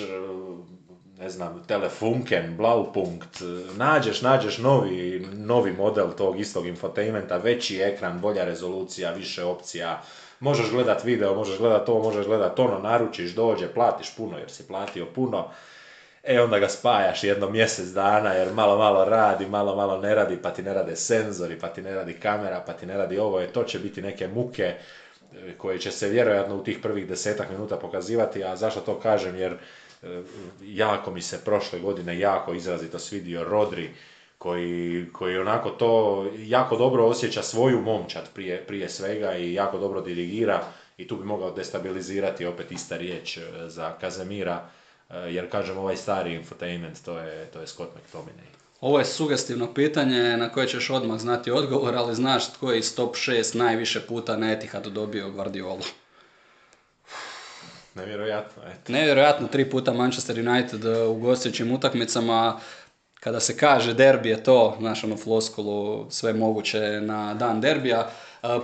ne 1.19 1.29
znam, 1.29 1.63
Telefunken, 1.67 2.57
Blaupunkt, 2.57 3.41
nađeš, 3.77 4.21
nađeš 4.21 4.57
novi, 4.57 5.27
novi 5.33 5.71
model 5.73 6.07
tog 6.17 6.39
istog 6.39 6.67
infotainmenta, 6.67 7.37
veći 7.37 7.81
ekran, 7.81 8.19
bolja 8.19 8.45
rezolucija, 8.45 9.11
više 9.11 9.43
opcija, 9.43 10.01
možeš 10.39 10.71
gledat 10.71 11.03
video, 11.03 11.35
možeš 11.35 11.57
gledat 11.57 11.85
to, 11.85 11.99
možeš 11.99 12.25
gledat 12.25 12.59
ono, 12.59 12.79
naručiš, 12.79 13.31
dođe, 13.31 13.67
platiš 13.67 14.15
puno 14.15 14.37
jer 14.37 14.51
si 14.51 14.67
platio 14.67 15.05
puno, 15.05 15.47
e 16.23 16.41
onda 16.41 16.59
ga 16.59 16.69
spajaš 16.69 17.23
jedno 17.23 17.49
mjesec 17.49 17.87
dana 17.87 18.33
jer 18.33 18.53
malo 18.53 18.77
malo 18.77 19.05
radi, 19.05 19.45
malo 19.45 19.75
malo 19.75 19.97
ne 19.97 20.15
radi, 20.15 20.37
pa 20.41 20.51
ti 20.51 20.63
ne 20.63 20.73
rade 20.73 20.95
senzori, 20.95 21.59
pa 21.59 21.67
ti 21.67 21.81
ne 21.81 21.95
radi 21.95 22.13
kamera, 22.13 22.63
pa 22.67 22.73
ti 22.73 22.85
ne 22.85 22.97
radi 22.97 23.19
ovo, 23.19 23.39
je 23.39 23.47
to 23.47 23.63
će 23.63 23.79
biti 23.79 24.01
neke 24.01 24.27
muke 24.27 24.63
e, 24.63 24.77
koje 25.57 25.79
će 25.79 25.91
se 25.91 26.09
vjerojatno 26.09 26.55
u 26.55 26.63
tih 26.63 26.79
prvih 26.81 27.07
desetak 27.07 27.49
minuta 27.49 27.77
pokazivati, 27.77 28.43
a 28.43 28.55
zašto 28.55 28.79
to 28.81 28.99
kažem, 28.99 29.35
jer 29.35 29.57
jako 30.61 31.11
mi 31.11 31.21
se 31.21 31.41
prošle 31.45 31.79
godine 31.79 32.19
jako 32.19 32.53
izrazito 32.53 32.99
svidio 32.99 33.43
Rodri, 33.43 33.89
koji, 34.39 35.05
koji 35.13 35.37
onako 35.37 35.69
to 35.69 36.25
jako 36.37 36.77
dobro 36.77 37.05
osjeća 37.05 37.43
svoju 37.43 37.81
momčad 37.81 38.29
prije, 38.33 38.63
prije 38.67 38.89
svega 38.89 39.37
i 39.37 39.53
jako 39.53 39.77
dobro 39.77 40.01
dirigira 40.01 40.63
i 40.97 41.07
tu 41.07 41.15
bi 41.15 41.25
mogao 41.25 41.51
destabilizirati 41.51 42.45
opet 42.45 42.71
ista 42.71 42.97
riječ 42.97 43.37
e, 43.37 43.41
za 43.67 43.91
Kazemira, 44.01 44.69
e, 45.09 45.15
jer 45.15 45.51
kažem 45.51 45.77
ovaj 45.77 45.97
stari 45.97 46.33
infotainment 46.33 47.05
to 47.05 47.17
je, 47.17 47.45
to 47.45 47.61
je 47.61 47.67
Scott 47.67 47.91
McTominay. 47.95 48.59
Ovo 48.81 48.99
je 48.99 49.05
sugestivno 49.05 49.73
pitanje 49.73 50.37
na 50.37 50.49
koje 50.49 50.67
ćeš 50.67 50.89
odmah 50.89 51.19
znati 51.19 51.51
odgovor, 51.51 51.95
ali 51.95 52.15
znaš 52.15 52.53
tko 52.53 52.71
je 52.71 52.79
iz 52.79 52.95
top 52.95 53.15
6 53.15 53.57
najviše 53.57 54.01
puta 54.01 54.37
na 54.37 54.51
Etihadu 54.51 54.89
dobio 54.89 55.31
Guardiolu? 55.31 55.83
Nevjerojatno, 57.99 58.63
eto. 58.63 58.91
Nevjerojatno, 58.91 59.47
tri 59.47 59.69
puta 59.69 59.93
Manchester 59.93 60.39
United 60.49 60.85
u 60.85 61.13
gostujućim 61.13 61.71
utakmicama, 61.71 62.59
kada 63.19 63.39
se 63.39 63.57
kaže 63.57 63.93
derbi 63.93 64.29
je 64.29 64.43
to, 64.43 64.75
znaš 64.79 65.03
ono 65.03 65.17
floskulu, 65.17 66.11
sve 66.11 66.33
moguće 66.33 66.79
na 67.01 67.33
dan 67.33 67.61
derbija. 67.61 68.09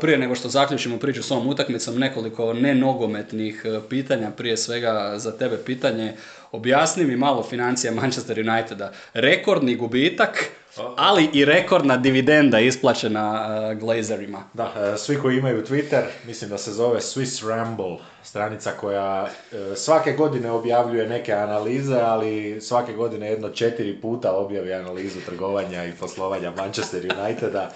Prije 0.01 0.17
nego 0.17 0.35
što 0.35 0.49
zaključimo 0.49 0.97
priču 0.97 1.23
s 1.23 1.31
ovom 1.31 1.47
utakmicom, 1.47 1.99
nekoliko 1.99 2.53
nenogometnih 2.53 3.61
e, 3.65 3.79
pitanja, 3.89 4.31
prije 4.31 4.57
svega 4.57 5.13
za 5.17 5.37
tebe 5.37 5.57
pitanje. 5.65 6.13
Objasni 6.51 7.05
mi 7.05 7.15
malo 7.15 7.43
financija 7.43 7.93
Manchester 7.93 8.39
Uniteda. 8.39 8.91
Rekordni 9.13 9.75
gubitak, 9.75 10.49
ali 10.97 11.29
i 11.33 11.45
rekordna 11.45 11.97
dividenda 11.97 12.59
isplaćena 12.59 13.47
e, 13.71 13.75
Glazerima. 13.75 14.43
Da, 14.53 14.93
e, 14.93 14.97
svi 14.97 15.17
koji 15.17 15.37
imaju 15.37 15.65
Twitter, 15.65 16.03
mislim 16.25 16.49
da 16.49 16.57
se 16.57 16.71
zove 16.71 16.99
Swiss 16.99 17.47
Ramble, 17.47 17.97
stranica 18.23 18.71
koja 18.71 19.29
svake 19.75 20.11
godine 20.11 20.51
objavljuje 20.51 21.09
neke 21.09 21.33
analize, 21.33 21.99
ali 22.01 22.61
svake 22.61 22.93
godine 22.93 23.29
jedno 23.29 23.49
četiri 23.49 24.01
puta 24.01 24.31
objavi 24.31 24.73
analizu 24.73 25.19
trgovanja 25.25 25.85
i 25.85 25.93
poslovanja 25.99 26.51
Manchester 26.51 27.13
Uniteda. 27.19 27.71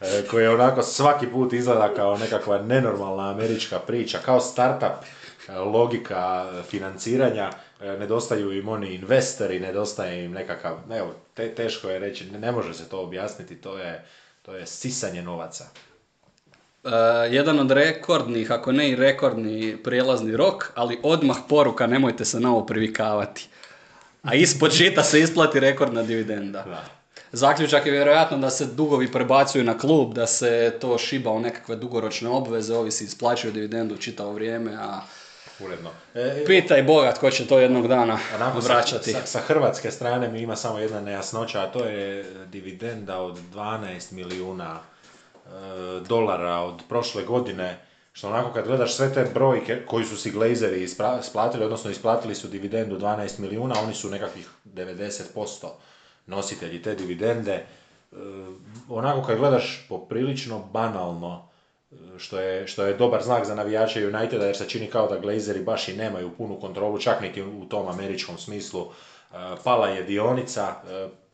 E, 0.00 0.22
koji 0.30 0.46
onako 0.46 0.82
svaki 0.82 1.26
put 1.26 1.52
izgleda 1.52 1.94
kao 1.94 2.16
nekakva 2.16 2.58
nenormalna 2.58 3.30
američka 3.30 3.78
priča, 3.78 4.18
kao 4.18 4.40
startup 4.40 5.04
e, 5.48 5.58
logika 5.58 6.46
financiranja, 6.70 7.50
e, 7.80 7.86
nedostaju 7.98 8.52
im 8.52 8.68
oni 8.68 8.94
investori, 8.94 9.60
nedostaje 9.60 10.24
im 10.24 10.32
nekakav, 10.32 10.78
evo, 10.92 11.14
te, 11.34 11.54
teško 11.54 11.88
je 11.88 11.98
reći, 11.98 12.24
ne, 12.24 12.52
može 12.52 12.74
se 12.74 12.88
to 12.88 13.00
objasniti, 13.00 13.56
to 13.56 13.78
je, 13.78 14.04
to 14.42 14.54
je 14.54 14.66
sisanje 14.66 15.22
novaca. 15.22 15.64
jedan 17.30 17.58
od 17.58 17.70
rekordnih, 17.70 18.50
ako 18.50 18.72
ne 18.72 18.90
i 18.90 18.96
rekordni 18.96 19.76
prijelazni 19.84 20.36
rok, 20.36 20.72
ali 20.74 21.00
odmah 21.02 21.36
poruka, 21.48 21.86
nemojte 21.86 22.24
se 22.24 22.40
na 22.40 22.50
ovo 22.50 22.66
privikavati. 22.66 23.48
A 24.22 24.34
ispod 24.34 24.70
žita 24.70 25.02
se 25.02 25.20
isplati 25.20 25.60
rekordna 25.60 26.02
dividenda. 26.02 26.62
Da. 26.62 26.84
Zaključak 27.34 27.86
je 27.86 27.92
vjerojatno 27.92 28.38
da 28.38 28.50
se 28.50 28.66
dugovi 28.66 29.12
prebacuju 29.12 29.64
na 29.64 29.78
klub, 29.78 30.14
da 30.14 30.26
se 30.26 30.76
to 30.80 30.98
šiba 30.98 31.30
u 31.30 31.40
nekakve 31.40 31.76
dugoročne 31.76 32.28
obveze, 32.28 32.76
ovi 32.76 32.90
si 32.90 33.04
isplaćuju 33.04 33.52
dividendu 33.52 33.96
čitavo 33.96 34.32
vrijeme, 34.32 34.74
a 34.74 35.00
Uredno. 35.60 35.90
E, 36.14 36.44
Pitaj 36.46 36.82
Boga 36.82 37.12
tko 37.12 37.30
će 37.30 37.46
to 37.46 37.58
jednog 37.58 37.88
dana 37.88 38.18
vraćati. 38.66 39.12
Sa, 39.12 39.26
sa, 39.26 39.40
hrvatske 39.40 39.90
strane 39.90 40.28
mi 40.28 40.40
ima 40.40 40.56
samo 40.56 40.78
jedna 40.78 41.00
nejasnoća, 41.00 41.62
a 41.62 41.72
to 41.72 41.84
je 41.84 42.24
dividenda 42.46 43.20
od 43.20 43.38
12 43.54 44.12
milijuna 44.12 44.78
e, 44.78 45.50
dolara 46.08 46.56
od 46.60 46.82
prošle 46.88 47.22
godine, 47.22 47.78
što 48.12 48.28
onako 48.28 48.52
kad 48.52 48.66
gledaš 48.66 48.96
sve 48.96 49.14
te 49.14 49.24
brojke 49.34 49.82
koji 49.86 50.04
su 50.04 50.16
si 50.16 50.30
glazeri 50.30 50.82
isplatili, 51.20 51.64
odnosno 51.64 51.90
isplatili 51.90 52.34
su 52.34 52.48
dividendu 52.48 52.98
12 52.98 53.38
milijuna, 53.38 53.74
oni 53.84 53.94
su 53.94 54.10
nekakvih 54.10 54.48
90% 54.64 55.68
nositelji 56.26 56.82
te 56.82 56.94
dividende. 56.94 57.52
E, 57.52 57.66
onako 58.88 59.22
kad 59.22 59.38
gledaš 59.38 59.86
poprilično 59.88 60.58
banalno, 60.58 61.48
e, 61.92 61.94
što 62.18 62.40
je, 62.40 62.66
što 62.66 62.86
je 62.86 62.94
dobar 62.94 63.22
znak 63.22 63.44
za 63.44 63.54
navijače 63.54 64.08
Uniteda 64.08 64.46
jer 64.46 64.56
se 64.56 64.68
čini 64.68 64.86
kao 64.86 65.08
da 65.08 65.18
Glazeri 65.18 65.62
baš 65.62 65.88
i 65.88 65.96
nemaju 65.96 66.30
punu 66.38 66.60
kontrolu, 66.60 66.98
čak 66.98 67.20
niti 67.20 67.42
u 67.42 67.64
tom 67.68 67.88
američkom 67.88 68.38
smislu. 68.38 68.82
E, 68.82 69.36
pala 69.64 69.88
je 69.88 70.02
dionica 70.02 70.74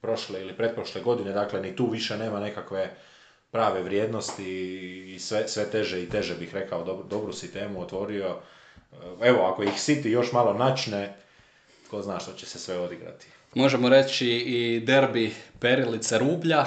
prošle 0.01 0.41
ili 0.41 0.57
pretprošle 0.57 1.01
godine, 1.01 1.33
dakle 1.33 1.61
ni 1.61 1.77
tu 1.77 1.91
više 1.91 2.19
nema 2.19 2.41
nekakve 2.41 2.97
prave 3.51 3.83
vrijednosti 3.83 4.45
i 5.15 5.19
sve, 5.19 5.49
sve 5.49 5.71
teže 5.71 6.03
i 6.03 6.09
teže 6.09 6.35
bih 6.35 6.55
rekao, 6.55 6.85
dobro, 6.85 7.05
dobru 7.05 7.33
si 7.33 7.53
temu 7.53 7.83
otvorio. 7.83 8.37
Evo, 9.23 9.47
ako 9.47 9.63
ih 9.63 9.71
City 9.71 10.07
još 10.09 10.33
malo 10.33 10.55
načne, 10.55 11.17
tko 11.87 12.03
zna 12.03 12.21
što 12.21 12.33
će 12.33 12.47
se 12.47 12.59
sve 12.59 12.79
odigrati. 12.79 13.27
Možemo 13.55 13.89
reći 13.89 14.29
i 14.29 14.81
derbi 14.81 15.35
Perilice 15.61 16.19
Rublja. 16.19 16.67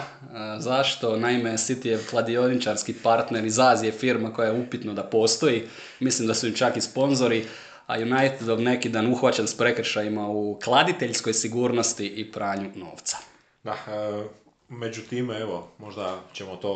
Zašto? 0.58 1.18
Naime, 1.18 1.52
City 1.52 1.88
je 1.88 2.00
kladioničarski 2.10 2.94
partner 2.94 3.46
iz 3.46 3.60
Azije, 3.60 3.92
firma 3.92 4.34
koja 4.34 4.48
je 4.48 4.60
upitno 4.62 4.94
da 4.94 5.04
postoji. 5.04 5.64
Mislim 6.00 6.28
da 6.28 6.34
su 6.34 6.48
im 6.48 6.54
čak 6.54 6.78
i 6.78 6.82
sponzori. 6.82 7.46
A 7.88 7.98
Unitedov 7.98 8.62
neki 8.62 8.90
dan 8.90 9.08
uhvaćen 9.12 9.48
s 9.48 9.58
prekršajima 9.58 10.28
u 10.28 10.60
kladiteljskoj 10.64 11.34
sigurnosti 11.34 12.08
i 12.08 12.32
pranju 12.32 12.70
novca. 12.76 13.18
Da, 13.64 13.72
e, 13.72 14.24
međutim, 14.70 15.32
evo, 15.32 15.72
možda 15.78 16.20
ćemo 16.34 16.56
to 16.56 16.74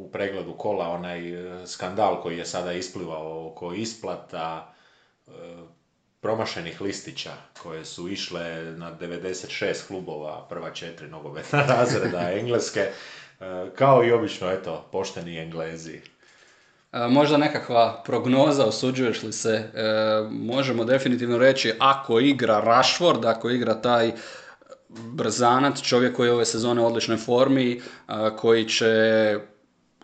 u 0.00 0.10
pregledu 0.12 0.52
kola, 0.52 0.88
onaj 0.88 1.28
e, 1.62 1.66
skandal 1.66 2.22
koji 2.22 2.38
je 2.38 2.46
sada 2.46 2.72
isplivao 2.72 3.46
oko 3.46 3.72
isplata, 3.72 4.74
e, 5.26 5.30
promašenih 6.20 6.80
listića 6.80 7.30
koje 7.62 7.84
su 7.84 8.08
išle 8.08 8.64
na 8.76 8.92
96 9.00 9.86
klubova, 9.86 10.46
prva 10.48 10.70
četiri 10.70 11.08
nogometna 11.08 11.62
razreda 11.76 12.30
engleske, 12.32 12.80
e, 12.80 12.90
kao 13.76 14.04
i 14.04 14.12
obično, 14.12 14.50
eto, 14.50 14.88
pošteni 14.92 15.38
englezi. 15.38 16.00
E, 16.92 16.98
možda 17.08 17.36
nekakva 17.36 18.02
prognoza, 18.06 18.66
osuđuješ 18.66 19.22
li 19.22 19.32
se, 19.32 19.50
e, 19.50 19.70
možemo 20.30 20.84
definitivno 20.84 21.38
reći 21.38 21.72
ako 21.78 22.20
igra 22.20 22.60
Rashford, 22.60 23.24
ako 23.24 23.50
igra 23.50 23.74
taj 23.80 24.12
brzanat, 24.88 25.82
čovjek 25.82 26.16
koji 26.16 26.28
je 26.28 26.32
ove 26.32 26.44
sezone 26.44 26.80
u 26.80 26.86
odličnoj 26.86 27.16
formi, 27.16 27.80
koji 28.36 28.68
će 28.68 28.94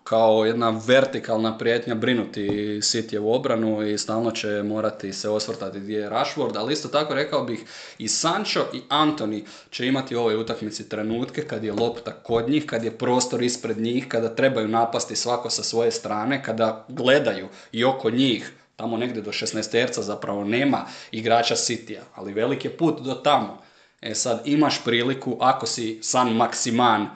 kao 0.05 0.45
jedna 0.45 0.81
vertikalna 0.87 1.59
prijetnja 1.59 1.95
brinuti 1.95 2.49
City 2.83 3.19
u 3.19 3.33
obranu 3.33 3.83
i 3.83 3.99
stalno 3.99 4.31
će 4.31 4.63
morati 4.63 5.13
se 5.13 5.29
osvrtati 5.29 5.81
gdje 5.81 5.99
je 5.99 6.11
Rashford, 6.11 6.57
ali 6.57 6.73
isto 6.73 6.89
tako 6.89 7.15
rekao 7.15 7.45
bih 7.45 7.65
i 7.99 8.09
Sancho 8.09 8.61
i 8.73 8.81
Anthony 8.89 9.45
će 9.71 9.87
imati 9.87 10.17
u 10.17 10.21
ovoj 10.21 10.37
utakmici 10.37 10.89
trenutke 10.89 11.43
kad 11.43 11.65
je 11.65 11.73
lopta 11.73 12.13
kod 12.13 12.51
njih, 12.51 12.67
kad 12.67 12.85
je 12.85 12.99
prostor 12.99 13.43
ispred 13.43 13.79
njih, 13.79 14.09
kada 14.09 14.35
trebaju 14.35 14.69
napasti 14.69 15.17
svako 15.17 15.51
sa 15.51 15.63
svoje 15.63 15.91
strane, 15.91 16.43
kada 16.43 16.85
gledaju 16.89 17.49
i 17.73 17.85
oko 17.85 18.11
njih 18.11 18.53
tamo 18.77 18.97
negdje 18.97 19.23
do 19.23 19.33
16 19.33 19.71
terca 19.71 20.03
zapravo 20.03 20.45
nema 20.45 20.87
igrača 21.11 21.55
Citya, 21.55 22.01
ali 22.15 22.33
velik 22.33 22.65
je 22.65 22.77
put 22.77 23.01
do 23.01 23.15
tamo. 23.15 23.63
E 24.01 24.15
sad 24.15 24.43
imaš 24.45 24.85
priliku, 24.85 25.37
ako 25.41 25.67
si 25.67 25.99
San 26.03 26.37
Maksiman, 26.37 27.09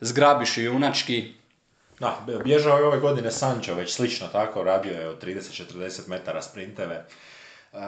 zgrabiš 0.00 0.58
junački, 0.58 1.37
da, 2.00 2.26
bježao 2.44 2.78
je 2.78 2.84
ove 2.84 2.98
godine 2.98 3.30
Sancho, 3.30 3.74
već 3.74 3.92
slično 3.92 4.26
tako, 4.26 4.62
radio 4.62 4.92
je 4.92 5.08
od 5.08 5.24
30-40 5.24 6.08
metara 6.08 6.42
sprinteve. 6.42 7.06
E, 7.72 7.78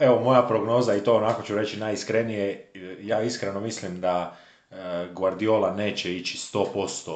evo, 0.00 0.20
moja 0.20 0.42
prognoza, 0.42 0.96
i 0.96 1.00
to 1.00 1.16
onako 1.16 1.42
ću 1.42 1.56
reći 1.56 1.80
najiskrenije, 1.80 2.70
ja 3.00 3.22
iskreno 3.22 3.60
mislim 3.60 4.00
da 4.00 4.36
e, 4.70 4.74
Guardiola 5.12 5.74
neće 5.74 6.16
ići 6.16 6.38
100% 6.38 7.10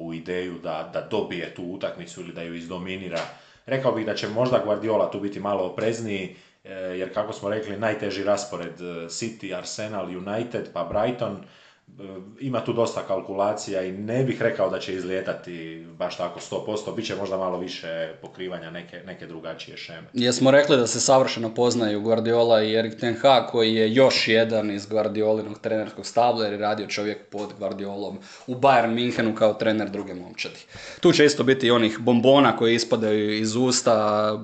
u 0.00 0.14
ideju 0.14 0.58
da, 0.58 0.90
da 0.92 1.00
dobije 1.00 1.54
tu 1.54 1.62
utakmicu 1.64 2.20
ili 2.20 2.32
da 2.32 2.42
ju 2.42 2.54
izdominira. 2.54 3.20
Rekao 3.66 3.92
bih 3.92 4.06
da 4.06 4.14
će 4.14 4.28
možda 4.28 4.62
Guardiola 4.64 5.10
tu 5.10 5.20
biti 5.20 5.40
malo 5.40 5.64
oprezniji, 5.64 6.36
e, 6.64 6.72
jer 6.74 7.14
kako 7.14 7.32
smo 7.32 7.48
rekli, 7.48 7.78
najteži 7.78 8.24
raspored 8.24 8.78
City, 9.08 9.58
Arsenal, 9.58 10.06
United 10.06 10.72
pa 10.72 10.84
Brighton, 10.84 11.44
ima 12.40 12.64
tu 12.64 12.72
dosta 12.72 13.02
kalkulacija 13.02 13.82
i 13.82 13.92
ne 13.92 14.24
bih 14.24 14.42
rekao 14.42 14.70
da 14.70 14.78
će 14.78 14.94
izlijetati 14.94 15.86
baš 15.98 16.16
tako 16.16 16.40
100%, 16.40 16.96
bit 16.96 17.06
će 17.06 17.16
možda 17.16 17.36
malo 17.36 17.58
više 17.58 18.12
pokrivanja 18.22 18.70
neke, 18.70 19.00
neke 19.06 19.26
drugačije 19.26 19.76
šeme. 19.76 20.08
Jesmo 20.12 20.50
rekli 20.50 20.76
da 20.76 20.86
se 20.86 21.00
savršeno 21.00 21.54
poznaju 21.54 22.00
Guardiola 22.00 22.62
i 22.62 22.74
Erik 22.74 23.00
Ten 23.00 23.14
Hag 23.14 23.46
koji 23.50 23.74
je 23.74 23.94
još 23.94 24.28
jedan 24.28 24.70
iz 24.70 24.86
Guardiolinog 24.86 25.58
trenerskog 25.58 26.06
stabla 26.06 26.44
jer 26.44 26.52
je 26.52 26.58
radio 26.58 26.86
čovjek 26.86 27.26
pod 27.30 27.48
Guardiolom 27.58 28.18
u 28.46 28.54
Bayern 28.54 28.94
Minhenu 28.94 29.34
kao 29.34 29.54
trener 29.54 29.90
druge 29.90 30.14
momčadi. 30.14 30.60
Tu 31.00 31.12
će 31.12 31.24
isto 31.24 31.44
biti 31.44 31.70
onih 31.70 31.98
bombona 31.98 32.56
koji 32.56 32.74
ispadaju 32.74 33.38
iz 33.38 33.56
usta, 33.56 34.38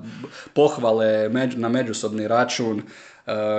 pohvale 0.53 1.29
na 1.55 1.69
međusobni 1.69 2.27
račun, 2.27 2.81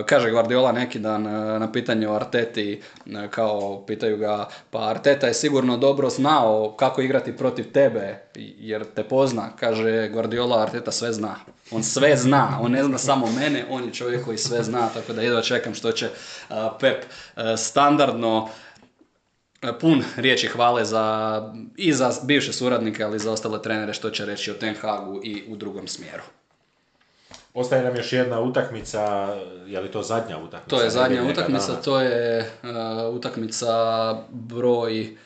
kaže 0.06 0.30
Guardiola 0.30 0.72
neki 0.72 0.98
dan 0.98 1.26
eh, 1.26 1.59
na 1.59 1.72
pitanje 1.72 2.09
o 2.09 2.14
Arteti, 2.14 2.82
eh, 3.06 3.28
kao 3.30 3.84
pitaju 3.86 4.16
ga, 4.16 4.48
pa 4.70 4.88
Arteta 4.88 5.26
je 5.26 5.34
sigurno 5.34 5.76
dobro 5.76 6.10
znao 6.10 6.74
kako 6.78 7.02
igrati 7.02 7.36
protiv 7.36 7.72
tebe, 7.72 8.18
jer 8.59 8.84
te 8.84 9.05
pozna. 9.05 9.51
Kaže 9.60 10.09
Guardiola, 10.09 10.62
Arteta 10.62 10.93
sve 10.93 11.12
zna. 11.12 11.36
On 11.70 11.82
sve 11.82 12.16
zna, 12.16 12.59
on 12.62 12.72
ne 12.72 12.84
zna 12.84 12.98
samo 12.98 13.26
mene, 13.32 13.64
on 13.70 13.84
je 13.84 13.93
čovjek 13.93 14.24
koji 14.24 14.38
sve 14.38 14.62
zna, 14.62 14.88
tako 14.94 15.12
da 15.12 15.22
jedva 15.22 15.43
čekam 15.43 15.74
što 15.74 15.93
će 15.93 16.09
Pep 16.80 17.05
standardno 17.56 18.48
pun 19.80 20.05
riječi 20.16 20.47
hvale 20.47 20.84
za, 20.84 21.43
i 21.76 21.93
za 21.93 22.12
bivše 22.22 22.52
suradnike, 22.52 23.05
ali 23.05 23.16
i 23.16 23.18
za 23.18 23.32
ostale 23.32 23.62
trenere 23.62 23.93
što 23.93 24.10
će 24.10 24.24
reći 24.24 24.51
o 24.51 24.55
Ten 24.55 24.74
Hagu 24.74 25.20
i 25.24 25.44
u 25.48 25.56
drugom 25.56 25.88
smjeru. 25.88 26.22
Ostaje 27.56 27.82
nam 27.82 27.96
još 27.96 28.12
jedna 28.12 28.40
utakmica, 28.40 29.34
je 29.66 29.80
li 29.80 29.90
to 29.90 30.02
zadnja 30.02 30.38
utakmica? 30.38 30.76
To 30.76 30.82
je 30.82 30.90
zadnja 30.90 31.22
utakmica, 31.22 31.80
to 31.84 32.00
je 32.00 32.50
uh, 32.62 33.14
utakmica 33.14 33.68
broj 34.30 35.16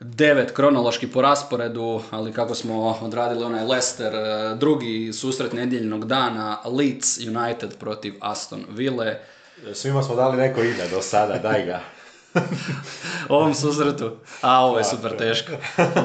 devet 0.00 0.50
kronološki 0.50 1.12
po 1.12 1.22
rasporedu, 1.22 2.02
ali 2.10 2.32
kako 2.32 2.54
smo 2.54 2.98
odradili 3.02 3.44
onaj 3.44 3.64
Leicester, 3.64 4.14
uh, 4.14 4.58
drugi 4.58 5.12
susret 5.12 5.52
nedjeljnog 5.52 6.04
dana, 6.04 6.58
Leeds 6.64 7.18
United 7.18 7.78
protiv 7.78 8.14
Aston 8.20 8.64
Ville. 8.68 9.20
Svima 9.72 10.02
smo 10.02 10.14
dali 10.14 10.36
neko 10.36 10.62
ime 10.62 10.88
do 10.90 11.02
sada, 11.02 11.38
daj 11.38 11.64
ga. 11.64 11.80
ovom 13.28 13.54
susretu, 13.54 14.16
a 14.40 14.64
ovo 14.64 14.78
je 14.78 14.84
super 14.84 15.16
teško, 15.16 15.52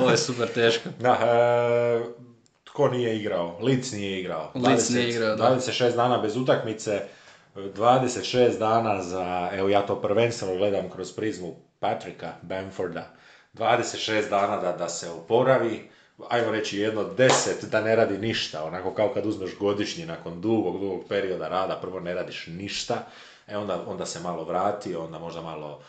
ovo 0.02 0.10
je 0.10 0.18
super 0.18 0.48
teško. 0.48 0.90
Da, 1.00 1.12
e, 1.12 2.31
Tko 2.72 2.88
nije 2.88 3.18
igrao? 3.18 3.58
Lic 3.62 3.92
nije 3.92 4.20
igrao. 4.20 4.52
Nije 4.90 5.10
igrao, 5.10 5.36
da. 5.36 5.44
26 5.44 5.96
dana 5.96 6.18
bez 6.18 6.38
utakmice, 6.38 7.02
26 7.56 8.58
dana 8.60 9.02
za, 9.02 9.50
evo 9.54 9.70
ja 9.70 9.86
to 9.86 10.02
prvenstveno 10.02 10.56
gledam 10.56 10.90
kroz 10.90 11.12
prizmu 11.12 11.56
Patrika 11.80 12.34
Bamforda, 12.42 13.14
26 13.54 14.30
dana 14.30 14.58
da, 14.58 14.72
da 14.72 14.90
se 14.90 15.10
oporavi, 15.10 15.90
ajmo 16.30 16.52
reći 16.52 16.80
jedno 16.80 17.04
deset 17.04 17.64
da 17.64 17.82
ne 17.82 17.96
radi 17.96 18.18
ništa, 18.18 18.64
onako 18.64 18.94
kao 18.94 19.14
kad 19.14 19.26
uzmeš 19.26 19.58
godišnji 19.60 20.06
nakon 20.06 20.42
dugog, 20.42 20.80
dugog 20.80 21.04
perioda 21.10 21.48
rada, 21.48 21.80
prvo 21.82 22.00
ne 22.00 22.14
radiš 22.14 22.48
ništa, 22.48 23.08
e 23.48 23.58
onda, 23.58 23.84
onda 23.88 24.06
se 24.06 24.20
malo 24.20 24.44
vrati, 24.44 24.96
onda 24.96 25.20
možda 25.20 25.42
malo 25.42 25.82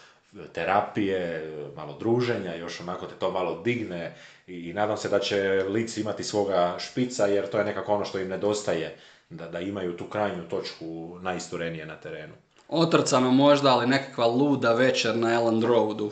terapije, 0.52 1.50
malo 1.76 1.96
druženja, 1.98 2.54
još 2.54 2.80
onako 2.80 3.06
te 3.06 3.14
to 3.18 3.30
malo 3.30 3.62
digne 3.62 4.14
i, 4.46 4.72
nadam 4.72 4.96
se 4.96 5.08
da 5.08 5.18
će 5.18 5.64
lici 5.68 6.00
imati 6.00 6.24
svoga 6.24 6.76
špica 6.78 7.26
jer 7.26 7.50
to 7.50 7.58
je 7.58 7.64
nekako 7.64 7.94
ono 7.94 8.04
što 8.04 8.18
im 8.18 8.28
nedostaje, 8.28 8.96
da, 9.30 9.48
da 9.48 9.60
imaju 9.60 9.96
tu 9.96 10.04
krajnju 10.04 10.42
točku 10.50 11.18
najisturenije 11.20 11.86
na 11.86 11.96
terenu. 11.96 12.34
Otrcano 12.68 13.30
možda, 13.30 13.74
ali 13.74 13.86
nekakva 13.86 14.26
luda 14.26 14.72
večer 14.72 15.16
na 15.16 15.34
Elland 15.34 15.64
Roadu. 15.64 16.10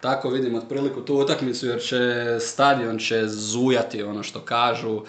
Tako 0.00 0.30
vidim 0.30 0.54
otpriliku 0.54 1.00
tu 1.00 1.14
utakmicu 1.14 1.66
jer 1.66 1.80
će 1.82 2.36
stadion 2.40 2.98
će 2.98 3.28
zujati 3.28 4.02
ono 4.02 4.22
što 4.22 4.40
kažu. 4.40 4.96
Uh, 4.96 5.04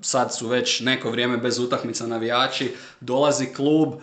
sad 0.00 0.34
su 0.34 0.48
već 0.48 0.80
neko 0.80 1.10
vrijeme 1.10 1.36
bez 1.36 1.58
utakmica 1.58 2.06
navijači. 2.06 2.74
Dolazi 3.00 3.46
klub, 3.46 3.94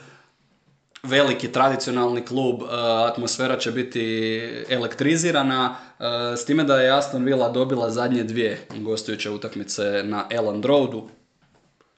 veliki 1.03 1.51
tradicionalni 1.51 2.25
klub, 2.25 2.61
uh, 2.61 2.69
atmosfera 3.11 3.57
će 3.57 3.71
biti 3.71 4.39
elektrizirana, 4.69 5.75
uh, 5.99 6.05
s 6.37 6.45
time 6.45 6.63
da 6.63 6.81
je 6.81 6.97
Aston 6.97 7.23
Villa 7.23 7.49
dobila 7.49 7.89
zadnje 7.89 8.23
dvije 8.23 8.67
gostujuće 8.75 9.29
utakmice 9.29 10.01
na 10.03 10.25
Elland 10.29 10.65
Roadu. 10.65 11.09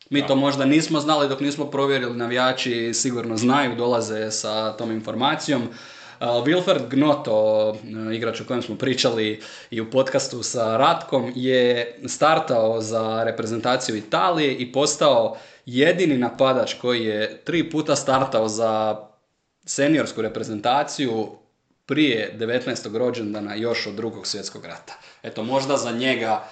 Mi 0.10 0.28
to 0.28 0.36
možda 0.36 0.66
nismo 0.66 1.00
znali 1.00 1.30
dok 1.30 1.40
nismo 1.40 1.66
provjerili, 1.66 2.18
navijači 2.18 2.94
sigurno 2.94 3.38
znaju, 3.38 3.76
dolaze 3.76 4.32
sa 4.32 4.72
tom 4.78 4.92
informacijom. 4.92 5.62
Wilfred 6.20 6.90
Gnoto, 6.90 7.78
igrač 8.14 8.42
o 8.42 8.44
kojem 8.48 8.62
smo 8.62 8.78
pričali 8.78 9.42
i 9.72 9.82
u 9.82 9.92
podcastu 9.92 10.44
sa 10.44 10.78
Ratkom, 10.78 11.32
je 11.36 12.00
startao 12.08 12.82
za 12.82 13.24
reprezentaciju 13.24 13.96
Italije 13.96 14.54
i 14.54 14.72
postao 14.72 15.38
jedini 15.66 16.18
napadač 16.18 16.74
koji 16.74 17.06
je 17.06 17.38
tri 17.38 17.70
puta 17.70 17.96
startao 17.96 18.48
za 18.48 18.98
seniorsku 19.66 20.22
reprezentaciju 20.22 21.28
prije 21.86 22.36
19. 22.38 22.98
rođendana 22.98 23.56
još 23.56 23.88
od 23.88 23.94
drugog 23.94 24.28
svjetskog 24.28 24.66
rata. 24.66 24.94
Eto, 25.24 25.44
možda 25.44 25.78
za 25.78 25.92
njega 25.92 26.44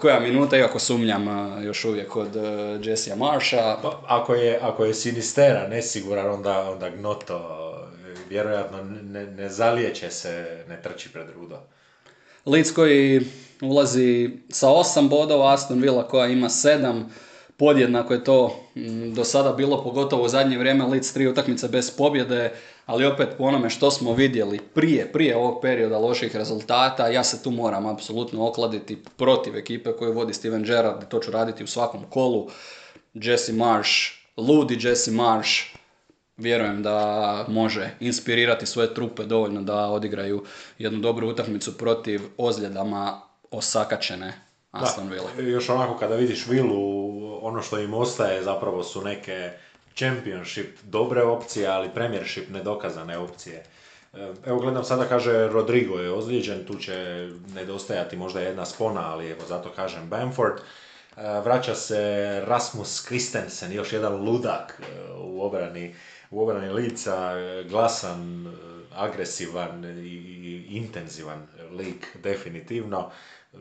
koja 0.00 0.20
minuta, 0.20 0.56
iako 0.56 0.78
sumnjam 0.78 1.26
još 1.64 1.84
uvijek 1.84 2.16
od 2.16 2.36
uh, 2.36 2.42
Jessija 2.86 3.16
Marsha. 3.16 3.78
Pa, 3.82 4.00
ako, 4.06 4.34
je, 4.34 4.58
ako 4.62 4.84
je 4.84 4.94
Sinistera 4.94 5.68
nesiguran, 5.68 6.30
onda, 6.30 6.70
onda 6.70 6.90
Gnoto 6.90 7.36
e, 7.36 7.63
vjerojatno 8.28 8.82
ne, 9.02 9.26
ne 9.26 9.48
zalijeće 9.48 10.10
se, 10.10 10.64
ne 10.68 10.82
trči 10.82 11.12
pred 11.12 11.26
rudo. 11.34 11.58
Leeds 12.46 12.72
koji 12.72 13.20
ulazi 13.60 14.30
sa 14.48 14.70
osam 14.70 15.08
bodova, 15.08 15.54
Aston 15.54 15.80
Villa 15.80 16.08
koja 16.08 16.26
ima 16.26 16.50
sedam, 16.50 17.10
podjednako 17.56 18.14
je 18.14 18.24
to 18.24 18.60
mm, 18.74 19.14
do 19.14 19.24
sada 19.24 19.52
bilo, 19.52 19.82
pogotovo 19.82 20.24
u 20.24 20.28
zadnje 20.28 20.58
vrijeme, 20.58 20.84
Leeds 20.84 21.12
tri 21.12 21.26
utakmice 21.26 21.68
bez 21.68 21.90
pobjede, 21.90 22.52
ali 22.86 23.06
opet 23.06 23.28
po 23.38 23.44
onome 23.44 23.70
što 23.70 23.90
smo 23.90 24.14
vidjeli 24.14 24.60
prije, 24.74 25.12
prije 25.12 25.36
ovog 25.36 25.62
perioda 25.62 25.98
loših 25.98 26.36
rezultata, 26.36 27.08
ja 27.08 27.24
se 27.24 27.42
tu 27.42 27.50
moram 27.50 27.86
apsolutno 27.86 28.48
okladiti 28.48 28.98
protiv 29.16 29.56
ekipe 29.56 29.92
koju 29.92 30.12
vodi 30.12 30.34
Steven 30.34 30.62
Gerrard 30.62 31.02
i 31.02 31.08
to 31.08 31.18
ću 31.18 31.30
raditi 31.30 31.64
u 31.64 31.66
svakom 31.66 32.04
kolu. 32.10 32.50
Jesse 33.14 33.52
Marsh, 33.52 33.90
ludi 34.36 34.78
Jesse 34.80 35.10
Marsh, 35.10 35.50
vjerujem 36.36 36.82
da 36.82 37.44
može 37.48 37.90
inspirirati 38.00 38.66
svoje 38.66 38.94
trupe 38.94 39.24
dovoljno 39.24 39.62
da 39.62 39.86
odigraju 39.86 40.44
jednu 40.78 41.00
dobru 41.00 41.28
utakmicu 41.28 41.78
protiv 41.78 42.20
ozljedama 42.36 43.20
osakačene 43.50 44.32
Aston 44.70 45.08
Villa. 45.08 45.50
još 45.50 45.68
onako 45.68 45.98
kada 45.98 46.14
vidiš 46.16 46.46
Villu, 46.46 47.38
ono 47.46 47.62
što 47.62 47.78
im 47.78 47.94
ostaje 47.94 48.42
zapravo 48.42 48.82
su 48.82 49.02
neke 49.02 49.50
championship 49.94 50.78
dobre 50.82 51.22
opcije, 51.22 51.68
ali 51.68 51.94
premiership 51.94 52.50
nedokazane 52.50 53.18
opcije. 53.18 53.64
E, 54.14 54.32
evo 54.46 54.58
gledam 54.58 54.84
sada 54.84 55.04
kaže 55.04 55.48
Rodrigo 55.48 55.98
je 55.98 56.12
ozlijeđen, 56.12 56.64
tu 56.66 56.74
će 56.74 57.28
nedostajati 57.54 58.16
možda 58.16 58.40
jedna 58.40 58.64
spona, 58.66 59.12
ali 59.12 59.30
evo 59.30 59.40
zato 59.48 59.70
kažem 59.76 60.08
Bamford. 60.08 60.54
E, 60.56 60.60
vraća 61.44 61.74
se 61.74 62.42
Rasmus 62.46 63.06
Christensen, 63.06 63.72
još 63.72 63.92
jedan 63.92 64.14
ludak 64.14 64.80
e, 64.80 65.12
u 65.12 65.42
obrani, 65.42 65.94
u 66.34 66.42
obrani 66.42 66.72
lica, 66.72 67.32
glasan, 67.68 68.52
agresivan 68.94 69.84
i 69.84 70.66
intenzivan 70.70 71.46
lik 71.78 72.16
definitivno 72.22 73.10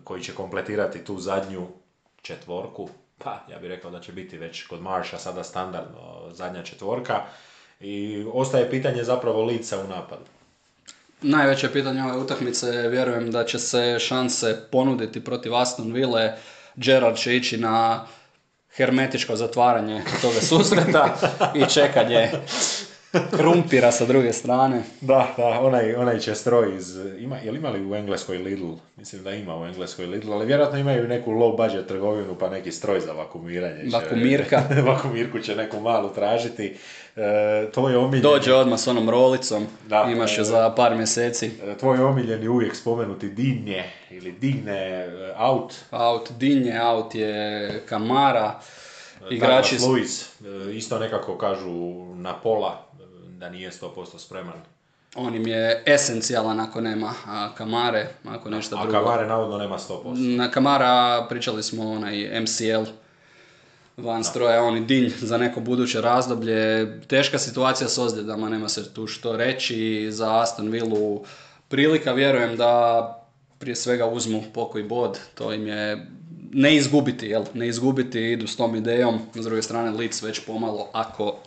koji 0.04 0.24
će 0.24 0.34
kompletirati 0.34 1.06
tu 1.06 1.20
zadnju 1.20 1.68
četvorku, 2.22 2.90
pa 3.18 3.40
ja 3.52 3.60
bih 3.60 3.70
rekao 3.70 3.91
da 3.91 4.00
će 4.00 4.12
biti 4.12 4.38
već 4.38 4.68
kod 4.68 4.82
Marša 4.82 5.18
sada 5.18 5.44
standardno 5.44 6.30
zadnja 6.32 6.64
četvorka 6.64 7.22
i 7.80 8.26
ostaje 8.34 8.70
pitanje 8.70 9.04
zapravo 9.04 9.44
lica 9.44 9.80
u 9.80 9.88
napadu. 9.88 10.26
Najveće 11.22 11.74
pitanje 11.74 12.04
ove 12.04 12.18
utakmice 12.18 12.72
vjerujem 12.90 13.32
da 13.32 13.45
će 13.45 13.60
se 13.60 13.98
šanse 14.00 14.68
ponuditi 14.72 15.24
protiv 15.24 15.56
Aston 15.56 15.94
Ville. 15.94 16.38
Gerard 16.76 17.18
će 17.18 17.36
ići 17.36 17.58
na 17.58 18.06
hermetičko 18.76 19.36
zatvaranje 19.36 20.02
toga 20.22 20.41
susreta 20.41 21.16
i 21.56 21.66
čekanje 21.74 22.30
krumpira 23.38 23.91
sa 23.91 24.06
druge 24.06 24.34
strane. 24.34 24.84
Da, 25.02 25.34
da, 25.38 25.44
onaj, 25.44 25.95
onaj 25.95 26.20
će 26.20 26.36
stroj 26.36 26.76
iz... 26.76 26.98
Ima, 27.20 27.38
jel 27.38 27.56
imali 27.56 27.86
u 27.86 27.95
Engleskoj 27.95 28.38
Lidl? 28.38 28.72
Mislim 28.98 29.24
da 29.24 29.32
ima 29.32 29.58
u 29.58 29.66
Engleskoj 29.66 30.06
Lidl, 30.06 30.34
ali 30.34 30.45
vjerojatno 30.45 30.80
imaju 30.80 31.08
neku 31.08 31.32
low 31.32 31.58
budget 31.58 31.88
trgovinu 31.88 32.36
pa 32.40 32.50
neki 32.50 32.72
stroj 32.72 33.00
za 33.00 33.14
vakumiranje. 33.14 33.84
Vakumirka. 33.94 34.64
Vakumirku 34.91 35.40
će 35.40 35.56
neku 35.56 35.80
malu 35.80 36.10
tražiti. 36.10 36.78
E, 37.15 37.72
tvoj 37.72 37.95
omiljeni... 37.95 38.22
Dođe 38.22 38.53
odmah 38.53 38.80
s 38.80 38.88
onom 38.88 39.10
rolicom, 39.10 39.68
da, 39.88 40.07
imaš 40.11 40.38
je 40.38 40.44
za 40.44 40.73
par 40.76 40.95
mjeseci. 40.95 41.52
E, 41.64 41.77
tvoj 41.77 41.99
omiljeni 41.99 42.48
uvijek 42.48 42.76
spomenuti 42.76 43.30
Dinje 43.30 43.84
ili 44.11 44.31
Digne 44.31 45.07
out. 45.38 45.73
Out, 45.91 46.31
Dinje 46.31 46.81
out 46.81 47.15
je 47.15 47.81
Kamara. 47.85 48.60
Igrači... 49.30 49.77
Luis, 49.88 50.22
e, 50.22 50.76
isto 50.76 50.99
nekako 50.99 51.38
kažu 51.38 52.06
na 52.15 52.34
pola 52.34 52.85
da 53.27 53.49
nije 53.49 53.72
100% 53.72 54.18
spreman. 54.18 54.61
on 55.15 55.35
im 55.35 55.48
je 55.48 55.84
esencijalan 55.85 56.60
ako 56.60 56.81
nema 56.81 57.14
a, 57.27 57.49
Kamare, 57.56 58.07
ako 58.30 58.49
nešto 58.49 58.76
A 58.76 58.84
drugo. 58.84 58.99
Kamare 58.99 59.27
navodno 59.27 59.57
nema 59.57 59.77
100%. 59.77 60.35
Na 60.38 60.52
Kamara 60.52 61.26
pričali 61.30 61.64
smo 61.64 61.91
onaj 61.91 62.41
MCL 62.41 63.03
van 63.98 64.24
stroja, 64.24 64.64
on 64.64 64.78
i 64.78 64.86
dinj 64.86 65.10
za 65.22 65.38
neko 65.38 65.60
buduće 65.60 66.02
razdoblje. 66.02 67.02
Teška 67.07 67.40
situacija 67.40 67.88
s 67.88 67.98
ozljedama, 67.98 68.49
nema 68.49 68.70
se 68.70 68.94
tu 68.94 69.07
što 69.07 69.38
reći. 69.38 70.07
Za 70.11 70.41
Aston 70.41 70.70
Villu 70.70 71.26
prilika, 71.68 72.11
vjerujem 72.11 72.57
da 72.57 73.20
prije 73.60 73.76
svega 73.76 74.06
uzmu 74.06 74.44
pokoj 74.53 74.84
bod, 74.84 75.20
to 75.36 75.53
im 75.53 75.68
je 75.68 76.07
ne 76.53 76.76
izgubiti, 76.76 77.28
jel? 77.28 77.44
Ne 77.53 77.68
izgubiti, 77.68 78.32
idu 78.32 78.48
s 78.48 78.56
tom 78.56 78.76
idejom. 78.76 79.20
S 79.36 79.45
druge 79.45 79.61
strane, 79.61 79.91
Leeds 79.91 80.22
već 80.22 80.45
pomalo, 80.45 80.90
ako... 80.94 81.40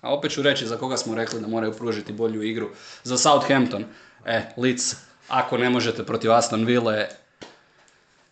A 0.00 0.14
opet 0.14 0.30
ću 0.30 0.42
reći 0.42 0.66
za 0.66 0.76
koga 0.76 0.96
smo 0.96 1.14
rekli 1.14 1.40
da 1.40 1.46
moraju 1.46 1.72
pružiti 1.72 2.12
bolju 2.12 2.42
igru. 2.42 2.68
Za 3.04 3.18
Southampton. 3.18 3.84
E, 4.24 4.42
Leeds, 4.56 4.94
ako 5.28 5.58
ne 5.58 5.70
možete 5.70 6.04
protiv 6.04 6.32
Aston 6.32 6.64
Ville, 6.64 7.08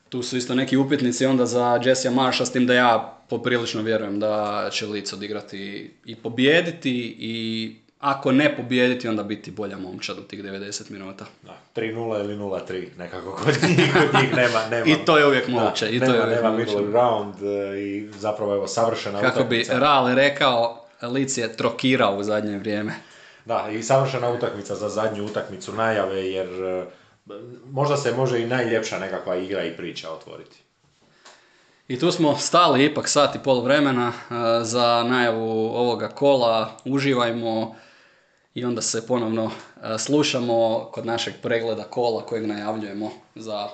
tu 0.09 0.23
su 0.23 0.37
isto 0.37 0.55
neki 0.55 0.77
upitnici 0.77 1.27
onda 1.27 1.47
za 1.47 1.81
Jesse 1.85 2.11
Marsha, 2.11 2.45
s 2.45 2.53
tim 2.53 2.67
da 2.67 2.75
ja 2.75 3.14
poprilično 3.29 3.83
vjerujem 3.83 4.21
da 4.21 4.69
će 4.73 4.87
Leeds 4.87 5.13
odigrati 5.13 5.91
i 6.05 6.17
pobijediti 6.17 7.17
i 7.19 7.77
ako 8.01 8.33
ne 8.33 8.57
pobijediti 8.57 9.09
onda 9.09 9.23
biti 9.23 9.51
bolja 9.51 9.79
momčad 9.79 10.19
u 10.19 10.23
tih 10.23 10.45
90 10.45 10.91
minuta. 10.91 11.25
Da, 11.43 11.59
3-0 11.75 12.21
ili 12.21 12.37
0-3, 12.37 12.87
nekako 12.99 13.33
kod 13.33 13.55
njih, 13.69 13.93
kod 13.93 14.21
njih 14.21 14.35
nema, 14.37 14.69
nema. 14.71 14.87
I 14.93 15.05
to 15.07 15.19
je 15.19 15.27
uvijek 15.27 15.47
Da, 15.47 15.53
moguće, 15.53 15.89
i 15.91 16.01
to 16.01 16.07
nema, 16.07 16.17
je 16.17 16.23
uvijek 16.25 16.43
nema 16.43 16.51
moguće. 16.51 16.71
middle 16.77 16.91
ground 16.91 17.35
e, 17.43 17.81
i 17.81 18.09
zapravo 18.19 18.55
evo 18.55 18.67
savršena 18.67 19.21
Kako 19.21 19.45
bi 19.45 19.45
utakmica. 19.45 19.79
Real 19.79 20.15
rekao, 20.15 20.87
Leeds 21.03 21.37
je 21.39 21.57
trokirao 21.57 22.17
u 22.17 22.23
zadnje 22.23 22.59
vrijeme. 22.59 22.93
Da, 23.45 23.69
i 23.73 23.83
savršena 23.83 24.31
utakmica 24.31 24.75
za 24.75 24.89
zadnju 24.89 25.25
utakmicu 25.25 25.73
najave, 25.73 26.27
jer 26.27 26.49
e, 26.49 26.85
možda 27.71 27.97
se 27.97 28.13
može 28.13 28.43
i 28.43 28.47
najljepša 28.47 28.99
nekakva 28.99 29.37
igra 29.37 29.65
i 29.65 29.77
priča 29.77 30.11
otvoriti. 30.11 30.57
I 31.89 31.99
tu 31.99 32.13
smo 32.13 32.37
stali 32.37 32.85
ipak 32.85 33.09
sat 33.09 33.35
i 33.35 33.39
pol 33.39 33.61
vremena 33.61 34.09
e, 34.09 34.65
za 34.65 35.05
najavu 35.09 35.77
ovoga 35.77 36.09
kola. 36.09 36.77
Uživajmo 36.85 37.77
i 38.55 38.65
onda 38.65 38.83
se 38.83 39.07
ponovno 39.07 39.51
e, 39.83 39.99
slušamo 39.99 40.89
kod 40.93 41.07
našeg 41.07 41.35
pregleda 41.43 41.85
kola 41.85 42.27
kojeg 42.27 42.47
najavljujemo 42.47 43.11
za, 43.35 43.69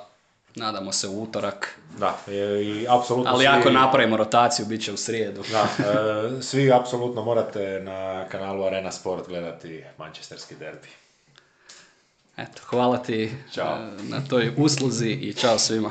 nadamo 0.55 0.93
se, 0.93 1.09
u 1.09 1.23
utorak. 1.23 1.79
Da, 1.99 2.19
i 2.63 2.87
apsolutno 2.89 3.31
Ali 3.31 3.45
svi... 3.45 3.47
ako 3.47 3.71
napravimo 3.71 4.17
rotaciju, 4.17 4.67
bit 4.67 4.85
će 4.85 4.93
u 4.93 4.97
srijedu. 4.97 5.43
Da, 5.51 5.63
e, 6.39 6.43
svi 6.43 6.73
apsolutno 6.73 7.23
morate 7.23 7.81
na 7.85 8.29
kanalu 8.29 8.65
Arena 8.65 8.93
Sport 8.93 9.29
gledati 9.29 9.85
Manchesterski 9.99 10.55
derbi. 10.55 10.89
Eto, 12.37 12.63
hvala 12.67 12.99
ti 12.99 13.33
na 14.03 14.21
toj 14.29 14.53
usluzi 14.57 15.11
i 15.11 15.35
čao 15.35 15.59
svima. 15.59 15.91